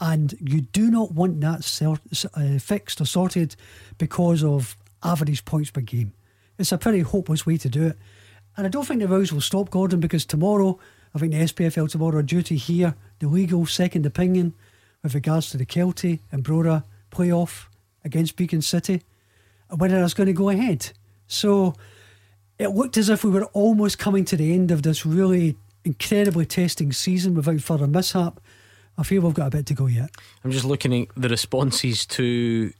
and 0.00 0.34
you 0.40 0.60
do 0.60 0.90
not 0.90 1.12
want 1.12 1.40
that 1.40 1.98
uh, 2.34 2.58
fixed 2.58 3.00
or 3.00 3.04
sorted 3.04 3.56
because 3.98 4.44
of 4.44 4.76
average 5.02 5.44
points 5.44 5.70
per 5.70 5.80
game. 5.80 6.12
It's 6.58 6.72
a 6.72 6.78
pretty 6.78 7.00
hopeless 7.00 7.46
way 7.46 7.56
to 7.58 7.68
do 7.68 7.86
it. 7.88 7.98
And 8.56 8.66
I 8.66 8.70
don't 8.70 8.84
think 8.84 9.00
the 9.00 9.08
Rows 9.08 9.32
will 9.32 9.40
stop 9.40 9.70
Gordon 9.70 10.00
because 10.00 10.24
tomorrow, 10.24 10.78
I 11.14 11.18
think 11.18 11.32
the 11.32 11.38
SPFL 11.38 11.90
tomorrow 11.90 12.18
are 12.18 12.22
due 12.22 12.42
to 12.42 12.56
hear 12.56 12.94
the 13.20 13.28
legal 13.28 13.66
second 13.66 14.04
opinion 14.04 14.54
with 15.02 15.14
regards 15.14 15.50
to 15.50 15.56
the 15.56 15.66
Kelty 15.66 16.20
and 16.32 16.44
Brora 16.44 16.84
playoff 17.10 17.66
against 18.04 18.36
Brechin 18.36 18.62
City 18.62 19.02
and 19.70 19.80
whether 19.80 20.00
that's 20.00 20.14
going 20.14 20.26
to 20.26 20.32
go 20.32 20.48
ahead. 20.48 20.90
So 21.26 21.74
it 22.58 22.68
looked 22.68 22.96
as 22.96 23.08
if 23.08 23.22
we 23.22 23.30
were 23.30 23.44
almost 23.46 23.98
coming 23.98 24.24
to 24.26 24.36
the 24.36 24.52
end 24.52 24.70
of 24.70 24.82
this 24.82 25.06
really 25.06 25.56
incredibly 25.84 26.44
testing 26.44 26.92
season 26.92 27.34
without 27.34 27.60
further 27.60 27.86
mishap. 27.86 28.40
I 28.98 29.04
feel 29.04 29.22
we've 29.22 29.32
got 29.32 29.46
a 29.46 29.50
bit 29.50 29.66
to 29.66 29.74
go 29.74 29.86
yet. 29.86 30.10
I'm 30.44 30.50
just 30.50 30.64
looking 30.64 31.02
at 31.02 31.08
the 31.16 31.28
responses 31.28 32.04
to 32.06 32.72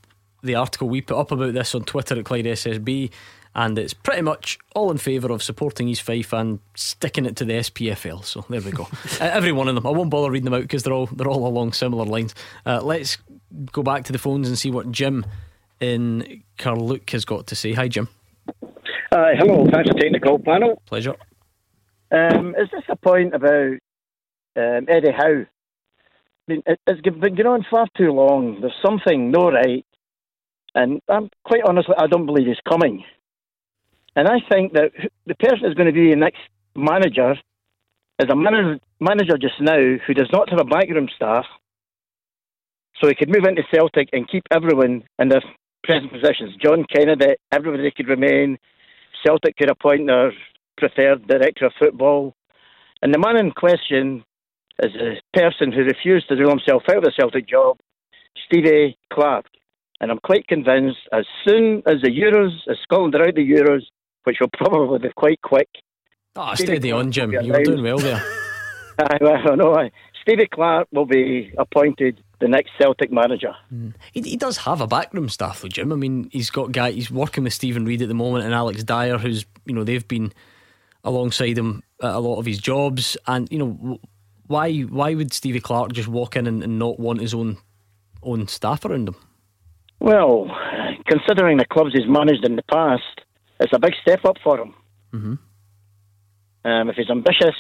the 0.43 0.57
article 0.57 0.89
we 0.89 1.01
put 1.01 1.16
up 1.16 1.31
about 1.31 1.55
this 1.55 1.74
on 1.77 1.85
Twitter 1.85 2.19
at 2.19 2.24
Clyde 2.24 2.45
SSB, 2.45 3.11
and 3.55 3.78
it's 3.78 3.95
pretty 3.95 4.23
much 4.23 4.59
all 4.74 4.90
in 4.90 4.99
favour 4.99 5.31
of 5.31 5.45
supporting 5.45 5.89
East 5.89 6.03
Fife 6.03 6.32
and 6.32 6.59
sticking 6.74 7.24
it 7.24 7.36
to 7.36 7.45
the 7.45 7.55
SPFL. 7.55 8.24
So 8.24 8.45
there 8.49 8.61
we 8.61 8.73
go. 8.73 8.89
uh, 9.20 9.24
every 9.24 9.53
one 9.53 9.69
of 9.69 9.77
them. 9.77 9.86
I 9.86 9.90
won't 9.90 10.11
bother 10.11 10.31
reading 10.31 10.47
them 10.47 10.55
out 10.55 10.62
because 10.62 10.82
they're 10.82 10.93
all 10.93 11.07
they're 11.07 11.28
all 11.28 11.47
along 11.47 11.73
similar 11.73 12.05
lines. 12.05 12.35
Uh, 12.66 12.82
let's 12.82 13.19
go 13.70 13.85
back 13.85 14.05
to 14.05 14.12
the 14.12 14.19
phones 14.19 14.49
and 14.49 14.59
see 14.59 14.73
what 14.73 14.90
Jim 14.90 15.24
in 15.81 16.43
Carluke 16.59 17.11
has 17.11 17.24
got 17.24 17.47
to 17.47 17.55
say. 17.55 17.74
Hi, 17.74 17.86
Jim. 17.86 18.09
Uh, 19.12 19.31
hello, 19.39 19.66
thanks 19.70 19.89
for 19.89 19.95
taking 19.95 20.12
the 20.12 20.20
call, 20.20 20.39
panel. 20.40 20.82
Pleasure. 20.86 21.15
Um, 22.11 22.57
is 22.57 22.69
this 22.73 22.82
a 22.89 22.97
point 22.97 23.35
about 23.35 23.78
um, 24.57 24.86
Eddie 24.89 25.12
Howe 25.12 25.47
been, 26.49 26.62
it's 26.66 27.01
been 27.01 27.35
going 27.35 27.47
on 27.47 27.66
far 27.70 27.87
too 27.97 28.11
long. 28.11 28.59
There's 28.61 28.73
something 28.85 29.31
no 29.31 29.51
right, 29.51 29.85
and 30.75 31.01
I'm 31.09 31.31
quite 31.45 31.62
honestly, 31.66 31.95
I 31.97 32.07
don't 32.07 32.27
believe 32.27 32.47
he's 32.47 32.57
coming. 32.69 33.05
And 34.16 34.27
I 34.27 34.39
think 34.51 34.73
that 34.73 34.91
the 35.27 35.35
person 35.37 35.61
who's 35.62 35.75
going 35.75 35.87
to 35.87 35.93
be 35.93 36.11
the 36.11 36.16
next 36.16 36.41
manager 36.75 37.35
is 38.19 38.31
a 38.31 38.35
manager, 38.35 38.81
manager 38.99 39.39
just 39.39 39.61
now 39.61 39.97
who 40.07 40.15
does 40.15 40.29
not 40.33 40.51
have 40.51 40.61
a 40.61 40.65
backroom 40.65 41.09
staff, 41.15 41.45
so 43.01 43.07
he 43.07 43.15
could 43.15 43.29
move 43.29 43.45
into 43.45 43.62
Celtic 43.73 44.09
and 44.12 44.29
keep 44.29 44.43
everyone 44.51 45.05
in 45.20 45.29
their 45.29 45.43
present 45.85 46.11
positions. 46.11 46.57
John 46.61 46.85
Kennedy, 46.93 47.37
everybody 47.53 47.93
could 47.93 48.09
remain. 48.09 48.59
Celtic 49.25 49.57
could 49.57 49.70
appoint 49.70 50.07
their 50.07 50.33
preferred 50.77 51.27
director 51.29 51.66
of 51.66 51.73
football. 51.79 52.35
And 53.03 53.15
the 53.15 53.19
man 53.19 53.37
in 53.39 53.53
question 53.53 54.25
is 54.82 54.92
a 54.94 55.38
person 55.38 55.72
who 55.72 55.82
refused 55.82 56.28
to 56.28 56.36
do 56.36 56.48
himself 56.48 56.82
out 56.90 56.98
of 56.98 57.05
the 57.05 57.12
Celtic 57.16 57.48
job, 57.48 57.78
Stevie 58.46 58.96
Clarke. 59.12 59.46
And 60.00 60.10
I'm 60.12 60.20
quite 60.22 60.46
convinced 60.46 60.98
as 61.12 61.24
soon 61.46 61.82
as 61.86 62.00
the 62.02 62.10
Euros, 62.10 62.52
as 62.70 62.78
Scotland 62.82 63.14
are 63.16 63.26
out 63.26 63.34
the 63.34 63.48
Euros, 63.48 63.82
which 64.24 64.36
will 64.40 64.50
probably 64.56 65.00
be 65.00 65.12
quite 65.16 65.40
quick. 65.42 65.68
Oh, 66.36 66.55
steady 66.55 66.92
on, 66.92 67.10
Jim. 67.10 67.32
You 67.32 67.52
were 67.52 67.64
doing 67.64 67.82
well 67.82 67.98
there. 67.98 68.22
I, 68.98 69.16
I 69.22 69.55
know. 69.55 69.88
Stevie 70.22 70.48
Clarke 70.52 70.88
will 70.92 71.06
be 71.06 71.52
appointed 71.56 72.22
the 72.40 72.48
next 72.48 72.72
Celtic 72.78 73.12
manager. 73.12 73.55
Mm. 73.72 73.94
He, 74.12 74.20
he, 74.22 74.36
does 74.36 74.59
have 74.59 74.80
a 74.80 74.86
backroom 74.86 75.28
staff, 75.28 75.62
though, 75.62 75.68
Jim. 75.68 75.92
I 75.92 75.96
mean, 75.96 76.28
he's 76.32 76.50
got 76.50 76.72
guy. 76.72 76.90
He's 76.90 77.10
working 77.10 77.44
with 77.44 77.52
Steven 77.52 77.84
Reid 77.84 78.02
at 78.02 78.09
the 78.09 78.14
moment 78.14 78.44
and 78.44 78.55
Alex 78.55 78.84
Dyer, 78.84 79.18
who's 79.18 79.46
you 79.66 79.74
know 79.74 79.84
they've 79.84 80.06
been 80.06 80.32
alongside 81.05 81.56
him 81.56 81.82
at 82.02 82.14
a 82.14 82.18
lot 82.18 82.38
of 82.38 82.46
his 82.46 82.59
jobs, 82.59 83.16
and 83.26 83.48
you 83.50 83.59
know 83.59 83.98
why 84.49 84.81
why 84.81 85.15
would 85.15 85.33
Stevie 85.33 85.61
Clarke 85.61 85.93
just 85.93 86.09
walk 86.09 86.37
in 86.37 86.47
and, 86.47 86.62
and 86.62 86.79
not 86.79 86.99
want 86.99 87.20
his 87.20 87.35
own 87.35 87.59
own 88.23 88.49
staff 88.49 88.85
around 88.85 89.09
him? 89.09 89.16
Well, 90.01 90.51
considering 91.07 91.59
the 91.59 91.65
clubs 91.65 91.93
he's 91.93 92.09
managed 92.09 92.45
in 92.45 92.57
the 92.57 92.62
past, 92.62 93.03
it's 93.61 93.73
a 93.73 93.79
big 93.79 93.95
step 94.03 94.25
up 94.25 94.37
for 94.43 94.61
him. 94.61 94.75
Mm-hmm. 95.12 95.35
Um, 96.70 96.91
if 96.91 96.97
he's 96.97 97.11
ambitious, 97.11 97.57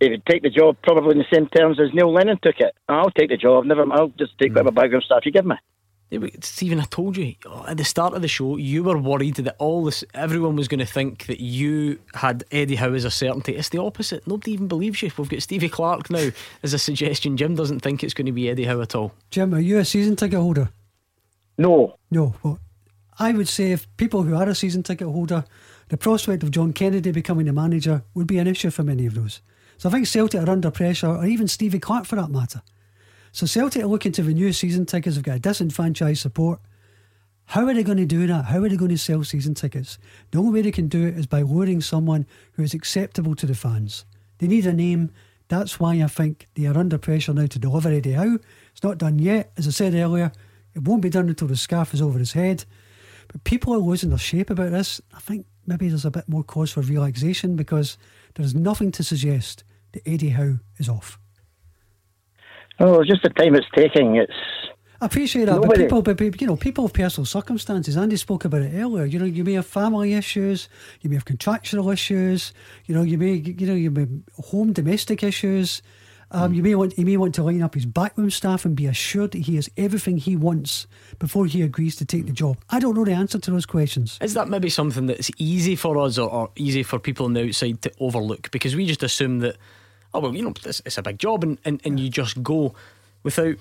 he 0.00 0.10
would 0.10 0.26
take 0.26 0.42
the 0.42 0.50
job 0.50 0.76
probably 0.82 1.12
in 1.12 1.18
the 1.18 1.24
same 1.32 1.46
terms 1.48 1.78
as 1.80 1.92
Neil 1.94 2.12
Lennon 2.12 2.38
took 2.42 2.56
it. 2.58 2.74
I'll 2.88 3.10
take 3.10 3.30
the 3.30 3.36
job. 3.36 3.64
Never. 3.64 3.84
I'll 3.92 4.12
just 4.18 4.38
take 4.38 4.50
mm. 4.50 4.56
whatever 4.56 4.72
background 4.72 5.04
staff 5.04 5.24
you 5.24 5.32
give 5.32 5.46
me. 5.46 5.56
Stephen, 6.42 6.80
I 6.80 6.84
told 6.84 7.16
you 7.16 7.34
at 7.66 7.76
the 7.76 7.84
start 7.84 8.14
of 8.14 8.22
the 8.22 8.28
show, 8.28 8.56
you 8.56 8.84
were 8.84 8.98
worried 8.98 9.36
that 9.36 9.56
all 9.58 9.84
this, 9.84 10.04
everyone 10.14 10.54
was 10.54 10.68
going 10.68 10.78
to 10.78 10.86
think 10.86 11.26
that 11.26 11.40
you 11.40 11.98
had 12.14 12.44
Eddie 12.52 12.76
Howe 12.76 12.92
as 12.92 13.04
a 13.04 13.10
certainty. 13.10 13.56
It's 13.56 13.70
the 13.70 13.80
opposite. 13.80 14.26
Nobody 14.26 14.52
even 14.52 14.68
believes 14.68 15.02
you. 15.02 15.10
We've 15.16 15.28
got 15.28 15.42
Stevie 15.42 15.68
Clarke 15.68 16.10
now 16.10 16.30
as 16.62 16.72
a 16.72 16.78
suggestion. 16.78 17.36
Jim 17.36 17.56
doesn't 17.56 17.80
think 17.80 18.04
it's 18.04 18.14
going 18.14 18.26
to 18.26 18.32
be 18.32 18.48
Eddie 18.48 18.64
Howe 18.64 18.80
at 18.80 18.94
all. 18.94 19.12
Jim, 19.30 19.54
are 19.54 19.60
you 19.60 19.78
a 19.78 19.84
season 19.84 20.14
ticket 20.14 20.38
holder? 20.38 20.68
No. 21.58 21.96
No. 22.10 22.34
Well, 22.42 22.60
I 23.18 23.32
would 23.32 23.48
say 23.48 23.72
if 23.72 23.88
people 23.96 24.22
who 24.22 24.36
are 24.36 24.48
a 24.48 24.54
season 24.54 24.82
ticket 24.82 25.08
holder, 25.08 25.44
the 25.88 25.96
prospect 25.96 26.42
of 26.42 26.50
John 26.50 26.72
Kennedy 26.72 27.12
becoming 27.12 27.46
the 27.46 27.52
manager 27.52 28.02
would 28.14 28.26
be 28.26 28.38
an 28.38 28.46
issue 28.46 28.70
for 28.70 28.82
many 28.82 29.06
of 29.06 29.14
those. 29.14 29.40
So 29.78 29.88
I 29.88 29.92
think 29.92 30.06
Celtic 30.06 30.40
are 30.40 30.50
under 30.50 30.70
pressure, 30.70 31.08
or 31.08 31.24
even 31.24 31.48
Stevie 31.48 31.80
Clarke 31.80 32.06
for 32.06 32.16
that 32.16 32.30
matter. 32.30 32.62
So 33.34 33.46
Celtic 33.46 33.82
are 33.82 33.88
looking 33.88 34.12
to 34.12 34.22
renew 34.22 34.52
season 34.52 34.86
tickets. 34.86 35.16
They've 35.16 35.24
got 35.24 35.38
a 35.38 35.40
disenfranchised 35.40 36.20
support. 36.20 36.60
How 37.46 37.66
are 37.66 37.74
they 37.74 37.82
going 37.82 37.98
to 37.98 38.06
do 38.06 38.28
that? 38.28 38.44
How 38.44 38.62
are 38.62 38.68
they 38.68 38.76
going 38.76 38.92
to 38.92 38.96
sell 38.96 39.24
season 39.24 39.54
tickets? 39.54 39.98
The 40.30 40.38
only 40.38 40.52
way 40.52 40.62
they 40.62 40.70
can 40.70 40.86
do 40.86 41.04
it 41.04 41.18
is 41.18 41.26
by 41.26 41.42
luring 41.42 41.80
someone 41.80 42.26
who 42.52 42.62
is 42.62 42.74
acceptable 42.74 43.34
to 43.34 43.44
the 43.44 43.56
fans. 43.56 44.04
They 44.38 44.46
need 44.46 44.66
a 44.66 44.72
name. 44.72 45.10
That's 45.48 45.80
why 45.80 45.94
I 46.00 46.06
think 46.06 46.46
they 46.54 46.66
are 46.66 46.78
under 46.78 46.96
pressure 46.96 47.34
now 47.34 47.46
to 47.46 47.58
deliver 47.58 47.88
Eddie 47.88 48.12
Howe. 48.12 48.38
It's 48.70 48.84
not 48.84 48.98
done 48.98 49.18
yet. 49.18 49.50
As 49.56 49.66
I 49.66 49.72
said 49.72 49.94
earlier, 49.94 50.30
it 50.72 50.82
won't 50.82 51.02
be 51.02 51.10
done 51.10 51.28
until 51.28 51.48
the 51.48 51.56
scarf 51.56 51.92
is 51.92 52.00
over 52.00 52.20
his 52.20 52.34
head. 52.34 52.64
But 53.26 53.42
people 53.42 53.74
are 53.74 53.78
losing 53.78 54.10
their 54.10 54.18
shape 54.20 54.50
about 54.50 54.70
this. 54.70 55.00
I 55.12 55.18
think 55.18 55.46
maybe 55.66 55.88
there's 55.88 56.04
a 56.04 56.10
bit 56.12 56.28
more 56.28 56.44
cause 56.44 56.70
for 56.70 56.82
relaxation 56.82 57.56
because 57.56 57.98
there's 58.36 58.54
nothing 58.54 58.92
to 58.92 59.02
suggest 59.02 59.64
that 59.90 60.08
Eddie 60.08 60.28
Howe 60.28 60.60
is 60.78 60.88
off. 60.88 61.18
Oh, 62.80 63.04
just 63.04 63.22
the 63.22 63.30
time 63.30 63.54
it's 63.54 63.66
taking. 63.74 64.16
It's. 64.16 64.32
I 65.00 65.06
appreciate 65.06 65.46
that, 65.46 65.56
Nobody. 65.56 65.86
but 65.86 66.02
people, 66.02 66.30
but 66.30 66.40
you 66.40 66.46
know, 66.46 66.56
people 66.56 66.86
have 66.86 66.94
personal 66.94 67.26
circumstances. 67.26 67.96
Andy 67.96 68.16
spoke 68.16 68.44
about 68.44 68.62
it 68.62 68.72
earlier. 68.74 69.04
You 69.04 69.18
know, 69.18 69.24
you 69.26 69.44
may 69.44 69.52
have 69.54 69.66
family 69.66 70.14
issues, 70.14 70.68
you 71.02 71.10
may 71.10 71.16
have 71.16 71.24
contractual 71.24 71.90
issues. 71.90 72.52
You 72.86 72.94
know, 72.94 73.02
you 73.02 73.18
may, 73.18 73.34
you 73.34 73.66
know, 73.66 73.74
you 73.74 73.90
may 73.90 74.00
have 74.02 74.10
home 74.46 74.72
domestic 74.72 75.22
issues. 75.22 75.82
Um, 76.30 76.52
you 76.52 76.62
may 76.62 76.74
want 76.74 76.94
he 76.94 77.04
may 77.04 77.16
want 77.16 77.34
to 77.36 77.44
line 77.44 77.62
up 77.62 77.74
his 77.74 77.86
backroom 77.86 78.30
staff 78.30 78.64
and 78.64 78.74
be 78.74 78.86
assured 78.86 79.32
that 79.32 79.38
he 79.38 79.54
has 79.54 79.70
everything 79.76 80.16
he 80.16 80.34
wants 80.34 80.86
before 81.20 81.46
he 81.46 81.62
agrees 81.62 81.94
to 81.96 82.04
take 82.04 82.26
the 82.26 82.32
job. 82.32 82.56
I 82.70 82.80
don't 82.80 82.96
know 82.96 83.04
the 83.04 83.12
answer 83.12 83.38
to 83.38 83.50
those 83.52 83.66
questions. 83.66 84.18
Is 84.20 84.34
that 84.34 84.48
maybe 84.48 84.68
something 84.68 85.06
that's 85.06 85.30
easy 85.38 85.76
for 85.76 85.96
us 85.98 86.18
or, 86.18 86.28
or 86.28 86.50
easy 86.56 86.82
for 86.82 86.98
people 86.98 87.26
on 87.26 87.34
the 87.34 87.46
outside 87.46 87.82
to 87.82 87.92
overlook? 88.00 88.50
Because 88.50 88.74
we 88.74 88.84
just 88.86 89.04
assume 89.04 89.40
that, 89.40 89.58
oh, 90.14 90.20
well, 90.20 90.34
you 90.34 90.42
know, 90.42 90.54
it's, 90.64 90.80
it's 90.84 90.98
a 90.98 91.02
big 91.02 91.18
job 91.18 91.42
and, 91.42 91.58
and, 91.64 91.80
and 91.84 92.00
you 92.00 92.08
just 92.08 92.42
go 92.42 92.74
without 93.22 93.56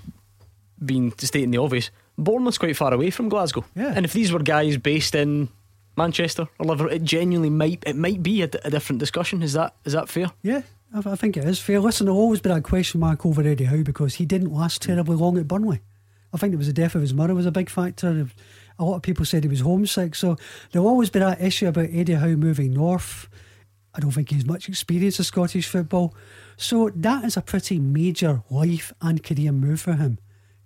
being 0.83 1.13
stating 1.17 1.51
the 1.51 1.57
obvious. 1.57 1.89
Bournemouth's 2.17 2.57
quite 2.57 2.77
far 2.77 2.93
away 2.93 3.09
from 3.09 3.29
Glasgow. 3.29 3.65
Yeah. 3.75 3.93
And 3.95 4.05
if 4.05 4.13
these 4.13 4.31
were 4.31 4.39
guys 4.39 4.77
based 4.77 5.15
in 5.15 5.49
Manchester 5.97 6.47
or 6.59 6.65
Liverpool, 6.65 6.93
it 6.93 7.03
genuinely 7.03 7.49
might 7.49 7.83
it 7.85 7.95
might 7.95 8.21
be 8.21 8.41
a, 8.43 8.49
a 8.63 8.69
different 8.69 8.99
discussion. 8.99 9.41
Is 9.41 9.53
that 9.53 9.75
is 9.85 9.93
that 9.93 10.09
fair? 10.09 10.27
Yeah, 10.41 10.61
I, 10.93 11.11
I 11.11 11.15
think 11.15 11.37
it 11.37 11.45
is 11.45 11.59
fair. 11.59 11.79
Listen, 11.79 12.05
there'll 12.05 12.19
always 12.19 12.41
be 12.41 12.49
that 12.49 12.63
question 12.63 12.99
mark 12.99 13.25
over 13.25 13.41
Eddie 13.41 13.65
Howe 13.65 13.83
because 13.83 14.15
he 14.15 14.25
didn't 14.25 14.53
last 14.53 14.83
hmm. 14.83 14.91
terribly 14.91 15.15
long 15.15 15.37
at 15.37 15.47
Burnley. 15.47 15.81
I 16.33 16.37
think 16.37 16.53
it 16.53 16.57
was 16.57 16.67
the 16.67 16.73
death 16.73 16.95
of 16.95 17.01
his 17.01 17.13
mother 17.13 17.35
was 17.35 17.45
a 17.45 17.51
big 17.51 17.69
factor. 17.69 18.27
A 18.79 18.83
lot 18.83 18.95
of 18.95 19.01
people 19.03 19.23
said 19.23 19.43
he 19.43 19.49
was 19.49 19.59
homesick, 19.59 20.15
so 20.15 20.35
there'll 20.71 20.87
always 20.87 21.11
be 21.11 21.19
that 21.19 21.39
issue 21.39 21.67
about 21.67 21.89
Eddie 21.91 22.13
Howe 22.13 22.35
moving 22.35 22.73
north. 22.73 23.29
I 23.93 23.99
don't 23.99 24.11
think 24.11 24.31
he's 24.31 24.45
much 24.45 24.67
experience 24.67 25.19
of 25.19 25.27
Scottish 25.27 25.67
football, 25.67 26.15
so 26.57 26.89
that 26.95 27.23
is 27.23 27.37
a 27.37 27.41
pretty 27.41 27.79
major 27.79 28.43
life 28.49 28.93
and 29.01 29.23
career 29.23 29.51
move 29.51 29.81
for 29.81 29.93
him. 29.93 30.19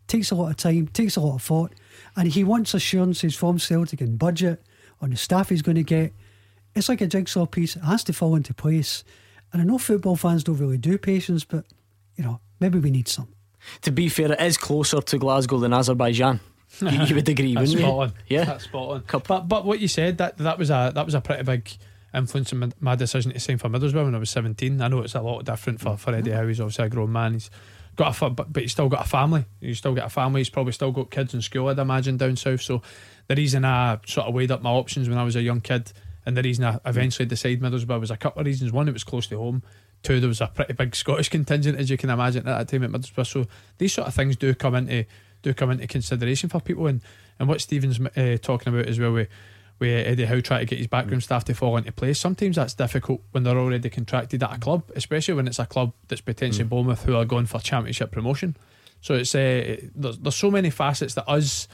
Takes 0.07 0.31
a 0.31 0.35
lot 0.35 0.49
of 0.49 0.57
time, 0.57 0.87
takes 0.87 1.17
a 1.17 1.21
lot 1.21 1.35
of 1.35 1.41
thought, 1.41 1.73
and 2.15 2.29
he 2.29 2.43
wants 2.43 2.73
assurances 2.73 3.35
from 3.35 3.59
Celtic 3.59 3.99
and 4.01 4.17
budget 4.17 4.63
on 5.01 5.09
the 5.09 5.17
staff 5.17 5.49
he's 5.49 5.61
going 5.61 5.75
to 5.75 5.83
get. 5.83 6.13
It's 6.75 6.89
like 6.89 7.01
a 7.01 7.07
jigsaw 7.07 7.45
piece; 7.45 7.75
it 7.75 7.83
has 7.83 8.03
to 8.05 8.13
fall 8.13 8.35
into 8.35 8.53
place. 8.53 9.03
And 9.51 9.61
I 9.61 9.65
know 9.65 9.77
football 9.77 10.15
fans 10.15 10.43
don't 10.43 10.57
really 10.57 10.77
do 10.77 10.97
patience, 10.97 11.43
but 11.43 11.65
you 12.15 12.23
know 12.23 12.39
maybe 12.59 12.79
we 12.79 12.91
need 12.91 13.07
some. 13.07 13.27
To 13.81 13.91
be 13.91 14.07
fair, 14.09 14.31
it 14.31 14.41
is 14.41 14.57
closer 14.57 15.01
to 15.01 15.17
Glasgow 15.17 15.57
than 15.59 15.73
Azerbaijan. 15.73 16.39
you, 16.79 16.89
you 16.89 17.15
would 17.15 17.27
agree, 17.35 17.55
wouldn't 17.55 17.71
you? 17.71 17.79
spot 17.79 17.93
you? 17.93 18.01
on. 18.01 18.13
Yeah. 18.27 18.43
that's 18.45 18.63
spot 18.65 19.03
on. 19.13 19.21
But 19.27 19.47
but 19.47 19.65
what 19.65 19.79
you 19.79 19.87
said 19.87 20.19
that 20.19 20.37
that 20.37 20.57
was 20.57 20.69
a 20.69 20.91
that 20.93 21.05
was 21.05 21.15
a 21.15 21.21
pretty 21.21 21.43
big 21.43 21.69
influence 22.13 22.51
in 22.51 22.73
my, 22.79 22.95
decision 22.95 23.31
to 23.31 23.39
sign 23.39 23.57
for 23.57 23.69
Middlesbrough 23.69 24.05
when 24.05 24.15
I 24.15 24.19
was 24.19 24.29
seventeen. 24.29 24.81
I 24.81 24.87
know 24.87 25.01
it's 25.01 25.15
a 25.15 25.21
lot 25.21 25.45
different 25.45 25.81
for, 25.81 25.97
for 25.97 26.13
Eddie 26.13 26.31
Howe. 26.31 26.47
He's 26.47 26.59
obviously 26.59 26.85
a 26.85 26.89
grown 26.89 27.11
man. 27.11 27.33
He's 27.33 27.49
got 27.95 28.21
a 28.21 28.29
but, 28.29 28.53
but 28.53 28.63
he's 28.63 28.71
still 28.71 28.89
got 28.89 29.05
a 29.05 29.09
family. 29.09 29.45
He's 29.59 29.79
still 29.79 29.93
got 29.93 30.05
a 30.05 30.09
family. 30.09 30.41
He's 30.41 30.49
probably 30.49 30.73
still 30.73 30.91
got 30.91 31.11
kids 31.11 31.33
in 31.33 31.41
school. 31.41 31.67
I'd 31.67 31.79
imagine 31.79 32.17
down 32.17 32.35
south. 32.35 32.61
So 32.61 32.81
the 33.27 33.35
reason 33.35 33.65
I 33.65 33.99
sort 34.05 34.27
of 34.27 34.33
weighed 34.33 34.51
up 34.51 34.61
my 34.61 34.71
options 34.71 35.09
when 35.09 35.17
I 35.17 35.23
was 35.23 35.35
a 35.35 35.41
young 35.41 35.61
kid, 35.61 35.91
and 36.25 36.37
the 36.37 36.43
reason 36.43 36.65
I 36.65 36.79
eventually 36.85 37.25
decided 37.25 37.61
Middlesbrough 37.61 37.99
was 37.99 38.11
a 38.11 38.17
couple 38.17 38.41
of 38.41 38.45
reasons. 38.45 38.71
One, 38.71 38.87
it 38.87 38.93
was 38.93 39.03
close 39.03 39.27
to 39.27 39.37
home. 39.37 39.63
Two, 40.03 40.19
there 40.19 40.27
was 40.27 40.41
a 40.41 40.47
pretty 40.47 40.73
big 40.73 40.95
Scottish 40.95 41.29
contingent, 41.29 41.79
as 41.79 41.89
you 41.89 41.97
can 41.97 42.11
imagine, 42.11 42.47
at 42.47 42.57
that 42.57 42.67
time 42.67 42.83
at 42.83 42.91
Middlesbrough. 42.91 43.27
So 43.27 43.47
these 43.79 43.93
sort 43.93 44.07
of 44.07 44.13
things 44.13 44.35
do 44.35 44.53
come 44.53 44.75
into 44.75 45.05
do 45.41 45.53
come 45.53 45.71
into 45.71 45.87
consideration 45.87 46.49
for 46.49 46.61
people. 46.61 46.87
And 46.87 47.01
and 47.39 47.47
what 47.49 47.61
Stephen's 47.61 47.99
uh, 47.99 48.37
talking 48.41 48.73
about 48.73 48.87
as 48.87 48.99
well 48.99 49.13
with 49.13 49.29
with 49.79 50.07
Eddie 50.07 50.25
Howe 50.25 50.39
trying 50.41 50.61
to 50.61 50.65
get 50.65 50.77
his 50.77 50.87
backroom 50.87 51.21
staff 51.21 51.45
to 51.45 51.53
fall 51.53 51.77
into 51.77 51.91
place. 51.91 52.19
Sometimes 52.19 52.55
that's 52.55 52.73
difficult 52.73 53.21
when 53.31 53.43
they're 53.43 53.57
already 53.57 53.89
contracted 53.89 54.43
at 54.43 54.55
a 54.55 54.59
club, 54.59 54.83
especially 54.95 55.35
when 55.35 55.47
it's 55.47 55.59
a 55.59 55.65
club 55.65 55.93
that's 56.07 56.21
potentially 56.21 56.63
Bournemouth 56.65 57.03
who 57.03 57.15
are 57.15 57.25
going 57.25 57.45
for 57.45 57.59
championship 57.59 58.11
promotion. 58.11 58.55
So 59.01 59.13
it's 59.13 59.33
uh, 59.35 59.77
there's, 59.95 60.17
there's 60.17 60.35
so 60.35 60.49
many 60.49 60.69
facets 60.69 61.13
that 61.15 61.29
us 61.29 61.67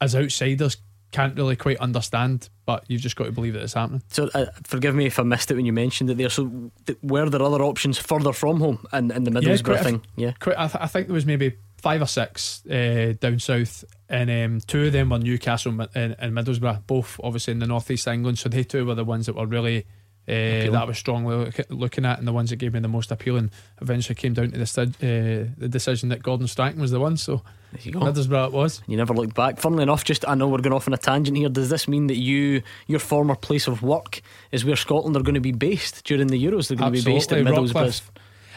as 0.00 0.14
outsiders 0.14 0.76
can't 1.12 1.36
really 1.36 1.56
quite 1.56 1.78
understand, 1.78 2.48
but 2.66 2.84
you've 2.88 3.00
just 3.00 3.16
got 3.16 3.24
to 3.24 3.32
believe 3.32 3.54
that 3.54 3.62
it's 3.62 3.74
happening. 3.74 4.02
So, 4.08 4.28
uh, 4.34 4.46
forgive 4.64 4.94
me 4.94 5.06
if 5.06 5.18
I 5.18 5.22
missed 5.22 5.50
it 5.50 5.54
when 5.54 5.64
you 5.64 5.72
mentioned 5.72 6.10
it 6.10 6.18
there. 6.18 6.28
So, 6.28 6.70
th- 6.86 6.98
were 7.02 7.30
there 7.30 7.42
other 7.42 7.62
options 7.62 7.96
further 7.96 8.32
from 8.32 8.60
home 8.60 8.86
and 8.92 9.10
in, 9.12 9.24
the 9.24 9.30
Middlesbrough 9.30 9.80
a- 9.80 9.84
thing? 9.84 10.02
Yeah. 10.16 10.32
Quite, 10.38 10.58
I, 10.58 10.66
th- 10.66 10.82
I 10.82 10.86
think 10.86 11.06
there 11.06 11.14
was 11.14 11.24
maybe 11.24 11.54
five 11.86 12.02
or 12.02 12.06
six 12.06 12.66
uh, 12.66 13.14
down 13.20 13.38
south, 13.38 13.84
and 14.08 14.28
um, 14.28 14.60
two 14.66 14.86
of 14.86 14.92
them 14.92 15.10
were 15.10 15.20
Newcastle 15.20 15.70
and, 15.94 16.16
and, 16.18 16.32
Middlesbrough, 16.32 16.84
both 16.88 17.20
obviously 17.22 17.52
in 17.52 17.60
the 17.60 17.66
northeast 17.68 18.08
England. 18.08 18.40
So 18.40 18.48
they 18.48 18.64
two 18.64 18.84
were 18.84 18.96
the 18.96 19.04
ones 19.04 19.26
that 19.26 19.36
were 19.36 19.46
really. 19.46 19.86
Uh, 20.28 20.66
that 20.66 20.74
I 20.74 20.82
was 20.82 20.98
strongly 20.98 21.36
look, 21.36 21.60
looking 21.68 22.04
at, 22.04 22.18
and 22.18 22.26
the 22.26 22.32
ones 22.32 22.50
that 22.50 22.56
gave 22.56 22.74
me 22.74 22.80
the 22.80 22.88
most 22.88 23.12
appeal, 23.12 23.36
and 23.36 23.52
eventually 23.80 24.16
came 24.16 24.34
down 24.34 24.50
to 24.50 24.58
the, 24.58 24.66
st- 24.66 24.96
uh, 24.96 25.48
the 25.56 25.68
decision 25.70 26.08
that 26.08 26.20
Gordon 26.20 26.48
Strachan 26.48 26.80
was 26.80 26.90
the 26.90 26.98
one. 26.98 27.16
So 27.16 27.42
you 27.82 27.92
go. 27.92 28.00
Middlesbrough 28.00 28.48
it 28.48 28.52
was. 28.52 28.82
You 28.88 28.96
never 28.96 29.14
looked 29.14 29.36
back. 29.36 29.60
Funnily 29.60 29.84
enough, 29.84 30.02
just 30.02 30.28
I 30.28 30.34
know 30.34 30.48
we're 30.48 30.58
going 30.58 30.72
off 30.72 30.88
on 30.88 30.94
a 30.94 30.98
tangent 30.98 31.36
here. 31.36 31.48
Does 31.48 31.70
this 31.70 31.86
mean 31.86 32.08
that 32.08 32.16
you, 32.16 32.62
your 32.88 32.98
former 32.98 33.36
place 33.36 33.68
of 33.68 33.82
work, 33.82 34.20
is 34.50 34.64
where 34.64 34.74
Scotland 34.74 35.14
are 35.14 35.22
going 35.22 35.34
to 35.34 35.40
be 35.40 35.52
based 35.52 36.02
during 36.04 36.26
the 36.26 36.44
Euros? 36.44 36.66
They're 36.66 36.76
going 36.76 36.94
to 36.94 37.04
be 37.04 37.12
based 37.12 37.30
in 37.30 37.44
Middlesbrough. 37.46 37.72
Rockliffe. 37.74 38.10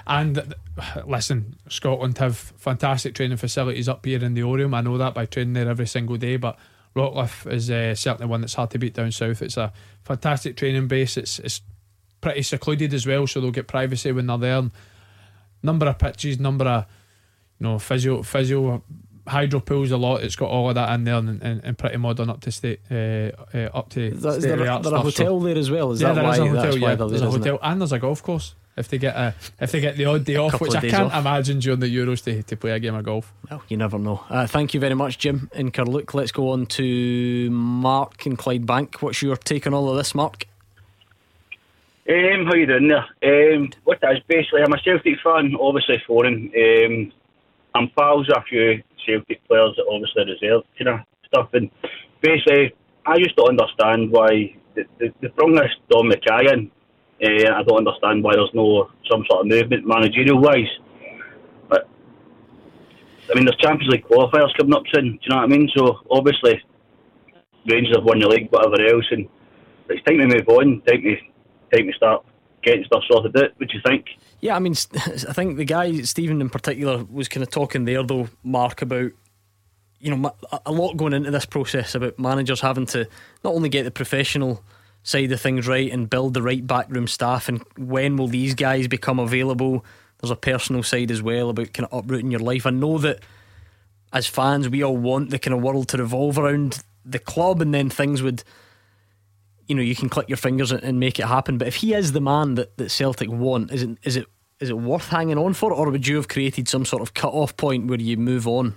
And 0.10 0.56
listen, 1.06 1.56
Scotland 1.70 2.18
have 2.18 2.36
fantastic 2.36 3.14
training 3.14 3.38
facilities 3.38 3.88
up 3.88 4.04
here 4.04 4.24
in 4.24 4.34
the 4.34 4.42
Oriam. 4.42 4.76
I 4.76 4.82
know 4.82 4.98
that 4.98 5.14
by 5.14 5.28
training 5.28 5.54
there 5.54 5.70
every 5.70 5.86
single 5.86 6.18
day. 6.18 6.38
But 6.38 6.58
Rockliffe 6.96 7.46
is 7.52 7.70
uh, 7.70 7.94
certainly 7.94 8.28
one 8.28 8.42
that's 8.42 8.56
hard 8.56 8.72
to 8.72 8.80
beat 8.80 8.96
down 8.96 9.12
south. 9.12 9.44
It's 9.44 9.56
a 9.58 9.72
fantastic 10.04 10.58
training 10.58 10.88
base. 10.88 11.16
It's 11.16 11.38
it's 11.38 11.62
pretty 12.22 12.42
secluded 12.42 12.92
as 12.94 13.06
well, 13.06 13.28
so 13.28 13.40
they'll 13.40 13.52
get 13.52 13.68
privacy 13.68 14.12
when 14.12 14.26
they're 14.26 14.38
there. 14.40 14.58
And 14.58 14.72
number 15.62 15.86
of 15.86 16.00
pitches, 16.00 16.40
number 16.40 16.66
of 16.66 16.86
you 17.60 17.68
know 17.68 17.78
physio 17.78 18.24
physio 18.24 18.84
hydro 19.28 19.60
pools 19.60 19.92
a 19.92 19.98
lot. 19.98 20.24
It's 20.24 20.36
got 20.36 20.50
all 20.50 20.70
of 20.70 20.76
that 20.76 20.92
in 20.96 21.04
there 21.04 21.16
and, 21.18 21.42
and, 21.44 21.62
and 21.64 21.78
pretty 21.78 21.98
modern 21.98 22.32
up 22.32 22.42
to 22.42 22.52
state 22.52 22.80
uh, 22.90 23.30
uh, 23.54 23.70
up 23.76 23.90
to 23.90 24.08
Is, 24.08 24.24
that, 24.24 24.38
is 24.38 24.44
there, 24.44 24.58
the 24.58 24.64
a, 24.64 24.66
there 24.66 24.76
a 24.76 24.84
stuff, 24.84 24.92
so- 24.92 25.02
hotel 25.02 25.40
there 25.42 25.58
as 25.58 25.70
well? 25.70 25.92
Is 25.92 26.02
yeah, 26.02 26.08
that 26.08 26.14
there 26.16 26.24
why? 26.24 26.32
is 26.32 26.40
a 26.40 26.48
hotel. 26.48 26.78
Yeah, 26.78 26.96
there's 26.96 27.22
a 27.22 27.28
it? 27.28 27.32
hotel 27.32 27.60
and 27.62 27.80
there's 27.80 27.92
a 27.92 28.00
golf 28.00 28.24
course. 28.24 28.56
If 28.80 28.88
they 28.88 28.98
get 28.98 29.16
a 29.16 29.36
if 29.60 29.72
they 29.72 29.82
get 29.82 29.98
the 29.98 30.06
odd 30.06 30.24
day 30.24 30.38
off, 30.38 30.60
which 30.62 30.74
of 30.74 30.84
I 30.84 30.90
can't 30.90 31.14
off. 31.14 31.20
imagine 31.20 31.60
during 31.60 31.82
the 31.82 31.94
Euros 31.94 32.24
to, 32.24 32.42
to 32.44 32.56
play 32.56 32.72
a 32.72 32.80
game 32.80 32.96
of 32.96 33.04
golf. 33.04 33.34
Well, 33.50 33.62
you 33.68 33.78
never 33.78 34.00
know. 34.00 34.24
Uh, 34.30 34.48
thank 34.48 34.74
you 34.74 34.80
very 34.80 34.96
much, 34.96 35.18
Jim 35.18 35.50
in 35.54 35.72
Carluke. 35.72 36.14
Let's 36.14 36.32
go 36.32 36.50
on 36.52 36.66
to 36.68 37.50
Mark 37.52 38.26
in 38.26 38.38
Clydebank. 38.38 39.02
What's 39.02 39.22
your 39.22 39.36
take 39.36 39.68
on 39.68 39.74
all 39.74 39.90
of 39.90 39.98
this, 39.98 40.16
Mark? 40.16 40.48
Um, 42.10 42.46
how 42.48 42.56
you 42.56 42.66
doing 42.66 42.88
there? 42.88 43.54
Um, 43.54 43.70
what 43.84 44.00
that 44.02 44.14
is 44.14 44.24
basically, 44.28 44.62
I'm 44.64 44.74
a 44.74 44.82
Celtic 44.82 45.20
fan, 45.24 45.56
obviously 45.60 46.02
foreign. 46.08 46.52
Um, 46.58 47.12
I'm 47.76 47.90
pals 47.90 48.28
with 48.28 48.38
a 48.38 48.42
few 48.50 48.84
Celtic 49.06 49.48
players 49.48 49.76
that 49.76 49.86
obviously 49.92 50.26
reserve 50.26 50.64
kind 50.78 50.90
of 50.90 51.00
stuff, 51.28 51.50
and 51.54 51.70
basically, 52.22 52.74
I 53.06 53.20
just 53.20 53.36
don't 53.36 53.50
understand 53.50 54.10
why 54.10 54.56
they, 54.74 54.86
they, 55.00 55.14
they 55.22 55.28
bring 55.28 55.54
this 55.54 55.72
Dom 55.90 56.10
McKay 56.10 56.52
in. 56.52 56.72
Uh, 57.22 57.54
I 57.54 57.64
don't 57.64 57.88
understand 57.88 58.24
why 58.24 58.34
there's 58.36 58.54
no 58.54 58.90
some 59.10 59.26
sort 59.30 59.42
of 59.42 59.48
movement 59.48 59.86
managerial 59.86 60.40
wise. 60.40 60.72
But 61.68 61.88
I 63.30 63.36
mean, 63.36 63.46
there's 63.46 63.58
Champions 63.58 63.92
League 63.92 64.06
qualifiers 64.06 64.56
coming 64.58 64.74
up 64.74 64.84
soon. 64.94 65.12
Do 65.14 65.20
you 65.22 65.30
know 65.30 65.38
what 65.38 65.44
I 65.44 65.48
mean? 65.48 65.70
So 65.76 66.00
obviously, 66.10 66.62
Rangers 67.70 67.96
have 67.96 68.06
won 68.06 68.20
the 68.20 68.28
league, 68.28 68.50
whatever 68.52 68.82
else, 68.82 69.06
and 69.12 69.28
it's 69.90 70.04
time 70.04 70.18
to 70.18 70.28
move 70.28 70.48
on. 70.48 70.82
Time 70.88 71.02
to 71.02 71.16
time 71.76 71.88
to 71.88 71.94
start 71.94 72.26
getting 72.64 72.86
stuff 72.86 73.04
sorted 73.10 73.36
out. 73.38 73.52
What 73.58 73.70
do 73.70 73.76
you 73.76 73.82
think? 73.86 74.06
Yeah, 74.42 74.56
I 74.56 74.60
mean, 74.60 74.76
I 74.96 75.34
think 75.34 75.58
the 75.58 75.66
guy 75.66 75.92
Stephen 76.02 76.42
in 76.42 76.50
particular 76.50 77.04
was 77.06 77.28
kind 77.28 77.44
of 77.44 77.50
talking 77.50 77.86
there, 77.86 78.04
though, 78.04 78.30
Mark, 78.44 78.82
about 78.82 79.12
you 80.00 80.16
know 80.16 80.34
a 80.66 80.72
lot 80.72 80.96
going 80.96 81.14
into 81.14 81.32
this 81.32 81.46
process 81.46 81.94
about 81.94 82.18
managers 82.18 82.62
having 82.62 82.86
to 82.88 83.08
not 83.44 83.54
only 83.54 83.70
get 83.70 83.84
the 83.84 83.92
professional 83.92 84.64
side 85.04 85.32
of 85.32 85.42
things 85.42 85.68
right 85.68 85.92
and 85.92 86.10
build 86.10 86.34
the 86.34 86.42
right 86.42 86.66
backroom 86.66 87.08
staff, 87.08 87.50
and 87.50 87.64
when 87.78 88.18
will 88.18 88.28
these 88.28 88.54
guys 88.54 88.88
become 88.88 89.20
available? 89.20 89.86
There's 90.20 90.32
a 90.32 90.36
personal 90.36 90.84
side 90.84 91.12
as 91.12 91.22
well 91.22 91.50
about 91.50 91.74
kind 91.74 91.88
of 91.90 92.00
uprooting 92.00 92.32
your 92.32 92.42
life. 92.42 92.66
I 92.66 92.72
know 92.72 92.98
that 93.00 93.22
as 94.12 94.28
fans, 94.28 94.68
we 94.68 94.84
all 94.84 94.98
want 94.98 95.30
the 95.30 95.40
kind 95.40 95.56
of 95.56 95.62
world 95.62 95.88
to 95.90 95.98
revolve 95.98 96.38
around 96.38 96.84
the 97.06 97.20
club, 97.20 97.62
and 97.62 97.74
then 97.74 97.90
things 97.90 98.22
would 98.22 98.44
you 99.68 99.76
know 99.76 99.82
you 99.82 99.96
can 99.96 100.10
click 100.10 100.28
your 100.28 100.38
fingers 100.38 100.72
and- 100.72 101.00
make 101.00 101.20
it 101.20 101.28
happen. 101.28 101.58
But 101.58 101.68
if 101.68 101.76
he 101.76 101.94
is 101.94 102.12
the 102.12 102.22
man 102.22 102.56
that, 102.56 102.76
that 102.78 102.90
Celtic 102.90 103.30
want, 103.30 103.72
is 103.72 103.84
it 103.84 103.98
is 104.04 104.18
it 104.18 104.26
is 104.60 104.70
it 104.70 104.78
worth 104.78 105.08
hanging 105.08 105.38
on 105.38 105.54
for, 105.54 105.72
or 105.72 105.90
would 105.90 106.06
you 106.06 106.18
have 106.18 106.28
created 106.28 106.68
some 106.68 106.84
sort 106.84 107.02
of 107.02 107.14
cut 107.14 107.34
off 107.34 107.56
point 107.56 107.88
where 107.88 108.00
you 108.00 108.18
move 108.18 108.48
on? 108.48 108.76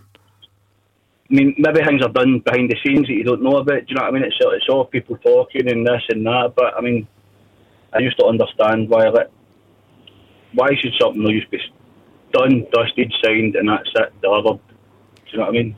I 1.33 1.35
mean, 1.35 1.55
maybe 1.57 1.81
things 1.83 2.03
are 2.03 2.13
done 2.13 2.41
behind 2.45 2.71
the 2.71 2.77
scenes 2.85 3.07
that 3.07 3.15
you 3.15 3.25
don't 3.25 3.43
know 3.43 3.57
about. 3.57 3.81
Do 3.81 3.85
you 3.89 3.95
know 3.95 4.03
what 4.03 4.09
I 4.09 4.13
mean? 4.13 4.25
It's 4.25 4.37
it's 4.39 4.69
all 4.69 4.85
people 4.85 5.17
talking 5.17 5.67
and 5.69 5.87
this 5.87 6.03
and 6.11 6.27
that. 6.27 6.53
But 6.55 6.77
I 6.77 6.83
mean, 6.83 7.09
I 7.95 8.01
used 8.01 8.19
to 8.19 8.27
understand 8.27 8.91
why 8.91 9.09
like, 9.09 9.31
why 10.53 10.69
should 10.79 10.93
something 11.01 11.23
not 11.23 11.33
just 11.33 11.51
be 11.51 11.59
done, 12.33 12.67
dusted, 12.73 13.13
signed, 13.25 13.57
and 13.57 13.69
that's 13.69 13.89
it, 13.95 14.21
delivered. 14.21 14.61
Do 14.67 15.33
you 15.33 15.39
know 15.39 15.45
what 15.45 15.49
I 15.49 15.53
mean? 15.53 15.77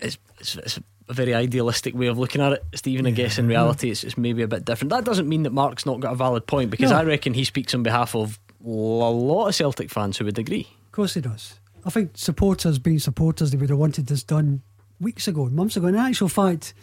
It's, 0.00 0.18
it's, 0.38 0.56
it's 0.56 0.78
a 1.08 1.14
very 1.14 1.34
idealistic 1.34 1.94
way 1.94 2.06
of 2.06 2.18
looking 2.18 2.42
at 2.42 2.52
it, 2.52 2.64
Stephen. 2.74 3.06
I 3.06 3.10
guess 3.10 3.38
in 3.38 3.46
reality, 3.46 3.90
it's, 3.90 4.04
it's 4.04 4.18
maybe 4.18 4.42
a 4.42 4.48
bit 4.48 4.66
different. 4.66 4.90
That 4.90 5.04
doesn't 5.04 5.28
mean 5.28 5.44
that 5.44 5.52
Mark's 5.52 5.86
not 5.86 6.00
got 6.00 6.12
a 6.12 6.16
valid 6.16 6.46
point 6.46 6.70
because 6.70 6.90
No. 6.90 6.98
I 6.98 7.04
reckon 7.04 7.32
he 7.32 7.44
speaks 7.44 7.74
on 7.74 7.82
behalf 7.82 8.14
of 8.14 8.38
a 8.62 8.68
lot 8.68 9.48
of 9.48 9.54
Celtic 9.54 9.90
fans 9.90 10.18
who 10.18 10.26
would 10.26 10.38
agree. 10.38 10.68
Of 10.86 10.92
course 10.92 11.14
he 11.14 11.22
does. 11.22 11.58
I 11.86 11.90
think 11.90 12.10
supporters 12.14 12.78
being 12.78 12.98
supporters, 12.98 13.50
they 13.50 13.56
would 13.56 13.70
have 13.70 13.78
wanted 13.78 14.06
this 14.06 14.22
done 14.22 14.62
weeks 15.00 15.26
ago, 15.26 15.46
months 15.46 15.76
ago. 15.76 15.86
In 15.86 15.96
actual 15.96 16.28
fact, 16.28 16.74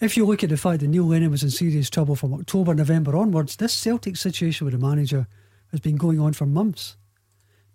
if 0.00 0.16
you 0.16 0.26
look 0.26 0.44
at 0.44 0.50
the 0.50 0.56
fact 0.56 0.80
that 0.80 0.88
Neil 0.88 1.04
Lennon 1.04 1.30
was 1.30 1.42
in 1.42 1.50
serious 1.50 1.88
trouble 1.88 2.16
from 2.16 2.34
October, 2.34 2.74
November 2.74 3.16
onwards, 3.16 3.56
this 3.56 3.72
Celtic 3.72 4.16
situation 4.16 4.64
with 4.66 4.72
the 4.72 4.86
manager 4.86 5.26
has 5.70 5.80
been 5.80 5.96
going 5.96 6.20
on 6.20 6.34
for 6.34 6.46
months. 6.46 6.96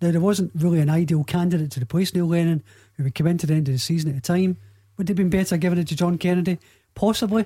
Now, 0.01 0.11
there 0.11 0.21
wasn't 0.21 0.51
really 0.55 0.79
an 0.79 0.89
ideal 0.89 1.23
candidate 1.23 1.71
to 1.71 1.81
replace 1.81 2.13
Neil 2.13 2.27
Lennon 2.27 2.63
who 2.93 3.03
would 3.03 3.15
come 3.15 3.27
into 3.27 3.47
the 3.47 3.53
end 3.53 3.67
of 3.67 3.73
the 3.73 3.79
season 3.79 4.11
at 4.11 4.17
a 4.17 4.21
time. 4.21 4.57
Would 4.97 5.09
it 5.09 5.11
have 5.11 5.17
been 5.17 5.29
better 5.29 5.57
giving 5.57 5.79
it 5.79 5.87
to 5.89 5.95
John 5.95 6.17
Kennedy? 6.17 6.59
Possibly. 6.95 7.45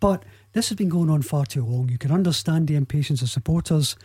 But 0.00 0.24
this 0.52 0.68
has 0.68 0.76
been 0.76 0.88
going 0.88 1.10
on 1.10 1.22
far 1.22 1.46
too 1.46 1.64
long. 1.64 1.88
You 1.88 1.98
can 1.98 2.10
understand 2.10 2.66
the 2.68 2.76
impatience 2.76 3.22
of 3.22 3.30
supporters. 3.30 3.96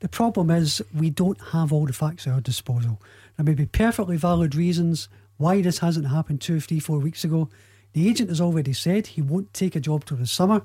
The 0.00 0.08
problem 0.08 0.50
is 0.50 0.82
we 0.94 1.10
don't 1.10 1.40
have 1.52 1.72
all 1.72 1.86
the 1.86 1.92
facts 1.92 2.26
at 2.26 2.32
our 2.32 2.40
disposal. 2.40 3.00
There 3.36 3.44
may 3.44 3.54
be 3.54 3.66
perfectly 3.66 4.16
valid 4.16 4.54
reasons 4.54 5.08
why 5.36 5.62
this 5.62 5.78
hasn't 5.78 6.08
happened 6.08 6.40
two, 6.40 6.60
three, 6.60 6.80
four 6.80 6.98
weeks 6.98 7.24
ago. 7.24 7.48
The 7.92 8.08
agent 8.08 8.28
has 8.28 8.40
already 8.40 8.72
said 8.72 9.06
he 9.06 9.22
won't 9.22 9.52
take 9.54 9.76
a 9.76 9.80
job 9.80 10.04
till 10.04 10.16
the 10.16 10.26
summer. 10.26 10.62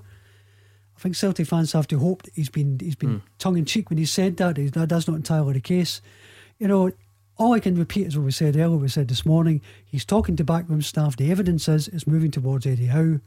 I 0.98 1.02
think 1.02 1.16
Celtic 1.16 1.48
fans 1.48 1.72
have 1.74 1.88
to 1.88 2.00
hope 2.00 2.24
that 2.24 2.34
he's 2.34 2.50
been 2.50 2.78
he's 2.80 2.96
been 2.96 3.20
hmm. 3.20 3.26
tongue 3.38 3.58
in 3.58 3.66
cheek 3.66 3.90
when 3.90 3.98
he 3.98 4.06
said 4.06 4.38
that. 4.38 4.56
That 4.56 4.90
that's 4.90 5.08
not 5.08 5.16
entirely 5.16 5.54
the 5.54 5.62
case. 5.62 6.02
You 6.58 6.68
know, 6.68 6.92
all 7.38 7.54
I 7.54 7.62
can 7.62 7.76
repeat 7.76 8.08
is 8.08 8.18
what 8.18 8.26
we 8.26 8.32
said 8.32 8.58
earlier. 8.58 8.78
We 8.78 8.90
said 8.90 9.08
this 9.08 9.26
morning. 9.26 9.62
He's 9.86 10.04
talking 10.04 10.36
to 10.36 10.44
backroom 10.44 10.82
staff. 10.82 11.16
The 11.16 11.32
evidence 11.32 11.70
is 11.70 11.88
it's 11.88 12.06
moving 12.06 12.32
towards 12.32 12.66
Eddie 12.66 12.88
Howe. 12.88 13.20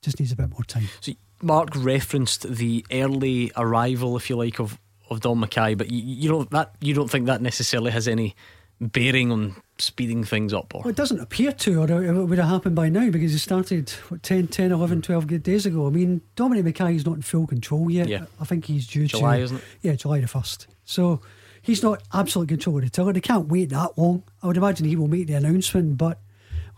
Just 0.00 0.20
needs 0.20 0.30
a 0.30 0.36
bit 0.36 0.50
more 0.50 0.62
time. 0.62 0.88
So 1.00 1.12
Mark 1.42 1.70
referenced 1.74 2.48
the 2.48 2.86
early 2.92 3.50
arrival, 3.56 4.16
if 4.16 4.30
you 4.30 4.36
like, 4.36 4.60
of, 4.60 4.78
of 5.10 5.20
Dom 5.20 5.44
McKay, 5.44 5.76
but 5.76 5.90
you, 5.90 6.00
you 6.00 6.28
don't 6.28 6.50
that 6.50 6.74
you 6.80 6.94
don't 6.94 7.10
think 7.10 7.26
that 7.26 7.42
necessarily 7.42 7.90
has 7.90 8.06
any 8.06 8.36
bearing 8.80 9.32
on 9.32 9.56
speeding 9.80 10.24
things 10.24 10.52
up, 10.52 10.74
or 10.74 10.82
Well, 10.82 10.90
it 10.90 10.96
doesn't 10.96 11.20
appear 11.20 11.52
to, 11.52 11.82
or 11.82 12.02
it 12.02 12.12
would 12.12 12.38
have 12.38 12.48
happened 12.48 12.74
by 12.74 12.88
now 12.88 13.10
because 13.10 13.34
it 13.34 13.38
started 13.38 13.90
what, 14.08 14.22
10, 14.22 14.48
10, 14.48 14.72
11, 14.72 15.02
12 15.02 15.26
good 15.26 15.42
days 15.42 15.66
ago. 15.66 15.86
I 15.86 15.90
mean, 15.90 16.20
Dominic 16.36 16.74
McKay 16.74 16.96
is 16.96 17.06
not 17.06 17.16
in 17.16 17.22
full 17.22 17.46
control 17.46 17.90
yet. 17.90 18.08
Yeah. 18.08 18.26
I 18.40 18.44
think 18.44 18.64
he's 18.64 18.86
due 18.86 19.06
July, 19.06 19.38
to. 19.38 19.42
isn't 19.44 19.56
it? 19.58 19.64
Yeah, 19.82 19.94
July 19.94 20.20
the 20.20 20.26
1st. 20.26 20.66
So 20.84 21.20
he's 21.62 21.82
not 21.82 22.02
absolute 22.12 22.48
control 22.48 22.78
of 22.78 22.84
the 22.84 22.90
tiller. 22.90 23.12
They 23.12 23.20
can't 23.20 23.48
wait 23.48 23.70
that 23.70 23.96
long. 23.96 24.22
I 24.42 24.46
would 24.46 24.56
imagine 24.56 24.86
he 24.86 24.96
will 24.96 25.08
make 25.08 25.26
the 25.26 25.34
announcement, 25.34 25.98
but 25.98 26.18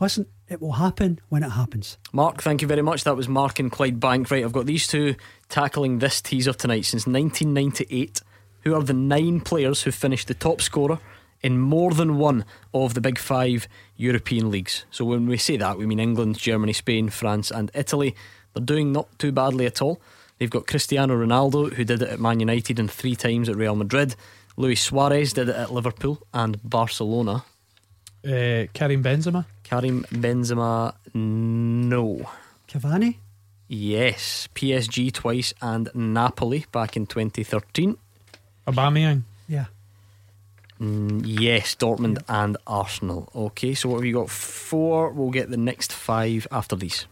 listen, 0.01 0.27
it 0.49 0.61
will 0.61 0.73
happen 0.73 1.21
when 1.29 1.43
it 1.43 1.51
happens. 1.51 1.97
Mark, 2.13 2.43
thank 2.43 2.61
you 2.61 2.69
very 2.69 2.83
much. 2.83 3.05
That 3.05 3.17
was 3.17 3.29
Mark 3.29 3.59
and 3.61 3.71
Clyde 3.71 4.01
Bank. 4.01 4.31
Right, 4.31 4.45
I've 4.45 4.53
got 4.53 4.67
these 4.67 4.87
two 4.87 5.15
tackling 5.49 6.01
this 6.01 6.21
teaser 6.21 6.53
tonight 6.53 6.85
since 6.87 7.07
1998. 7.07 8.21
Who 8.65 8.75
are 8.75 8.83
the 8.83 8.93
nine 8.93 9.41
players 9.41 9.83
who 9.83 9.91
finished 9.91 10.29
the 10.29 10.35
top 10.35 10.61
scorer 10.61 10.99
in 11.43 11.59
more 11.59 11.93
than 11.93 12.19
one 12.19 12.45
of 12.75 12.95
the 12.95 13.01
big 13.01 13.19
five 13.19 13.67
European 13.97 14.51
leagues? 14.51 14.85
So 14.91 15.05
when 15.05 15.27
we 15.27 15.37
say 15.37 15.57
that, 15.57 15.79
we 15.79 15.87
mean 15.87 16.01
England, 16.01 16.39
Germany, 16.39 16.73
Spain, 16.73 17.09
France, 17.09 17.51
and 17.51 17.71
Italy. 17.75 18.15
They're 18.55 18.65
doing 18.65 18.93
not 18.93 19.19
too 19.19 19.33
badly 19.33 19.67
at 19.67 19.81
all. 19.81 20.01
They've 20.39 20.51
got 20.51 20.67
Cristiano 20.67 21.15
Ronaldo, 21.15 21.73
who 21.75 21.85
did 21.85 22.03
it 22.03 22.09
at 22.09 22.21
Man 22.21 22.41
United 22.41 22.79
and 22.79 22.91
three 22.91 23.15
times 23.15 23.49
at 23.49 23.57
Real 23.57 23.77
Madrid. 23.77 24.17
Luis 24.57 24.83
Suarez 24.83 25.33
did 25.33 25.49
it 25.49 25.57
at 25.57 25.73
Liverpool 25.73 26.19
and 26.33 26.59
Barcelona. 26.65 27.45
Uh, 28.25 28.67
Karim 28.73 29.03
Benzema. 29.03 29.45
Karim 29.63 30.05
Benzema, 30.11 30.95
no. 31.15 32.29
Cavani? 32.69 33.17
Yes, 33.69 34.49
PSG 34.55 35.13
twice 35.13 35.55
and 35.63 35.91
Napoli 35.95 36.67
back 36.73 36.97
in 36.97 37.07
2013. 37.07 37.97
Aubameyang. 38.67 39.23
Yeah. 40.81 40.87
Mm, 40.87 41.23
yes, 41.25 41.75
Dortmund 41.75 42.23
and 42.29 42.57
Arsenal. 42.67 43.31
Okay, 43.35 43.75
so 43.75 43.89
what 43.89 43.97
have 43.97 44.05
you 44.05 44.15
got? 44.15 44.31
Four. 44.31 45.11
We'll 45.11 45.31
get 45.31 45.51
the 45.51 45.57
next 45.57 45.93
five 45.93 46.47
after 46.51 46.77
these. 46.77 47.07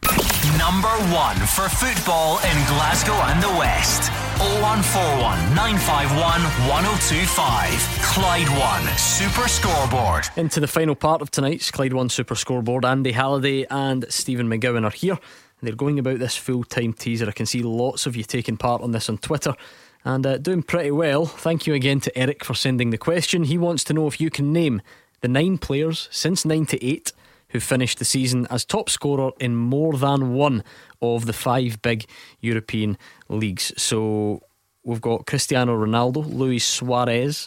Number 0.57 0.89
one 1.13 1.37
for 1.37 1.69
football 1.69 2.39
in 2.39 2.57
Glasgow 2.67 3.13
and 3.13 3.43
the 3.43 3.51
West. 3.59 4.11
0141 4.39 5.55
951 5.55 6.41
1025. 6.69 7.99
Clyde 8.03 8.49
One 8.59 8.97
Super 8.97 9.49
Scoreboard. 9.49 10.25
Into 10.37 10.61
the 10.61 10.67
final 10.67 10.95
part 10.95 11.21
of 11.21 11.31
tonight's 11.31 11.71
Clyde 11.71 11.93
One 11.93 12.09
Super 12.09 12.35
Scoreboard. 12.35 12.85
Andy 12.85 13.13
Halliday 13.13 13.67
and 13.71 14.07
Stephen 14.09 14.49
McGowan 14.49 14.85
are 14.85 14.91
here. 14.91 15.19
They're 15.61 15.75
going 15.75 15.99
about 15.99 16.21
this 16.21 16.37
full 16.37 16.65
time 16.65 16.93
teaser. 16.93 17.29
I 17.29 17.33
can 17.33 17.47
see 17.47 17.63
lots 17.63 18.07
of 18.07 18.17
you 18.17 18.23
taking 18.23 18.57
part 18.57 18.81
on 18.81 18.93
this 18.93 19.09
on 19.09 19.19
Twitter 19.19 19.55
and 20.09 20.27
uh, 20.27 20.39
doing 20.39 20.63
pretty 20.63 20.91
well. 20.91 21.27
Thank 21.27 21.67
you 21.67 21.75
again 21.75 22.01
to 22.01 22.19
Eric 22.19 22.43
for 22.43 22.55
sending 22.55 22.89
the 22.89 22.97
question. 22.97 23.45
He 23.45 23.59
wants 23.59 23.85
to 23.85 23.93
know 23.93 24.07
if 24.07 24.19
you 24.23 24.31
can 24.31 24.55
name 24.55 24.81
the 25.21 25.29
nine 25.29 25.59
players 25.59 26.09
since 26.11 26.47
98 26.47 27.13
who 27.51 27.61
finished 27.61 27.99
the 27.99 28.07
season 28.07 28.47
as 28.49 28.65
top 28.65 28.89
scorer 28.89 29.33
in 29.39 29.55
more 29.55 29.99
than 29.99 30.33
one 30.33 30.65
of 31.03 31.27
the 31.27 31.35
five 31.35 31.83
big 31.83 32.07
European 32.41 32.97
leagues. 33.29 33.71
So 33.77 34.41
we've 34.83 35.03
got 35.03 35.27
Cristiano 35.27 35.77
Ronaldo, 35.77 36.27
Luis 36.27 36.65
Suarez, 36.65 37.47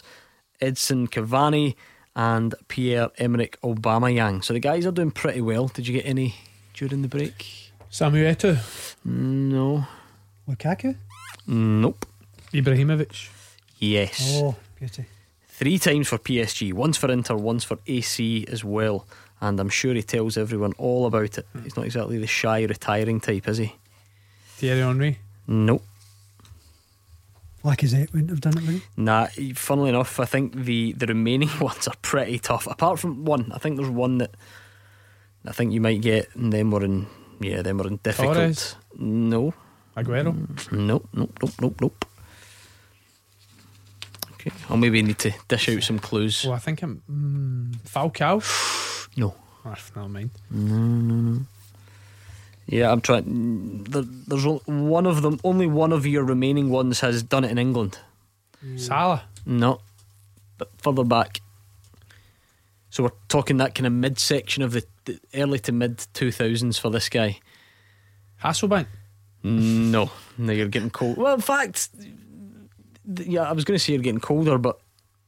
Edinson 0.60 1.08
Cavani, 1.08 1.74
and 2.14 2.54
Pierre 2.68 3.10
Emerick 3.18 3.60
Aubameyang. 3.62 4.44
So 4.44 4.54
the 4.54 4.60
guys 4.60 4.86
are 4.86 4.92
doing 4.92 5.10
pretty 5.10 5.40
well. 5.40 5.66
Did 5.66 5.88
you 5.88 5.94
get 5.94 6.06
any 6.06 6.36
during 6.74 7.02
the 7.02 7.08
break? 7.08 7.72
Samuel 7.90 8.32
Eto'o. 8.32 8.56
No. 9.04 9.84
Lukaku? 10.48 10.94
Nope. 11.48 12.06
Ibrahimovic. 12.52 13.30
Yes. 13.78 14.40
Oh, 14.42 14.56
beauty. 14.78 15.06
Three 15.48 15.78
times 15.78 16.08
for 16.08 16.18
PSG, 16.18 16.72
once 16.72 16.96
for 16.96 17.10
Inter, 17.10 17.36
once 17.36 17.64
for 17.64 17.78
AC 17.86 18.46
as 18.50 18.64
well. 18.64 19.06
And 19.40 19.58
I'm 19.58 19.68
sure 19.68 19.94
he 19.94 20.02
tells 20.02 20.36
everyone 20.36 20.72
all 20.78 21.06
about 21.06 21.38
it. 21.38 21.46
He's 21.62 21.76
not 21.76 21.86
exactly 21.86 22.18
the 22.18 22.26
shy, 22.26 22.62
retiring 22.64 23.20
type, 23.20 23.48
is 23.48 23.58
he? 23.58 23.76
Thierry 24.56 24.80
Henry. 24.80 25.18
Nope. 25.46 25.82
Lacazette 27.64 28.12
wouldn't 28.12 28.30
have 28.30 28.40
done 28.40 28.58
it, 28.58 28.66
would 28.66 28.74
he? 28.74 28.82
Nah, 28.96 29.26
funnily 29.54 29.90
enough, 29.90 30.18
I 30.18 30.24
think 30.24 30.54
the, 30.54 30.92
the 30.92 31.06
remaining 31.06 31.50
ones 31.60 31.86
are 31.86 31.94
pretty 32.02 32.38
tough. 32.38 32.66
Apart 32.66 32.98
from 32.98 33.24
one, 33.24 33.52
I 33.52 33.58
think 33.58 33.76
there's 33.76 33.88
one 33.88 34.18
that 34.18 34.34
I 35.46 35.52
think 35.52 35.72
you 35.72 35.80
might 35.80 36.00
get, 36.00 36.34
and 36.34 36.52
then 36.52 36.70
we're 36.70 36.84
in, 36.84 37.06
yeah, 37.40 37.62
then 37.62 37.78
we're 37.78 37.88
in 37.88 37.96
difficult. 38.02 38.34
Torres. 38.34 38.76
No. 38.96 39.54
Aguero. 39.96 40.34
Nope, 40.72 41.08
nope, 41.12 41.38
nope, 41.42 41.52
nope, 41.60 41.80
nope. 41.80 42.04
I'll 44.68 44.76
maybe 44.76 45.02
need 45.02 45.18
to 45.20 45.32
dish 45.48 45.68
out 45.68 45.82
some 45.82 45.98
clues. 45.98 46.44
Well, 46.44 46.54
I 46.54 46.58
think 46.58 46.82
I'm. 46.82 47.02
Mm, 47.10 47.76
Falcao. 47.88 48.42
No. 49.14 49.34
Oh, 49.66 49.74
never 49.94 50.08
mind. 50.08 50.30
No, 50.50 50.74
no, 50.74 51.14
no. 51.32 51.40
Yeah, 52.66 52.90
I'm 52.90 53.02
trying. 53.02 53.84
There, 53.84 54.02
there's 54.02 54.46
one 54.64 55.04
of 55.06 55.20
them. 55.20 55.38
Only 55.44 55.66
one 55.66 55.92
of 55.92 56.06
your 56.06 56.24
remaining 56.24 56.70
ones 56.70 57.00
has 57.00 57.22
done 57.22 57.44
it 57.44 57.50
in 57.50 57.58
England. 57.58 57.98
Salah. 58.76 59.24
No, 59.44 59.80
but 60.56 60.70
further 60.78 61.04
back. 61.04 61.42
So 62.88 63.02
we're 63.02 63.10
talking 63.28 63.56
that 63.58 63.74
kind 63.74 63.86
of 63.86 63.92
midsection 63.92 64.62
of 64.62 64.72
the, 64.72 64.84
the 65.04 65.18
early 65.34 65.58
to 65.60 65.72
mid 65.72 65.98
2000s 65.98 66.78
for 66.80 66.90
this 66.90 67.08
guy. 67.08 67.40
Hasselbaink. 68.42 68.86
No, 69.42 70.10
no, 70.38 70.52
you're 70.52 70.68
getting 70.68 70.90
cold. 70.90 71.16
Well, 71.16 71.34
in 71.34 71.40
fact, 71.40 71.88
yeah, 73.04 73.42
I 73.42 73.52
was 73.52 73.64
going 73.64 73.76
to 73.78 73.82
say 73.84 73.92
you're 73.92 74.02
getting 74.02 74.20
colder, 74.20 74.58
but 74.58 74.78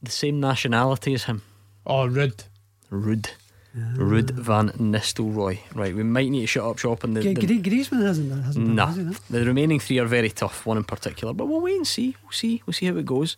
the 0.02 0.10
same 0.10 0.40
nationality 0.40 1.14
as 1.14 1.24
him. 1.24 1.42
Oh, 1.86 2.08
Ruud. 2.08 2.44
Ruud. 2.90 3.28
Ruud 3.76 4.30
Van 4.30 4.68
Nistelrooy. 4.70 5.58
Right, 5.74 5.94
we 5.94 6.04
might 6.04 6.30
need 6.30 6.42
to 6.42 6.46
shut 6.46 6.64
up 6.64 6.78
shop 6.78 7.02
on 7.02 7.14
the. 7.14 7.22
G- 7.22 7.34
the 7.34 7.46
Grie- 7.46 7.60
Griezmann 7.62 8.02
hasn't, 8.06 8.44
hasn't 8.44 8.68
Nah, 8.68 8.92
it, 8.92 8.96
has 9.06 9.18
the 9.28 9.44
remaining 9.44 9.80
three 9.80 9.98
are 9.98 10.06
very 10.06 10.30
tough. 10.30 10.64
One 10.64 10.76
in 10.76 10.84
particular, 10.84 11.34
but 11.34 11.46
we'll 11.46 11.60
wait 11.60 11.76
and 11.76 11.86
see. 11.86 12.16
We'll 12.22 12.30
see. 12.32 12.62
We'll 12.66 12.74
see 12.74 12.86
how 12.86 12.96
it 12.96 13.04
goes. 13.06 13.36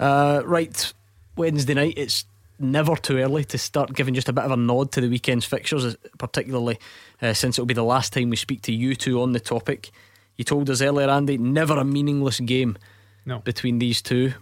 Uh, 0.00 0.40
right, 0.46 0.92
Wednesday 1.36 1.74
night. 1.74 1.94
It's 1.98 2.24
never 2.58 2.96
too 2.96 3.18
early 3.18 3.44
to 3.44 3.58
start 3.58 3.92
giving 3.92 4.14
just 4.14 4.30
a 4.30 4.32
bit 4.32 4.44
of 4.44 4.50
a 4.50 4.56
nod 4.56 4.92
to 4.92 5.02
the 5.02 5.08
weekend's 5.10 5.44
fixtures, 5.44 5.94
particularly 6.16 6.78
uh, 7.20 7.34
since 7.34 7.58
it'll 7.58 7.66
be 7.66 7.74
the 7.74 7.84
last 7.84 8.14
time 8.14 8.30
we 8.30 8.36
speak 8.36 8.62
to 8.62 8.72
you 8.72 8.94
two 8.94 9.20
on 9.20 9.32
the 9.32 9.40
topic. 9.40 9.90
You 10.38 10.44
told 10.44 10.70
us 10.70 10.80
earlier, 10.80 11.10
Andy, 11.10 11.36
never 11.36 11.76
a 11.76 11.84
meaningless 11.84 12.40
game 12.40 12.78
No. 13.26 13.40
between 13.40 13.78
these 13.78 14.00
two. 14.00 14.32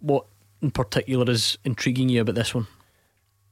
What 0.00 0.26
in 0.60 0.70
particular 0.70 1.30
is 1.30 1.56
intriguing 1.64 2.08
you 2.08 2.20
about 2.20 2.34
this 2.34 2.54
one? 2.54 2.66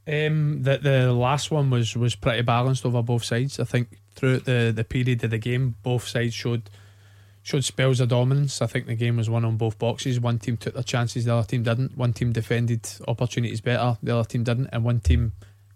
Um, 0.09 0.62
the 0.62 0.78
the 0.78 1.12
last 1.12 1.51
one 1.51 1.70
was 1.70 1.97
was 1.97 2.14
pretty 2.14 2.43
balanced 2.43 2.84
over 2.84 3.02
both 3.02 3.24
sides. 3.24 3.59
I 3.59 3.64
think 3.64 4.01
throughout 4.14 4.44
the, 4.44 4.72
the 4.74 4.84
period 4.84 5.24
of 5.24 5.30
the 5.30 5.38
game, 5.38 5.76
both 5.82 6.06
sides 6.06 6.34
showed 6.34 6.70
showed 7.43 7.64
spells 7.64 8.01
of 8.01 8.09
dominance. 8.09 8.60
I 8.60 8.66
think 8.66 8.86
the 8.86 8.94
game 8.94 9.16
was 9.16 9.30
won 9.30 9.44
on 9.44 9.56
both 9.56 9.78
boxes. 9.78 10.20
One 10.20 10.38
team 10.38 10.56
took 10.56 10.74
their 10.74 10.82
chances, 10.82 11.24
the 11.24 11.34
other 11.34 11.47
team 11.47 11.62
didn't. 11.62 11.97
One 11.97 12.12
team 12.12 12.32
defended 12.32 12.88
opportunities 13.09 13.60
better, 13.60 13.98
the 14.02 14.16
other 14.16 14.28
team 14.28 14.44
didn't, 14.44 14.68
and 14.72 14.84
one 14.84 15.01
team 15.01 15.32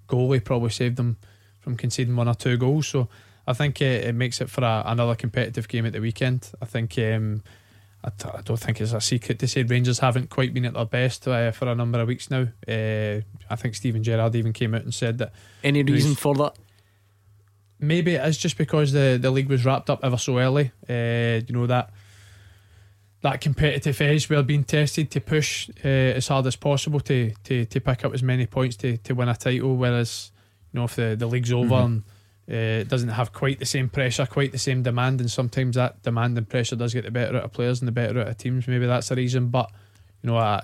goalie 0.08 0.44
probably 0.44 0.70
saved 0.70 0.96
them 0.96 1.16
from 1.60 1.76
conceding 1.76 2.16
one 2.16 2.28
or 2.28 2.34
two 2.34 2.56
goals. 2.56 2.88
So 2.88 3.08
I 3.46 3.52
think 3.52 3.80
uh, 3.82 3.84
it 3.84 4.14
makes 4.14 4.40
it 4.40 4.50
for 4.50 4.62
a, 4.64 4.82
another 4.86 5.14
competitive 5.14 5.68
game 5.68 5.86
at 5.86 5.92
the 5.92 6.00
weekend. 6.00 6.50
I 6.60 6.66
think. 6.66 6.98
Um, 6.98 7.42
I, 8.02 8.10
t- 8.10 8.28
I 8.32 8.40
don't 8.40 8.56
think 8.58 8.80
it's 8.80 8.92
a 8.92 9.00
secret 9.00 9.38
to 9.40 9.46
say 9.48 9.62
Rangers 9.62 9.98
haven't 9.98 10.30
quite 10.30 10.54
been 10.54 10.64
at 10.64 10.72
their 10.74 10.86
best 10.86 11.28
uh, 11.28 11.50
for 11.52 11.68
a 11.68 11.74
number 11.74 12.00
of 12.00 12.08
weeks 12.08 12.30
now. 12.30 12.46
Uh, 12.66 13.20
I 13.50 13.56
think 13.56 13.74
Steven 13.74 14.02
Gerrard 14.02 14.34
even 14.36 14.52
came 14.54 14.74
out 14.74 14.82
and 14.84 14.94
said 14.94 15.18
that. 15.18 15.32
Any 15.62 15.82
reason 15.82 16.14
for 16.14 16.34
that? 16.36 16.56
Maybe 17.78 18.14
it 18.14 18.26
is 18.26 18.38
just 18.38 18.56
because 18.58 18.92
the, 18.92 19.18
the 19.20 19.30
league 19.30 19.48
was 19.48 19.64
wrapped 19.64 19.90
up 19.90 20.00
ever 20.02 20.16
so 20.18 20.38
early. 20.38 20.70
Uh, 20.88 21.40
you 21.46 21.54
know 21.54 21.66
that 21.66 21.90
that 23.22 23.40
competitive 23.42 24.00
edge 24.00 24.30
we're 24.30 24.42
being 24.42 24.64
tested 24.64 25.10
to 25.10 25.20
push 25.20 25.68
uh, 25.84 25.88
as 25.88 26.28
hard 26.28 26.46
as 26.46 26.56
possible 26.56 27.00
to, 27.00 27.32
to 27.44 27.66
to 27.66 27.80
pick 27.80 28.02
up 28.04 28.14
as 28.14 28.22
many 28.22 28.46
points 28.46 28.76
to, 28.76 28.96
to 28.98 29.14
win 29.14 29.28
a 29.28 29.34
title. 29.36 29.76
Whereas, 29.76 30.30
you 30.72 30.78
know, 30.80 30.84
if 30.84 30.96
the, 30.96 31.16
the 31.18 31.26
league's 31.26 31.52
over 31.52 31.68
Mhm. 31.74 31.84
and 31.84 32.02
uh, 32.50 32.80
it 32.82 32.88
doesn't 32.88 33.10
have 33.10 33.32
quite 33.32 33.58
the 33.58 33.66
same 33.66 33.88
pressure, 33.88 34.26
quite 34.26 34.50
the 34.50 34.58
same 34.58 34.82
demand, 34.82 35.20
and 35.20 35.30
sometimes 35.30 35.76
that 35.76 36.02
demand 36.02 36.36
and 36.36 36.48
pressure 36.48 36.74
does 36.74 36.92
get 36.92 37.04
the 37.04 37.10
better 37.10 37.36
out 37.36 37.44
of 37.44 37.52
players 37.52 37.80
and 37.80 37.86
the 37.86 37.92
better 37.92 38.20
out 38.20 38.28
of 38.28 38.36
teams. 38.38 38.66
Maybe 38.66 38.86
that's 38.86 39.08
the 39.08 39.16
reason. 39.16 39.48
But 39.48 39.70
you 40.22 40.30
know, 40.30 40.36
uh, 40.36 40.60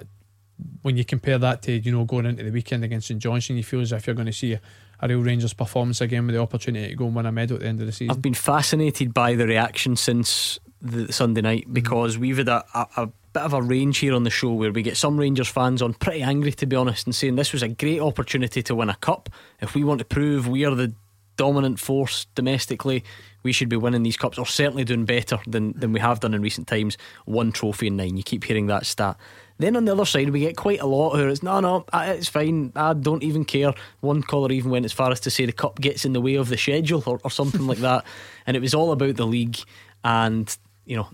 when 0.82 0.96
you 0.96 1.04
compare 1.04 1.38
that 1.38 1.62
to 1.62 1.72
you 1.72 1.92
know 1.92 2.04
going 2.04 2.26
into 2.26 2.42
the 2.42 2.50
weekend 2.50 2.82
against 2.82 3.06
St 3.06 3.20
Johnstone, 3.20 3.56
you 3.56 3.62
feel 3.62 3.80
as 3.80 3.92
if 3.92 4.06
you're 4.06 4.16
going 4.16 4.26
to 4.26 4.32
see 4.32 4.54
a, 4.54 4.60
a 5.00 5.08
real 5.08 5.22
Rangers 5.22 5.52
performance 5.52 6.00
again 6.00 6.26
with 6.26 6.34
the 6.34 6.40
opportunity 6.40 6.88
to 6.88 6.94
go 6.96 7.06
and 7.06 7.14
win 7.14 7.26
a 7.26 7.32
medal 7.32 7.56
at 7.56 7.62
the 7.62 7.68
end 7.68 7.80
of 7.80 7.86
the 7.86 7.92
season. 7.92 8.10
I've 8.10 8.22
been 8.22 8.34
fascinated 8.34 9.14
by 9.14 9.34
the 9.34 9.46
reaction 9.46 9.94
since 9.94 10.58
the 10.82 11.12
Sunday 11.12 11.40
night 11.40 11.72
because 11.72 12.18
we've 12.18 12.38
had 12.38 12.48
a, 12.48 12.64
a, 12.74 12.86
a 12.96 13.06
bit 13.32 13.42
of 13.42 13.52
a 13.52 13.62
range 13.62 13.98
here 13.98 14.14
on 14.14 14.24
the 14.24 14.30
show 14.30 14.52
where 14.52 14.72
we 14.72 14.82
get 14.82 14.96
some 14.96 15.18
Rangers 15.18 15.48
fans 15.48 15.82
on 15.82 15.94
pretty 15.94 16.22
angry 16.22 16.52
to 16.52 16.66
be 16.66 16.74
honest 16.74 17.06
and 17.06 17.14
saying 17.14 17.36
this 17.36 17.52
was 17.52 17.62
a 17.62 17.68
great 17.68 18.00
opportunity 18.00 18.62
to 18.62 18.74
win 18.74 18.90
a 18.90 18.96
cup. 18.96 19.28
If 19.60 19.74
we 19.74 19.84
want 19.84 19.98
to 20.00 20.04
prove 20.04 20.48
we 20.48 20.64
are 20.64 20.74
the 20.74 20.94
dominant 21.36 21.78
force 21.78 22.26
domestically, 22.34 23.04
we 23.42 23.52
should 23.52 23.68
be 23.68 23.76
winning 23.76 24.02
these 24.02 24.16
cups 24.16 24.38
or 24.38 24.46
certainly 24.46 24.84
doing 24.84 25.04
better 25.04 25.38
than, 25.46 25.72
than 25.78 25.92
we 25.92 26.00
have 26.00 26.20
done 26.20 26.34
in 26.34 26.42
recent 26.42 26.66
times. 26.66 26.98
One 27.24 27.52
trophy 27.52 27.86
in 27.86 27.96
nine. 27.96 28.16
You 28.16 28.22
keep 28.22 28.44
hearing 28.44 28.66
that 28.66 28.86
stat. 28.86 29.16
Then 29.58 29.76
on 29.76 29.84
the 29.86 29.92
other 29.92 30.04
side, 30.04 30.30
we 30.30 30.40
get 30.40 30.56
quite 30.56 30.80
a 30.80 30.86
lot 30.86 31.16
who 31.16 31.28
it's 31.28 31.42
no, 31.42 31.60
no, 31.60 31.84
it's 31.94 32.28
fine. 32.28 32.72
I 32.76 32.92
don't 32.92 33.22
even 33.22 33.44
care. 33.44 33.72
One 34.00 34.22
caller 34.22 34.52
even 34.52 34.70
went 34.70 34.84
as 34.84 34.92
far 34.92 35.10
as 35.10 35.20
to 35.20 35.30
say 35.30 35.46
the 35.46 35.52
cup 35.52 35.80
gets 35.80 36.04
in 36.04 36.12
the 36.12 36.20
way 36.20 36.34
of 36.34 36.48
the 36.48 36.58
schedule 36.58 37.02
or, 37.06 37.20
or 37.24 37.30
something 37.30 37.66
like 37.66 37.78
that. 37.78 38.04
And 38.48 38.56
it 38.56 38.60
was 38.60 38.74
all 38.74 38.92
about 38.92 39.16
the 39.16 39.26
league 39.26 39.58
and, 40.04 40.56
you 40.84 40.96
know, 40.96 41.08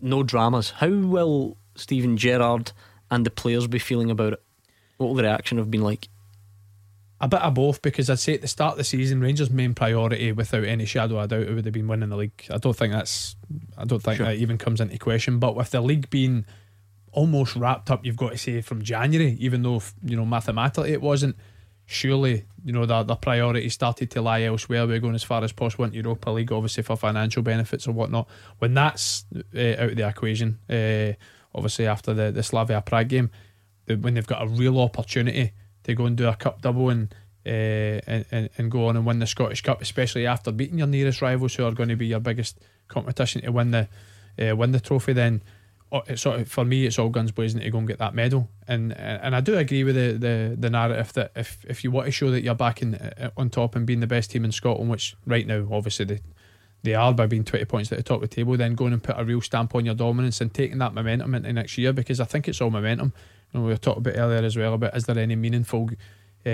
no 0.00 0.24
dramas. 0.24 0.70
How 0.70 0.90
will 0.90 1.56
Steven 1.76 2.16
Gerrard 2.16 2.72
and 3.08 3.24
the 3.24 3.30
players 3.30 3.68
be 3.68 3.78
feeling 3.78 4.10
about 4.10 4.32
it? 4.32 4.42
What 4.96 5.08
will 5.08 5.14
the 5.14 5.22
reaction 5.22 5.58
have 5.58 5.70
been 5.70 5.82
like? 5.82 6.08
A 7.22 7.28
bit 7.28 7.40
of 7.40 7.54
both 7.54 7.80
because 7.82 8.10
I'd 8.10 8.18
say 8.18 8.34
at 8.34 8.40
the 8.40 8.48
start 8.48 8.72
of 8.72 8.78
the 8.78 8.84
season, 8.84 9.20
Rangers' 9.20 9.48
main 9.48 9.74
priority, 9.74 10.32
without 10.32 10.64
any 10.64 10.84
shadow 10.86 11.18
of 11.18 11.24
a 11.24 11.28
doubt, 11.28 11.48
it 11.48 11.54
would 11.54 11.64
have 11.64 11.72
been 11.72 11.86
winning 11.86 12.08
the 12.08 12.16
league. 12.16 12.44
I 12.50 12.58
don't 12.58 12.76
think 12.76 12.92
that's, 12.92 13.36
I 13.78 13.84
don't 13.84 14.02
think 14.02 14.16
Sure. 14.16 14.26
that 14.26 14.36
even 14.36 14.58
comes 14.58 14.80
into 14.80 14.98
question. 14.98 15.38
But 15.38 15.54
with 15.54 15.70
the 15.70 15.80
league 15.80 16.10
being 16.10 16.44
almost 17.12 17.54
wrapped 17.54 17.92
up, 17.92 18.04
you've 18.04 18.16
got 18.16 18.32
to 18.32 18.38
say 18.38 18.60
from 18.60 18.82
January, 18.82 19.36
even 19.38 19.62
though 19.62 19.80
you 20.04 20.16
know 20.16 20.24
mathematically 20.26 20.92
it 20.92 21.00
wasn't. 21.00 21.36
Surely, 21.86 22.44
you 22.64 22.72
know 22.72 22.86
the 22.86 23.02
the 23.04 23.16
priority 23.16 23.68
started 23.68 24.10
to 24.12 24.22
lie 24.22 24.42
elsewhere. 24.42 24.86
We're 24.86 24.98
going 24.98 25.14
as 25.14 25.22
far 25.22 25.44
as 25.44 25.52
possible 25.52 25.84
into 25.84 25.98
Europa 25.98 26.30
League, 26.30 26.50
obviously 26.50 26.82
for 26.82 26.96
financial 26.96 27.42
benefits 27.42 27.86
or 27.86 27.92
whatnot. 27.92 28.28
When 28.58 28.74
that's 28.74 29.26
uh, 29.54 29.58
out 29.78 29.90
of 29.90 29.96
the 29.96 30.08
equation, 30.08 30.58
uh, 30.70 31.12
obviously 31.54 31.86
after 31.86 32.14
the 32.14 32.32
the 32.32 32.42
Slavia 32.42 32.80
Prague 32.80 33.08
game, 33.08 33.30
when 33.86 34.14
they've 34.14 34.26
got 34.26 34.42
a 34.42 34.48
real 34.48 34.80
opportunity 34.80 35.52
to 35.84 35.94
go 35.94 36.06
and 36.06 36.16
do 36.16 36.28
a 36.28 36.36
cup 36.36 36.62
double 36.62 36.90
and, 36.90 37.14
uh, 37.46 38.00
and, 38.06 38.50
and 38.56 38.70
go 38.70 38.88
on 38.88 38.96
and 38.96 39.06
win 39.06 39.18
the 39.18 39.26
Scottish 39.26 39.62
Cup, 39.62 39.82
especially 39.82 40.26
after 40.26 40.52
beating 40.52 40.78
your 40.78 40.86
nearest 40.86 41.22
rivals 41.22 41.54
who 41.54 41.64
are 41.64 41.72
going 41.72 41.88
to 41.88 41.96
be 41.96 42.06
your 42.06 42.20
biggest 42.20 42.58
competition 42.88 43.42
to 43.42 43.52
win 43.52 43.70
the 43.70 43.88
uh, 44.40 44.56
win 44.56 44.72
the 44.72 44.80
trophy, 44.80 45.12
then 45.12 45.42
uh, 45.90 46.00
it's 46.06 46.22
sort 46.22 46.40
of, 46.40 46.48
for 46.48 46.64
me 46.64 46.86
it's 46.86 46.98
all 46.98 47.10
guns 47.10 47.30
blazing 47.30 47.60
to 47.60 47.70
go 47.70 47.78
and 47.78 47.86
get 47.86 47.98
that 47.98 48.14
medal. 48.14 48.48
And 48.66 48.92
and 48.96 49.36
I 49.36 49.40
do 49.40 49.58
agree 49.58 49.84
with 49.84 49.94
the, 49.94 50.12
the, 50.12 50.56
the 50.58 50.70
narrative 50.70 51.12
that 51.14 51.32
if, 51.36 51.64
if 51.68 51.84
you 51.84 51.90
want 51.90 52.06
to 52.06 52.12
show 52.12 52.30
that 52.30 52.42
you're 52.42 52.54
back 52.54 52.80
in 52.80 52.94
uh, 52.94 53.30
on 53.36 53.50
top 53.50 53.76
and 53.76 53.86
being 53.86 54.00
the 54.00 54.06
best 54.06 54.30
team 54.30 54.44
in 54.44 54.52
Scotland, 54.52 54.90
which 54.90 55.16
right 55.26 55.46
now 55.46 55.66
obviously 55.70 56.04
they 56.06 56.20
they 56.82 56.94
are 56.94 57.12
by 57.14 57.26
being 57.26 57.44
20 57.44 57.64
points 57.66 57.92
at 57.92 57.98
the 57.98 58.02
top 58.02 58.22
of 58.22 58.28
the 58.28 58.34
table, 58.34 58.56
then 58.56 58.74
going 58.74 58.92
and 58.92 59.02
put 59.02 59.18
a 59.18 59.24
real 59.24 59.40
stamp 59.40 59.74
on 59.74 59.84
your 59.84 59.94
dominance 59.94 60.40
and 60.40 60.52
taking 60.52 60.78
that 60.78 60.94
momentum 60.94 61.34
into 61.34 61.52
next 61.52 61.78
year 61.78 61.92
because 61.92 62.20
I 62.20 62.24
think 62.24 62.48
it's 62.48 62.60
all 62.60 62.70
momentum. 62.70 63.12
Know, 63.54 63.60
we 63.62 63.68
were 63.68 63.76
talking 63.76 64.00
about 64.00 64.16
earlier 64.16 64.38
as 64.44 64.56
well 64.56 64.74
about 64.74 64.96
is 64.96 65.04
there 65.04 65.18
any 65.18 65.36
meaningful, 65.36 65.90
uh, 66.46 66.48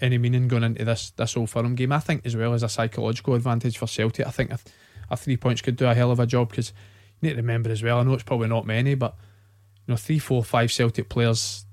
any 0.00 0.18
meaning 0.18 0.48
going 0.48 0.62
into 0.64 0.84
this 0.84 1.10
this 1.10 1.36
Old 1.36 1.50
Firm 1.50 1.74
game? 1.74 1.92
I 1.92 2.00
think 2.00 2.24
as 2.26 2.36
well 2.36 2.52
as 2.54 2.62
a 2.62 2.68
psychological 2.68 3.34
advantage 3.34 3.78
for 3.78 3.86
Celtic, 3.86 4.26
I 4.26 4.30
think 4.30 4.50
a, 4.52 4.58
a 5.10 5.16
three 5.16 5.36
points 5.36 5.62
could 5.62 5.76
do 5.76 5.86
a 5.86 5.94
hell 5.94 6.10
of 6.10 6.20
a 6.20 6.26
job 6.26 6.50
because 6.50 6.72
you 7.20 7.28
need 7.28 7.34
to 7.34 7.40
remember 7.40 7.70
as 7.70 7.82
well. 7.82 7.98
I 7.98 8.02
know 8.02 8.14
it's 8.14 8.22
probably 8.22 8.48
not 8.48 8.66
many, 8.66 8.94
but 8.94 9.14
you 9.86 9.92
know, 9.92 9.96
three, 9.96 10.18
four, 10.18 10.44
five 10.44 10.70
Celtic 10.72 11.08
players 11.08 11.64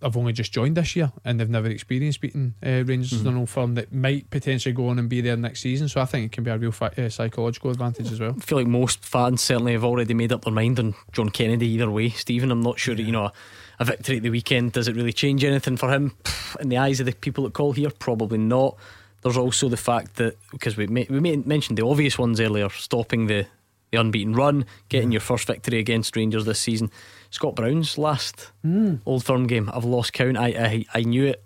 have 0.00 0.16
only 0.16 0.32
just 0.32 0.52
joined 0.52 0.76
this 0.76 0.94
year 0.94 1.10
and 1.24 1.40
they've 1.40 1.50
never 1.50 1.66
experienced 1.68 2.20
beating 2.20 2.54
uh, 2.64 2.84
Rangers 2.86 3.12
Mhm. 3.14 3.20
in 3.22 3.26
an 3.26 3.36
Old 3.36 3.50
Firm 3.50 3.74
that 3.74 3.92
might 3.92 4.30
potentially 4.30 4.72
go 4.72 4.88
on 4.88 4.98
and 5.00 5.08
be 5.08 5.20
there 5.20 5.36
next 5.36 5.60
season. 5.60 5.88
So 5.88 6.00
I 6.00 6.04
think 6.04 6.26
it 6.26 6.32
can 6.32 6.44
be 6.44 6.52
a 6.52 6.56
real 6.58 6.70
fi- 6.70 6.92
uh, 6.96 7.08
psychological 7.08 7.70
advantage 7.72 8.12
as 8.12 8.20
well. 8.20 8.34
I 8.36 8.40
feel 8.40 8.58
like 8.58 8.68
most 8.68 9.04
fans 9.04 9.40
certainly 9.42 9.72
have 9.72 9.82
already 9.84 10.14
made 10.14 10.32
up 10.32 10.44
their 10.44 10.52
mind 10.52 10.78
on 10.78 10.94
John 11.12 11.30
Kennedy 11.30 11.66
either 11.70 11.90
way. 11.90 12.10
Stephen, 12.10 12.52
I'm 12.52 12.60
not 12.60 12.78
sure, 12.78 12.94
that 12.94 13.02
you 13.02 13.10
know, 13.10 13.24
a, 13.24 13.32
a 13.80 13.84
victory 13.84 14.16
at 14.16 14.22
the 14.22 14.30
weekend, 14.30 14.72
does 14.72 14.88
it 14.88 14.96
really 14.96 15.12
change 15.12 15.44
anything 15.44 15.76
for 15.76 15.90
him? 15.92 16.14
In 16.60 16.68
the 16.68 16.78
eyes 16.78 17.00
of 17.00 17.06
the 17.06 17.12
people 17.12 17.44
that 17.44 17.52
call 17.54 17.72
here, 17.72 17.90
probably 17.90 18.38
not. 18.38 18.76
There's 19.22 19.36
also 19.36 19.68
the 19.68 19.76
fact 19.76 20.16
that, 20.16 20.36
because 20.50 20.76
we, 20.76 20.86
ma- 20.86 21.04
we 21.10 21.20
ma- 21.20 21.42
mentioned 21.44 21.78
the 21.78 21.86
obvious 21.86 22.18
ones 22.18 22.40
earlier, 22.40 22.68
stopping 22.70 23.26
the, 23.26 23.46
the 23.90 23.98
unbeaten 24.00 24.32
run, 24.34 24.64
getting 24.88 25.12
your 25.12 25.20
first 25.20 25.46
victory 25.46 25.78
against 25.78 26.16
Rangers 26.16 26.44
this 26.44 26.58
season. 26.60 26.90
Scott 27.30 27.54
Brown's 27.54 27.98
last 27.98 28.50
Mm. 28.64 29.00
Old 29.06 29.24
Firm 29.24 29.46
game, 29.46 29.70
I've 29.72 29.84
lost 29.84 30.12
count. 30.12 30.36
I, 30.36 30.46
I, 30.48 30.84
I 30.94 31.02
knew 31.02 31.26
it. 31.26 31.42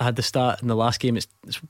I 0.00 0.04
had 0.04 0.16
the 0.16 0.22
start 0.22 0.62
in 0.62 0.68
the 0.68 0.76
last 0.76 1.00
game. 1.00 1.16
It's, 1.16 1.26
it's, 1.46 1.60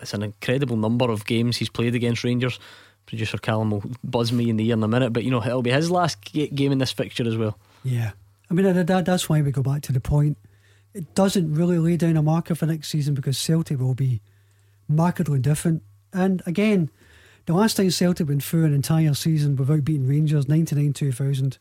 it's 0.00 0.14
an 0.14 0.22
incredible 0.22 0.76
number 0.76 1.10
of 1.10 1.24
games 1.26 1.56
he's 1.56 1.70
played 1.70 1.94
against 1.94 2.22
Rangers. 2.22 2.58
Producer 3.06 3.38
Callum 3.38 3.70
will 3.70 3.82
buzz 4.04 4.30
me 4.32 4.50
in 4.50 4.56
the 4.58 4.66
ear 4.68 4.74
in 4.74 4.82
a 4.82 4.88
minute, 4.88 5.14
but 5.14 5.24
you 5.24 5.30
know 5.30 5.42
it'll 5.42 5.62
be 5.62 5.70
his 5.70 5.90
last 5.90 6.22
ga- 6.30 6.48
game 6.50 6.70
in 6.72 6.78
this 6.78 6.92
fixture 6.92 7.26
as 7.26 7.36
well. 7.38 7.58
Yeah. 7.82 8.10
I 8.50 8.54
mean, 8.54 8.64
that, 8.64 8.86
that, 8.86 9.04
that's 9.04 9.28
why 9.28 9.42
we 9.42 9.50
go 9.50 9.62
back 9.62 9.82
to 9.82 9.92
the 9.92 10.00
point. 10.00 10.38
It 10.94 11.14
doesn't 11.14 11.54
really 11.54 11.78
lay 11.78 11.96
down 11.96 12.16
a 12.16 12.22
marker 12.22 12.54
for 12.54 12.66
next 12.66 12.88
season 12.88 13.14
because 13.14 13.38
Celtic 13.38 13.78
will 13.78 13.94
be 13.94 14.20
markedly 14.88 15.38
different. 15.38 15.82
And 16.12 16.42
again, 16.46 16.90
the 17.46 17.52
last 17.52 17.76
time 17.76 17.90
Celtic 17.90 18.28
went 18.28 18.42
through 18.42 18.64
an 18.64 18.74
entire 18.74 19.14
season 19.14 19.56
without 19.56 19.84
beating 19.84 20.08
Rangers, 20.08 20.48
99 20.48 20.92
2000, 20.92 21.58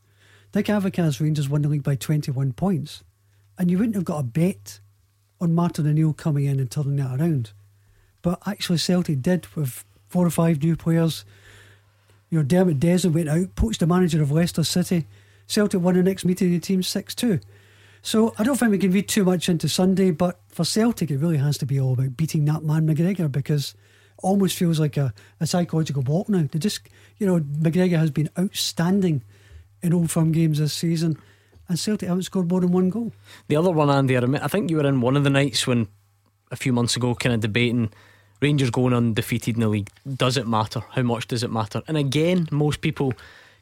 Dick 0.53 0.69
Advocaat's 0.69 1.19
Rangers 1.19 1.49
won 1.49 1.61
the 1.61 1.69
league 1.69 1.83
by 1.83 1.95
21 1.95 2.53
points. 2.53 3.03
And 3.57 3.69
you 3.69 3.77
wouldn't 3.77 3.95
have 3.95 4.05
got 4.05 4.19
a 4.19 4.23
bet 4.23 4.79
on 5.41 5.53
Martin 5.53 5.87
O'Neill 5.87 6.13
coming 6.13 6.45
in 6.45 6.59
and 6.59 6.71
turning 6.71 6.95
that 6.97 7.19
around. 7.19 7.51
But 8.21 8.39
actually, 8.45 8.77
Celtic 8.77 9.21
did 9.21 9.47
with 9.55 9.83
four 10.07 10.25
or 10.25 10.29
five 10.29 10.61
new 10.61 10.75
players. 10.75 11.25
You 12.29 12.39
know, 12.39 12.43
Dermot 12.43 12.79
Desmond 12.79 13.15
went 13.15 13.29
out, 13.29 13.55
poached 13.55 13.79
the 13.79 13.87
manager 13.87 14.21
of 14.21 14.31
Leicester 14.31 14.63
City. 14.63 15.05
Celtic 15.47 15.81
won 15.81 15.95
the 15.95 16.03
next 16.03 16.25
meeting 16.25 16.47
of 16.53 16.61
the 16.61 16.65
team 16.65 16.83
6 16.83 17.15
2. 17.15 17.39
So 18.01 18.33
I 18.37 18.43
don't 18.43 18.57
think 18.57 18.71
we 18.71 18.77
can 18.77 18.91
read 18.91 19.07
too 19.07 19.23
much 19.23 19.49
into 19.49 19.67
Sunday, 19.67 20.11
but 20.11 20.39
for 20.49 20.63
Celtic, 20.63 21.11
it 21.11 21.17
really 21.17 21.37
has 21.37 21.57
to 21.57 21.65
be 21.65 21.79
all 21.79 21.93
about 21.93 22.15
beating 22.15 22.45
that 22.45 22.63
man 22.63 22.87
McGregor 22.87 23.31
because 23.31 23.73
it 23.73 24.19
almost 24.23 24.57
feels 24.57 24.79
like 24.79 24.97
a, 24.97 25.13
a 25.39 25.47
psychological 25.47 26.03
walk 26.03 26.29
now. 26.29 26.47
They 26.51 26.59
just, 26.59 26.81
you 27.17 27.27
know, 27.27 27.39
McGregor 27.39 27.97
has 27.97 28.11
been 28.11 28.29
outstanding 28.37 29.23
in 29.81 29.93
Old 29.93 30.11
Firm 30.11 30.31
games 30.31 30.59
this 30.59 30.73
season, 30.73 31.17
and 31.67 31.77
Celtic 31.77 32.07
haven't 32.07 32.23
scored 32.23 32.49
more 32.49 32.61
than 32.61 32.71
one 32.71 32.89
goal. 32.89 33.11
The 33.47 33.57
other 33.57 33.71
one, 33.71 33.89
Andy, 33.89 34.17
I 34.17 34.47
think 34.47 34.69
you 34.69 34.77
were 34.77 34.87
in 34.87 35.01
one 35.01 35.17
of 35.17 35.23
the 35.23 35.29
nights 35.29 35.67
when 35.67 35.87
a 36.51 36.55
few 36.55 36.73
months 36.73 36.95
ago, 36.95 37.15
kind 37.15 37.35
of 37.35 37.41
debating 37.41 37.91
Rangers 38.41 38.69
going 38.69 38.93
undefeated 38.93 39.55
in 39.55 39.61
the 39.61 39.67
league. 39.67 39.89
Does 40.15 40.37
it 40.37 40.47
matter? 40.47 40.81
How 40.91 41.01
much 41.01 41.27
does 41.27 41.43
it 41.43 41.51
matter? 41.51 41.81
And 41.87 41.97
again, 41.97 42.47
most 42.51 42.81
people 42.81 43.13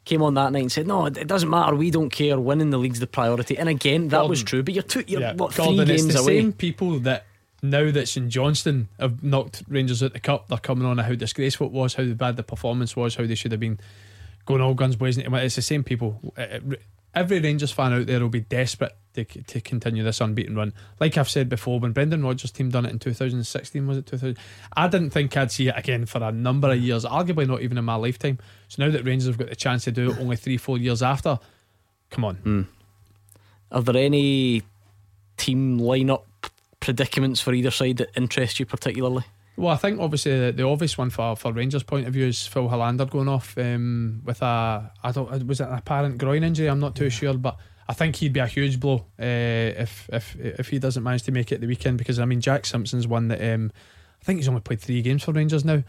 came 0.06 0.22
on 0.22 0.32
that 0.34 0.52
night 0.52 0.62
and 0.62 0.72
said, 0.72 0.86
"No, 0.86 1.04
it 1.04 1.18
it 1.18 1.26
doesn't 1.26 1.50
matter. 1.50 1.74
We 1.74 1.90
don't 1.90 2.08
care. 2.10 2.40
Winning 2.40 2.70
the 2.70 2.78
league's 2.78 3.00
the 3.00 3.06
priority." 3.06 3.58
And 3.58 3.68
again, 3.68 4.08
that 4.08 4.26
was 4.28 4.42
true. 4.42 4.62
But 4.62 4.72
you're 4.72 4.82
two, 4.82 5.04
you're 5.06 5.20
Yeah, 5.20 5.34
what 5.34 5.54
Gordon, 5.54 5.84
three 5.84 5.94
it's 5.94 6.02
games 6.04 6.14
the 6.14 6.20
away. 6.20 6.40
same 6.40 6.52
people 6.54 6.98
that 7.00 7.26
now 7.62 7.90
that 7.90 8.08
St 8.08 8.28
Johnstone 8.28 8.88
have 8.98 9.22
knocked 9.22 9.62
Rangers 9.68 10.02
out 10.02 10.12
the 10.14 10.20
cup, 10.20 10.48
they're 10.48 10.58
coming 10.58 10.86
on 10.86 10.96
how 10.98 11.14
disgraceful 11.14 11.66
it 11.66 11.72
was, 11.72 11.94
how 11.94 12.04
bad 12.04 12.36
the 12.36 12.42
performance 12.42 12.96
was, 12.96 13.16
how 13.16 13.26
they 13.26 13.34
should 13.34 13.52
have 13.52 13.60
been 13.60 13.78
going 14.46 14.60
all 14.62 14.74
guns 14.74 14.96
blazing. 14.96 15.26
It's 15.34 15.56
the 15.56 15.62
same 15.62 15.82
people. 15.84 16.32
Uh, 16.38 16.40
uh, 16.40 16.60
Every 17.16 17.40
Rangers 17.40 17.72
fan 17.72 17.94
out 17.94 18.06
there 18.06 18.20
will 18.20 18.28
be 18.28 18.40
desperate 18.40 18.94
to, 19.14 19.24
to 19.24 19.60
continue 19.62 20.04
this 20.04 20.20
unbeaten 20.20 20.54
run. 20.54 20.74
Like 21.00 21.16
I've 21.16 21.30
said 21.30 21.48
before, 21.48 21.80
when 21.80 21.92
Brendan 21.92 22.22
Rodgers' 22.22 22.50
team 22.50 22.70
done 22.70 22.84
it 22.84 22.92
in 22.92 22.98
2016, 22.98 23.86
was 23.86 23.98
it 23.98 24.06
2000? 24.06 24.36
I 24.76 24.86
didn't 24.88 25.10
think 25.10 25.34
I'd 25.34 25.50
see 25.50 25.68
it 25.68 25.74
again 25.76 26.04
for 26.04 26.22
a 26.22 26.30
number 26.30 26.70
of 26.70 26.78
years, 26.78 27.06
arguably 27.06 27.48
not 27.48 27.62
even 27.62 27.78
in 27.78 27.84
my 27.84 27.94
lifetime. 27.94 28.38
So 28.68 28.84
now 28.84 28.92
that 28.92 29.04
Rangers 29.04 29.28
have 29.28 29.38
got 29.38 29.48
the 29.48 29.56
chance 29.56 29.84
to 29.84 29.92
do 29.92 30.10
it 30.10 30.18
only 30.20 30.36
three, 30.36 30.58
four 30.58 30.78
years 30.78 31.02
after, 31.02 31.38
come 32.10 32.24
on. 32.24 32.36
Hmm. 32.36 32.62
Are 33.72 33.82
there 33.82 33.96
any 33.96 34.62
team 35.38 35.80
lineup 35.80 36.24
predicaments 36.80 37.40
for 37.40 37.52
either 37.52 37.70
side 37.70 37.96
that 37.96 38.10
interest 38.14 38.60
you 38.60 38.66
particularly? 38.66 39.24
Well, 39.56 39.72
I 39.72 39.76
think 39.76 40.00
obviously 40.00 40.38
the, 40.38 40.52
the 40.52 40.64
obvious 40.64 40.98
one 40.98 41.08
for, 41.08 41.34
for 41.34 41.52
Rangers' 41.52 41.82
point 41.82 42.06
of 42.06 42.12
view 42.12 42.26
is 42.26 42.46
Phil 42.46 42.68
Helander 42.68 43.08
going 43.08 43.28
off 43.28 43.56
um, 43.56 44.20
with 44.24 44.42
a 44.42 44.92
I 45.02 45.12
don't 45.12 45.46
was 45.46 45.60
it 45.60 45.68
an 45.68 45.74
apparent 45.74 46.18
groin 46.18 46.44
injury? 46.44 46.68
I'm 46.68 46.80
not 46.80 46.94
too 46.94 47.08
sure, 47.08 47.34
but 47.34 47.56
I 47.88 47.94
think 47.94 48.16
he'd 48.16 48.34
be 48.34 48.40
a 48.40 48.46
huge 48.46 48.78
blow 48.78 49.06
uh, 49.18 49.72
if 49.80 50.10
if 50.12 50.36
if 50.36 50.68
he 50.68 50.78
doesn't 50.78 51.02
manage 51.02 51.22
to 51.22 51.32
make 51.32 51.52
it 51.52 51.62
the 51.62 51.66
weekend 51.66 51.96
because 51.96 52.18
I 52.18 52.26
mean 52.26 52.42
Jack 52.42 52.66
Simpson's 52.66 53.06
one 53.06 53.28
that 53.28 53.54
um, 53.54 53.72
I 54.20 54.24
think 54.24 54.40
he's 54.40 54.48
only 54.48 54.60
played 54.60 54.80
three 54.80 55.00
games 55.00 55.22
for 55.22 55.32
Rangers 55.32 55.64
now. 55.64 55.82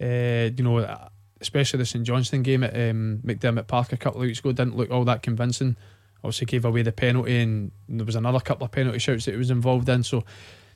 Uh, 0.00 0.48
you 0.56 0.64
know, 0.64 1.08
especially 1.42 1.78
the 1.78 1.84
St 1.84 2.04
Johnstone 2.04 2.42
game 2.42 2.64
at 2.64 2.72
um, 2.72 3.20
McDiarmid 3.22 3.66
Park 3.66 3.92
a 3.92 3.98
couple 3.98 4.22
of 4.22 4.26
weeks 4.26 4.38
ago 4.38 4.52
didn't 4.52 4.76
look 4.76 4.90
all 4.90 5.04
that 5.04 5.22
convincing. 5.22 5.76
Obviously 6.24 6.46
gave 6.46 6.64
away 6.64 6.82
the 6.82 6.92
penalty, 6.92 7.38
and 7.38 7.70
there 7.86 8.06
was 8.06 8.14
another 8.14 8.40
couple 8.40 8.64
of 8.64 8.70
penalty 8.70 8.98
shouts 8.98 9.26
that 9.26 9.32
he 9.32 9.36
was 9.36 9.50
involved 9.50 9.88
in. 9.90 10.02
So 10.02 10.24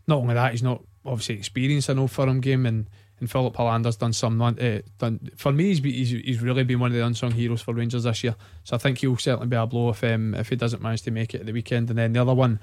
not 0.07 0.19
only 0.19 0.35
that, 0.35 0.53
he's 0.53 0.63
not 0.63 0.83
obviously 1.05 1.37
experience 1.37 1.85
experienced 1.85 1.89
an 1.91 1.99
Old 1.99 2.11
Firm 2.11 2.41
game, 2.41 2.67
and 2.67 2.87
and 3.21 3.31
Filip 3.31 3.57
Helander's 3.57 3.97
done 3.97 4.13
some. 4.13 4.41
Uh, 4.41 4.53
done 4.99 5.31
for 5.37 5.53
me, 5.53 5.65
he's, 5.65 5.79
he's 5.79 6.11
he's 6.11 6.41
really 6.41 6.65
been 6.65 6.81
one 6.81 6.91
of 6.91 6.97
the 6.97 7.05
unsung 7.05 7.31
heroes 7.31 7.63
for 7.63 7.75
Rangers 7.75 8.05
this 8.05 8.25
year. 8.25 8.35
So 8.65 8.77
I 8.77 8.79
think 8.79 8.99
he'll 8.99 9.17
certainly 9.17 9.47
be 9.47 9.57
a 9.57 9.67
blow 9.67 9.91
if 9.91 10.03
um, 10.05 10.35
if 10.35 10.49
he 10.49 10.57
doesn't 10.57 10.83
manage 10.83 11.03
to 11.03 11.11
make 11.11 11.35
it 11.35 11.41
at 11.41 11.47
the 11.47 11.53
weekend. 11.53 11.91
And 11.91 11.99
then 11.99 12.13
the 12.13 12.21
other 12.21 12.35
one 12.35 12.61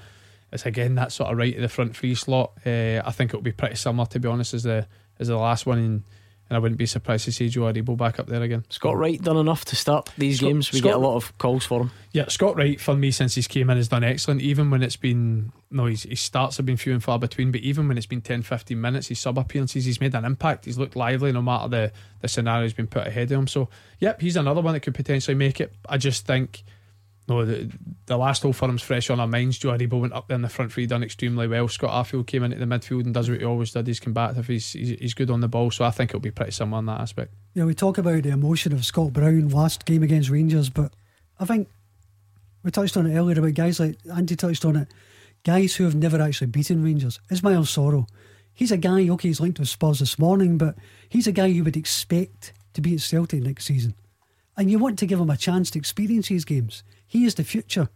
is 0.52 0.66
again 0.66 0.96
that 0.96 1.12
sort 1.12 1.32
of 1.32 1.38
right 1.38 1.56
at 1.56 1.62
the 1.62 1.70
front 1.70 1.96
free 1.96 2.16
slot. 2.16 2.54
Uh, 2.66 3.02
I 3.06 3.12
think 3.12 3.32
it'll 3.32 3.42
be 3.42 3.52
pretty 3.52 3.76
similar 3.76 4.06
to 4.08 4.20
be 4.20 4.28
honest 4.28 4.54
as 4.54 4.64
the 4.64 4.88
as 5.20 5.28
the 5.30 5.38
last 5.38 5.66
one. 5.66 5.80
In, 5.80 6.04
and 6.52 6.58
I 6.58 6.60
wouldn't 6.60 6.78
be 6.78 6.86
surprised 6.86 7.24
to 7.26 7.32
see 7.32 7.48
Joe 7.48 7.62
Aribo 7.62 7.96
back 7.96 8.20
up 8.20 8.28
there 8.28 8.42
again. 8.42 8.66
Scott 8.68 8.98
Wright 8.98 9.22
done 9.22 9.38
enough 9.38 9.64
to 9.64 9.78
start 9.78 10.10
these 10.18 10.40
Scott, 10.40 10.50
games. 10.50 10.72
We 10.74 10.80
Scott, 10.80 10.90
get 10.90 10.96
a 10.96 11.00
lot 11.00 11.16
of 11.16 11.38
calls 11.38 11.64
for 11.64 11.80
him. 11.80 11.92
Yeah, 12.12 12.28
Scott 12.28 12.58
Wright 12.58 12.78
for 12.78 12.94
me 12.94 13.10
since 13.12 13.36
he's 13.36 13.48
came 13.48 13.70
in 13.70 13.78
has 13.78 13.88
done 13.88 14.04
excellent. 14.04 14.42
Even 14.42 14.70
when 14.70 14.84
it's 14.84 14.98
been 14.98 15.54
no, 15.72 15.86
his, 15.86 16.04
his 16.04 16.20
starts 16.20 16.58
have 16.58 16.66
been 16.66 16.76
few 16.76 16.92
and 16.92 17.02
far 17.02 17.18
between, 17.18 17.54
but 17.54 17.62
even 17.62 17.88
when 17.88 17.98
it's 17.98 18.06
been 18.06 18.20
10, 18.20 18.42
15 18.42 18.82
minutes, 18.82 19.08
his 19.08 19.18
sub 19.18 19.38
appearances, 19.40 19.86
he's 19.86 20.02
made 20.02 20.14
an 20.14 20.26
impact. 20.26 20.66
He's 20.66 20.78
looked 20.78 20.98
lively 20.98 21.32
no 21.32 21.42
matter 21.42 21.70
the 21.70 21.92
the 22.20 22.28
scenario 22.28 22.64
has 22.64 22.74
been 22.74 22.88
put 22.88 23.08
ahead 23.08 23.32
of 23.32 23.40
him. 23.40 23.48
So, 23.48 23.70
yep, 24.00 24.20
he's 24.20 24.36
another 24.36 24.60
one 24.60 24.74
that 24.74 24.82
could 24.82 24.94
potentially 24.94 25.36
make 25.36 25.62
it. 25.62 25.74
I 25.88 25.98
just 25.98 26.28
think 26.28 26.66
no, 27.32 27.46
the, 27.46 27.72
the 28.08 28.18
last 28.18 28.44
Old 28.44 28.58
Firm's 28.58 28.82
fresh 28.82 29.10
on 29.10 29.20
our 29.22 29.28
minds. 29.28 29.58
Joe 29.58 29.70
Aribo 29.70 30.02
went 30.02 30.12
up 30.12 30.28
there 30.28 30.36
in 30.36 30.42
the 30.42 30.50
front 30.50 30.74
three, 30.74 30.86
done 30.86 31.02
extremely 31.02 31.48
well. 31.48 31.68
Scott 31.70 32.06
Arfield 32.06 32.28
came 32.28 32.44
into 32.44 32.58
the 32.58 32.66
midfield 32.66 33.06
and 33.06 33.14
does 33.14 33.30
what 33.30 33.40
he 33.40 33.46
always 33.46 33.72
did. 33.72 33.88
He's 33.88 34.02
combative, 34.02 34.48
he's, 34.48 34.74
he's, 34.74 35.00
he's 35.00 35.14
good 35.14 35.32
on 35.32 35.40
the 35.40 35.48
ball. 35.48 35.72
So 35.72 35.86
I 35.86 35.92
think 35.92 36.12
it'll 36.12 36.20
be 36.20 36.30
pretty 36.30 36.52
similar 36.52 36.80
in 36.80 36.88
that 36.88 37.00
aspect. 37.00 37.34
Yeah, 37.54 37.64
we 37.64 37.74
talk 37.74 37.98
about 37.98 38.24
the 38.24 38.30
emotion 38.32 38.74
of 38.74 38.84
Scott 38.84 39.14
Brown 39.14 39.48
last 39.48 39.86
game 39.86 40.04
against 40.04 40.30
Rangers, 40.30 40.70
but 40.70 40.92
I 41.40 41.46
think 41.46 41.70
we 42.64 42.72
touched 42.72 42.98
on 42.98 43.08
it 43.08 43.18
earlier 43.18 43.40
about 43.40 43.54
guys 43.54 43.80
like 43.80 43.98
Andy 44.14 44.36
touched 44.36 44.66
on 44.66 44.76
it, 44.76 44.90
guys 45.46 45.76
who 45.76 45.86
have 45.86 45.96
never 45.96 46.22
actually 46.22 46.48
beaten 46.48 46.84
Rangers. 46.84 47.20
Ismail 47.32 47.64
Soro, 47.64 48.08
he's 48.54 48.72
a 48.72 48.78
guy, 48.78 49.08
okay, 49.10 49.30
he's 49.30 49.40
linked 49.40 49.60
with 49.60 49.70
Spurs 49.70 50.00
this 50.00 50.20
morning, 50.20 50.58
but 50.58 50.76
he's 51.08 51.28
a 51.28 51.32
guy 51.32 51.46
you 51.46 51.64
would 51.64 51.78
expect 51.78 52.52
to 52.74 52.82
be 52.82 52.96
at 52.96 53.02
Celtic 53.02 53.42
next 53.42 53.66
season. 53.66 53.96
And 54.58 54.70
you 54.70 54.80
want 54.80 55.00
to 55.00 55.06
give 55.06 55.20
him 55.20 55.30
a 55.30 55.38
chance 55.38 55.72
to 55.72 55.80
experience 55.80 56.28
these 56.28 56.46
games. 56.46 56.84
He 57.12 57.26
is 57.26 57.36
the 57.36 57.44
future. 57.44 57.90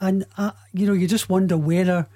And, 0.00 0.26
uh, 0.38 0.52
you 0.72 0.86
know, 0.86 0.92
you 0.92 1.08
just 1.08 1.28
wonder 1.28 1.56
whether 1.56 2.06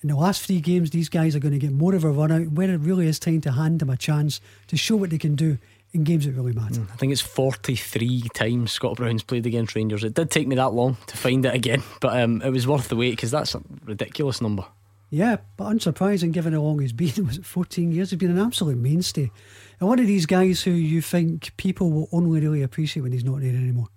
in 0.00 0.08
the 0.08 0.16
last 0.16 0.46
three 0.46 0.60
games 0.60 0.90
these 0.90 1.10
guys 1.10 1.36
are 1.36 1.40
going 1.40 1.52
to 1.52 1.58
get 1.58 1.72
more 1.72 1.94
of 1.94 2.04
a 2.04 2.10
run 2.10 2.32
out, 2.32 2.52
whether 2.52 2.72
it 2.72 2.80
really 2.80 3.06
is 3.06 3.18
time 3.18 3.42
to 3.42 3.52
hand 3.52 3.80
them 3.80 3.90
a 3.90 3.96
chance 3.98 4.40
to 4.68 4.78
show 4.78 4.96
what 4.96 5.10
they 5.10 5.18
can 5.18 5.34
do 5.34 5.58
in 5.92 6.02
games 6.02 6.24
that 6.24 6.32
really 6.32 6.54
matter. 6.54 6.86
I 6.90 6.96
think 6.96 7.12
it's 7.12 7.20
43 7.20 8.30
times 8.32 8.72
Scott 8.72 8.96
Brown's 8.96 9.22
played 9.22 9.44
against 9.44 9.74
Rangers. 9.74 10.04
It 10.04 10.14
did 10.14 10.30
take 10.30 10.48
me 10.48 10.56
that 10.56 10.72
long 10.72 10.96
to 11.06 11.18
find 11.18 11.44
it 11.44 11.54
again, 11.54 11.82
but 12.00 12.18
um, 12.18 12.40
it 12.40 12.48
was 12.48 12.66
worth 12.66 12.88
the 12.88 12.96
wait 12.96 13.10
because 13.10 13.30
that's 13.30 13.54
a 13.54 13.60
ridiculous 13.84 14.40
number. 14.40 14.64
Yeah, 15.10 15.36
but 15.58 15.66
unsurprising 15.66 16.32
given 16.32 16.54
how 16.54 16.60
long 16.60 16.80
he's 16.80 16.92
been. 16.94 17.26
Was 17.26 17.36
it 17.36 17.44
14 17.44 17.92
years? 17.92 18.08
He's 18.08 18.18
been 18.18 18.30
an 18.30 18.38
absolute 18.38 18.78
mainstay. 18.78 19.30
And 19.80 19.88
one 19.88 19.98
of 19.98 20.06
these 20.06 20.24
guys 20.24 20.62
who 20.62 20.70
you 20.70 21.02
think 21.02 21.54
people 21.58 21.90
will 21.90 22.08
only 22.10 22.40
really 22.40 22.62
appreciate 22.62 23.02
when 23.02 23.12
he's 23.12 23.22
not 23.22 23.42
there 23.42 23.50
anymore. 23.50 23.88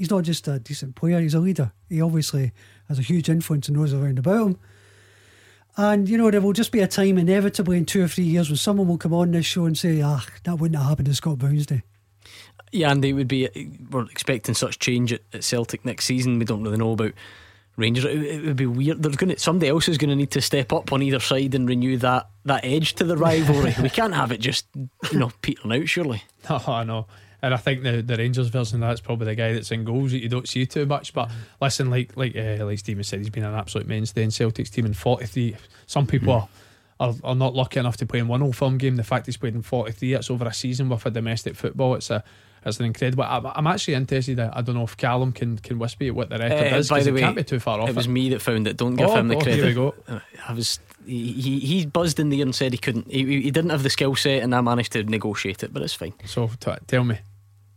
He's 0.00 0.10
not 0.10 0.24
just 0.24 0.48
a 0.48 0.58
decent 0.58 0.94
player, 0.94 1.20
he's 1.20 1.34
a 1.34 1.40
leader. 1.40 1.72
He 1.90 2.00
obviously 2.00 2.52
has 2.88 2.98
a 2.98 3.02
huge 3.02 3.28
influence 3.28 3.68
and 3.68 3.76
knows 3.76 3.92
around 3.92 4.18
about 4.18 4.46
him. 4.46 4.58
And 5.76 6.08
you 6.08 6.16
know, 6.16 6.30
there 6.30 6.40
will 6.40 6.54
just 6.54 6.72
be 6.72 6.80
a 6.80 6.86
time 6.86 7.18
inevitably 7.18 7.76
in 7.76 7.84
two 7.84 8.02
or 8.02 8.08
three 8.08 8.24
years 8.24 8.48
when 8.48 8.56
someone 8.56 8.88
will 8.88 8.96
come 8.96 9.12
on 9.12 9.32
this 9.32 9.44
show 9.44 9.66
and 9.66 9.76
say, 9.76 10.00
ah, 10.00 10.24
that 10.44 10.56
wouldn't 10.56 10.80
have 10.80 10.88
happened 10.88 11.08
to 11.08 11.14
Scott 11.14 11.36
Brown's 11.36 11.66
day. 11.66 11.82
Yeah, 12.72 12.90
and 12.90 13.04
they 13.04 13.12
would 13.12 13.28
be, 13.28 13.46
we're 13.90 14.04
expecting 14.04 14.54
such 14.54 14.78
change 14.78 15.12
at, 15.12 15.20
at 15.34 15.44
Celtic 15.44 15.84
next 15.84 16.06
season. 16.06 16.38
We 16.38 16.46
don't 16.46 16.62
really 16.62 16.78
know 16.78 16.92
about 16.92 17.12
Rangers. 17.76 18.06
It, 18.06 18.22
it 18.22 18.44
would 18.46 18.56
be 18.56 18.64
weird. 18.64 19.02
There's 19.02 19.16
going 19.16 19.34
to, 19.34 19.38
somebody 19.38 19.68
else 19.68 19.86
is 19.86 19.98
going 19.98 20.08
to 20.08 20.16
need 20.16 20.30
to 20.30 20.40
step 20.40 20.72
up 20.72 20.94
on 20.94 21.02
either 21.02 21.20
side 21.20 21.54
and 21.54 21.68
renew 21.68 21.98
that, 21.98 22.30
that 22.46 22.64
edge 22.64 22.94
to 22.94 23.04
the 23.04 23.18
rivalry. 23.18 23.74
we 23.82 23.90
can't 23.90 24.14
have 24.14 24.32
it 24.32 24.40
just, 24.40 24.66
you 25.12 25.18
know, 25.18 25.30
petering 25.42 25.78
out, 25.78 25.90
surely. 25.90 26.22
No, 26.48 26.58
I 26.66 26.84
know. 26.84 27.06
And 27.42 27.54
I 27.54 27.56
think 27.56 27.82
the, 27.82 28.02
the 28.02 28.16
Rangers 28.16 28.48
version 28.48 28.82
of 28.82 28.88
that's 28.88 29.00
probably 29.00 29.26
the 29.26 29.34
guy 29.34 29.52
that's 29.52 29.70
in 29.70 29.84
goals 29.84 30.12
that 30.12 30.18
you 30.18 30.28
don't 30.28 30.48
see 30.48 30.66
too 30.66 30.86
much. 30.86 31.12
But 31.12 31.30
listen, 31.60 31.90
like 31.90 32.16
like 32.16 32.36
uh, 32.36 32.64
like 32.64 32.78
Stephen 32.78 33.04
said, 33.04 33.20
he's 33.20 33.30
been 33.30 33.44
an 33.44 33.54
absolute 33.54 33.86
mainstay 33.86 34.22
in 34.22 34.30
Celtic's 34.30 34.70
team 34.70 34.86
in 34.86 34.94
43. 34.94 35.56
Some 35.86 36.06
people 36.06 36.34
mm. 36.34 36.48
are, 37.00 37.08
are, 37.08 37.14
are 37.24 37.34
not 37.34 37.54
lucky 37.54 37.80
enough 37.80 37.96
to 37.98 38.06
play 38.06 38.18
in 38.18 38.28
one 38.28 38.42
Old 38.42 38.56
Firm 38.56 38.78
game. 38.78 38.96
The 38.96 39.04
fact 39.04 39.26
he's 39.26 39.36
played 39.36 39.54
in 39.54 39.62
43, 39.62 40.14
it's 40.14 40.30
over 40.30 40.46
a 40.46 40.52
season 40.52 40.88
with 40.88 41.06
a 41.06 41.10
domestic 41.10 41.56
football. 41.56 41.94
It's 41.94 42.10
a 42.10 42.22
it's 42.64 42.78
an 42.78 42.86
incredible. 42.86 43.24
I'm, 43.24 43.46
I'm 43.46 43.66
actually 43.66 43.94
interested. 43.94 44.38
I 44.38 44.60
don't 44.60 44.74
know 44.74 44.84
if 44.84 44.96
Callum 44.96 45.32
can 45.32 45.56
can 45.58 45.78
whisper 45.78 46.04
at 46.04 46.14
what 46.14 46.28
the 46.28 46.38
record 46.38 46.72
uh, 46.72 46.76
is. 46.76 46.90
By 46.90 47.02
the 47.02 47.12
way, 47.12 47.20
it 47.20 47.22
can't 47.22 47.36
be 47.36 47.44
too 47.44 47.60
far 47.60 47.80
off. 47.80 47.88
It 47.88 47.96
was 47.96 48.08
me 48.08 48.28
that 48.30 48.42
found 48.42 48.66
it. 48.66 48.76
Don't 48.76 48.96
give 48.96 49.08
oh, 49.08 49.16
him 49.16 49.28
the 49.28 49.36
oh, 49.36 49.40
credit. 49.40 49.56
Here 49.56 49.66
we 49.66 49.74
go. 49.74 49.94
Uh, 50.06 50.20
I 50.46 50.52
was. 50.52 50.78
He, 51.06 51.32
he 51.32 51.58
he 51.60 51.86
buzzed 51.86 52.20
in 52.20 52.28
there 52.28 52.42
and 52.42 52.54
said 52.54 52.72
he 52.72 52.78
couldn't. 52.78 53.10
He, 53.10 53.24
he 53.24 53.50
didn't 53.50 53.70
have 53.70 53.82
the 53.82 53.88
skill 53.88 54.14
set, 54.14 54.42
and 54.42 54.54
I 54.54 54.60
managed 54.60 54.92
to 54.92 55.02
negotiate 55.02 55.62
it. 55.62 55.72
But 55.72 55.82
it's 55.82 55.94
fine. 55.94 56.12
So 56.26 56.50
t- 56.60 56.72
tell 56.86 57.04
me. 57.04 57.18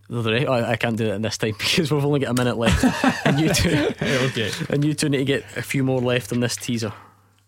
I, 0.09 0.71
I 0.71 0.75
can't 0.75 0.97
do 0.97 1.05
it 1.05 1.13
in 1.13 1.21
this 1.21 1.38
time 1.38 1.53
because 1.57 1.91
we've 1.91 2.05
only 2.05 2.19
got 2.19 2.31
a 2.31 2.34
minute 2.34 2.57
left, 2.57 2.84
and 3.25 3.39
you 3.39 3.53
two, 3.53 3.89
okay, 4.01 4.51
and 4.69 4.84
you 4.84 4.93
two 4.93 5.09
need 5.09 5.17
to 5.17 5.25
get 5.25 5.45
a 5.55 5.61
few 5.61 5.84
more 5.84 6.01
left 6.01 6.31
on 6.31 6.39
this 6.39 6.55
teaser. 6.55 6.93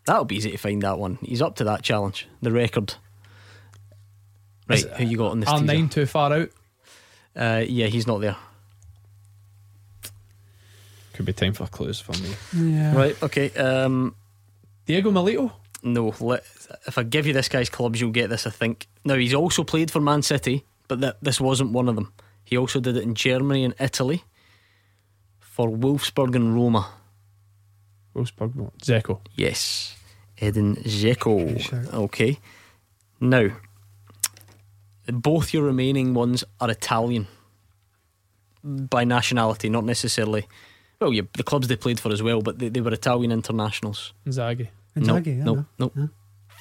That'll 0.05 0.25
be 0.25 0.35
easy 0.35 0.51
to 0.51 0.57
find 0.57 0.81
that 0.83 0.99
one. 0.99 1.17
He's 1.21 1.41
up 1.41 1.55
to 1.57 1.63
that 1.65 1.81
challenge. 1.81 2.27
The 2.41 2.51
record. 2.51 2.95
Right, 4.67 4.81
who 4.81 5.03
you 5.05 5.17
got 5.17 5.31
on 5.31 5.39
this? 5.41 5.49
Are 5.49 5.59
teaser? 5.59 5.65
nine 5.65 5.89
too 5.89 6.05
far 6.05 6.33
out? 6.33 6.49
Uh, 7.35 7.63
yeah, 7.67 7.87
he's 7.87 8.07
not 8.07 8.21
there. 8.21 8.37
Could 11.13 11.25
be 11.25 11.33
time 11.33 11.53
for 11.53 11.65
clues 11.67 11.99
for 11.99 12.11
me. 12.13 12.35
Yeah. 12.53 12.95
Right. 12.95 13.23
Okay. 13.23 13.49
Um, 13.51 14.15
Diego 14.85 15.11
Milito. 15.11 15.51
No. 15.81 16.13
Let, 16.19 16.43
if 16.87 16.97
I 16.97 17.03
give 17.03 17.25
you 17.25 17.33
this 17.33 17.47
guy's 17.47 17.69
clubs, 17.69 18.01
you'll 18.01 18.11
get 18.11 18.29
this. 18.29 18.45
I 18.45 18.49
think. 18.49 18.87
Now 19.05 19.15
he's 19.15 19.33
also 19.33 19.63
played 19.63 19.91
for 19.91 20.01
Man 20.01 20.21
City, 20.21 20.65
but 20.87 20.99
that 21.01 21.17
this 21.21 21.39
wasn't 21.39 21.71
one 21.71 21.87
of 21.87 21.95
them. 21.95 22.11
He 22.45 22.57
also 22.57 22.79
did 22.79 22.95
it 22.95 23.03
in 23.03 23.15
Germany 23.15 23.63
and 23.65 23.73
Italy 23.79 24.23
for 25.39 25.69
Wolfsburg 25.69 26.35
and 26.35 26.55
Roma. 26.55 26.87
Wolfsburg, 28.15 28.71
Dzeko. 28.81 29.19
Yes, 29.35 29.95
Edin 30.39 30.75
Dzeko. 30.75 31.93
Okay. 31.93 32.39
Now, 33.19 33.49
both 35.07 35.53
your 35.53 35.63
remaining 35.63 36.13
ones 36.13 36.43
are 36.59 36.69
Italian 36.69 37.27
by 38.63 39.03
nationality, 39.03 39.69
not 39.69 39.83
necessarily. 39.83 40.47
Well, 40.99 41.13
yeah, 41.13 41.23
the 41.33 41.43
clubs 41.43 41.67
they 41.67 41.75
played 41.75 41.99
for 41.99 42.11
as 42.11 42.23
well, 42.23 42.41
but 42.41 42.59
they, 42.59 42.69
they 42.69 42.81
were 42.81 42.93
Italian 42.93 43.31
internationals. 43.31 44.13
Inzaghi. 44.25 44.69
Inzaghi, 44.95 45.37
no, 45.37 45.55
yeah, 45.55 45.65
no, 45.77 45.91
no. 45.95 46.09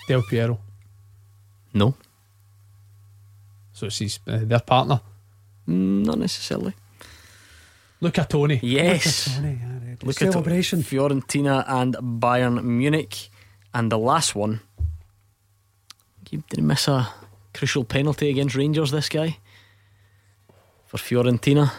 Del 0.08 0.22
Piero. 0.22 0.58
No. 1.72 1.94
So 3.72 3.86
it's 3.86 3.98
his, 3.98 4.18
uh, 4.26 4.40
their 4.42 4.60
partner. 4.60 5.00
Mm, 5.68 6.04
not 6.04 6.18
necessarily. 6.18 6.74
Luca 8.00 8.26
Toni. 8.28 8.60
Yes. 8.62 9.34
Toni, 9.36 9.58
yeah, 9.60 9.96
the 9.98 10.06
Look 10.06 10.20
at 10.20 10.32
celebration. 10.32 10.82
Fiorentina 10.82 11.64
and 11.66 11.94
Bayern 12.20 12.62
Munich. 12.62 13.30
And 13.72 13.90
the 13.90 13.98
last 13.98 14.34
one, 14.34 14.60
he 16.28 16.36
didn't 16.36 16.66
miss 16.66 16.86
a 16.86 17.08
crucial 17.52 17.84
penalty 17.84 18.28
against 18.30 18.54
Rangers, 18.54 18.90
this 18.90 19.08
guy. 19.08 19.38
For 20.84 20.98
Fiorentina. 20.98 21.72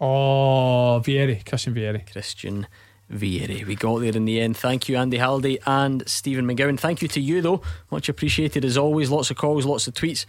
Oh, 0.00 1.02
Vieri. 1.04 1.44
Christian 1.44 1.74
Vieri. 1.74 2.10
Christian 2.10 2.66
Vieri. 3.10 3.66
We 3.66 3.74
got 3.74 4.00
there 4.00 4.14
in 4.14 4.24
the 4.24 4.40
end. 4.40 4.56
Thank 4.56 4.88
you, 4.88 4.96
Andy 4.96 5.16
Halliday 5.16 5.58
and 5.66 6.08
Stephen 6.08 6.46
McGowan. 6.46 6.78
Thank 6.78 7.02
you 7.02 7.08
to 7.08 7.20
you, 7.20 7.40
though. 7.40 7.62
Much 7.90 8.08
appreciated 8.08 8.64
as 8.64 8.76
always. 8.76 9.10
Lots 9.10 9.30
of 9.30 9.36
calls, 9.36 9.64
lots 9.64 9.88
of 9.88 9.94
tweets. 9.94 10.26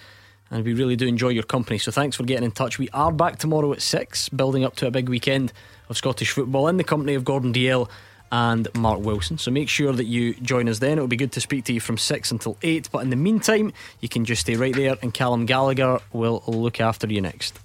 And 0.51 0.65
we 0.65 0.73
really 0.73 0.95
do 0.95 1.07
enjoy 1.07 1.29
your 1.29 1.43
company. 1.43 1.77
So 1.77 1.91
thanks 1.91 2.15
for 2.15 2.23
getting 2.23 2.43
in 2.43 2.51
touch. 2.51 2.79
We 2.79 2.89
are 2.89 3.11
back 3.11 3.37
tomorrow 3.37 3.71
at 3.71 3.81
6, 3.81 4.29
building 4.29 4.63
up 4.63 4.75
to 4.77 4.87
a 4.87 4.91
big 4.91 5.07
weekend 5.07 5.53
of 5.89 5.97
Scottish 5.97 6.31
football 6.31 6.67
in 6.67 6.77
the 6.77 6.83
company 6.83 7.13
of 7.13 7.23
Gordon 7.23 7.53
Dalziel 7.53 7.89
and 8.31 8.67
Mark 8.75 8.99
Wilson. 8.99 9.37
So 9.37 9.51
make 9.51 9.69
sure 9.69 9.93
that 9.93 10.05
you 10.05 10.33
join 10.35 10.67
us 10.67 10.79
then. 10.79 10.93
It'll 10.93 11.07
be 11.07 11.15
good 11.15 11.31
to 11.33 11.41
speak 11.41 11.65
to 11.65 11.73
you 11.73 11.79
from 11.79 11.97
6 11.97 12.31
until 12.31 12.57
8. 12.61 12.89
But 12.91 12.99
in 12.99 13.09
the 13.09 13.15
meantime, 13.15 13.73
you 14.01 14.09
can 14.09 14.25
just 14.25 14.41
stay 14.41 14.55
right 14.55 14.75
there 14.75 14.97
and 15.01 15.13
Callum 15.13 15.45
Gallagher 15.45 15.99
will 16.13 16.43
look 16.47 16.79
after 16.81 17.07
you 17.07 17.21
next. 17.21 17.59